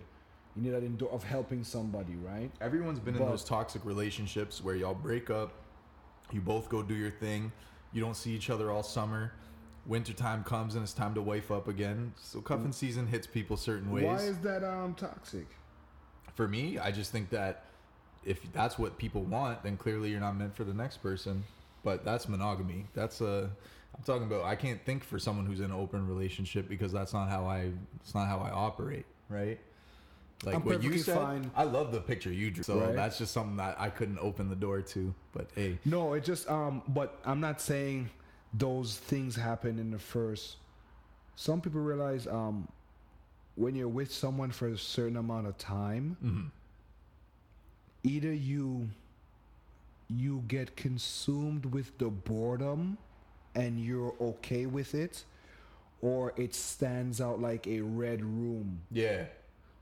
You 0.55 0.63
need 0.63 0.71
that 0.71 0.83
endo- 0.83 1.07
of 1.07 1.23
helping 1.23 1.63
somebody, 1.63 2.15
right? 2.15 2.51
Everyone's 2.59 2.99
been 2.99 3.15
in 3.15 3.25
those 3.25 3.43
toxic 3.43 3.85
relationships 3.85 4.61
where 4.63 4.75
y'all 4.75 4.93
break 4.93 5.29
up, 5.29 5.53
you 6.31 6.41
both 6.41 6.69
go 6.69 6.81
do 6.83 6.93
your 6.93 7.11
thing, 7.11 7.51
you 7.93 8.01
don't 8.01 8.15
see 8.15 8.31
each 8.31 8.49
other 8.49 8.71
all 8.71 8.83
summer. 8.83 9.33
Wintertime 9.85 10.43
comes 10.43 10.75
and 10.75 10.83
it's 10.83 10.93
time 10.93 11.13
to 11.15 11.21
wife 11.21 11.51
up 11.51 11.67
again. 11.67 12.13
So 12.21 12.39
cuffing 12.41 12.71
season 12.71 13.07
hits 13.07 13.25
people 13.25 13.57
certain 13.57 13.91
ways. 13.91 14.03
Why 14.05 14.17
is 14.17 14.37
that 14.39 14.63
um 14.63 14.93
toxic? 14.93 15.47
For 16.35 16.47
me, 16.47 16.77
I 16.77 16.91
just 16.91 17.11
think 17.11 17.29
that 17.31 17.65
if 18.23 18.39
that's 18.53 18.77
what 18.77 18.97
people 18.97 19.23
want, 19.23 19.63
then 19.63 19.77
clearly 19.77 20.11
you're 20.11 20.19
not 20.19 20.35
meant 20.37 20.55
for 20.55 20.63
the 20.63 20.73
next 20.73 20.97
person. 20.97 21.43
But 21.83 22.05
that's 22.05 22.29
monogamy. 22.29 22.85
That's 22.93 23.21
a 23.21 23.49
I'm 23.97 24.03
talking 24.03 24.27
about 24.27 24.43
I 24.43 24.55
can't 24.55 24.83
think 24.85 25.03
for 25.03 25.17
someone 25.17 25.45
who's 25.45 25.59
in 25.59 25.65
an 25.65 25.71
open 25.71 26.07
relationship 26.07 26.69
because 26.69 26.91
that's 26.91 27.13
not 27.13 27.29
how 27.29 27.45
I 27.45 27.71
it's 27.99 28.13
not 28.13 28.27
how 28.27 28.37
I 28.39 28.51
operate, 28.51 29.05
right? 29.29 29.59
Like 30.43 30.55
I'm 30.55 30.61
what 30.63 30.81
you 30.81 30.89
perfectly 30.89 30.97
said, 30.99 31.17
fine. 31.17 31.51
I 31.55 31.63
love 31.63 31.91
the 31.91 31.99
picture 32.01 32.31
you 32.31 32.51
drew. 32.51 32.63
So 32.63 32.79
Right. 32.79 32.95
that's 32.95 33.17
just 33.19 33.31
something 33.33 33.57
that 33.57 33.79
I 33.79 33.89
couldn't 33.89 34.17
open 34.19 34.49
the 34.49 34.55
door 34.55 34.81
to. 34.81 35.13
But 35.33 35.49
hey, 35.55 35.77
No, 35.85 36.13
it 36.13 36.23
just 36.23 36.49
um 36.49 36.81
but 36.87 37.19
I'm 37.25 37.39
not 37.39 37.61
saying 37.61 38.09
those 38.53 38.97
things 38.97 39.35
happen 39.35 39.79
in 39.79 39.91
the 39.91 39.99
first 39.99 40.57
some 41.35 41.61
people 41.61 41.79
realize 41.81 42.27
um 42.27 42.67
when 43.55 43.75
you're 43.75 43.87
with 43.87 44.11
someone 44.11 44.51
for 44.51 44.67
a 44.67 44.77
certain 44.77 45.15
amount 45.15 45.47
of 45.47 45.57
time 45.57 46.17
mhm. 46.23 46.51
either 48.03 48.33
you 48.33 48.89
you 50.09 50.43
get 50.47 50.75
consumed 50.75 51.65
with 51.65 51.97
the 51.97 52.09
boredom 52.09 52.97
and 53.55 53.79
you're 53.79 54.13
okay 54.19 54.65
with 54.65 54.93
it 54.93 55.23
or 56.01 56.33
it 56.35 56.53
stands 56.53 57.21
out 57.21 57.39
like 57.39 57.67
a 57.67 57.79
red 57.81 58.21
room 58.23 58.81
yeah, 58.91 59.23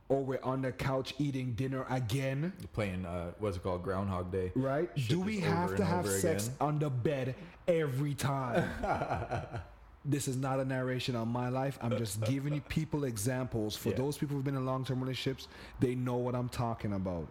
or 0.09 0.21
we're 0.23 0.39
on 0.43 0.61
the 0.63 0.71
couch 0.71 1.13
eating 1.19 1.53
dinner 1.53 1.85
again 1.89 2.51
playing 2.73 3.05
uh, 3.05 3.31
what's 3.39 3.57
it 3.57 3.63
called, 3.63 3.83
Groundhog 3.83 4.31
Day. 4.31 4.51
right 4.55 4.89
Shit 4.95 5.09
do 5.09 5.19
we 5.21 5.39
have 5.39 5.75
to 5.75 5.85
have 5.85 6.07
sex 6.07 6.47
again. 6.47 6.57
on 6.59 6.79
the 6.79 6.89
bed 6.89 7.35
every 7.67 8.15
time 8.15 8.67
this 10.05 10.27
is 10.27 10.35
not 10.37 10.59
a 10.59 10.65
narration 10.65 11.15
on 11.15 11.27
my 11.27 11.49
life 11.49 11.77
i'm 11.81 11.97
just 11.97 12.21
giving 12.23 12.53
you 12.53 12.61
people 12.61 13.03
examples 13.03 13.75
for 13.75 13.89
Yeah. 13.89 13.95
those 13.97 14.17
people 14.17 14.35
who've 14.35 14.45
been 14.45 14.55
in 14.55 14.65
long-term 14.65 14.99
relationships 14.99 15.47
they 15.79 15.93
know 15.95 16.15
what 16.17 16.35
i'm 16.35 16.49
talking 16.49 16.93
about 16.93 17.27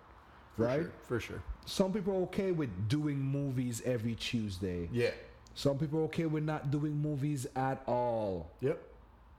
For 0.57 0.65
right 0.67 0.81
sure, 0.83 0.93
for 1.03 1.21
sure. 1.21 1.43
some 1.67 1.93
people 1.93 2.13
are 2.15 2.23
okay 2.25 2.53
with 2.53 2.71
doing 2.89 3.19
movies 3.19 3.83
every 3.85 4.15
tuesday 4.15 4.89
Yeah. 4.93 5.11
some 5.55 5.79
people 5.79 6.01
are 6.01 6.05
okay 6.05 6.27
with 6.27 6.45
not 6.45 6.71
doing 6.71 6.95
movies 6.97 7.47
at 7.57 7.83
all 7.87 8.51
Yep. 8.61 8.81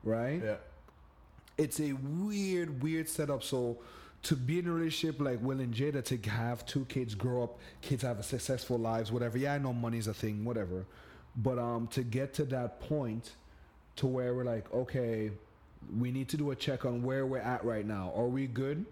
right 0.04 0.42
Yeah. 0.44 0.56
It's 1.60 1.80
a 1.82 1.92
weird, 1.94 2.82
weird 2.82 3.10
setup. 3.10 3.44
So 3.44 3.78
to 4.24 4.36
be 4.36 4.60
in 4.60 4.68
a 4.68 4.72
relationship 4.72 5.20
like 5.20 5.42
Will 5.42 5.60
and 5.60 5.74
Jada, 5.74 6.04
to 6.06 6.30
have 6.30 6.66
two 6.66 6.86
kids 6.86 7.14
grow 7.16 7.44
up, 7.44 7.60
kids 7.82 8.02
have 8.04 8.18
a 8.18 8.24
successful 8.24 8.78
lives, 8.78 9.12
whatever. 9.12 9.38
Yeah, 9.38 9.54
I 9.54 9.58
know 9.58 9.74
money's 9.74 10.08
a 10.08 10.14
thing, 10.14 10.46
whatever. 10.46 10.86
But 11.36 11.60
um, 11.60 11.88
to 11.88 12.04
get 12.04 12.34
to 12.36 12.46
that 12.46 12.80
point, 12.80 13.34
to 13.98 14.08
where 14.08 14.34
we're 14.34 14.46
like, 14.46 14.74
okay, 14.74 15.32
we 15.98 16.12
need 16.12 16.30
to 16.30 16.38
do 16.38 16.52
a 16.52 16.56
check 16.56 16.86
on 16.86 17.04
where 17.04 17.26
we're 17.26 17.40
at 17.40 17.64
right 17.66 17.86
now. 17.86 18.14
Are 18.16 18.28
we 18.28 18.48
good? 18.48 18.86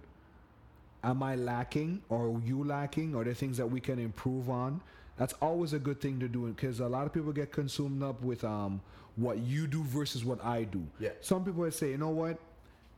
Am 1.04 1.24
I 1.24 1.36
lacking? 1.36 2.02
Or 2.10 2.28
are 2.28 2.42
you 2.46 2.64
lacking? 2.64 3.16
Are 3.16 3.24
there 3.24 3.34
things 3.34 3.58
that 3.58 3.68
we 3.68 3.80
can 3.80 3.98
improve 3.98 4.50
on? 4.50 4.82
That's 5.16 5.34
always 5.42 5.74
a 5.74 5.80
good 5.80 6.02
thing 6.02 6.20
to 6.20 6.28
do 6.28 6.48
because 6.48 6.82
a 6.82 6.88
lot 6.88 7.06
of 7.06 7.14
people 7.14 7.32
get 7.32 7.52
consumed 7.52 8.04
up 8.04 8.22
with 8.22 8.44
um, 8.44 8.82
what 9.16 9.40
you 9.40 9.68
do 9.68 9.84
versus 9.84 10.24
what 10.24 10.44
I 10.44 10.64
do. 10.64 10.86
Yeah. 11.00 11.10
Some 11.22 11.44
people 11.44 11.62
would 11.62 11.74
say, 11.74 11.92
you 11.92 11.98
know 11.98 12.10
what? 12.10 12.38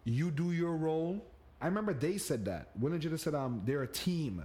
You 0.03 0.31
do 0.31 0.51
your 0.51 0.75
role. 0.75 1.23
I 1.61 1.65
remember 1.67 1.93
they 1.93 2.17
said 2.17 2.45
that. 2.45 2.69
Will 2.79 2.93
and 2.93 3.01
Jada 3.01 3.19
said 3.19 3.35
um, 3.35 3.61
they're 3.65 3.83
a 3.83 3.87
team. 3.87 4.43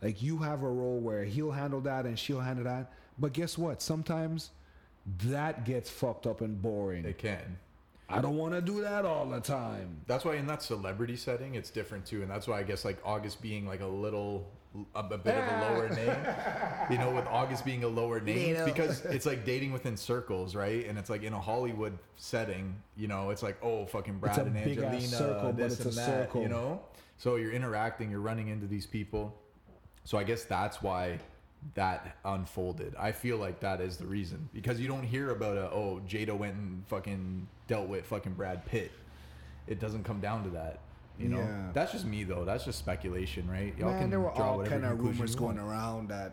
Like 0.00 0.22
you 0.22 0.38
have 0.38 0.62
a 0.62 0.68
role 0.68 0.98
where 1.00 1.24
he'll 1.24 1.50
handle 1.50 1.80
that 1.82 2.04
and 2.04 2.18
she'll 2.18 2.40
handle 2.40 2.64
that. 2.64 2.92
But 3.18 3.32
guess 3.32 3.56
what? 3.56 3.82
Sometimes 3.82 4.50
that 5.24 5.64
gets 5.64 5.90
fucked 5.90 6.26
up 6.26 6.40
and 6.40 6.60
boring. 6.60 7.02
They 7.02 7.12
can. 7.12 7.58
I 8.08 8.20
don't 8.20 8.36
want 8.36 8.54
to 8.54 8.60
do 8.60 8.82
that 8.82 9.04
all 9.04 9.26
the 9.26 9.40
time. 9.40 10.00
That's 10.06 10.24
why 10.24 10.34
in 10.36 10.46
that 10.46 10.62
celebrity 10.62 11.16
setting, 11.16 11.54
it's 11.54 11.70
different 11.70 12.04
too, 12.04 12.22
and 12.22 12.30
that's 12.30 12.46
why 12.46 12.58
I 12.58 12.62
guess 12.62 12.84
like 12.84 12.98
August 13.04 13.40
being 13.40 13.66
like 13.66 13.80
a 13.80 13.86
little, 13.86 14.46
a, 14.94 14.98
a 14.98 15.18
bit 15.18 15.34
of 15.34 15.44
a 15.44 15.60
lower 15.60 15.88
name, 15.88 16.16
you 16.90 16.98
know, 16.98 17.10
with 17.10 17.26
August 17.26 17.64
being 17.64 17.84
a 17.84 17.88
lower 17.88 18.20
name 18.20 18.54
Little. 18.54 18.66
because 18.66 19.04
it's 19.04 19.26
like 19.26 19.44
dating 19.44 19.72
within 19.72 19.96
circles, 19.96 20.54
right? 20.54 20.86
And 20.86 20.98
it's 20.98 21.10
like 21.10 21.22
in 21.22 21.32
a 21.32 21.40
Hollywood 21.40 21.98
setting, 22.16 22.74
you 22.96 23.06
know, 23.06 23.30
it's 23.30 23.42
like 23.42 23.56
oh 23.62 23.86
fucking 23.86 24.18
Brad 24.18 24.38
a 24.38 24.42
and 24.42 24.54
big-ass 24.54 24.84
Angelina, 24.84 25.16
circle, 25.16 25.42
but 25.42 25.56
this 25.56 25.72
it's 25.74 25.84
and 25.84 25.92
a 25.92 25.96
that, 25.96 26.06
circle. 26.06 26.42
you 26.42 26.48
know. 26.48 26.80
So 27.18 27.36
you're 27.36 27.52
interacting, 27.52 28.10
you're 28.10 28.20
running 28.20 28.48
into 28.48 28.66
these 28.66 28.86
people. 28.86 29.34
So 30.04 30.18
I 30.18 30.24
guess 30.24 30.44
that's 30.44 30.82
why 30.82 31.18
that 31.74 32.16
unfolded. 32.24 32.94
I 32.98 33.12
feel 33.12 33.38
like 33.38 33.60
that 33.60 33.80
is 33.80 33.96
the 33.96 34.06
reason 34.06 34.48
because 34.52 34.80
you 34.80 34.88
don't 34.88 35.04
hear 35.04 35.30
about 35.30 35.56
a 35.56 35.70
oh 35.70 36.02
Jada 36.06 36.36
went 36.36 36.54
and 36.54 36.86
fucking 36.88 37.46
dealt 37.68 37.88
with 37.88 38.04
fucking 38.06 38.34
Brad 38.34 38.66
Pitt. 38.66 38.92
It 39.66 39.80
doesn't 39.80 40.04
come 40.04 40.20
down 40.20 40.44
to 40.44 40.50
that. 40.50 40.80
You 41.18 41.28
know, 41.28 41.38
Yeah. 41.38 41.70
that's 41.72 41.92
just 41.92 42.04
me 42.06 42.24
though. 42.24 42.44
That's 42.44 42.64
just 42.64 42.78
speculation, 42.78 43.48
right? 43.48 43.76
Y'all 43.78 43.90
Man, 43.90 44.00
can 44.02 44.10
there 44.10 44.20
were 44.20 44.32
draw 44.34 44.50
all 44.52 44.58
whatever 44.58 44.80
kind 44.80 44.92
of 44.92 45.00
rumors 45.00 45.34
going 45.36 45.58
around 45.58 46.08
that 46.08 46.32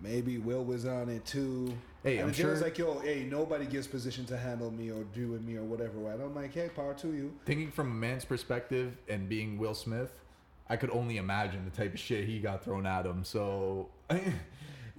maybe 0.00 0.38
Will 0.38 0.64
was 0.64 0.86
on 0.86 1.08
it 1.10 1.24
too. 1.26 1.74
Hey, 2.02 2.14
and 2.18 2.22
I'm 2.22 2.26
it 2.26 2.28
was 2.28 2.36
sure- 2.36 2.56
like, 2.56 2.78
yo, 2.78 2.98
hey, 3.00 3.24
nobody 3.24 3.66
gives 3.66 3.86
position 3.86 4.24
to 4.26 4.36
handle 4.36 4.70
me 4.70 4.90
or 4.90 5.04
do 5.14 5.28
with 5.28 5.42
me 5.42 5.56
or 5.56 5.62
whatever. 5.64 5.98
Right? 5.98 6.18
I'm 6.18 6.34
like, 6.34 6.52
hey, 6.54 6.70
power 6.74 6.94
to 6.94 7.08
you. 7.08 7.32
Thinking 7.44 7.70
from 7.70 7.90
a 7.90 7.94
man's 7.94 8.24
perspective 8.24 8.96
and 9.08 9.28
being 9.28 9.58
Will 9.58 9.74
Smith, 9.74 10.12
I 10.68 10.76
could 10.76 10.90
only 10.90 11.18
imagine 11.18 11.64
the 11.66 11.70
type 11.70 11.92
of 11.94 12.00
shit 12.00 12.26
he 12.26 12.40
got 12.40 12.64
thrown 12.64 12.86
at 12.86 13.04
him. 13.04 13.24
So 13.24 13.88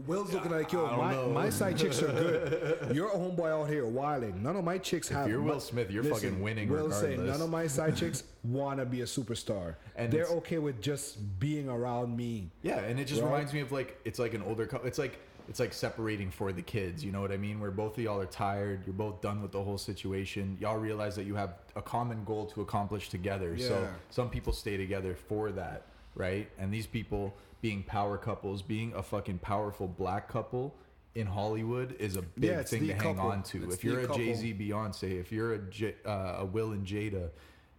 Will's 0.06 0.34
looking 0.34 0.52
like, 0.52 0.74
yo, 0.74 0.86
I 0.86 0.90
don't 0.90 0.98
my, 1.00 1.12
know. 1.14 1.30
my 1.30 1.50
side 1.50 1.78
chicks 1.80 2.02
are 2.02 2.08
good. 2.08 2.94
You're 2.96 3.08
a 3.08 3.16
homeboy 3.18 3.50
out 3.50 3.70
here 3.70 3.86
wilding. 3.88 4.44
None 4.44 4.58
of 4.58 4.66
my 4.66 4.78
chicks 4.78 5.08
have. 5.08 5.30
you're 5.30 5.42
Will 5.42 5.62
Smith, 5.62 5.90
you're 5.90 6.04
fucking 6.04 6.42
winning 6.42 6.68
Will's 6.68 6.96
saying 7.00 7.12
regardless. 7.12 7.38
none 7.38 7.46
of 7.46 7.50
my 7.50 7.66
side 7.68 7.96
chicks 8.02 8.24
want 8.44 8.80
to 8.80 8.86
be 8.86 9.02
a 9.02 9.06
superstar. 9.06 9.76
And 9.96 10.12
They're 10.12 10.24
it's- 10.24 10.38
okay 10.40 10.58
with 10.58 10.82
just 10.82 11.40
being 11.40 11.70
around 11.70 12.16
me. 12.18 12.52
Yeah, 12.62 12.80
and 12.80 13.00
it 13.00 13.06
just 13.06 13.22
Right? 13.22 13.32
reminds 13.32 13.54
me 13.54 13.62
of 13.62 13.72
like 13.72 13.98
it's 14.04 14.20
like 14.20 14.34
an 14.34 14.42
older 14.44 14.66
couple. 14.66 14.86
It's 14.86 15.00
like 15.00 15.18
it's 15.48 15.60
like 15.62 15.72
separating 15.74 16.30
for 16.30 16.52
the 16.52 16.62
kids. 16.62 17.06
You 17.06 17.14
know 17.14 17.22
what 17.22 17.32
I 17.32 17.38
mean? 17.38 17.62
Where 17.62 17.72
both 17.72 17.98
of 17.98 18.04
y'all 18.04 18.20
are 18.20 18.26
tired. 18.26 18.82
You're 18.86 18.94
both 18.96 19.22
done 19.22 19.42
with 19.42 19.54
the 19.54 19.64
whole 19.64 19.78
situation. 19.78 20.58
Y'all 20.60 20.78
realize 20.78 21.16
that 21.16 21.24
you 21.24 21.36
have 21.36 21.54
a 21.78 21.82
common 21.82 22.26
goal 22.26 22.48
to 22.48 22.62
accomplish 22.62 23.08
together. 23.10 23.56
Yeah. 23.56 23.68
So 23.70 23.88
some 24.10 24.30
people 24.30 24.52
stay 24.52 24.76
together 24.76 25.16
for 25.16 25.52
that, 25.54 25.84
right? 26.16 26.50
And 26.60 26.74
these 26.74 26.88
people 26.88 27.34
being 27.66 27.82
power 27.82 28.16
couples, 28.16 28.62
being 28.62 28.94
a 28.94 29.02
fucking 29.02 29.40
powerful 29.40 29.88
black 29.88 30.28
couple 30.30 30.76
in 31.16 31.26
Hollywood 31.26 31.96
is 31.98 32.16
a 32.16 32.22
big 32.22 32.52
Yeah, 32.52 32.62
thing 32.62 32.86
to 32.86 32.94
hang 32.94 33.16
couple. 33.16 33.32
on 33.32 33.42
to. 33.42 33.64
It's 33.64 33.74
if 33.74 33.84
you're 33.84 34.02
a. 34.02 34.16
Jay 34.16 34.36
Z, 34.36 34.54
Beyonce, 34.54 35.20
if 35.20 35.32
you're 35.32 35.54
a 35.56 35.58
J, 35.58 35.96
uh, 36.06 36.36
a 36.42 36.46
Will 36.46 36.74
and 36.74 36.86
Jada, 36.86 37.32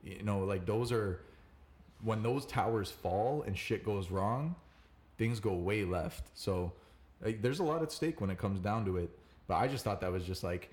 you 0.02 0.24
know, 0.24 0.40
like 0.40 0.66
those 0.66 0.90
are 0.90 1.20
when 2.02 2.20
those 2.24 2.46
towers 2.46 2.90
fall 2.90 3.42
and 3.46 3.56
shit 3.56 3.84
goes 3.84 4.10
wrong, 4.10 4.56
things 5.18 5.38
go 5.38 5.52
way 5.54 5.84
left. 5.84 6.30
So 6.34 6.72
like, 7.22 7.40
there's 7.40 7.60
a 7.60 7.62
lot 7.62 7.80
at 7.80 7.92
stake 7.92 8.20
when 8.20 8.28
it 8.30 8.38
comes 8.38 8.58
down 8.58 8.86
to 8.86 8.96
it. 8.96 9.16
But 9.46 9.58
I 9.58 9.68
just 9.68 9.84
thought 9.84 10.00
that 10.00 10.10
was 10.10 10.24
just 10.24 10.42
like 10.42 10.72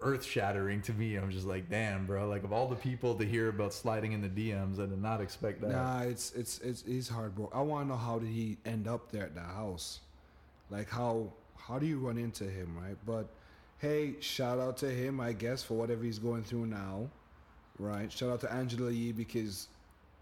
earth 0.00 0.24
shattering 0.24 0.80
to 0.82 0.92
me. 0.92 1.16
I'm 1.16 1.30
just 1.30 1.46
like, 1.46 1.68
damn, 1.68 2.06
bro. 2.06 2.28
Like 2.28 2.44
of 2.44 2.52
all 2.52 2.68
the 2.68 2.76
people 2.76 3.14
to 3.16 3.24
hear 3.24 3.48
about 3.48 3.72
sliding 3.72 4.12
in 4.12 4.20
the 4.20 4.28
DMs, 4.28 4.80
I 4.80 4.86
did 4.86 5.02
not 5.02 5.20
expect 5.20 5.60
that. 5.62 5.70
Nah, 5.70 6.02
it's 6.02 6.32
it's 6.32 6.58
it's 6.60 6.84
he's 6.86 7.08
hard, 7.08 7.32
heartbroken. 7.32 7.58
I 7.58 7.62
want 7.62 7.84
to 7.86 7.88
know 7.90 7.98
how 7.98 8.18
did 8.18 8.28
he 8.28 8.58
end 8.64 8.86
up 8.86 9.10
there 9.10 9.24
at 9.24 9.34
the 9.34 9.40
house, 9.40 10.00
like 10.70 10.88
how 10.88 11.32
how 11.56 11.78
do 11.78 11.86
you 11.86 11.98
run 11.98 12.18
into 12.18 12.44
him, 12.44 12.76
right? 12.78 12.96
But 13.06 13.28
hey, 13.78 14.14
shout 14.20 14.58
out 14.58 14.76
to 14.78 14.90
him, 14.90 15.20
I 15.20 15.32
guess, 15.32 15.62
for 15.62 15.74
whatever 15.74 16.04
he's 16.04 16.18
going 16.18 16.44
through 16.44 16.66
now, 16.66 17.08
right? 17.78 18.10
Shout 18.10 18.30
out 18.30 18.40
to 18.42 18.52
Angela 18.52 18.90
Yee 18.90 19.12
because 19.12 19.68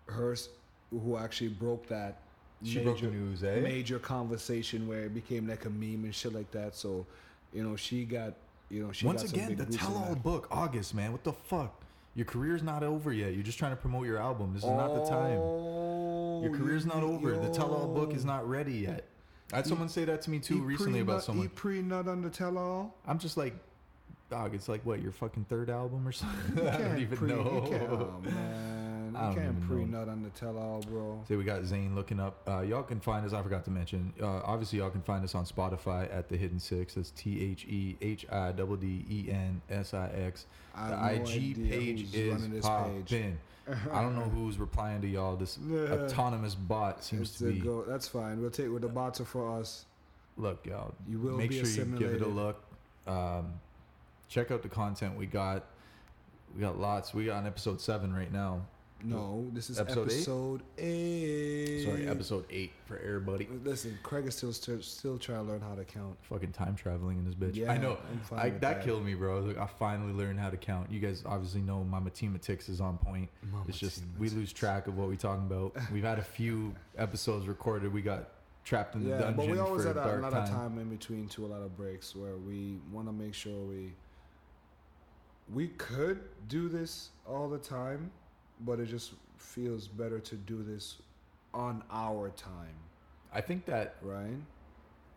hers, 0.07 0.49
who 0.91 1.17
actually 1.17 1.49
broke 1.49 1.87
that 1.89 2.19
She 2.65 2.81
broke 2.81 3.01
the 3.01 3.09
news, 3.09 3.45
eh? 3.45 3.61
major 3.61 3.99
conversation 3.99 4.89
where 4.89 5.05
it 5.05 5.15
became 5.15 5.47
like 5.47 5.67
a 5.67 5.71
meme 5.71 6.05
and 6.05 6.15
shit 6.15 6.33
like 6.33 6.51
that. 6.53 6.75
So, 6.75 7.07
you 7.53 7.63
know, 7.63 7.77
she 7.77 8.05
got 8.05 8.35
you 8.69 8.83
know 8.83 8.93
Once 9.05 9.25
again, 9.25 9.57
the 9.57 9.67
tell-all 9.67 10.15
book, 10.15 10.49
August, 10.51 10.95
man. 10.95 11.13
What 11.13 11.25
the 11.25 11.33
fuck? 11.33 11.83
Your 12.15 12.25
career's 12.25 12.63
not 12.63 12.83
over 12.83 13.13
yet. 13.13 13.35
You're 13.35 13.43
just 13.43 13.59
trying 13.59 13.73
to 13.73 13.77
promote 13.77 14.07
your 14.07 14.19
album. 14.19 14.55
This 14.55 14.65
is 14.65 14.71
not 14.71 14.95
the 14.95 15.05
time. 15.05 15.39
Oh, 15.39 16.43
Your 16.43 16.57
career's 16.57 16.87
not 16.87 17.03
over. 17.03 17.37
The 17.37 17.51
tell-all 17.51 17.89
book 17.89 18.15
is 18.15 18.25
not 18.25 18.49
ready 18.49 18.73
yet. 18.73 19.07
I 19.53 19.57
had 19.57 19.67
someone 19.67 19.89
say 19.89 20.05
that 20.07 20.23
to 20.23 20.31
me 20.31 20.39
too 20.41 20.61
recently 20.63 21.01
about 21.01 21.23
someone. 21.23 21.45
He 21.45 21.49
pre-nut 21.49 22.09
on 22.09 22.23
the 22.23 22.31
tell-all. 22.31 22.95
I'm 23.07 23.19
just 23.19 23.37
like, 23.37 23.55
dog. 24.31 24.55
It's 24.55 24.69
like 24.69 24.85
what 24.85 25.03
your 25.03 25.13
fucking 25.13 25.47
third 25.49 25.71
album 25.71 26.07
or 26.07 26.13
something. 26.13 26.67
I 26.69 26.79
don't 26.79 26.99
even 26.99 27.19
pre- 27.19 27.29
know. 27.29 27.39
Oh 27.91 28.21
man, 28.23 28.35
I 29.17 29.31
you 29.31 29.35
can't 29.37 29.69
pre-nut 29.69 30.09
on 30.09 30.23
the 30.23 30.31
tell-all, 30.31 30.83
bro. 30.83 31.23
Say 31.29 31.37
we 31.37 31.45
got 31.45 31.65
Zane 31.65 31.95
looking 31.95 32.21
up. 32.21 32.41
Uh, 32.49 32.61
y'all 32.61 32.83
can 32.83 33.01
find 33.01 33.25
us. 33.27 33.33
I 33.33 33.43
forgot 33.43 33.65
to 33.65 33.71
mention. 33.71 34.13
Uh, 34.21 34.41
obviously, 34.45 34.79
y'all 34.79 34.91
can 34.91 35.03
find 35.03 35.25
us 35.25 35.35
on 35.35 35.45
Spotify 35.45 36.13
at 36.15 36.29
the 36.29 36.37
Hidden 36.37 36.61
Six. 36.61 36.95
That's 36.95 37.11
T 37.11 37.43
H 37.53 37.65
E 37.67 37.97
H 38.01 38.27
I 38.31 38.53
D 38.53 38.63
D 38.81 39.05
E 39.11 39.31
N 39.31 39.61
S 39.71 39.95
I 39.95 40.09
X. 40.09 40.47
The 40.77 41.15
IG 41.15 41.69
page 41.71 42.15
is 42.15 42.65
popping. 42.65 43.39
I 43.93 44.01
don't 44.03 44.15
know 44.15 44.29
who's 44.29 44.59
replying 44.59 45.01
to 45.01 45.09
y'all. 45.09 45.37
This 45.37 45.59
autonomous 45.91 46.55
bot 46.55 47.03
seems 47.03 47.31
It's 47.31 47.39
to 47.39 47.53
be. 47.53 47.59
go. 47.59 47.83
That's 47.83 48.07
fine. 48.07 48.41
We'll 48.41 48.51
take 48.51 48.71
what 48.71 48.83
the 48.83 48.89
bots 48.89 49.21
are 49.21 49.25
for 49.25 49.59
us. 49.59 49.87
Look, 50.37 50.67
y'all. 50.67 50.95
You 51.09 51.19
will 51.19 51.37
make 51.37 51.53
sure 51.53 51.65
you 51.67 51.85
give 51.99 52.13
it 52.13 52.23
a 52.23 52.29
look. 52.29 52.63
Um, 53.07 53.55
check 54.29 54.51
out 54.51 54.63
the 54.63 54.69
content 54.69 55.17
we 55.17 55.27
got. 55.27 55.65
We 56.55 56.61
got 56.61 56.79
lots. 56.79 57.13
We 57.15 57.27
got 57.27 57.37
on 57.39 57.47
episode 57.47 57.81
seven 57.81 58.15
right 58.15 58.33
now. 58.33 58.63
No, 59.05 59.47
this 59.53 59.69
is 59.69 59.79
Episode 59.79 60.07
episode, 60.09 60.63
eight? 60.79 60.85
eight. 60.85 61.85
Sorry, 61.85 62.09
episode 62.09 62.45
eight 62.51 62.73
for 62.87 62.97
everybody. 62.99 63.47
Listen, 63.63 63.99
Craig 64.03 64.27
is 64.27 64.35
still 64.37 64.53
still, 64.53 65.19
trying 65.19 65.45
to 65.45 65.53
learn 65.53 65.61
how 65.61 65.75
to 65.75 65.85
count. 65.85 66.17
Fucking 66.23 66.53
time 66.53 66.75
traveling 66.75 67.19
in 67.19 67.25
this 67.27 67.35
bitch. 67.35 67.55
Yeah, 67.57 67.73
I 67.73 67.77
know. 67.77 67.99
I, 68.35 68.49
that 68.49 68.61
that. 68.61 68.85
killed 68.85 69.05
me, 69.05 69.15
bro. 69.15 69.37
I, 69.37 69.41
like, 69.41 69.59
I 69.59 69.67
finally 69.67 70.13
learned 70.15 70.41
how 70.41 70.49
to 70.49 70.57
count. 70.57 70.91
You 70.91 70.99
guys 70.99 71.23
obviously 71.27 71.61
know 71.61 71.85
my 71.85 72.01
mathematics 72.01 72.69
is 72.71 72.81
on 72.81 72.97
point. 72.97 73.29
Mama 73.53 73.65
it's 73.69 73.79
just 73.79 74.03
we 74.19 74.31
lose 74.31 74.53
track 74.53 74.87
of 74.87 74.97
what 74.97 75.09
we're 75.09 75.17
talking 75.17 75.45
about. 75.45 75.77
We've 75.93 76.03
had 76.03 76.19
a 76.19 76.25
few 76.25 76.75
episodes 76.97 77.47
recorded. 77.47 77.93
We 77.93 78.01
got 78.01 78.31
trapped 78.65 78.95
in 78.97 79.05
the 79.05 79.11
Yeah, 79.11 79.19
dungeon 79.19 79.37
but 79.37 79.49
we 79.49 79.59
always 79.59 79.85
a 79.85 79.89
had 79.89 79.99
a, 79.99 80.05
dark 80.05 80.23
lot 80.23 80.33
time. 80.33 80.43
of 80.43 80.49
time 80.51 80.79
in 80.79 80.89
between 80.89 81.29
to 81.29 81.45
a 81.45 81.49
lot 81.49 81.61
of 81.63 81.77
breaks 81.77 82.17
where 82.17 82.37
we 82.37 82.79
want 82.91 83.07
to 83.09 83.13
make 83.13 83.35
sure 83.35 83.55
we 83.67 83.93
we 85.53 85.69
could 85.69 86.21
do 86.49 86.69
this 86.69 87.11
all 87.29 87.49
the 87.49 87.59
time, 87.59 88.11
but 88.61 88.81
it 88.81 88.87
just 88.87 89.13
feels 89.37 89.89
better 89.89 90.19
to 90.21 90.35
do 90.35 90.63
this 90.63 90.97
on 91.55 91.83
our 91.91 92.31
time, 92.31 92.75
I 93.33 93.41
think 93.41 93.65
that 93.67 93.97
right? 94.03 94.39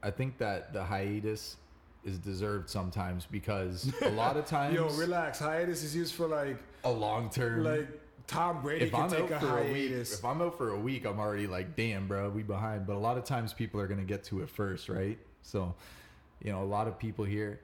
I 0.01 0.11
think 0.11 0.37
that 0.37 0.73
the 0.73 0.83
hiatus 0.83 1.57
is 2.05 2.17
deserved 2.17 2.69
sometimes 2.69 3.25
because 3.25 3.91
a 4.01 4.09
lot 4.09 4.37
of 4.37 4.45
times 4.57 4.75
Yo, 4.75 4.89
relax. 4.91 5.39
Hiatus 5.39 5.83
is 5.83 5.95
used 5.95 6.13
for 6.13 6.27
like 6.27 6.57
a 6.83 6.91
long 6.91 7.29
term 7.29 7.63
like 7.63 7.87
Tom 8.29 8.61
Brady 8.61 8.85
if 8.85 8.91
can 8.91 9.03
I'm 9.03 9.09
take 9.09 9.31
out 9.31 9.43
a 9.43 9.47
for 9.47 9.57
a 9.57 9.71
week, 9.71 9.91
if 9.91 10.23
I'm 10.23 10.41
out 10.41 10.57
for 10.57 10.69
a 10.69 10.79
week, 10.79 11.05
I'm 11.05 11.19
already 11.19 11.47
like, 11.47 11.75
damn, 11.75 12.07
bro, 12.07 12.29
we 12.29 12.43
behind. 12.43 12.85
But 12.85 12.95
a 12.95 12.99
lot 12.99 13.17
of 13.17 13.23
times, 13.23 13.53
people 13.53 13.81
are 13.81 13.87
gonna 13.87 14.03
get 14.03 14.23
to 14.25 14.41
it 14.41 14.49
first, 14.49 14.87
right? 14.87 15.17
So, 15.41 15.73
you 16.43 16.51
know, 16.51 16.61
a 16.61 16.65
lot 16.65 16.87
of 16.87 16.99
people 16.99 17.25
here, 17.25 17.59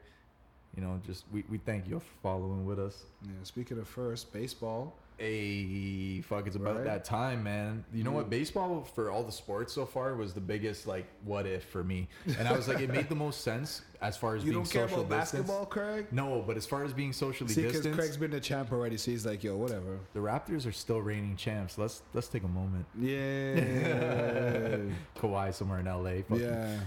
you 0.76 0.82
know, 0.82 1.00
just 1.06 1.26
we, 1.32 1.44
we 1.50 1.60
thank 1.60 1.88
you 1.88 2.00
for 2.00 2.06
following 2.24 2.66
with 2.66 2.80
us. 2.80 3.04
yeah, 3.24 3.32
speaking 3.44 3.78
of 3.78 3.88
first, 3.88 4.34
baseball. 4.34 4.96
Hey, 5.18 6.20
fuck, 6.22 6.46
it's 6.46 6.56
about 6.58 6.76
Right. 6.76 6.84
that 6.86 7.06
time, 7.06 7.44
man. 7.44 7.86
You 7.94 8.04
know 8.04 8.12
what? 8.12 8.30
Baseball 8.30 8.84
for 8.96 9.10
all 9.10 9.24
the 9.24 9.32
sports 9.32 9.72
so 9.74 9.86
far 9.86 10.14
was 10.16 10.34
the 10.34 10.42
biggest 10.42 10.88
like 10.88 11.06
what 11.24 11.46
if 11.46 11.64
for 11.66 11.84
me, 11.84 12.10
and 12.38 12.48
I 12.48 12.52
was 12.52 12.68
like, 12.68 12.80
it 12.82 12.90
made 12.90 13.08
the 13.08 13.16
most 13.16 13.42
sense 13.42 13.82
as 14.02 14.18
far 14.18 14.36
as 14.36 14.44
You 14.44 14.52
being 14.52 14.64
don't 14.64 14.72
care 14.72 14.88
social 14.90 15.04
about 15.06 15.22
distance. 15.22 15.48
basketball, 15.48 15.66
Craig? 15.68 16.08
No, 16.12 16.44
but 16.46 16.58
as 16.58 16.66
far 16.66 16.84
as 16.84 16.92
being 16.94 17.14
socially 17.14 17.50
See, 17.54 17.62
because 17.64 17.88
Craig's 17.96 18.18
been 18.18 18.32
the 18.32 18.42
champ 18.42 18.72
already, 18.74 18.98
so 18.98 19.10
he's 19.12 19.26
like, 19.26 19.42
yo, 19.44 19.56
whatever. 19.56 20.00
the 20.14 20.20
Raptors 20.20 20.68
are 20.68 20.72
still 20.74 21.02
reigning 21.02 21.38
champs. 21.38 21.78
Let's 21.78 22.02
let's 22.14 22.28
take 22.28 22.44
a 22.44 22.48
moment. 22.50 22.86
Yeah. 23.00 23.56
Kawhi 25.18 25.54
somewhere 25.54 25.80
in 25.80 25.86
LA. 25.86 26.24
Fucking- 26.28 26.40
yeah. 26.42 26.80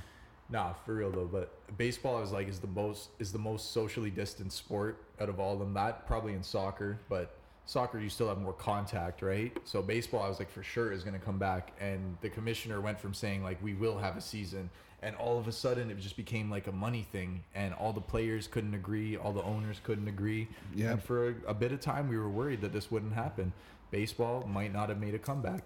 Nah, 0.51 0.73
for 0.87 0.95
real 0.95 1.11
though. 1.11 1.27
But 1.27 1.53
baseball 1.77 2.17
I 2.17 2.21
was 2.21 2.33
like 2.33 2.49
is 2.49 2.59
the 2.59 2.67
most 2.69 3.11
is 3.19 3.33
the 3.33 3.39
most 3.39 3.73
socially 3.73 4.11
distanced 4.11 4.57
sport 4.57 5.03
out 5.21 5.29
of 5.29 5.39
all 5.41 5.55
of 5.55 5.59
them. 5.61 5.73
Not 5.75 6.07
probably 6.07 6.33
in 6.35 6.43
soccer, 6.43 6.99
but 7.09 7.35
soccer 7.69 7.99
you 7.99 8.09
still 8.09 8.29
have 8.29 8.41
more 8.41 8.55
contact, 8.55 9.21
right? 9.21 9.55
So 9.65 9.83
baseball, 9.83 10.23
I 10.23 10.29
was 10.29 10.39
like 10.39 10.51
for 10.51 10.63
sure 10.63 10.91
is 10.91 11.05
going 11.05 11.19
to 11.19 11.25
come 11.25 11.39
back, 11.39 11.73
and 11.79 12.17
the 12.23 12.31
commissioner 12.31 12.81
went 12.81 12.99
from 12.99 13.13
saying 13.13 13.43
like 13.45 13.63
we 13.63 13.75
will 13.75 13.99
have 13.99 14.17
a 14.17 14.23
season, 14.23 14.71
and 15.03 15.15
all 15.17 15.39
of 15.39 15.47
a 15.49 15.53
sudden 15.53 15.91
it 15.91 15.99
just 16.01 16.17
became 16.17 16.51
like 16.51 16.67
a 16.67 16.73
money 16.73 17.07
thing, 17.13 17.45
and 17.55 17.75
all 17.75 17.93
the 17.93 18.01
players 18.01 18.47
couldn't 18.47 18.73
agree, 18.73 19.19
all 19.19 19.35
the 19.35 19.43
owners 19.43 19.81
couldn't 19.85 20.09
agree, 20.09 20.49
Yep. 20.77 20.91
and 20.93 21.03
for 21.03 21.29
a, 21.29 21.35
a 21.49 21.55
bit 21.55 21.73
of 21.73 21.81
time 21.81 22.09
we 22.09 22.17
were 22.17 22.31
worried 22.31 22.63
that 22.63 22.73
this 22.73 22.91
wouldn't 22.91 23.13
happen. 23.13 23.53
Baseball 23.91 24.47
might 24.51 24.73
not 24.73 24.89
have 24.89 24.99
made 24.99 25.15
a 25.15 25.19
comeback, 25.19 25.65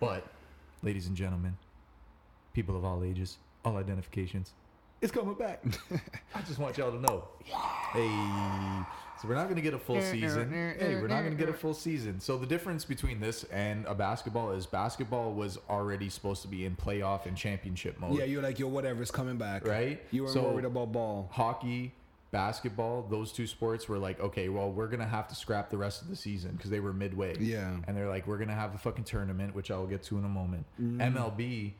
but 0.00 0.26
ladies 0.82 1.06
and 1.06 1.14
gentlemen, 1.14 1.58
people 2.54 2.76
of 2.78 2.84
all 2.84 3.04
ages, 3.04 3.36
all 3.62 3.76
identifications, 3.76 4.52
It's 5.02 5.10
coming 5.12 5.34
back. 5.34 5.62
I 6.34 6.40
just 6.42 6.58
want 6.60 6.78
y'all 6.78 6.92
to 6.92 7.00
know. 7.00 7.24
Hey. 7.92 8.08
So 9.20 9.28
we're 9.28 9.34
not 9.34 9.44
going 9.44 9.56
to 9.56 9.62
get 9.62 9.74
a 9.74 9.78
full 9.78 10.00
season. 10.00 10.50
Hey, 10.50 10.96
we're 11.00 11.08
not 11.08 11.20
going 11.22 11.36
to 11.36 11.38
get 11.38 11.48
a 11.48 11.52
full 11.56 11.74
season. 11.74 12.20
So 12.20 12.38
the 12.38 12.46
difference 12.46 12.84
between 12.84 13.20
this 13.20 13.44
and 13.52 13.84
a 13.86 13.94
basketball 13.94 14.52
is 14.52 14.64
basketball 14.66 15.32
was 15.32 15.58
already 15.68 16.08
supposed 16.08 16.42
to 16.42 16.48
be 16.48 16.64
in 16.64 16.74
playoff 16.76 17.26
and 17.26 17.36
championship 17.36 17.98
mode. 18.00 18.16
Yeah, 18.18 18.24
you're 18.24 18.42
like, 18.42 18.58
yo, 18.58 18.68
whatever, 18.68 19.02
it's 19.02 19.10
coming 19.10 19.36
back. 19.36 19.66
Right? 19.66 20.00
You 20.12 20.22
weren't 20.22 20.34
So- 20.34 20.42
worried 20.50 20.64
about 20.64 20.92
ball. 20.92 21.28
hockey, 21.32 21.92
basketball, 22.32 23.02
those 23.10 23.30
two 23.32 23.46
sports 23.46 23.88
were 23.88 23.98
like, 23.98 24.18
okay, 24.18 24.48
well, 24.48 24.70
we're 24.72 24.86
gonna 24.88 25.06
have 25.06 25.28
to 25.28 25.34
scrap 25.34 25.68
the 25.68 25.76
rest 25.76 26.00
of 26.02 26.08
the 26.08 26.16
season 26.16 26.52
because 26.52 26.70
they 26.70 26.80
were 26.80 26.92
midway. 26.92 27.36
Yeah. 27.38 27.76
and 27.86 27.96
they're 27.96 28.08
like, 28.08 28.26
we're 28.26 28.38
gonna 28.38 28.54
have 28.54 28.74
a 28.74 28.78
fucking 28.78 29.04
tournament, 29.04 29.54
which 29.54 29.70
I 29.70 29.76
will 29.76 29.86
get 29.86 30.02
to 30.04 30.18
in 30.18 30.24
a 30.24 30.28
moment. 30.28 30.64
Mm. 30.80 31.12
MLB, 31.14 31.72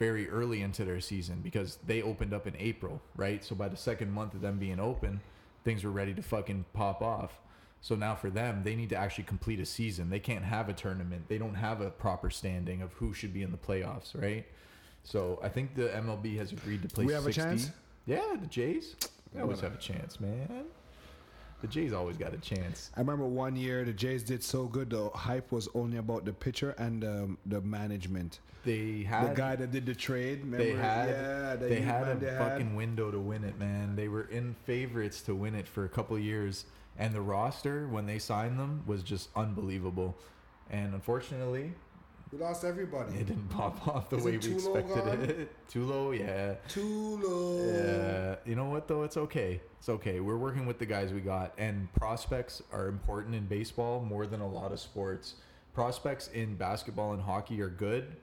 very 0.00 0.30
early 0.30 0.62
into 0.62 0.82
their 0.82 0.98
season 0.98 1.40
because 1.42 1.78
they 1.86 2.00
opened 2.00 2.32
up 2.32 2.46
in 2.46 2.56
April, 2.58 3.02
right? 3.16 3.44
So 3.44 3.54
by 3.54 3.68
the 3.68 3.76
second 3.76 4.10
month 4.10 4.32
of 4.32 4.40
them 4.40 4.58
being 4.58 4.80
open, 4.80 5.20
things 5.62 5.84
were 5.84 5.90
ready 5.90 6.14
to 6.14 6.22
fucking 6.22 6.64
pop 6.72 7.02
off. 7.02 7.38
So 7.82 7.94
now 7.94 8.14
for 8.14 8.30
them, 8.30 8.62
they 8.64 8.74
need 8.74 8.88
to 8.88 8.96
actually 8.96 9.24
complete 9.24 9.60
a 9.60 9.66
season. 9.66 10.08
They 10.08 10.18
can't 10.18 10.44
have 10.44 10.70
a 10.70 10.72
tournament. 10.72 11.28
They 11.28 11.36
don't 11.36 11.54
have 11.54 11.82
a 11.82 11.90
proper 11.90 12.30
standing 12.30 12.80
of 12.80 12.94
who 12.94 13.12
should 13.12 13.34
be 13.34 13.42
in 13.42 13.52
the 13.52 13.58
playoffs, 13.58 14.18
right? 14.18 14.46
So 15.04 15.38
I 15.42 15.50
think 15.50 15.74
the 15.74 15.88
MLB 15.88 16.38
has 16.38 16.52
agreed 16.52 16.80
to 16.82 16.88
play. 16.88 17.04
We 17.04 17.12
have 17.12 17.26
a 17.26 17.32
60. 17.32 17.42
chance? 17.42 17.70
Yeah, 18.06 18.36
the 18.40 18.46
Jays. 18.46 18.96
They 19.34 19.42
always 19.42 19.60
have 19.60 19.74
a 19.74 19.78
chance, 19.78 20.18
man. 20.18 20.64
The 21.60 21.68
Jays 21.68 21.92
always 21.92 22.16
got 22.16 22.32
a 22.32 22.38
chance. 22.38 22.90
I 22.96 23.00
remember 23.00 23.26
one 23.26 23.54
year 23.54 23.84
the 23.84 23.92
Jays 23.92 24.22
did 24.22 24.42
so 24.42 24.64
good. 24.64 24.90
The 24.90 25.10
hype 25.10 25.52
was 25.52 25.68
only 25.74 25.98
about 25.98 26.24
the 26.24 26.32
pitcher 26.32 26.70
and 26.78 27.04
um, 27.04 27.38
the 27.44 27.60
management. 27.60 28.40
They 28.64 29.02
had 29.02 29.30
the 29.30 29.34
guy 29.34 29.56
that 29.56 29.70
did 29.70 29.86
the 29.86 29.94
trade. 29.94 30.40
Remember? 30.40 30.64
they 30.64 30.72
had 30.72 31.08
yeah, 31.08 31.56
the 31.56 31.66
they 31.66 31.80
had 31.80 32.08
a 32.08 32.14
they 32.14 32.36
fucking 32.36 32.74
window 32.74 33.10
to 33.10 33.18
win 33.18 33.44
it, 33.44 33.58
man. 33.58 33.96
They 33.96 34.08
were 34.08 34.24
in 34.24 34.54
favorites 34.64 35.22
to 35.22 35.34
win 35.34 35.54
it 35.54 35.66
for 35.66 35.84
a 35.84 35.88
couple 35.88 36.18
years, 36.18 36.66
and 36.98 37.14
the 37.14 37.20
roster 37.20 37.88
when 37.88 38.06
they 38.06 38.18
signed 38.18 38.58
them 38.58 38.82
was 38.86 39.02
just 39.02 39.30
unbelievable. 39.34 40.16
And 40.70 40.94
unfortunately, 40.94 41.72
We 42.32 42.38
lost 42.38 42.64
everybody. 42.64 43.14
it 43.16 43.26
didn't 43.26 43.48
pop 43.48 43.86
off 43.88 44.08
the 44.08 44.16
Isn't 44.16 44.30
way 44.30 44.38
we 44.38 44.54
Tulo 44.54 44.76
expected 44.76 45.04
gone? 45.04 45.20
it. 45.22 45.56
Too 45.68 45.84
low, 45.84 46.12
yeah. 46.12 46.54
Tulo. 46.68 47.74
Yeah, 47.74 48.36
you 48.44 48.54
know 48.54 48.66
what 48.66 48.86
though? 48.86 49.02
It's 49.02 49.16
okay. 49.16 49.60
It's 49.78 49.88
okay. 49.88 50.20
We're 50.20 50.36
working 50.36 50.64
with 50.66 50.78
the 50.78 50.86
guys 50.86 51.12
we 51.12 51.20
got, 51.20 51.52
and 51.58 51.92
prospects 51.94 52.62
are 52.72 52.86
important 52.86 53.34
in 53.34 53.46
baseball 53.46 54.00
more 54.00 54.26
than 54.26 54.40
a 54.40 54.48
lot 54.48 54.70
of 54.72 54.78
sports. 54.78 55.34
Prospects 55.74 56.28
in 56.28 56.54
basketball 56.56 57.12
and 57.14 57.22
hockey 57.22 57.60
are 57.62 57.68
good, 57.68 58.16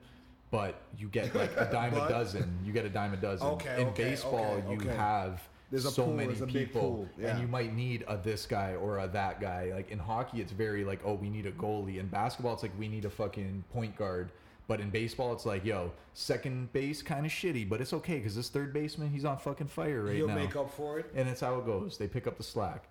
but 0.50 0.80
you 0.96 1.08
get 1.08 1.34
like 1.34 1.50
a 1.56 1.68
dime 1.72 1.94
a 1.94 2.08
dozen. 2.08 2.58
You 2.64 2.72
get 2.72 2.86
a 2.86 2.90
dime 2.90 3.12
a 3.12 3.16
dozen. 3.18 3.46
Okay, 3.48 3.82
in 3.82 3.88
okay, 3.88 4.04
baseball, 4.04 4.54
okay, 4.54 4.70
you 4.70 4.76
okay. 4.78 4.96
have 4.96 5.42
There's 5.70 5.84
a 5.84 5.90
so 5.90 6.04
pool, 6.04 6.14
many 6.14 6.28
there's 6.28 6.40
a 6.40 6.46
big 6.46 6.68
people, 6.72 7.06
yeah. 7.18 7.28
and 7.28 7.40
you 7.40 7.46
might 7.46 7.74
need 7.74 8.04
a 8.08 8.16
this 8.16 8.46
guy 8.46 8.74
or 8.74 8.98
a 9.00 9.08
that 9.08 9.40
guy. 9.40 9.72
Like 9.74 9.90
in 9.90 9.98
hockey, 9.98 10.40
it's 10.40 10.52
very 10.52 10.82
like, 10.84 11.00
oh, 11.04 11.14
we 11.14 11.28
need 11.28 11.44
a 11.46 11.52
goalie. 11.52 11.98
In 11.98 12.06
basketball, 12.06 12.54
it's 12.54 12.62
like 12.62 12.78
we 12.78 12.88
need 12.88 13.04
a 13.04 13.10
fucking 13.10 13.64
point 13.72 13.96
guard. 13.96 14.30
But 14.66 14.80
in 14.80 14.90
baseball, 14.90 15.32
it's 15.32 15.46
like, 15.46 15.64
yo, 15.64 15.92
second 16.14 16.72
base 16.74 17.00
kind 17.00 17.24
of 17.24 17.32
shitty, 17.32 17.66
but 17.68 17.80
it's 17.80 17.92
okay 17.94 18.16
because 18.18 18.36
this 18.36 18.48
third 18.50 18.72
baseman, 18.74 19.08
he's 19.10 19.24
on 19.24 19.38
fucking 19.38 19.68
fire 19.68 20.02
right 20.04 20.12
now. 20.18 20.26
He'll 20.26 20.28
make 20.46 20.56
up 20.56 20.70
for 20.70 20.98
it. 20.98 21.10
and 21.14 21.26
it's 21.28 21.40
how 21.40 21.56
it 21.58 21.64
goes. 21.66 21.96
They 21.96 22.06
pick 22.06 22.26
up 22.26 22.36
the 22.36 22.42
slack. 22.42 22.84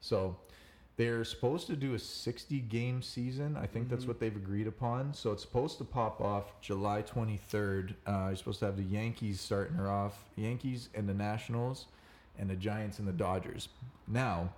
So 0.00 0.36
they're 0.96 1.24
supposed 1.24 1.66
to 1.68 1.76
do 1.76 1.92
a 1.94 1.98
60 1.98 2.60
game 2.60 3.02
season. 3.02 3.56
I 3.56 3.66
think 3.66 3.88
that's 3.90 4.04
Mhm. 4.04 4.08
what 4.08 4.20
they've 4.20 4.34
agreed 4.34 4.66
upon. 4.66 5.12
So 5.12 5.32
it's 5.32 5.42
supposed 5.42 5.76
to 5.78 5.84
pop 5.84 6.20
off 6.20 6.58
July 6.62 7.02
23rd. 7.02 7.94
Uh, 8.06 8.26
you're 8.28 8.36
supposed 8.36 8.60
to 8.60 8.64
have 8.66 8.76
the 8.76 8.82
Yankees 8.82 9.40
starting 9.40 9.76
her 9.76 9.88
off, 9.90 10.24
Yankees 10.36 10.88
and 10.94 11.06
the 11.08 11.14
Nationals, 11.14 11.86
and 12.38 12.48
the 12.48 12.56
Giants 12.56 12.98
and 12.98 13.06
the 13.08 13.12
Dodgers. 13.12 13.68
Now, 14.06 14.50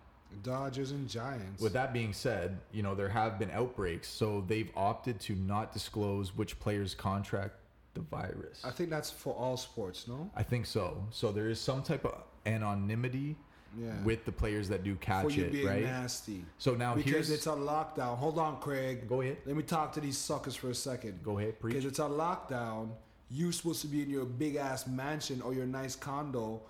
Dodgers 0.43 0.93
and 0.93 1.09
Giants. 1.09 1.61
with 1.61 1.73
that 1.73 1.93
being 1.93 2.13
said, 2.13 2.59
you 2.73 2.83
know, 2.83 2.95
there 2.95 3.09
have 3.09 3.39
been 3.39 3.51
outbreaks, 3.51 4.09
so 4.09 4.45
they've 4.47 4.71
opted 4.77 5.19
to 5.21 5.35
not 5.35 5.73
disclose 5.73 6.37
which 6.37 6.59
players 6.61 6.95
contract 6.95 7.55
the 7.95 8.01
virus. 8.03 8.63
I 8.65 8.71
think 8.71 8.91
that's 8.91 9.11
for 9.11 9.35
all 9.35 9.57
sports, 9.57 10.07
no? 10.07 10.31
I 10.37 10.45
think 10.45 10.67
so. 10.67 11.05
So 11.11 11.33
there 11.33 11.49
is 11.49 11.61
some 11.61 11.83
type 11.83 12.05
of 12.05 12.23
anonymity 12.47 13.37
Yeah. 13.77 13.93
with 14.05 14.25
the 14.25 14.33
players 14.33 14.69
that 14.69 14.83
do 14.85 14.95
catch 14.97 15.35
you 15.37 15.45
it, 15.45 15.53
being 15.53 15.67
right? 15.67 15.83
nasty. 15.83 16.45
So 16.59 16.75
now 16.75 16.95
because 16.95 17.11
here's 17.13 17.31
it's 17.31 17.47
a 17.47 17.51
lockdown. 17.51 18.17
Hold 18.17 18.39
on, 18.39 18.61
Craig. 18.61 19.09
go 19.09 19.21
ahead, 19.21 19.39
Let 19.47 19.57
me 19.57 19.63
talk 19.65 19.93
to 19.95 20.01
these 20.01 20.19
suckers 20.19 20.55
for 20.57 20.71
a 20.71 20.75
second. 20.75 21.21
go 21.25 21.39
ahead, 21.39 21.55
Because 21.63 21.85
it's 21.85 21.99
a 21.99 22.03
lockdown. 22.03 22.91
You're 23.33 23.53
supposed 23.53 23.81
to 23.83 23.87
be 23.89 24.03
in 24.03 24.11
your 24.11 24.25
big 24.25 24.57
ass 24.57 24.87
mansion 24.89 25.41
or 25.43 25.55
your 25.55 25.67
nice 25.67 25.95
condo 25.95 26.63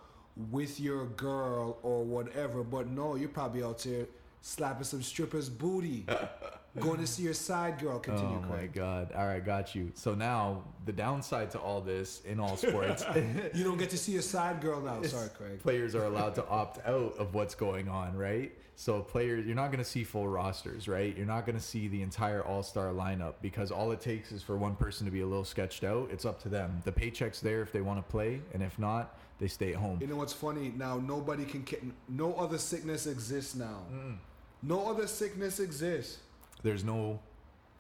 with 0.51 0.81
your 0.81 1.07
girl 1.07 1.79
or 1.83 2.05
whatever. 2.05 2.63
But 2.63 2.89
no, 2.89 3.17
you're 3.17 3.29
probably 3.29 3.63
out 3.63 3.79
there 3.81 4.07
slapping 4.43 4.85
some 4.85 5.03
stripper's 5.03 5.49
booty. 5.49 6.07
going 6.79 7.01
to 7.01 7.07
see 7.07 7.25
your 7.25 7.35
side 7.35 7.79
girl. 7.81 7.99
Continue, 7.99 8.39
Oh 8.39 8.49
my 8.49 8.57
Craig. 8.59 8.73
god! 8.73 9.13
All 9.17 9.27
right, 9.27 9.45
got 9.45 9.75
you. 9.75 9.91
So 9.95 10.15
now 10.15 10.63
the 10.87 10.93
downside 10.93 11.51
to 11.53 11.59
all 11.59 11.81
this 11.81 12.23
in 12.25 12.39
all 12.41 12.57
sports, 12.57 13.05
You 13.55 13.65
don't 13.65 13.77
get 13.79 13.91
to 13.91 13.99
see 13.99 14.13
your 14.13 14.23
side 14.23 14.61
girl 14.61 14.81
now. 14.81 15.03
Sorry, 15.03 15.29
Craig. 15.31 15.61
players 15.61 15.95
are 15.95 16.05
allowed 16.05 16.35
to 16.37 16.47
opt 16.47 16.87
out 16.87 17.17
of 17.19 17.35
what's 17.35 17.55
going 17.55 17.89
on, 17.89 18.17
right? 18.17 18.53
So 18.77 19.03
players, 19.03 19.45
you're 19.45 19.57
not 19.57 19.67
going 19.67 19.85
to 19.85 19.91
see 19.91 20.05
full 20.05 20.27
rosters, 20.27 20.89
right? 20.89 21.15
You're 21.15 21.27
not 21.27 21.45
going 21.45 21.57
to 21.59 21.63
see 21.63 21.87
the 21.89 22.01
entire 22.01 22.43
All-Star 22.43 22.93
lineup 22.95 23.35
because 23.43 23.71
all 23.71 23.93
it 23.93 24.01
takes 24.01 24.33
is 24.33 24.43
for 24.43 24.57
one 24.57 24.75
person 24.75 25.05
to 25.05 25.11
be 25.13 25.21
a 25.21 25.27
little 25.27 25.45
sketched 25.45 25.85
out. 25.85 26.09
It's 26.11 26.25
up 26.25 26.41
to 26.45 26.49
them. 26.49 26.81
The 26.87 26.93
paycheck's 26.93 27.41
there 27.41 27.61
if 27.61 27.73
they 27.73 27.83
want 27.83 27.99
to 27.99 28.11
play, 28.11 28.41
and 28.55 28.63
if 28.63 28.79
not, 28.79 29.19
they 29.41 29.49
stay 29.49 29.71
at 29.73 29.79
home. 29.81 29.99
You 30.01 30.07
know 30.07 30.17
what's 30.17 30.33
funny? 30.33 30.73
Now 30.77 30.99
nobody 30.99 31.45
can. 31.45 31.65
ca- 31.65 31.81
No 32.09 32.35
other 32.35 32.59
sickness 32.59 33.07
exists 33.09 33.57
now. 33.57 33.83
Mm. 33.93 34.19
No 34.63 34.89
other 34.89 35.07
sickness 35.09 35.59
exists. 35.59 36.19
There's 36.63 36.85
no. 36.85 37.19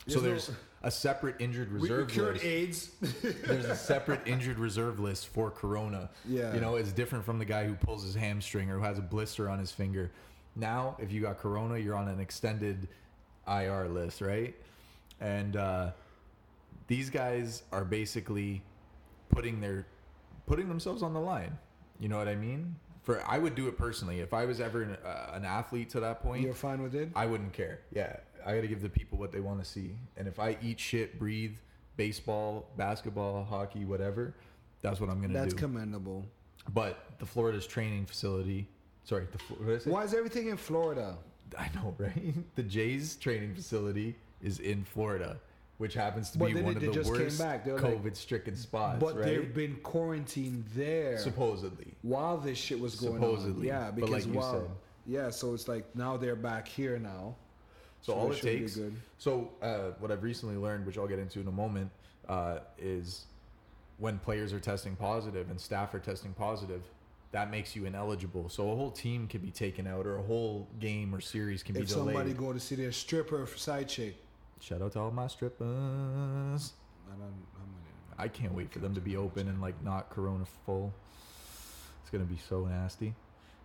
so 0.08 0.18
There's 0.20 0.48
no- 0.48 0.54
a 0.82 0.90
separate 0.90 1.36
injured 1.40 1.70
We, 1.70 1.80
we 1.92 2.06
cured 2.06 2.34
list. 2.36 2.44
AIDS. 2.44 2.90
There's 3.46 3.66
a 3.66 3.76
separate 3.76 4.26
injured 4.26 4.58
reserve 4.58 4.98
list 4.98 5.28
for 5.28 5.50
Corona. 5.50 6.08
Yeah. 6.26 6.54
You 6.54 6.60
know, 6.62 6.76
it's 6.76 6.90
different 6.90 7.22
from 7.26 7.38
the 7.38 7.44
guy 7.44 7.66
who 7.66 7.74
pulls 7.74 8.02
his 8.02 8.14
hamstring 8.14 8.70
or 8.70 8.78
who 8.78 8.84
has 8.84 8.98
a 8.98 9.02
blister 9.02 9.50
on 9.50 9.58
his 9.58 9.70
finger. 9.70 10.10
Now, 10.56 10.96
if 10.98 11.12
you 11.12 11.20
got 11.20 11.38
Corona, 11.38 11.76
you're 11.76 11.94
on 11.94 12.08
an 12.08 12.18
extended 12.18 12.88
IR 13.46 13.88
list, 13.88 14.22
right? 14.22 14.54
And 15.20 15.54
uh, 15.56 15.90
these 16.86 17.10
guys 17.10 17.62
are 17.72 17.84
basically 17.84 18.62
putting 19.28 19.60
their 19.60 19.86
putting 20.50 20.68
themselves 20.68 21.00
on 21.00 21.14
the 21.14 21.20
line. 21.20 21.56
You 22.00 22.08
know 22.08 22.18
what 22.18 22.26
I 22.26 22.34
mean? 22.34 22.74
For 23.02 23.22
I 23.24 23.38
would 23.38 23.54
do 23.54 23.68
it 23.68 23.78
personally. 23.78 24.18
If 24.18 24.34
I 24.34 24.44
was 24.44 24.60
ever 24.60 24.82
an, 24.82 24.96
uh, 25.04 25.30
an 25.32 25.44
athlete 25.44 25.90
to 25.90 26.00
that 26.00 26.22
point, 26.22 26.42
You're 26.42 26.54
fine 26.54 26.82
with 26.82 26.96
it. 26.96 27.08
I 27.14 27.24
wouldn't 27.26 27.52
care. 27.52 27.78
Yeah, 27.94 28.16
I 28.44 28.56
got 28.56 28.62
to 28.62 28.66
give 28.66 28.82
the 28.82 28.88
people 28.88 29.16
what 29.16 29.30
they 29.30 29.38
want 29.38 29.62
to 29.62 29.64
see. 29.64 29.92
And 30.16 30.26
if 30.26 30.40
I 30.40 30.58
eat 30.60 30.80
shit, 30.80 31.20
breathe, 31.20 31.56
baseball, 31.96 32.68
basketball, 32.76 33.44
hockey, 33.44 33.84
whatever, 33.84 34.34
that's 34.82 35.00
what 35.00 35.08
I'm 35.08 35.20
gonna 35.20 35.34
That's 35.34 35.54
do. 35.54 35.60
That's 35.60 35.60
commendable. 35.60 36.26
but 36.74 37.04
the 37.18 37.26
Florida's 37.26 37.66
training 37.66 38.06
facility, 38.06 38.66
sorry, 39.04 39.28
the 39.30 39.38
Flo- 39.38 39.56
what 39.58 39.66
did 39.68 39.76
I 39.76 39.78
say? 39.84 39.90
Why 39.90 40.02
is 40.02 40.14
everything 40.14 40.48
in 40.48 40.56
Florida? 40.56 41.16
I 41.56 41.70
know, 41.76 41.94
right? 41.98 42.34
The 42.56 42.62
Jays 42.64 43.14
training 43.16 43.54
facility 43.54 44.16
is 44.42 44.58
in 44.58 44.82
Florida, 44.82 45.38
which 45.80 45.94
happens 45.94 46.30
to 46.30 46.38
But 46.38 46.52
be 46.52 46.60
one 46.60 46.76
of 46.76 46.82
the 46.82 46.88
worst 46.90 47.08
were 47.10 47.16
like- 47.46 47.64
COVID-stricken 47.64 48.54
spots, 48.54 49.00
but 49.00 49.16
right? 49.16 49.24
they've 49.24 49.54
been 49.54 49.76
quarantined 49.76 50.66
there 50.74 51.16
Supposedly. 51.16 51.94
while 52.02 52.36
this 52.36 52.58
shit 52.58 52.78
was 52.78 52.96
going 52.96 53.14
on. 53.14 53.20
Supposedly. 53.22 53.68
Yeah, 53.68 53.90
because 53.90 54.26
like 54.26 54.34
while 54.36 54.60
said. 54.60 54.70
yeah, 55.06 55.30
so 55.30 55.54
it's 55.54 55.68
like 55.68 55.96
now 55.96 56.18
they're 56.18 56.36
back 56.36 56.68
here 56.68 56.98
now. 56.98 57.34
So, 58.02 58.12
all 58.12 58.30
it 58.30 58.42
takes. 58.42 58.78
So 59.16 59.52
uh, 59.62 59.92
what 60.00 60.10
I've 60.12 60.22
recently 60.22 60.56
learned, 60.56 60.84
which 60.84 60.98
I'll 60.98 61.08
get 61.08 61.18
into 61.18 61.40
in 61.40 61.48
a 61.48 61.52
moment, 61.52 61.90
uh, 62.28 62.58
is 62.78 63.24
when 63.96 64.18
players 64.18 64.52
are 64.52 64.60
testing 64.60 64.96
positive 64.96 65.48
and 65.48 65.58
staff 65.58 65.94
are 65.94 65.98
testing 65.98 66.34
positive, 66.34 66.82
that 67.32 67.50
makes 67.50 67.74
you 67.74 67.86
ineligible. 67.86 68.50
So 68.50 68.70
a 68.70 68.76
whole 68.76 68.90
team 68.90 69.26
can 69.28 69.40
be 69.40 69.50
taken 69.50 69.86
out, 69.86 70.06
or 70.06 70.18
a 70.18 70.22
whole 70.22 70.68
game 70.78 71.14
or 71.14 71.22
series 71.22 71.62
can 71.62 71.74
be 71.74 71.80
If 71.80 71.88
delayed. 71.88 72.04
somebody 72.16 72.34
go 72.34 72.52
to 72.52 72.60
see 72.60 72.74
their 72.74 72.92
stripper 72.92 73.46
for 73.46 73.56
side 73.56 73.88
chick, 73.88 74.16
Shout 74.60 74.82
out 74.82 74.92
to 74.92 75.00
all 75.00 75.10
my 75.10 75.26
strippers. 75.26 75.66
I 75.66 77.16
don't. 77.16 77.46
I'm 77.56 77.74
I 78.18 78.28
can't 78.28 78.54
wait 78.54 78.70
for 78.70 78.80
them 78.80 78.94
to 78.94 79.00
be 79.00 79.16
open 79.16 79.48
and 79.48 79.60
like 79.60 79.82
not 79.82 80.10
Corona 80.10 80.44
full. 80.66 80.92
It's 82.02 82.10
gonna 82.10 82.24
be 82.24 82.36
so 82.36 82.66
nasty. 82.66 83.14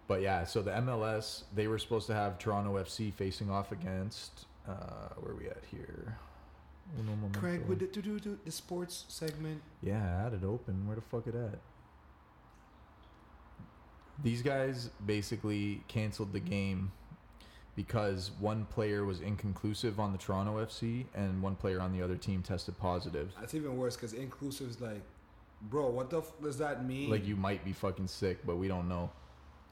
But 0.07 0.21
yeah, 0.21 0.45
so 0.45 0.61
the 0.61 0.71
MLS 0.71 1.43
they 1.53 1.67
were 1.67 1.77
supposed 1.77 2.07
to 2.07 2.13
have 2.13 2.39
Toronto 2.39 2.75
FC 2.77 3.13
facing 3.13 3.49
off 3.49 3.71
against 3.71 4.45
uh, 4.67 5.09
where 5.19 5.33
are 5.33 5.35
we 5.35 5.47
at 5.47 5.63
here? 5.69 6.17
Craig, 7.33 7.65
with 7.67 7.79
the, 7.79 7.87
do, 7.87 8.01
do, 8.01 8.19
do, 8.19 8.39
the 8.45 8.51
sports 8.51 9.05
segment, 9.07 9.61
Yeah, 9.81 10.19
I 10.19 10.23
had 10.23 10.33
it 10.33 10.43
open. 10.43 10.85
Where 10.87 10.95
the 10.95 11.01
fuck 11.01 11.25
it 11.27 11.35
at? 11.35 11.59
These 14.21 14.43
guys 14.43 14.91
basically 15.05 15.83
canceled 15.87 16.31
the 16.31 16.39
game 16.39 16.91
because 17.75 18.31
one 18.39 18.65
player 18.65 19.05
was 19.05 19.19
inconclusive 19.19 19.99
on 19.99 20.11
the 20.11 20.17
Toronto 20.17 20.63
FC 20.63 21.05
and 21.13 21.41
one 21.41 21.55
player 21.55 21.81
on 21.81 21.91
the 21.91 22.01
other 22.01 22.15
team 22.15 22.41
tested 22.41 22.77
positive. 22.77 23.33
that's 23.39 23.53
even 23.53 23.77
worse 23.77 23.95
because 23.95 24.13
inclusive 24.13 24.69
is 24.69 24.81
like 24.81 25.01
Bro, 25.61 25.89
what 25.91 26.09
the 26.09 26.19
f- 26.19 26.31
does 26.43 26.57
that 26.59 26.85
mean? 26.85 27.09
Like 27.09 27.25
you 27.25 27.35
might 27.35 27.63
be 27.65 27.73
fucking 27.73 28.07
sick, 28.07 28.45
but 28.45 28.57
we 28.57 28.67
don't 28.67 28.87
know. 28.87 29.09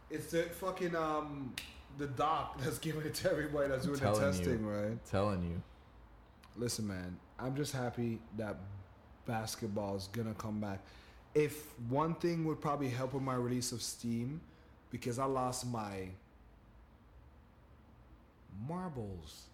It's 0.10 0.32
the 0.32 0.44
fucking 0.44 0.96
um 0.96 1.54
the 1.98 2.08
doc 2.08 2.60
that's 2.64 2.80
giving 2.80 3.02
it 3.04 3.14
to 3.16 3.32
everybody 3.32 3.70
that's 3.70 3.86
doing 3.86 4.00
the 4.00 4.02
telling 4.02 4.22
you. 4.22 4.32
testing, 4.32 4.66
right? 4.66 5.06
telling 5.06 5.44
you. 5.44 5.62
Listen, 6.56 6.88
man, 6.88 7.18
I'm 7.40 7.56
just 7.56 7.74
happy 7.74 8.20
that 8.38 8.58
basketball 9.26 9.96
is 9.96 10.08
gonna 10.12 10.34
come 10.36 10.60
back. 10.60 10.80
If 11.36 11.78
one 11.90 12.16
thing 12.16 12.46
would 12.46 12.62
probably 12.62 12.90
help 12.90 13.14
with 13.14 13.24
my 13.24 13.36
release 13.36 13.72
of 13.72 13.82
steam, 13.82 14.42
because 14.90 15.20
I 15.20 15.26
lost 15.26 15.66
my 15.68 16.08
marbles. 18.68 19.48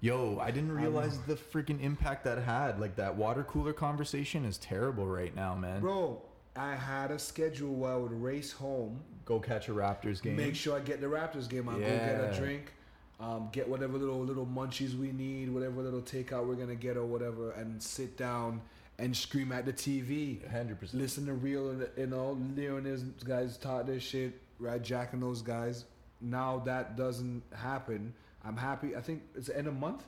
Yo, 0.00 0.38
I 0.40 0.50
didn't 0.50 0.72
realize 0.72 1.18
the 1.28 1.36
freaking 1.36 1.80
impact 1.80 2.24
that 2.24 2.38
had. 2.38 2.80
Like 2.80 2.96
that 2.96 3.14
water 3.14 3.44
cooler 3.44 3.72
conversation 3.72 4.44
is 4.44 4.58
terrible 4.58 5.06
right 5.06 5.34
now, 5.34 5.54
man. 5.54 5.80
Bro, 5.80 6.20
I 6.56 6.74
had 6.74 7.12
a 7.12 7.18
schedule 7.18 7.72
where 7.74 7.92
I 7.92 7.96
would 7.96 8.12
race 8.12 8.52
home, 8.52 9.00
Go 9.24 9.38
catch 9.38 9.68
a 9.68 9.72
Raptors 9.72 10.20
game. 10.20 10.36
make 10.36 10.56
sure 10.56 10.76
I 10.76 10.80
get 10.80 11.00
the 11.00 11.06
Raptors 11.06 11.48
game. 11.48 11.68
I 11.68 11.74
go 11.74 11.80
get 11.80 12.20
a 12.20 12.36
drink, 12.36 12.72
um, 13.20 13.48
get 13.52 13.68
whatever 13.68 13.96
little 13.96 14.18
little 14.20 14.44
munchies 14.44 14.98
we 14.98 15.12
need, 15.12 15.48
whatever 15.48 15.80
little 15.82 16.02
takeout 16.02 16.46
we're 16.46 16.56
gonna 16.56 16.74
get 16.74 16.96
or 16.96 17.06
whatever, 17.06 17.52
and 17.52 17.80
sit 17.80 18.16
down 18.16 18.60
and 18.98 19.16
scream 19.16 19.52
at 19.52 19.64
the 19.64 19.72
TV. 19.72 20.40
100%. 20.52 20.94
Listen 20.94 21.26
to 21.26 21.32
real, 21.34 21.70
and 21.70 21.88
you 21.96 22.06
know, 22.08 22.32
Leo 22.56 22.76
and 22.76 22.86
his 22.86 23.04
guys 23.24 23.56
taught 23.56 23.86
this 23.86 24.02
shit, 24.02 24.40
right? 24.58 24.82
Jack 24.82 25.12
and 25.12 25.22
those 25.22 25.42
guys. 25.42 25.84
Now 26.22 26.62
that 26.64 26.96
doesn't 26.96 27.42
happen. 27.54 28.14
I'm 28.44 28.56
happy. 28.56 28.96
I 28.96 29.00
think 29.00 29.22
it's 29.34 29.48
the 29.48 29.58
end 29.58 29.66
of 29.68 29.76
month. 29.76 30.02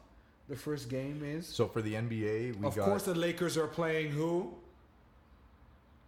The 0.49 0.57
first 0.57 0.89
game 0.89 1.23
is. 1.25 1.47
So 1.47 1.67
for 1.67 1.83
the 1.83 1.95
NBA, 1.95 2.57
we 2.59 2.67
of 2.67 2.75
got 2.77 2.85
course, 2.85 3.03
the 3.05 3.15
Lakers 3.15 3.57
are 3.57 3.67
playing 3.67 4.11
who? 4.13 4.53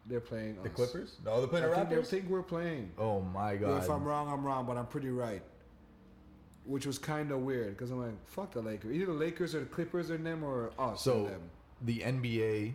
They're 0.08 0.20
playing 0.20 0.56
the 0.62 0.68
us. 0.68 0.74
Clippers. 0.74 1.16
No, 1.24 1.38
they're 1.40 1.48
playing 1.48 1.64
I 1.64 1.68
the 1.68 1.74
think, 1.74 1.88
I 1.88 1.94
Raptors. 1.94 2.06
think 2.06 2.28
we're 2.28 2.42
playing. 2.42 2.90
Oh 2.98 3.20
my 3.22 3.56
Well, 3.56 3.78
if 3.78 3.88
I'm 3.90 4.04
wrong, 4.04 4.28
I'm 4.30 4.44
wrong, 4.44 4.64
but 4.66 4.76
I'm 4.76 4.86
pretty 4.86 5.10
right. 5.10 5.42
Which 6.64 6.86
was 6.86 6.98
kind 6.98 7.30
of 7.32 7.40
weird 7.40 7.76
because 7.76 7.90
I'm 7.90 8.00
like, 8.02 8.26
fuck 8.26 8.52
the 8.52 8.60
Lakers. 8.62 8.92
Either 8.94 9.06
the 9.06 9.12
Lakers 9.12 9.54
or 9.54 9.60
the 9.60 9.66
Clippers 9.66 10.10
are 10.10 10.16
them 10.16 10.44
or 10.44 10.70
us 10.78 11.02
So 11.02 11.24
them. 11.24 11.40
the 11.82 12.00
NBA 12.00 12.74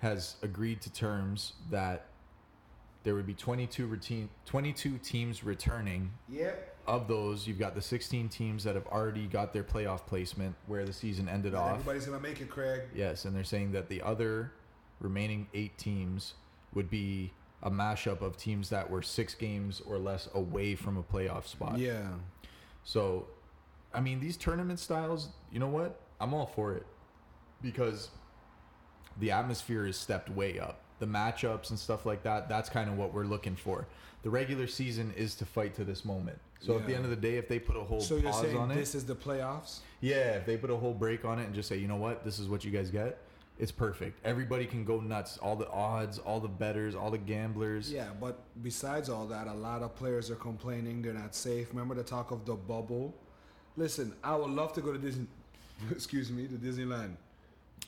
has 0.00 0.36
agreed 0.42 0.80
to 0.82 0.92
terms 0.92 1.54
that 1.70 2.06
there 3.04 3.14
would 3.14 3.26
be 3.26 3.34
22 3.34 3.86
routine 3.86 4.28
22 4.46 4.98
teams 4.98 5.44
returning. 5.44 6.10
Yep. 6.28 6.68
Of 6.84 7.06
those, 7.06 7.46
you've 7.46 7.60
got 7.60 7.76
the 7.76 7.80
16 7.80 8.28
teams 8.28 8.64
that 8.64 8.74
have 8.74 8.86
already 8.88 9.26
got 9.26 9.52
their 9.52 9.62
playoff 9.62 10.04
placement 10.06 10.56
where 10.66 10.84
the 10.84 10.92
season 10.92 11.28
ended 11.28 11.52
Not 11.52 11.62
off. 11.62 11.70
Everybody's 11.74 12.06
gonna 12.06 12.18
make 12.18 12.40
it, 12.40 12.50
Craig. 12.50 12.82
Yes, 12.94 13.24
and 13.24 13.36
they're 13.36 13.44
saying 13.44 13.72
that 13.72 13.88
the 13.88 14.02
other 14.02 14.52
remaining 15.00 15.46
eight 15.54 15.78
teams 15.78 16.34
would 16.74 16.90
be 16.90 17.32
a 17.62 17.70
mashup 17.70 18.20
of 18.20 18.36
teams 18.36 18.70
that 18.70 18.90
were 18.90 19.02
six 19.02 19.34
games 19.34 19.80
or 19.86 19.98
less 19.98 20.28
away 20.34 20.74
from 20.74 20.96
a 20.96 21.02
playoff 21.02 21.46
spot. 21.46 21.78
Yeah. 21.78 22.08
So, 22.82 23.28
I 23.94 24.00
mean, 24.00 24.18
these 24.18 24.36
tournament 24.36 24.80
styles, 24.80 25.28
you 25.52 25.60
know 25.60 25.68
what? 25.68 26.00
I'm 26.20 26.34
all 26.34 26.46
for 26.46 26.74
it 26.74 26.86
because 27.60 28.10
the 29.20 29.30
atmosphere 29.30 29.86
is 29.86 29.96
stepped 29.96 30.28
way 30.30 30.58
up. 30.58 30.80
The 31.02 31.08
matchups 31.08 31.70
and 31.70 31.78
stuff 31.78 32.06
like 32.06 32.22
that, 32.22 32.48
that's 32.48 32.68
kind 32.70 32.88
of 32.88 32.96
what 32.96 33.12
we're 33.12 33.24
looking 33.24 33.56
for. 33.56 33.88
The 34.22 34.30
regular 34.30 34.68
season 34.68 35.12
is 35.16 35.34
to 35.34 35.44
fight 35.44 35.74
to 35.74 35.84
this 35.84 36.04
moment. 36.04 36.38
So 36.60 36.78
at 36.78 36.86
the 36.86 36.94
end 36.94 37.02
of 37.02 37.10
the 37.10 37.16
day, 37.16 37.38
if 37.38 37.48
they 37.48 37.58
put 37.58 37.76
a 37.76 37.80
whole 37.80 38.00
So 38.00 38.14
you're 38.14 38.30
pause 38.30 38.42
saying 38.42 38.56
on 38.56 38.70
it, 38.70 38.76
this 38.76 38.94
is 38.94 39.04
the 39.04 39.16
playoffs? 39.16 39.80
yeah, 40.00 40.36
if 40.36 40.46
they 40.46 40.56
put 40.56 40.70
a 40.70 40.76
whole 40.76 40.94
break 40.94 41.24
on 41.24 41.40
it 41.40 41.46
and 41.46 41.54
just 41.56 41.68
say, 41.68 41.76
you 41.76 41.88
know 41.88 41.96
what, 41.96 42.24
this 42.24 42.38
is 42.38 42.48
what 42.48 42.64
you 42.64 42.70
guys 42.70 42.88
get, 42.88 43.18
it's 43.58 43.72
perfect. 43.72 44.24
Everybody 44.24 44.64
can 44.64 44.84
go 44.84 45.00
nuts. 45.00 45.38
All 45.38 45.56
the 45.56 45.68
odds, 45.70 46.20
all 46.20 46.38
the 46.38 46.46
betters, 46.46 46.94
all 46.94 47.10
the 47.10 47.18
gamblers. 47.18 47.92
Yeah, 47.92 48.10
but 48.20 48.38
besides 48.62 49.08
all 49.08 49.26
that, 49.26 49.48
a 49.48 49.54
lot 49.54 49.82
of 49.82 49.96
players 49.96 50.30
are 50.30 50.36
complaining 50.36 51.02
they're 51.02 51.12
not 51.14 51.34
safe. 51.34 51.70
Remember 51.72 51.96
the 51.96 52.04
talk 52.04 52.30
of 52.30 52.46
the 52.46 52.54
bubble? 52.54 53.12
Listen, 53.76 54.14
I 54.22 54.36
would 54.36 54.50
love 54.50 54.72
to 54.74 54.80
go 54.80 54.92
to 54.92 54.98
Disney. 55.00 55.26
Excuse 55.90 56.30
me, 56.30 56.46
to 56.46 56.54
Disneyland. 56.54 57.16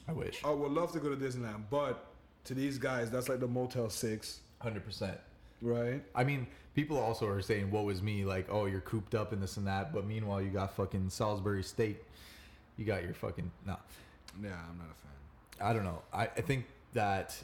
I 0.08 0.12
wish. 0.12 0.42
I 0.44 0.50
would 0.50 0.72
love 0.72 0.90
to 0.94 0.98
go 0.98 1.14
to 1.14 1.16
Disneyland, 1.16 1.62
but 1.70 2.06
to 2.44 2.54
these 2.54 2.78
guys, 2.78 3.10
that's 3.10 3.28
like 3.28 3.40
the 3.40 3.48
Motel 3.48 3.88
Six, 3.90 4.40
100%. 4.62 5.16
right? 5.62 6.02
I 6.14 6.24
mean, 6.24 6.46
people 6.74 6.98
also 6.98 7.26
are 7.26 7.40
saying, 7.40 7.70
"What 7.70 7.84
was 7.84 8.02
me!" 8.02 8.24
Like, 8.24 8.46
"Oh, 8.50 8.66
you're 8.66 8.80
cooped 8.80 9.14
up 9.14 9.32
in 9.32 9.40
this 9.40 9.56
and 9.56 9.66
that," 9.66 9.92
but 9.92 10.06
meanwhile, 10.06 10.42
you 10.42 10.50
got 10.50 10.74
fucking 10.76 11.10
Salisbury 11.10 11.62
State. 11.62 12.02
You 12.76 12.84
got 12.84 13.02
your 13.04 13.14
fucking 13.14 13.50
no. 13.66 13.76
Yeah, 14.42 14.50
I'm 14.68 14.78
not 14.78 14.86
a 14.86 15.58
fan. 15.58 15.66
I 15.68 15.72
don't 15.72 15.84
know. 15.84 16.02
I, 16.12 16.24
I 16.24 16.40
think 16.40 16.66
that 16.92 17.36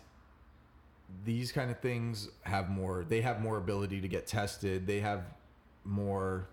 these 1.24 1.52
kind 1.52 1.70
of 1.70 1.78
things 1.80 2.28
have 2.42 2.68
more. 2.70 3.04
They 3.08 3.20
have 3.20 3.40
more 3.40 3.56
ability 3.56 4.00
to 4.00 4.08
get 4.08 4.26
tested. 4.26 4.86
They 4.86 5.00
have 5.00 5.22
more 5.84 6.48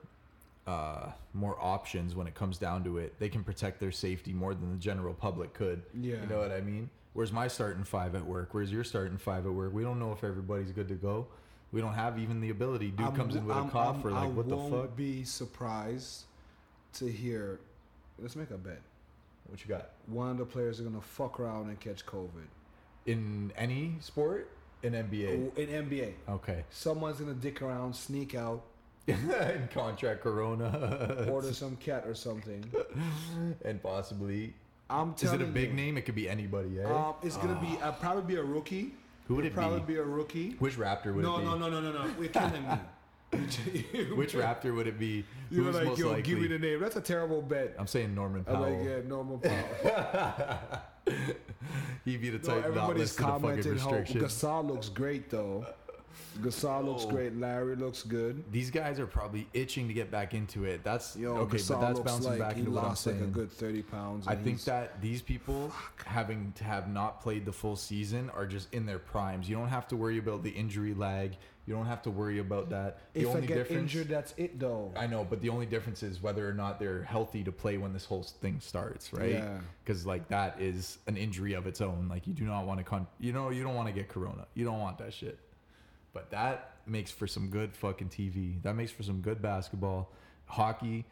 uh, 0.67 1.11
more 1.33 1.57
options 1.59 2.15
when 2.15 2.27
it 2.27 2.35
comes 2.35 2.57
down 2.57 2.83
to 2.83 2.97
it. 2.97 3.17
They 3.19 3.29
can 3.29 3.43
protect 3.43 3.79
their 3.79 3.91
safety 3.91 4.33
more 4.33 4.53
than 4.53 4.71
the 4.71 4.77
general 4.77 5.13
public 5.13 5.53
could. 5.53 5.81
Yeah. 5.99 6.21
You 6.21 6.27
know 6.27 6.39
what 6.39 6.51
I 6.51 6.61
mean? 6.61 6.89
Where's 7.17 7.31
my 7.31 7.47
starting 7.47 7.83
five 7.83 8.13
at 8.13 8.23
work? 8.23 8.53
Where's 8.53 8.71
your 8.71 8.83
starting 8.83 9.17
five 9.17 9.47
at 9.47 9.51
work? 9.51 9.73
We 9.73 9.81
don't 9.81 9.97
know 9.97 10.11
if 10.11 10.23
everybody's 10.23 10.71
good 10.71 10.87
to 10.89 10.93
go. 10.93 11.25
We 11.71 11.81
don't 11.81 11.95
have 11.95 12.19
even 12.19 12.39
the 12.41 12.51
ability. 12.51 12.91
Dude 12.91 13.07
I'm- 13.07 13.15
comes 13.15 13.33
in 13.35 13.43
with 13.47 13.57
I'm- 13.57 13.69
a 13.69 13.71
cough 13.71 13.95
I'm- 13.95 14.05
or 14.05 14.11
like, 14.11 14.23
I 14.25 14.27
what 14.27 14.47
the 14.47 14.55
won't 14.55 14.71
fuck? 14.71 14.95
be 14.95 15.23
surprised 15.23 16.25
to 16.93 17.11
hear. 17.11 17.59
Let's 18.19 18.35
make 18.35 18.51
a 18.51 18.57
bet. 18.59 18.83
What 19.47 19.59
you 19.63 19.67
got? 19.67 19.93
One 20.05 20.29
of 20.29 20.37
the 20.37 20.45
players 20.45 20.79
are 20.79 20.83
gonna 20.83 21.01
fuck 21.01 21.39
around 21.39 21.69
and 21.69 21.79
catch 21.79 22.05
COVID. 22.05 22.45
In 23.07 23.51
any 23.57 23.95
sport? 23.99 24.51
In 24.83 24.93
NBA? 24.93 25.51
Oh, 25.57 25.59
in 25.59 25.69
NBA, 25.69 26.13
Okay. 26.29 26.65
someone's 26.69 27.19
gonna 27.19 27.33
dick 27.33 27.63
around, 27.63 27.95
sneak 27.95 28.35
out, 28.35 28.61
in 29.07 29.67
contract 29.73 30.21
Corona. 30.21 31.25
order 31.31 31.51
some 31.63 31.77
cat 31.77 32.05
or 32.05 32.13
something. 32.13 32.63
and 33.65 33.81
possibly. 33.81 34.53
I'm 34.89 35.13
Is 35.19 35.33
it 35.33 35.41
a 35.41 35.45
big 35.45 35.69
you, 35.69 35.75
name? 35.75 35.97
It 35.97 36.03
could 36.05 36.15
be 36.15 36.29
anybody, 36.29 36.79
eh? 36.79 36.83
Um, 36.85 37.15
it's 37.21 37.37
gonna 37.37 37.59
be 37.59 37.77
uh, 37.81 37.91
probably 37.93 38.23
be 38.35 38.39
a 38.39 38.43
rookie. 38.43 38.93
Who 39.27 39.35
would 39.35 39.45
It'll 39.45 39.57
it 39.57 39.61
probably 39.61 39.79
be? 39.81 39.93
be 39.93 39.99
a 39.99 40.03
rookie. 40.03 40.51
Which 40.59 40.77
Raptor 40.77 41.13
would 41.13 41.23
No, 41.23 41.35
it 41.35 41.39
be? 41.39 41.45
no, 41.45 41.57
no, 41.57 41.69
no, 41.69 41.81
no, 41.81 41.91
no. 41.91 42.09
We're 42.17 42.29
killing 42.29 42.63
me. 42.67 42.77
Which 44.15 44.33
Raptor 44.33 44.73
would 44.73 44.87
it 44.87 44.97
be? 44.97 45.25
You're 45.51 45.65
Who's 45.65 45.75
like, 45.75 45.97
yo, 45.97 46.07
likely? 46.07 46.21
give 46.21 46.39
me 46.39 46.47
the 46.47 46.59
name. 46.59 46.79
That's 46.79 46.95
a 46.95 47.01
terrible 47.01 47.41
bet. 47.41 47.75
I'm 47.77 47.87
saying 47.87 48.15
Norman 48.15 48.45
I'm 48.47 48.55
Powell. 48.55 48.77
like, 48.77 48.87
yeah, 48.87 48.99
normal 49.05 49.37
power. 49.39 50.59
He'd 52.05 52.21
be 52.21 52.29
the 52.29 52.37
No, 52.37 52.43
type 52.43 52.61
not 52.61 52.65
everybody's 52.67 52.99
listed 53.19 53.25
a 53.25 53.39
fucking 53.39 53.71
restriction. 53.73 54.21
Gasol 54.21 54.65
looks 54.67 54.87
great 54.89 55.29
though. 55.29 55.65
Gasol 56.37 56.85
looks 56.85 57.05
great. 57.05 57.35
Larry 57.37 57.75
looks 57.75 58.03
good. 58.03 58.43
These 58.51 58.71
guys 58.71 58.99
are 58.99 59.07
probably 59.07 59.47
itching 59.53 59.87
to 59.87 59.93
get 59.93 60.09
back 60.11 60.33
into 60.33 60.65
it. 60.65 60.83
That's 60.83 61.15
Yo, 61.15 61.35
okay, 61.37 61.57
Gasol 61.57 61.69
but 61.69 61.81
that's 61.81 61.97
looks 61.99 62.11
bouncing 62.11 62.29
like 62.31 62.39
back 62.39 62.53
he 62.53 62.59
into 62.59 62.71
what 62.71 62.83
I'm 62.83 62.89
lost 62.89 63.05
like 63.07 63.15
saying. 63.15 63.27
a 63.27 63.31
good 63.31 63.51
thirty 63.51 63.81
pounds. 63.81 64.27
I 64.27 64.33
and 64.33 64.43
think 64.43 64.57
he's- 64.57 64.65
that 64.65 65.01
these 65.01 65.21
people 65.21 65.71
having 66.05 66.53
to 66.57 66.63
have 66.63 66.89
not 66.89 67.21
played 67.21 67.45
the 67.45 67.53
full 67.53 67.75
season 67.75 68.29
are 68.31 68.45
just 68.45 68.73
in 68.73 68.85
their 68.85 68.99
primes. 68.99 69.49
You 69.49 69.55
don't 69.55 69.67
have 69.69 69.87
to 69.89 69.95
worry 69.95 70.17
about 70.17 70.43
the 70.43 70.49
injury 70.51 70.93
lag. 70.93 71.35
You 71.65 71.73
don't 71.73 71.85
have 71.87 72.01
to 72.03 72.09
worry 72.09 72.39
about 72.39 72.69
that. 72.69 72.99
The 73.13 73.21
if 73.23 73.27
I 73.27 73.29
only 73.31 73.47
get 73.47 73.55
difference 73.55 73.81
injured, 73.93 74.07
that's 74.07 74.33
it 74.37 74.57
though. 74.57 74.93
I 74.95 75.05
know, 75.05 75.25
but 75.29 75.41
the 75.41 75.49
only 75.49 75.65
difference 75.65 76.01
is 76.01 76.23
whether 76.23 76.47
or 76.47 76.53
not 76.53 76.79
they're 76.79 77.03
healthy 77.03 77.43
to 77.43 77.51
play 77.51 77.77
when 77.77 77.91
this 77.91 78.05
whole 78.05 78.23
thing 78.23 78.61
starts, 78.61 79.11
right? 79.11 79.31
Yeah. 79.31 79.59
Because 79.83 80.05
like 80.05 80.29
that 80.29 80.61
is 80.61 80.99
an 81.07 81.17
injury 81.17 81.53
of 81.53 81.67
its 81.67 81.81
own. 81.81 82.07
Like 82.09 82.25
you 82.25 82.33
do 82.33 82.45
not 82.45 82.65
want 82.65 82.79
to 82.79 82.85
con, 82.85 83.05
you 83.19 83.33
know, 83.33 83.49
you 83.49 83.63
don't 83.63 83.75
want 83.75 83.89
to 83.89 83.93
get 83.93 84.07
corona. 84.07 84.47
You 84.53 84.63
don't 84.63 84.79
want 84.79 84.97
that 84.99 85.13
shit. 85.13 85.39
But 86.17 86.31
that 86.31 86.71
makes 86.87 87.11
for 87.11 87.27
some 87.27 87.49
good 87.49 87.75
fucking 87.75 88.09
TV. 88.09 88.59
That 88.63 88.73
makes 88.73 88.89
for 88.89 89.03
some 89.03 89.21
good 89.21 89.39
basketball, 89.39 90.09
hockey. 90.47 91.05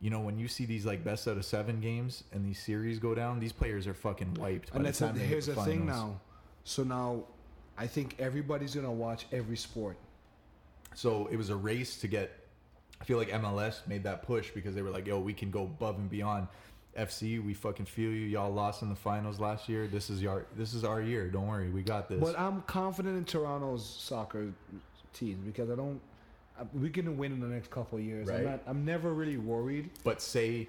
You 0.00 0.10
know, 0.10 0.18
when 0.18 0.36
you 0.36 0.48
see 0.48 0.64
these 0.64 0.84
like 0.84 1.04
best 1.04 1.28
out 1.28 1.36
of 1.36 1.44
seven 1.44 1.80
games 1.80 2.24
and 2.32 2.44
these 2.44 2.58
series 2.58 2.98
go 2.98 3.14
down, 3.14 3.38
these 3.38 3.52
players 3.52 3.86
are 3.86 3.94
fucking 3.94 4.34
wiped. 4.34 4.72
by 4.72 4.78
and 4.78 4.84
the 4.84 4.88
that's 4.88 5.00
a, 5.00 5.06
time 5.06 5.14
they 5.14 5.20
hit 5.20 5.28
here's 5.28 5.46
the, 5.46 5.54
thing 5.54 5.86
now. 5.86 6.20
So 6.64 6.82
now, 6.82 7.22
I 7.76 7.86
think 7.86 8.16
everybody's 8.18 8.74
gonna 8.74 8.90
watch 8.90 9.26
every 9.30 9.56
sport. 9.56 9.96
So 10.96 11.28
it 11.30 11.36
was 11.36 11.50
a 11.50 11.56
race 11.56 12.00
to 12.00 12.08
get. 12.08 12.32
I 13.00 13.04
feel 13.04 13.16
like 13.16 13.28
MLS 13.30 13.86
made 13.86 14.02
that 14.02 14.24
push 14.24 14.50
because 14.50 14.74
they 14.74 14.82
were 14.82 14.90
like, 14.90 15.06
"Yo, 15.06 15.20
we 15.20 15.34
can 15.34 15.52
go 15.52 15.62
above 15.62 15.98
and 15.98 16.10
beyond." 16.10 16.48
FC, 16.96 17.44
we 17.44 17.54
fucking 17.54 17.86
feel 17.86 18.10
you. 18.10 18.22
Y'all 18.26 18.52
lost 18.52 18.82
in 18.82 18.88
the 18.88 18.94
finals 18.96 19.38
last 19.38 19.68
year. 19.68 19.86
This 19.86 20.10
is 20.10 20.20
your. 20.20 20.46
This 20.56 20.74
is 20.74 20.84
our 20.84 21.00
year. 21.00 21.28
Don't 21.28 21.46
worry, 21.46 21.70
we 21.70 21.82
got 21.82 22.08
this. 22.08 22.20
But 22.20 22.38
I'm 22.38 22.62
confident 22.62 23.16
in 23.16 23.24
Toronto's 23.24 23.84
soccer 23.88 24.48
team 25.14 25.42
because 25.46 25.70
I 25.70 25.76
don't. 25.76 26.00
I- 26.58 26.64
We 26.74 26.90
can 26.90 27.16
win 27.16 27.32
in 27.32 27.40
the 27.40 27.46
next 27.46 27.70
couple 27.70 27.98
of 27.98 28.04
years. 28.04 28.26
Right. 28.26 28.38
I'm 28.38 28.44
not. 28.44 28.60
I'm 28.66 28.84
never 28.84 29.14
really 29.14 29.36
worried. 29.36 29.90
But 30.02 30.20
say 30.20 30.68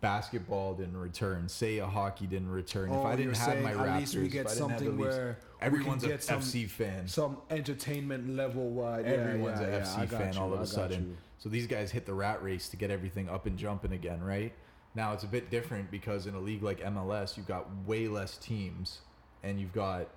basketball 0.00 0.74
didn't 0.74 0.96
return. 0.96 1.48
Say 1.48 1.78
a 1.78 1.86
hockey 1.86 2.26
didn't 2.26 2.50
return. 2.50 2.90
if 2.90 2.96
Oh, 2.96 3.04
I 3.04 3.14
didn't 3.16 3.36
have 3.36 3.62
my 3.62 3.70
at 3.72 3.76
Raptors, 3.76 3.98
least 4.00 4.16
we 4.16 4.28
get 4.28 4.46
if 4.46 4.52
I 4.52 4.54
didn't 4.54 4.70
have 4.70 4.78
the 4.80 4.84
something 4.86 4.98
Leafs- 5.04 5.16
where 5.16 5.38
everyone's 5.60 6.02
can 6.02 6.10
a 6.10 6.14
get 6.14 6.22
some- 6.24 6.40
FC 6.40 6.64
fan. 6.68 7.06
Some 7.06 7.36
entertainment 7.50 8.34
level 8.34 8.70
wide. 8.70 9.04
Everyone's 9.04 9.60
yeah, 9.60 9.66
a 9.66 9.70
yeah, 9.70 9.78
FC 9.84 10.06
fan 10.08 10.32
you, 10.34 10.40
all 10.40 10.52
of 10.54 10.60
a 10.60 10.66
sudden. 10.66 11.10
you. 11.10 11.16
So 11.38 11.48
these 11.48 11.66
guys 11.66 11.90
hit 11.90 12.06
the 12.06 12.14
rat 12.14 12.42
race 12.42 12.68
to 12.70 12.76
get 12.76 12.90
everything 12.90 13.28
up 13.28 13.46
and 13.46 13.56
jumping 13.58 13.92
again, 13.92 14.20
right? 14.22 14.52
Now 14.94 15.12
it's 15.12 15.24
a 15.24 15.28
bit 15.28 15.50
different 15.50 15.90
because 15.90 16.26
in 16.26 16.34
a 16.34 16.40
league 16.40 16.62
like 16.62 16.80
MLS, 16.80 17.36
you've 17.36 17.46
got 17.46 17.68
way 17.86 18.08
less 18.08 18.36
teams 18.38 19.00
and 19.42 19.60
you've 19.60 19.72
got 19.72 20.08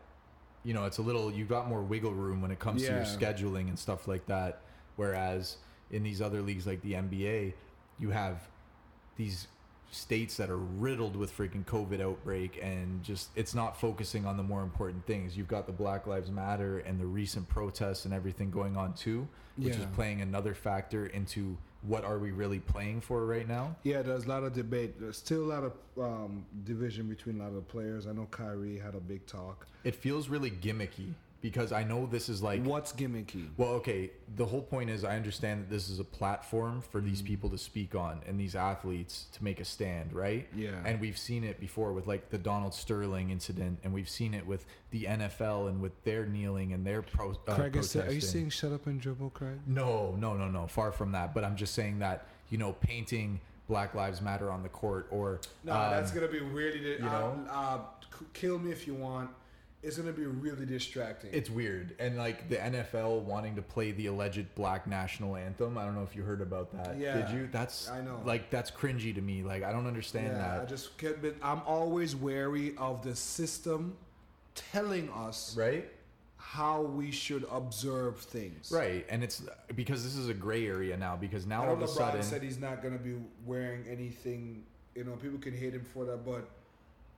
you 0.66 0.74
know, 0.74 0.86
it's 0.86 0.98
a 0.98 1.02
little 1.02 1.32
you've 1.32 1.50
got 1.50 1.68
more 1.68 1.82
wiggle 1.82 2.14
room 2.14 2.42
when 2.42 2.52
it 2.52 2.60
comes 2.60 2.84
to 2.84 2.88
your 2.88 3.02
scheduling 3.02 3.68
and 3.68 3.78
stuff 3.78 4.08
like 4.08 4.26
that. 4.28 4.62
Whereas 4.96 5.58
in 5.92 6.04
these 6.04 6.22
other 6.22 6.42
leagues 6.42 6.66
like 6.66 6.82
the 6.82 6.94
NBA, 6.94 7.54
you 8.00 8.10
have 8.12 8.48
these 9.18 9.48
states 9.92 10.38
that 10.38 10.50
are 10.50 10.58
riddled 10.58 11.16
with 11.16 11.36
freaking 11.38 11.64
COVID 11.66 12.02
outbreak 12.02 12.60
and 12.64 13.04
just 13.04 13.30
it's 13.36 13.54
not 13.54 13.80
focusing 13.80 14.26
on 14.26 14.38
the 14.38 14.44
more 14.44 14.64
important 14.64 15.06
things. 15.06 15.38
You've 15.38 15.48
got 15.48 15.68
the 15.68 15.74
Black 15.74 16.08
Lives 16.08 16.32
Matter 16.32 16.80
and 16.80 17.00
the 17.00 17.06
recent 17.06 17.48
protests 17.48 18.06
and 18.06 18.14
everything 18.14 18.50
going 18.50 18.76
on 18.76 18.94
too, 18.94 19.28
which 19.58 19.76
is 19.76 19.86
playing 19.94 20.22
another 20.22 20.56
factor 20.56 21.06
into 21.08 21.58
what 21.88 22.04
are 22.06 22.18
we 22.18 22.32
really 22.32 22.60
playing 22.60 23.02
for 23.02 23.26
right 23.26 23.48
now. 23.48 23.76
Yeah, 23.84 24.02
there's 24.02 24.26
a 24.26 24.30
lot 24.30 24.44
of 24.44 24.54
debate. 24.54 25.00
There's 25.00 25.18
still 25.18 25.44
a 25.44 25.50
lot 25.54 25.64
of 25.64 25.74
um, 26.02 26.46
division 26.64 27.08
between 27.08 27.40
a 27.40 27.44
lot 27.44 27.50
of 27.50 27.56
the 27.56 27.62
players. 27.62 28.08
I 28.08 28.14
know 28.14 28.28
Kyrie 28.32 28.80
had 28.80 28.96
a 28.96 29.00
big 29.00 29.26
talk. 29.26 29.68
It 29.84 29.96
feels 29.96 30.30
really 30.30 30.52
gimmicky 30.52 31.14
because 31.44 31.74
I 31.74 31.84
know 31.84 32.08
this 32.08 32.30
is 32.30 32.42
like 32.42 32.64
What's 32.64 32.94
gimmicky? 32.94 33.50
Well, 33.58 33.72
okay. 33.74 34.10
The 34.38 34.46
whole 34.46 34.62
point 34.62 34.90
is, 34.90 35.04
I 35.04 35.18
understand 35.18 35.62
that 35.62 35.70
this 35.70 35.90
is 35.90 36.00
a 36.00 36.04
platform 36.04 36.82
for 36.82 37.02
these 37.02 37.20
Mm-hmm. 37.20 37.28
people 37.28 37.50
to 37.52 37.58
speak 37.58 37.94
on 37.94 38.22
and 38.26 38.40
these 38.40 38.56
athletes 38.56 39.28
to 39.34 39.44
make 39.44 39.60
a 39.60 39.66
stand, 39.66 40.14
right? 40.14 40.48
Yeah. 40.56 40.70
And 40.86 41.00
we've 41.02 41.18
seen 41.18 41.44
it 41.44 41.60
before 41.60 41.92
with 41.94 42.08
like 42.08 42.30
the 42.30 42.38
Donald 42.38 42.74
Sterling 42.74 43.30
incident, 43.30 43.80
and 43.84 43.94
we've 43.94 44.10
seen 44.10 44.34
it 44.34 44.48
with 44.48 44.66
the 44.92 45.04
NFL 45.04 45.68
and 45.68 45.82
with 45.82 46.02
their 46.06 46.26
kneeling 46.26 46.72
and 46.74 46.88
their 46.88 47.02
pro. 47.02 47.32
Uh, 47.32 47.56
Craig, 47.56 47.76
is 47.76 47.92
protesting. 47.92 48.02
are 48.10 48.14
you 48.14 48.22
saying 48.22 48.50
shut 48.50 48.72
up 48.72 48.88
and 48.88 49.00
dribble, 49.02 49.32
Craig? 49.32 49.60
No, 49.68 50.16
no, 50.18 50.34
no, 50.36 50.48
no. 50.50 50.66
Far 50.66 50.92
from 50.94 51.12
that. 51.12 51.34
But 51.36 51.44
I'm 51.44 51.58
just 51.58 51.76
saying 51.76 52.00
that 52.00 52.26
you 52.50 52.58
know, 52.58 52.72
painting 52.80 53.42
Black 53.68 53.94
Lives 53.96 54.22
Matter 54.22 54.50
on 54.50 54.64
the 54.64 54.70
court 54.70 55.08
or 55.12 55.42
No, 55.66 55.74
um, 55.74 55.92
that's 55.92 56.12
gonna 56.12 56.28
be 56.30 56.40
really. 56.40 56.80
You 56.94 57.00
know? 57.00 57.46
uh, 57.50 57.54
uh, 57.54 57.80
kill 58.34 58.60
me 58.60 58.72
if 58.72 58.88
you 58.88 58.94
want. 58.94 59.30
It's 59.84 59.98
gonna 59.98 60.14
be 60.14 60.26
really 60.26 60.66
distracting. 60.66 61.32
It's 61.34 61.50
weird. 61.50 61.94
And 62.00 62.18
like 62.18 62.48
the 62.48 62.56
NFL 62.56 63.22
wanting 63.24 63.56
to 63.58 63.62
play 63.62 63.92
the 63.92 64.08
alleged 64.08 64.56
black 64.56 64.88
national 64.88 65.36
anthem. 65.36 65.78
I 65.78 65.84
don't 65.84 65.94
know 65.94 66.04
if 66.04 66.16
you 66.16 66.24
heard 66.24 66.42
about 66.42 66.72
that. 66.72 66.98
Yeah, 66.98 67.18
Did 67.18 67.36
you? 67.36 67.50
That's 67.52 67.90
I 67.90 68.00
know. 68.02 68.22
Like 68.26 68.50
that's 68.50 68.72
cringy 68.72 69.14
to 69.14 69.22
me. 69.22 69.44
Like 69.44 69.64
I 69.64 69.74
don't 69.74 69.86
understand 69.86 70.36
that. 70.38 70.56
yeah, 70.56 70.62
I 70.62 70.66
just 70.66 70.98
kept 70.98 71.22
But 71.22 71.36
I'm 71.44 71.62
always 71.66 72.16
wary 72.16 72.76
of 72.78 73.04
the 73.04 73.16
system 73.16 73.98
telling 74.56 75.10
us 75.10 75.56
Right? 75.58 75.92
how 76.38 76.82
we 76.82 77.10
should 77.12 77.46
observe 77.52 78.20
things. 78.20 78.72
Right. 78.72 79.06
And 79.10 79.24
it's 79.24 79.42
because 79.76 80.04
this 80.04 80.16
is 80.16 80.30
a 80.30 80.34
gray 80.34 80.68
area 80.68 80.96
now 80.96 81.16
because 81.16 81.46
now 81.46 81.66
all 81.66 81.74
of 81.74 81.82
a 81.82 81.86
LeBron 81.86 81.96
sudden 81.96 82.24
said 82.24 82.42
he's 82.44 82.60
not 82.60 82.82
gonna 82.82 82.98
be 82.98 83.16
wearing 83.46 83.84
anything. 83.90 84.64
You 84.96 85.04
know, 85.04 85.14
people 85.14 85.40
can 85.40 85.58
hate 85.58 85.74
him 85.74 85.84
for 85.94 86.06
that, 86.06 86.26
but 86.26 86.48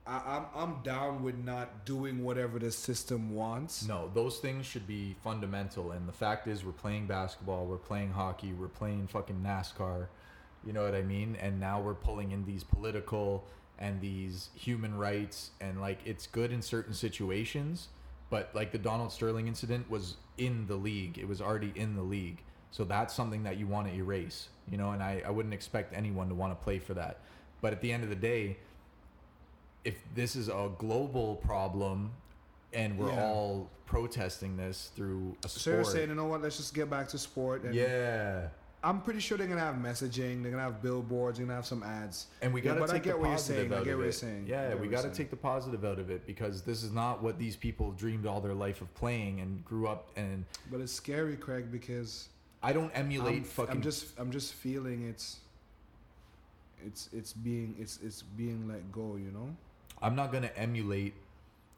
I, 0.06 0.22
I'm 0.26 0.44
I'm 0.54 0.82
down 0.82 1.22
with 1.22 1.36
not 1.36 1.84
doing 1.84 2.22
whatever 2.22 2.58
the 2.58 2.70
system 2.70 3.34
wants. 3.34 3.86
No, 3.86 4.10
those 4.14 4.38
things 4.38 4.66
should 4.66 4.86
be 4.86 5.16
fundamental. 5.22 5.92
And 5.92 6.08
the 6.08 6.12
fact 6.12 6.46
is, 6.46 6.64
we're 6.64 6.72
playing 6.72 7.06
basketball, 7.06 7.66
we're 7.66 7.76
playing 7.76 8.12
hockey, 8.12 8.52
we're 8.52 8.68
playing 8.68 9.08
fucking 9.08 9.42
NASCAR. 9.44 10.06
You 10.64 10.72
know 10.72 10.82
what 10.82 10.94
I 10.94 11.02
mean? 11.02 11.36
And 11.40 11.60
now 11.60 11.80
we're 11.80 11.94
pulling 11.94 12.32
in 12.32 12.44
these 12.44 12.64
political 12.64 13.44
and 13.78 14.00
these 14.00 14.48
human 14.54 14.96
rights. 14.96 15.50
And 15.60 15.80
like, 15.80 16.00
it's 16.04 16.26
good 16.26 16.52
in 16.52 16.62
certain 16.62 16.94
situations. 16.94 17.88
But 18.30 18.50
like 18.54 18.72
the 18.72 18.78
Donald 18.78 19.12
Sterling 19.12 19.46
incident 19.46 19.88
was 19.88 20.16
in 20.38 20.66
the 20.66 20.74
league, 20.74 21.18
it 21.18 21.28
was 21.28 21.40
already 21.40 21.72
in 21.76 21.94
the 21.94 22.02
league. 22.02 22.42
So 22.72 22.84
that's 22.84 23.14
something 23.14 23.44
that 23.44 23.58
you 23.58 23.66
want 23.66 23.86
to 23.88 23.94
erase, 23.94 24.48
you 24.68 24.76
know? 24.76 24.90
And 24.90 25.02
I, 25.02 25.22
I 25.24 25.30
wouldn't 25.30 25.54
expect 25.54 25.94
anyone 25.94 26.28
to 26.28 26.34
want 26.34 26.58
to 26.58 26.62
play 26.62 26.78
for 26.78 26.94
that. 26.94 27.20
But 27.60 27.72
at 27.72 27.80
the 27.80 27.92
end 27.92 28.02
of 28.02 28.10
the 28.10 28.16
day, 28.16 28.58
if 29.86 29.94
this 30.14 30.34
is 30.36 30.48
a 30.48 30.70
global 30.78 31.36
problem 31.36 32.10
and 32.72 32.98
we're 32.98 33.08
Yeah. 33.10 33.24
all 33.24 33.70
protesting 33.86 34.56
this 34.56 34.90
through 34.96 35.36
a 35.44 35.48
So 35.48 35.70
you're 35.70 35.84
sport. 35.84 35.94
saying, 35.96 36.08
you 36.08 36.16
know 36.16 36.24
what? 36.26 36.42
Let's 36.42 36.56
just 36.56 36.74
get 36.74 36.90
back 36.90 37.08
to 37.08 37.18
sport. 37.18 37.62
And 37.62 37.74
yeah. 37.74 38.48
I'm 38.82 39.00
pretty 39.00 39.20
sure 39.20 39.38
they're 39.38 39.46
gonna 39.46 39.60
have 39.60 39.76
messaging. 39.76 40.42
They're 40.42 40.50
gonna 40.50 40.62
have 40.64 40.82
billboards. 40.82 41.38
They're 41.38 41.46
gonna 41.46 41.56
have 41.56 41.66
some 41.66 41.82
ads. 41.82 42.26
And 42.42 42.52
we 42.52 42.60
got 42.60 42.74
to 42.74 42.80
but 42.80 42.90
I 42.90 42.94
take 42.94 43.04
get 43.04 43.12
the 43.14 43.18
what 43.18 43.24
you're 43.28 43.32
positive 43.36 43.70
saying. 43.70 43.72
I 43.72 43.84
get 43.84 43.92
of 43.92 43.96
what 43.98 44.02
it. 44.02 44.04
you're 44.06 44.12
saying. 44.12 44.46
Yeah, 44.48 44.74
we 44.74 44.88
got 44.88 45.02
to 45.02 45.10
take 45.10 45.30
the 45.30 45.36
positive 45.36 45.84
out 45.84 45.98
of 45.98 46.10
it 46.10 46.26
because 46.26 46.62
this 46.62 46.82
is 46.82 46.92
not 46.92 47.22
what 47.22 47.38
these 47.38 47.56
people 47.56 47.92
dreamed 47.92 48.26
all 48.26 48.40
their 48.40 48.54
life 48.54 48.80
of 48.80 48.92
playing 48.94 49.40
and 49.40 49.64
grew 49.64 49.86
up 49.88 50.10
and 50.16 50.44
But 50.70 50.80
it's 50.80 50.92
scary, 50.92 51.36
Craig, 51.36 51.70
because 51.72 52.28
I 52.62 52.72
don't 52.72 52.90
emulate 52.90 53.38
I'm, 53.38 53.44
fucking 53.44 53.74
I'm 53.76 53.82
just 53.82 54.18
I'm 54.18 54.30
just 54.30 54.52
feeling 54.54 55.08
it's 55.08 55.38
it's 56.84 57.08
it's 57.12 57.32
being 57.32 57.74
it's 57.78 57.98
it's 58.02 58.22
being 58.22 58.68
let 58.68 58.92
go. 58.92 59.16
You 59.16 59.30
know. 59.32 59.56
I'm 60.02 60.14
not 60.14 60.30
going 60.30 60.42
to 60.42 60.58
emulate 60.58 61.14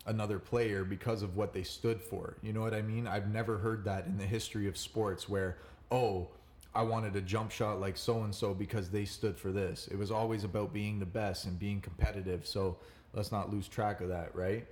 another 0.06 0.38
player 0.38 0.84
because 0.84 1.22
of 1.22 1.36
what 1.36 1.52
they 1.52 1.62
stood 1.62 2.00
for. 2.00 2.36
You 2.42 2.52
know 2.52 2.60
what 2.60 2.74
I 2.74 2.82
mean? 2.82 3.06
I've 3.06 3.28
never 3.28 3.58
heard 3.58 3.84
that 3.84 4.06
in 4.06 4.16
the 4.16 4.24
history 4.24 4.66
of 4.66 4.76
sports 4.76 5.28
where, 5.28 5.58
oh, 5.90 6.28
I 6.74 6.82
wanted 6.82 7.16
a 7.16 7.20
jump 7.20 7.50
shot 7.50 7.80
like 7.80 7.96
so 7.96 8.22
and 8.22 8.34
so 8.34 8.54
because 8.54 8.90
they 8.90 9.04
stood 9.04 9.36
for 9.36 9.52
this. 9.52 9.88
It 9.90 9.98
was 9.98 10.10
always 10.10 10.44
about 10.44 10.72
being 10.72 10.98
the 10.98 11.06
best 11.06 11.44
and 11.44 11.58
being 11.58 11.80
competitive. 11.80 12.46
So 12.46 12.76
let's 13.14 13.32
not 13.32 13.52
lose 13.52 13.68
track 13.68 14.00
of 14.00 14.08
that, 14.08 14.34
right? 14.34 14.66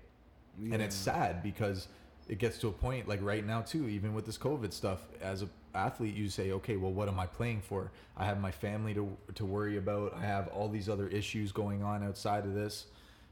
And 0.73 0.81
it's 0.81 0.97
sad 0.97 1.43
because 1.43 1.89
it 2.29 2.39
gets 2.39 2.59
to 2.59 2.69
a 2.69 2.73
point 2.73 3.09
like 3.09 3.23
right 3.23 3.45
now 3.45 3.61
too, 3.61 3.89
even 3.89 4.15
with 4.15 4.25
this 4.25 4.39
COVID 4.39 4.73
stuff, 4.73 5.01
as 5.21 5.43
a 5.43 5.49
athlete, 5.75 6.15
you 6.15 6.29
say, 6.29 6.53
okay, 6.53 6.77
well, 6.77 6.93
what 6.93 7.09
am 7.09 7.21
I 7.21 7.27
playing 7.27 7.61
for? 7.61 7.91
I 8.17 8.25
have 8.25 8.41
my 8.41 8.51
family 8.51 8.95
to 8.95 9.15
to 9.35 9.45
worry 9.45 9.77
about. 9.77 10.15
I 10.15 10.23
have 10.23 10.49
all 10.49 10.69
these 10.69 10.89
other 10.89 11.09
issues 11.09 11.53
going 11.53 11.83
on 11.83 12.03
outside 12.03 12.45
of 12.45 12.55
this. 12.55 12.87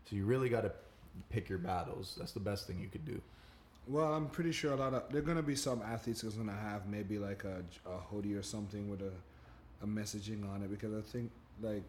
So 0.09 0.17
you 0.17 0.25
really 0.25 0.49
got 0.49 0.63
to 0.63 0.73
pick 1.31 1.49
your 1.49 1.59
battles. 1.59 2.17
That's 2.19 2.33
the 2.33 2.41
best 2.41 2.67
thing 2.67 2.81
you 2.81 2.89
could 2.89 3.05
do. 3.05 3.21
Well, 3.87 4.15
I'm 4.15 4.29
pretty 4.29 4.53
sure 4.53 4.73
a 4.73 4.77
lot 4.77 4.95
of 4.95 5.03
there 5.11 5.19
are 5.21 5.25
gonna 5.25 5.43
be 5.43 5.55
some 5.57 5.83
athletes 5.83 6.23
that's 6.23 6.37
gonna 6.37 6.53
have 6.57 6.87
maybe 6.89 7.19
like 7.19 7.45
a, 7.45 7.63
a 7.87 7.99
hoodie 7.99 8.35
or 8.35 8.43
something 8.43 8.89
with 8.89 9.03
a, 9.03 9.13
a 9.83 9.87
messaging 9.87 10.49
on 10.51 10.63
it 10.63 10.71
because 10.71 10.95
I 10.95 11.03
think 11.03 11.31
like 11.61 11.83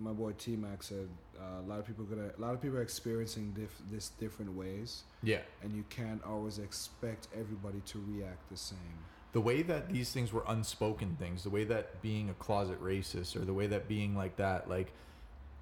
my 0.00 0.10
boy 0.10 0.32
T 0.32 0.56
Mac 0.56 0.82
said 0.82 1.08
uh, 1.40 1.60
a 1.64 1.66
lot 1.68 1.78
of 1.78 1.86
people 1.86 2.04
gonna 2.04 2.30
a 2.36 2.40
lot 2.40 2.52
of 2.52 2.60
people 2.60 2.78
are 2.78 2.82
experiencing 2.82 3.52
diff, 3.56 3.70
this 3.92 4.08
different 4.18 4.56
ways 4.56 5.04
Yeah. 5.22 5.38
and 5.62 5.72
you 5.72 5.84
can't 5.88 6.20
always 6.24 6.58
expect 6.58 7.28
everybody 7.32 7.80
to 7.86 8.04
react 8.08 8.50
the 8.50 8.56
same. 8.56 8.98
the 9.32 9.40
way 9.40 9.62
that 9.62 9.92
these 9.92 10.10
things 10.12 10.32
were 10.32 10.42
unspoken 10.48 11.14
things, 11.16 11.44
the 11.44 11.50
way 11.50 11.62
that 11.62 12.02
being 12.02 12.28
a 12.30 12.34
closet 12.34 12.82
racist 12.82 13.36
or 13.36 13.44
the 13.44 13.54
way 13.54 13.68
that 13.68 13.86
being 13.86 14.16
like 14.16 14.34
that, 14.36 14.68
like 14.68 14.92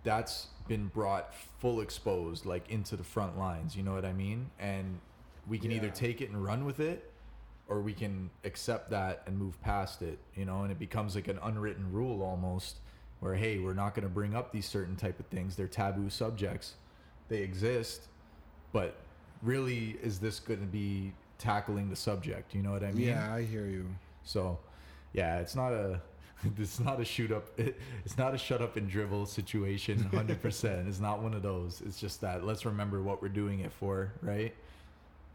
that's 0.04 0.48
been 0.68 0.86
brought 0.88 1.34
full 1.60 1.80
exposed, 1.80 2.46
like 2.46 2.68
into 2.70 2.96
the 2.96 3.04
front 3.04 3.38
lines. 3.38 3.76
You 3.76 3.82
know 3.82 3.94
what 3.94 4.04
I 4.04 4.12
mean? 4.12 4.50
And 4.58 4.98
we 5.48 5.58
can 5.58 5.72
either 5.72 5.90
take 5.90 6.20
it 6.20 6.30
and 6.30 6.42
run 6.42 6.64
with 6.64 6.80
it, 6.80 7.10
or 7.68 7.80
we 7.80 7.92
can 7.92 8.30
accept 8.44 8.90
that 8.90 9.22
and 9.26 9.38
move 9.38 9.60
past 9.62 10.02
it. 10.02 10.18
You 10.34 10.44
know, 10.44 10.62
and 10.62 10.72
it 10.72 10.78
becomes 10.78 11.14
like 11.14 11.28
an 11.28 11.38
unwritten 11.42 11.92
rule 11.92 12.22
almost, 12.22 12.76
where 13.20 13.34
hey, 13.34 13.58
we're 13.58 13.74
not 13.74 13.94
going 13.94 14.04
to 14.04 14.12
bring 14.12 14.34
up 14.34 14.52
these 14.52 14.66
certain 14.66 14.96
type 14.96 15.18
of 15.20 15.26
things. 15.26 15.56
They're 15.56 15.68
taboo 15.68 16.10
subjects. 16.10 16.74
They 17.28 17.38
exist, 17.38 18.08
but 18.72 18.96
really, 19.42 19.96
is 20.02 20.18
this 20.18 20.38
going 20.40 20.60
to 20.60 20.66
be 20.66 21.12
tackling 21.38 21.88
the 21.88 21.96
subject? 21.96 22.54
You 22.54 22.62
know 22.62 22.72
what 22.72 22.84
I 22.84 22.92
mean? 22.92 23.08
yeah, 23.08 23.34
I 23.34 23.42
hear 23.42 23.66
you. 23.66 23.86
So, 24.24 24.58
yeah, 25.12 25.38
it's 25.38 25.56
not 25.56 25.72
a 25.72 26.00
it's 26.58 26.80
not 26.80 27.00
a 27.00 27.04
shoot 27.04 27.30
up 27.32 27.48
it, 27.58 27.78
it's 28.04 28.16
not 28.18 28.34
a 28.34 28.38
shut 28.38 28.60
up 28.62 28.76
and 28.76 28.88
dribble 28.88 29.26
situation 29.26 29.98
100%. 30.12 30.88
it's 30.88 31.00
not 31.00 31.22
one 31.22 31.34
of 31.34 31.42
those. 31.42 31.82
It's 31.86 32.00
just 32.00 32.20
that 32.22 32.44
let's 32.44 32.64
remember 32.64 33.02
what 33.02 33.22
we're 33.22 33.28
doing 33.28 33.60
it 33.60 33.72
for, 33.72 34.12
right? 34.22 34.54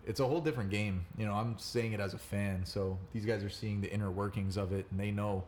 It's 0.06 0.20
a 0.22 0.26
whole 0.26 0.40
different 0.42 0.70
game. 0.70 1.06
You 1.18 1.26
know, 1.26 1.34
I'm 1.34 1.58
saying 1.58 1.92
it 1.94 2.00
as 2.00 2.14
a 2.14 2.18
fan. 2.18 2.66
So, 2.66 2.98
these 3.12 3.26
guys 3.26 3.44
are 3.44 3.50
seeing 3.50 3.82
the 3.82 3.92
inner 3.92 4.10
workings 4.10 4.56
of 4.56 4.72
it 4.72 4.86
and 4.92 5.00
they 5.00 5.12
know 5.12 5.44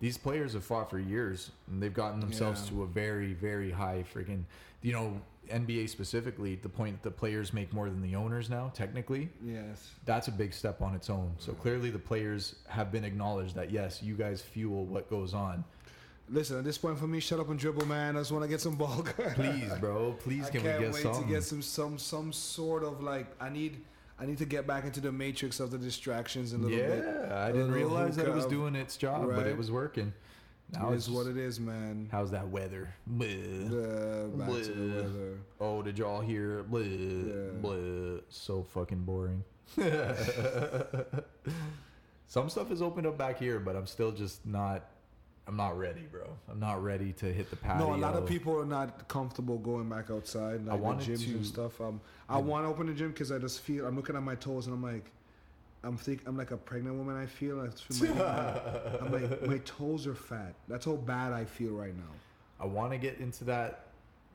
these 0.00 0.16
players 0.16 0.52
have 0.54 0.64
fought 0.64 0.88
for 0.90 0.98
years 0.98 1.50
and 1.68 1.82
they've 1.82 1.92
gotten 1.92 2.20
themselves 2.20 2.62
Yeah. 2.64 2.70
to 2.76 2.82
a 2.84 2.86
very 2.86 3.32
very 3.34 3.70
high 3.70 4.04
freaking 4.14 4.44
you 4.82 4.92
know 4.92 5.20
NBA 5.50 5.88
specifically 5.88 6.54
the 6.56 6.68
point 6.68 7.02
that 7.02 7.02
the 7.02 7.14
players 7.14 7.52
make 7.52 7.72
more 7.72 7.90
than 7.90 8.00
the 8.00 8.14
owners 8.14 8.48
now 8.48 8.70
technically 8.74 9.28
Yes. 9.44 9.90
that's 10.04 10.28
a 10.28 10.32
big 10.32 10.52
step 10.52 10.80
on 10.80 10.94
its 10.94 11.10
own. 11.10 11.34
So 11.38 11.52
mm. 11.52 11.58
clearly, 11.58 11.90
the 11.90 11.98
players 11.98 12.56
have 12.68 12.90
been 12.92 13.04
acknowledged 13.04 13.54
that 13.56 13.70
yes, 13.70 14.02
you 14.02 14.14
guys 14.14 14.40
fuel 14.40 14.84
what 14.86 15.10
goes 15.10 15.34
on. 15.34 15.64
Listen, 16.28 16.58
at 16.58 16.64
this 16.64 16.78
point 16.78 16.96
for 16.96 17.08
me, 17.08 17.18
shut 17.18 17.40
up 17.40 17.48
and 17.48 17.58
dribble, 17.58 17.86
man. 17.86 18.16
I 18.16 18.20
just 18.20 18.30
want 18.30 18.44
to 18.44 18.48
get 18.48 18.60
some 18.60 18.76
ball. 18.76 19.02
Please, 19.34 19.72
bro, 19.80 20.12
please, 20.12 20.46
I 20.46 20.50
can 20.50 20.62
can't 20.62 20.78
we 20.78 20.84
get 20.84 20.94
wait 20.94 21.02
some? 21.02 21.22
to 21.22 21.28
get 21.28 21.42
some 21.42 21.60
some 21.60 21.98
some 21.98 22.32
sort 22.32 22.84
of 22.84 23.02
like 23.02 23.26
I 23.40 23.48
need 23.48 23.82
I 24.18 24.26
need 24.26 24.38
to 24.38 24.44
get 24.44 24.66
back 24.66 24.84
into 24.84 25.00
the 25.00 25.10
matrix 25.10 25.58
of 25.60 25.70
the 25.70 25.78
distractions 25.78 26.52
a 26.52 26.58
little 26.58 26.78
yeah, 26.78 26.86
bit. 26.88 27.32
I 27.32 27.48
A 27.48 27.52
didn't 27.52 27.72
realize 27.72 28.16
that 28.16 28.28
it 28.28 28.34
was 28.34 28.46
doing 28.46 28.76
its 28.76 28.96
job, 28.96 29.28
but 29.34 29.46
it 29.46 29.56
was 29.56 29.70
working. 29.70 30.12
Now 30.72 30.92
it's 30.92 31.08
what 31.08 31.26
it 31.26 31.36
is, 31.36 31.58
man. 31.60 32.08
How's 32.12 32.30
that 32.30 32.48
weather? 32.48 32.92
Bleh. 33.10 34.38
Back 34.38 34.48
to 34.48 34.54
the 34.72 34.94
weather. 35.02 35.38
Oh, 35.60 35.82
did 35.82 35.98
y'all 35.98 36.20
hear? 36.20 36.62
Bleh, 36.64 37.28
Yeah. 37.28 37.60
bleh. 37.60 38.20
So 38.28 38.62
fucking 38.62 39.04
boring. 39.04 39.42
Some 42.26 42.48
stuff 42.48 42.70
is 42.70 42.80
opened 42.80 43.06
up 43.06 43.18
back 43.18 43.38
here, 43.38 43.58
but 43.58 43.74
I'm 43.74 43.86
still 43.86 44.12
just 44.12 44.46
not 44.46 44.84
I'm 45.48 45.56
not 45.56 45.76
ready, 45.76 46.02
bro. 46.02 46.28
I'm 46.48 46.60
not 46.60 46.80
ready 46.84 47.12
to 47.14 47.26
hit 47.32 47.50
the 47.50 47.56
patio. 47.56 47.88
No, 47.88 47.94
a 47.94 47.96
lot 47.96 48.14
of 48.14 48.24
people 48.26 48.56
are 48.60 48.64
not 48.66 49.08
comfortable 49.08 49.58
going 49.58 49.88
back 49.88 50.08
outside, 50.10 50.64
like 50.64 50.80
wanted 50.80 51.06
the 51.06 51.12
gyms 51.14 51.24
to- 51.26 51.30
and 51.32 51.46
stuff. 51.46 51.80
Um, 51.80 52.00
I 52.28 52.38
want 52.38 52.64
to 52.64 52.68
open 52.68 52.86
the 52.86 52.92
gym 52.94 53.08
because 53.10 53.32
I 53.32 53.38
just 53.38 53.60
feel 53.62 53.84
I'm 53.86 53.96
looking 53.96 54.14
at 54.14 54.22
my 54.22 54.36
toes 54.36 54.66
and 54.66 54.74
I'm 54.76 54.82
like, 54.82 55.10
I'm 55.82 55.96
think 55.96 56.22
I'm 56.26 56.36
like 56.36 56.50
a 56.50 56.56
pregnant 56.56 56.96
woman. 56.96 57.16
I 57.16 57.26
feel 57.26 57.60
I 57.60 57.68
my 58.04 58.10
I'm 59.00 59.12
like 59.12 59.42
my 59.46 59.58
toes 59.58 60.06
are 60.06 60.14
fat. 60.14 60.54
That's 60.68 60.84
how 60.84 60.96
bad 60.96 61.32
I 61.32 61.44
feel 61.44 61.72
right 61.72 61.96
now. 61.96 62.12
I 62.58 62.66
want 62.66 62.92
to 62.92 62.98
get 62.98 63.18
into 63.18 63.44
that 63.44 63.86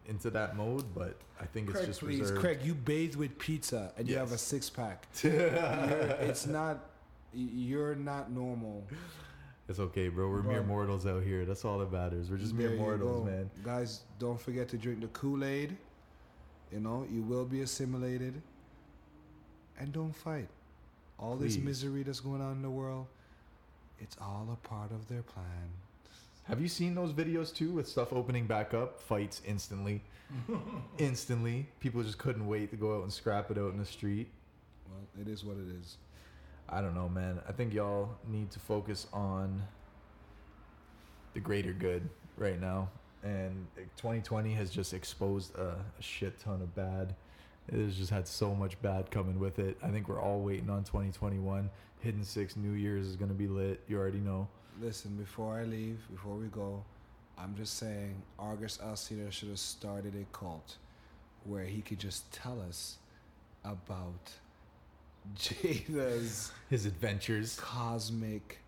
into 0.08 0.30
that 0.32 0.56
mode, 0.56 0.84
but 0.94 1.18
I 1.40 1.46
think 1.46 1.70
it's 1.70 1.78
Craig, 1.78 1.88
just 1.88 2.00
please, 2.00 2.20
reserved. 2.22 2.42
Craig, 2.42 2.60
you 2.64 2.74
bathe 2.74 3.16
with 3.16 3.38
pizza 3.38 3.92
and 3.98 4.08
you 4.08 4.18
have 4.18 4.32
a 4.32 4.38
six 4.38 4.70
pack. 4.70 5.08
it's 5.24 6.48
not. 6.48 6.90
You're 7.34 7.96
not 7.96 8.32
normal. 8.32 8.86
It's 9.68 9.80
okay, 9.80 10.10
bro. 10.10 10.30
We're 10.30 10.44
mere 10.44 10.64
mortals 10.64 11.06
out 11.06 11.24
here. 11.24 11.44
That's 11.44 11.66
all 11.66 11.80
that 11.80 11.92
matters. 11.92 12.30
We're 12.30 12.38
just 12.38 12.54
mere 12.54 12.68
There 12.68 12.78
you 12.78 12.82
mortals, 12.82 13.26
man. 13.26 13.50
Guys, 13.64 14.02
don't 14.20 14.40
forget 14.40 14.70
to 14.70 14.78
drink 14.78 15.02
the 15.02 15.08
Kool 15.08 15.44
Aid. 15.44 15.76
You 16.72 16.80
know, 16.80 17.06
you 17.12 17.24
will 17.24 17.46
be 17.46 17.62
assimilated. 17.62 18.42
And 19.78 19.92
don't 19.92 20.16
fight. 20.16 20.48
All 21.18 21.36
this 21.36 21.58
misery 21.58 22.04
that's 22.04 22.20
going 22.20 22.42
on 22.42 22.54
in 22.54 22.62
the 22.62 22.70
world, 22.70 23.08
it's 24.00 24.18
all 24.20 24.48
a 24.52 24.68
part 24.68 24.92
of 24.92 25.08
their 25.08 25.22
plan. 25.22 25.70
Have 26.44 26.62
you 26.62 26.68
seen 26.68 26.94
those 26.94 27.12
videos 27.12 27.54
too 27.54 27.72
with 27.72 27.88
stuff 27.88 28.14
opening 28.14 28.46
back 28.46 28.74
up? 28.74 29.00
Fights 29.02 29.42
instantly. 29.48 30.02
instantly. 30.98 31.68
People 31.80 32.04
just 32.04 32.18
couldn't 32.18 32.46
wait 32.46 32.70
to 32.72 32.78
go 32.78 32.98
out 32.98 33.04
and 33.04 33.12
scrap 33.12 33.50
it 33.50 33.58
out 33.58 33.72
in 33.72 33.80
the 33.80 33.86
street. 33.86 34.28
Well, 34.90 35.02
it 35.20 35.32
is 35.32 35.44
what 35.44 35.58
it 35.58 35.74
is. 35.82 35.98
I 36.70 36.82
don't 36.82 36.94
know, 36.94 37.10
man. 37.10 37.40
I 37.48 37.52
think 37.52 37.74
y'all 37.74 38.10
need 38.28 38.52
to 38.52 38.60
focus 38.60 39.08
on 39.14 39.62
the 41.34 41.40
greater 41.40 41.74
good 41.74 42.08
right 42.38 42.60
now. 42.60 42.90
And 43.24 43.68
2020 43.98 44.54
has 44.54 44.70
just 44.70 44.94
exposed 44.94 45.56
a, 45.56 45.78
a 45.98 46.02
shit 46.02 46.40
ton 46.40 46.62
of 46.62 46.76
bad. 46.76 47.16
It 47.68 47.80
has 47.80 47.96
just 47.96 48.12
had 48.12 48.28
so 48.28 48.54
much 48.54 48.80
bad 48.82 49.10
coming 49.10 49.40
with 49.40 49.60
it. 49.60 49.78
I 49.84 49.90
think 49.90 50.08
we're 50.08 50.22
all 50.22 50.42
waiting 50.42 50.70
on 50.70 50.84
2021. 50.84 51.70
Hidden 52.00 52.24
Six 52.24 52.56
New 52.56 52.74
Year's 52.74 53.08
is 53.08 53.16
going 53.16 53.30
to 53.30 53.36
be 53.36 53.48
lit. 53.48 53.82
You 53.88 53.98
already 53.98 54.20
know. 54.20 54.48
Listen, 54.80 55.16
before 55.16 55.58
I 55.58 55.64
leave, 55.64 56.00
before 56.12 56.36
we 56.36 56.48
go, 56.48 56.84
I'm 57.38 57.56
just 57.56 57.78
saying 57.78 58.22
August 58.38 58.82
Alsina 58.82 59.32
should 59.32 59.50
have 59.50 59.60
started 59.60 60.14
a 60.16 60.38
cult 60.38 60.78
where 61.44 61.66
he 61.66 61.82
could 61.82 62.00
just 62.00 62.32
tell 62.32 62.62
us 62.62 62.98
about 63.64 64.32
Jada's 65.36 66.52
His 66.70 66.86
adventures. 66.86 67.58
cosmic 67.60 68.60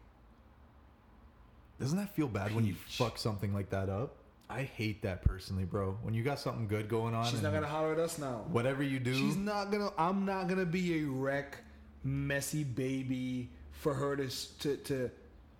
Doesn't 1.79 1.97
that 1.97 2.15
feel 2.15 2.27
bad 2.27 2.55
when 2.55 2.65
you 2.65 2.75
fuck 2.87 3.17
something 3.17 3.53
like 3.53 3.69
that 3.69 3.89
up? 3.89 4.15
I 4.49 4.63
hate 4.63 5.01
that 5.01 5.23
personally, 5.23 5.65
bro. 5.65 5.97
When 6.03 6.13
you 6.13 6.23
got 6.23 6.39
something 6.39 6.67
good 6.67 6.87
going 6.87 7.13
on, 7.13 7.25
She's 7.25 7.41
not 7.41 7.53
gonna 7.53 7.67
holler 7.67 7.91
at 7.93 7.99
us 7.99 8.17
now. 8.17 8.45
whatever 8.49 8.81
you 8.81 8.99
do, 8.99 9.13
She's 9.13 9.35
not 9.35 9.71
gonna. 9.71 9.91
I'm 9.97 10.25
not 10.25 10.47
gonna 10.47 10.65
be 10.65 11.01
a 11.01 11.05
wreck, 11.05 11.57
messy 12.03 12.63
baby 12.63 13.49
for 13.71 13.93
her 13.93 14.15
to 14.15 14.29
to 14.59 14.77
to, 14.77 15.11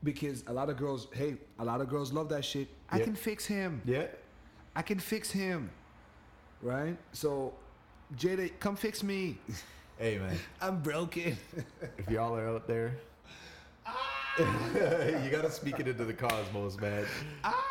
because 0.04 0.44
a 0.48 0.54
lot 0.54 0.70
of 0.70 0.78
girls. 0.78 1.08
Hey, 1.14 1.36
a 1.60 1.66
lot 1.66 1.82
of 1.82 1.90
girls 1.90 2.14
love 2.14 2.30
that 2.30 2.46
shit. 2.46 2.70
I 2.90 3.00
can 3.00 3.16
fix 3.16 3.46
him. 3.46 3.82
yeah, 3.86 4.06
I 4.76 4.82
can 4.82 5.00
fix 5.00 5.30
him. 5.32 5.70
Right. 6.62 6.98
So, 7.12 7.54
Jada, 8.16 8.50
come 8.60 8.76
fix 8.78 9.04
me. 9.04 9.38
hey 10.00 10.18
man, 10.18 10.38
I'm 10.62 10.82
broken. 10.82 11.38
if 11.98 12.10
y'all 12.10 12.36
are 12.38 12.48
out 12.48 12.68
there, 12.68 12.96
you 14.40 15.30
gotta 15.30 15.52
speak 15.52 15.80
it 15.80 15.88
into 15.88 16.06
the 16.06 16.14
cosmos, 16.14 16.80
man. 16.80 17.06
ah, 17.44 17.66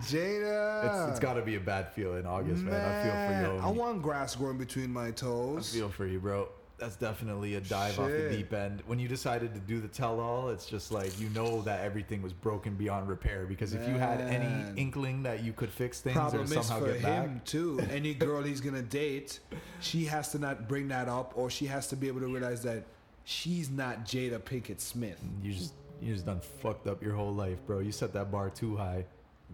Jada. 0.00 0.84
It's, 0.84 1.10
it's 1.10 1.20
gotta 1.20 1.42
be 1.42 1.56
a 1.56 1.60
bad 1.60 1.88
feeling, 1.92 2.26
August, 2.26 2.62
man. 2.62 2.74
I 2.74 3.02
feel 3.02 3.12
for 3.52 3.54
you. 3.54 3.62
I 3.62 3.70
want 3.70 4.02
grass 4.02 4.36
growing 4.36 4.58
between 4.58 4.92
my 4.92 5.10
toes. 5.10 5.72
I 5.74 5.78
feel 5.78 5.88
for 5.88 6.06
you, 6.06 6.20
bro. 6.20 6.48
That's 6.78 6.96
definitely 6.96 7.56
a 7.56 7.60
dive 7.60 7.98
off 8.00 8.08
the 8.08 8.30
deep 8.30 8.54
end. 8.54 8.82
When 8.86 8.98
you 8.98 9.06
decided 9.06 9.52
to 9.52 9.60
do 9.60 9.80
the 9.80 9.88
tell-all, 9.88 10.48
it's 10.48 10.64
just 10.64 10.90
like 10.90 11.20
you 11.20 11.28
know 11.30 11.60
that 11.62 11.84
everything 11.84 12.22
was 12.22 12.32
broken 12.32 12.74
beyond 12.74 13.06
repair. 13.06 13.44
Because 13.44 13.74
if 13.74 13.86
you 13.86 13.94
had 13.96 14.22
any 14.22 14.80
inkling 14.80 15.22
that 15.24 15.44
you 15.44 15.52
could 15.52 15.68
fix 15.68 16.00
things 16.00 16.16
Problem 16.16 16.40
or 16.40 16.44
is 16.44 16.52
somehow 16.52 16.86
for 16.86 16.92
get 16.92 17.02
him 17.02 17.42
too. 17.44 17.80
Any 17.90 18.14
girl 18.14 18.42
he's 18.42 18.62
gonna 18.62 18.80
date, 18.80 19.40
she 19.80 20.06
has 20.06 20.32
to 20.32 20.38
not 20.38 20.68
bring 20.68 20.88
that 20.88 21.06
up, 21.06 21.34
or 21.36 21.50
she 21.50 21.66
has 21.66 21.86
to 21.88 21.96
be 21.96 22.08
able 22.08 22.20
to 22.20 22.28
realize 22.28 22.62
that 22.62 22.84
she's 23.24 23.68
not 23.68 24.06
Jada 24.06 24.38
Pinkett 24.38 24.80
Smith. 24.80 25.20
you 25.42 25.52
just 25.52 25.74
you 26.00 26.14
just 26.14 26.24
done 26.24 26.40
fucked 26.40 26.86
up 26.86 27.02
your 27.02 27.14
whole 27.14 27.34
life, 27.34 27.58
bro. 27.66 27.80
You 27.80 27.92
set 27.92 28.14
that 28.14 28.32
bar 28.32 28.48
too 28.48 28.74
high. 28.76 29.04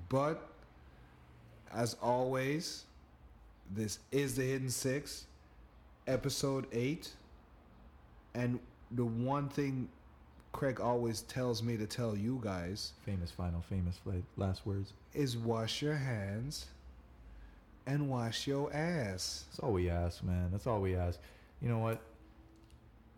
But 0.08 0.48
as 1.72 1.96
always, 2.02 2.84
this 3.74 3.98
is 4.12 4.36
the 4.36 4.42
Hidden 4.44 4.70
Six, 4.70 5.26
episode 6.06 6.66
eight, 6.72 7.10
and 8.34 8.60
the 8.90 9.04
one 9.04 9.48
thing 9.48 9.88
Craig 10.52 10.80
always 10.80 11.22
tells 11.22 11.62
me 11.62 11.76
to 11.76 11.86
tell 11.86 12.16
you 12.16 12.40
guys 12.42 12.92
Famous 13.04 13.30
final, 13.30 13.62
famous 13.68 13.98
last 14.36 14.64
words. 14.64 14.92
is 15.12 15.36
wash 15.36 15.82
your 15.82 15.96
hands 15.96 16.66
and 17.86 18.08
wash 18.08 18.46
your 18.46 18.72
ass. 18.72 19.44
That's 19.50 19.58
all 19.60 19.72
we 19.72 19.90
ask, 19.90 20.22
man. 20.24 20.48
That's 20.50 20.66
all 20.66 20.80
we 20.80 20.96
ask. 20.96 21.18
You 21.60 21.68
know 21.68 21.78
what? 21.78 22.00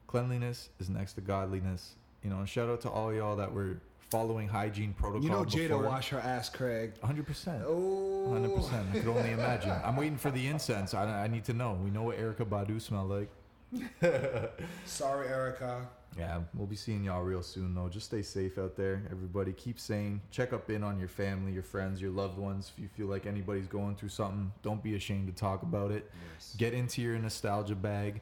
Cleanliness 0.06 0.70
is 0.81 0.89
next 0.89 1.12
to 1.15 1.20
godliness. 1.20 1.93
You 2.24 2.31
know, 2.31 2.39
and 2.39 2.48
shout 2.48 2.69
out 2.69 2.81
to 2.82 2.90
all 2.90 3.12
y'all 3.12 3.36
that 3.36 3.52
were 3.52 3.77
following 4.11 4.49
hygiene 4.49 4.95
protocol. 4.95 5.23
You 5.23 5.31
know 5.31 5.45
Jada 5.45 5.69
before. 5.69 5.85
wash 5.85 6.09
her 6.09 6.21
ass, 6.21 6.49
Craig. 6.49 6.93
100%. 7.03 7.63
Oh, 7.67 8.27
100%. 8.29 8.95
I 8.95 8.99
could 8.99 9.09
only 9.09 9.33
imagine. 9.33 9.73
I'm 9.85 9.97
waiting 9.97 10.17
for 10.17 10.31
the 10.31 10.47
incense. 10.47 10.95
I, 10.95 11.25
I 11.25 11.27
need 11.29 11.45
to 11.45 11.53
know. 11.53 11.79
We 11.83 11.91
know 11.91 12.03
what 12.05 12.19
Erykah 12.19 12.49
Badu 12.49 12.81
smell 12.81 13.07
like. 13.07 13.29
Sorry, 14.87 15.29
Erykah. 15.29 15.87
Yeah, 16.17 16.41
we'll 16.55 16.67
be 16.67 16.75
seeing 16.75 17.05
y'all 17.05 17.23
real 17.23 17.43
soon, 17.43 17.75
though. 17.75 17.89
Just 17.89 18.07
stay 18.07 18.23
safe 18.23 18.59
out 18.59 18.77
there, 18.77 19.03
everybody. 19.11 19.53
Keep 19.53 19.79
saying, 19.79 20.21
Check 20.31 20.53
up 20.53 20.69
in 20.71 20.83
on 20.83 20.99
your 20.99 21.09
family, 21.09 21.53
your 21.53 21.63
friends, 21.63 22.01
your 22.01 22.11
loved 22.11 22.39
ones. 22.39 22.73
If 22.75 22.83
you 22.83 22.89
feel 22.89 23.07
like 23.07 23.27
anybody's 23.27 23.69
going 23.69 23.95
through 23.95 24.09
something, 24.09 24.51
don't 24.63 24.83
be 24.83 24.97
ashamed 24.97 25.29
to 25.29 25.35
talk 25.35 25.63
about 25.63 25.93
it. 25.93 26.11
Yes. 26.35 26.55
Get 26.57 26.75
into 26.75 27.03
your 27.03 27.19
nostalgia 27.19 27.77
bag. 27.77 28.21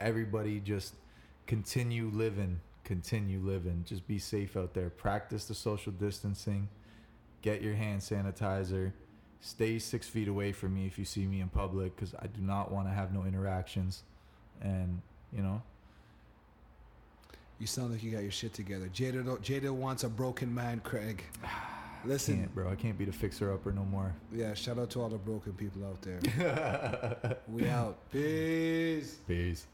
Everybody 0.00 0.58
just 0.58 0.94
continue 1.46 2.10
living. 2.12 2.60
Continue 2.88 3.38
living. 3.40 3.84
Just 3.86 4.08
be 4.08 4.18
safe 4.18 4.56
out 4.56 4.72
there. 4.72 4.88
Practice 4.88 5.44
the 5.44 5.52
social 5.54 5.92
distancing. 5.92 6.70
Get 7.42 7.60
your 7.60 7.74
hand 7.74 8.00
sanitizer. 8.00 8.92
Stay 9.42 9.78
six 9.78 10.08
feet 10.08 10.26
away 10.26 10.52
from 10.52 10.74
me 10.74 10.86
if 10.86 10.98
you 10.98 11.04
see 11.04 11.26
me 11.26 11.42
in 11.42 11.50
public 11.50 11.94
because 11.94 12.14
I 12.14 12.28
do 12.28 12.40
not 12.40 12.72
want 12.72 12.88
to 12.88 12.94
have 12.94 13.12
no 13.12 13.24
interactions. 13.24 14.04
And, 14.62 15.02
you 15.34 15.42
know, 15.42 15.60
You 17.58 17.66
sound 17.66 17.92
like 17.92 18.02
you 18.02 18.10
got 18.10 18.22
your 18.22 18.30
shit 18.30 18.54
together. 18.54 18.88
Jada, 18.88 19.22
Jada 19.40 19.70
wants 19.70 20.04
a 20.04 20.08
broken 20.08 20.54
man, 20.54 20.80
Craig. 20.80 21.22
Listen, 22.06 22.38
can't, 22.38 22.54
bro. 22.54 22.70
I 22.70 22.74
can't 22.74 22.96
be 22.96 23.04
the 23.04 23.12
fixer 23.12 23.52
upper 23.52 23.70
no 23.70 23.84
more. 23.84 24.14
yeah, 24.32 24.54
shout 24.54 24.78
out 24.78 24.88
to 24.90 25.02
all 25.02 25.10
the 25.10 25.18
broken 25.18 25.52
people 25.52 25.84
out 25.84 26.00
there. 26.00 27.36
we 27.48 27.68
out. 27.68 27.98
Peace. 28.10 29.16
Peace. 29.26 29.66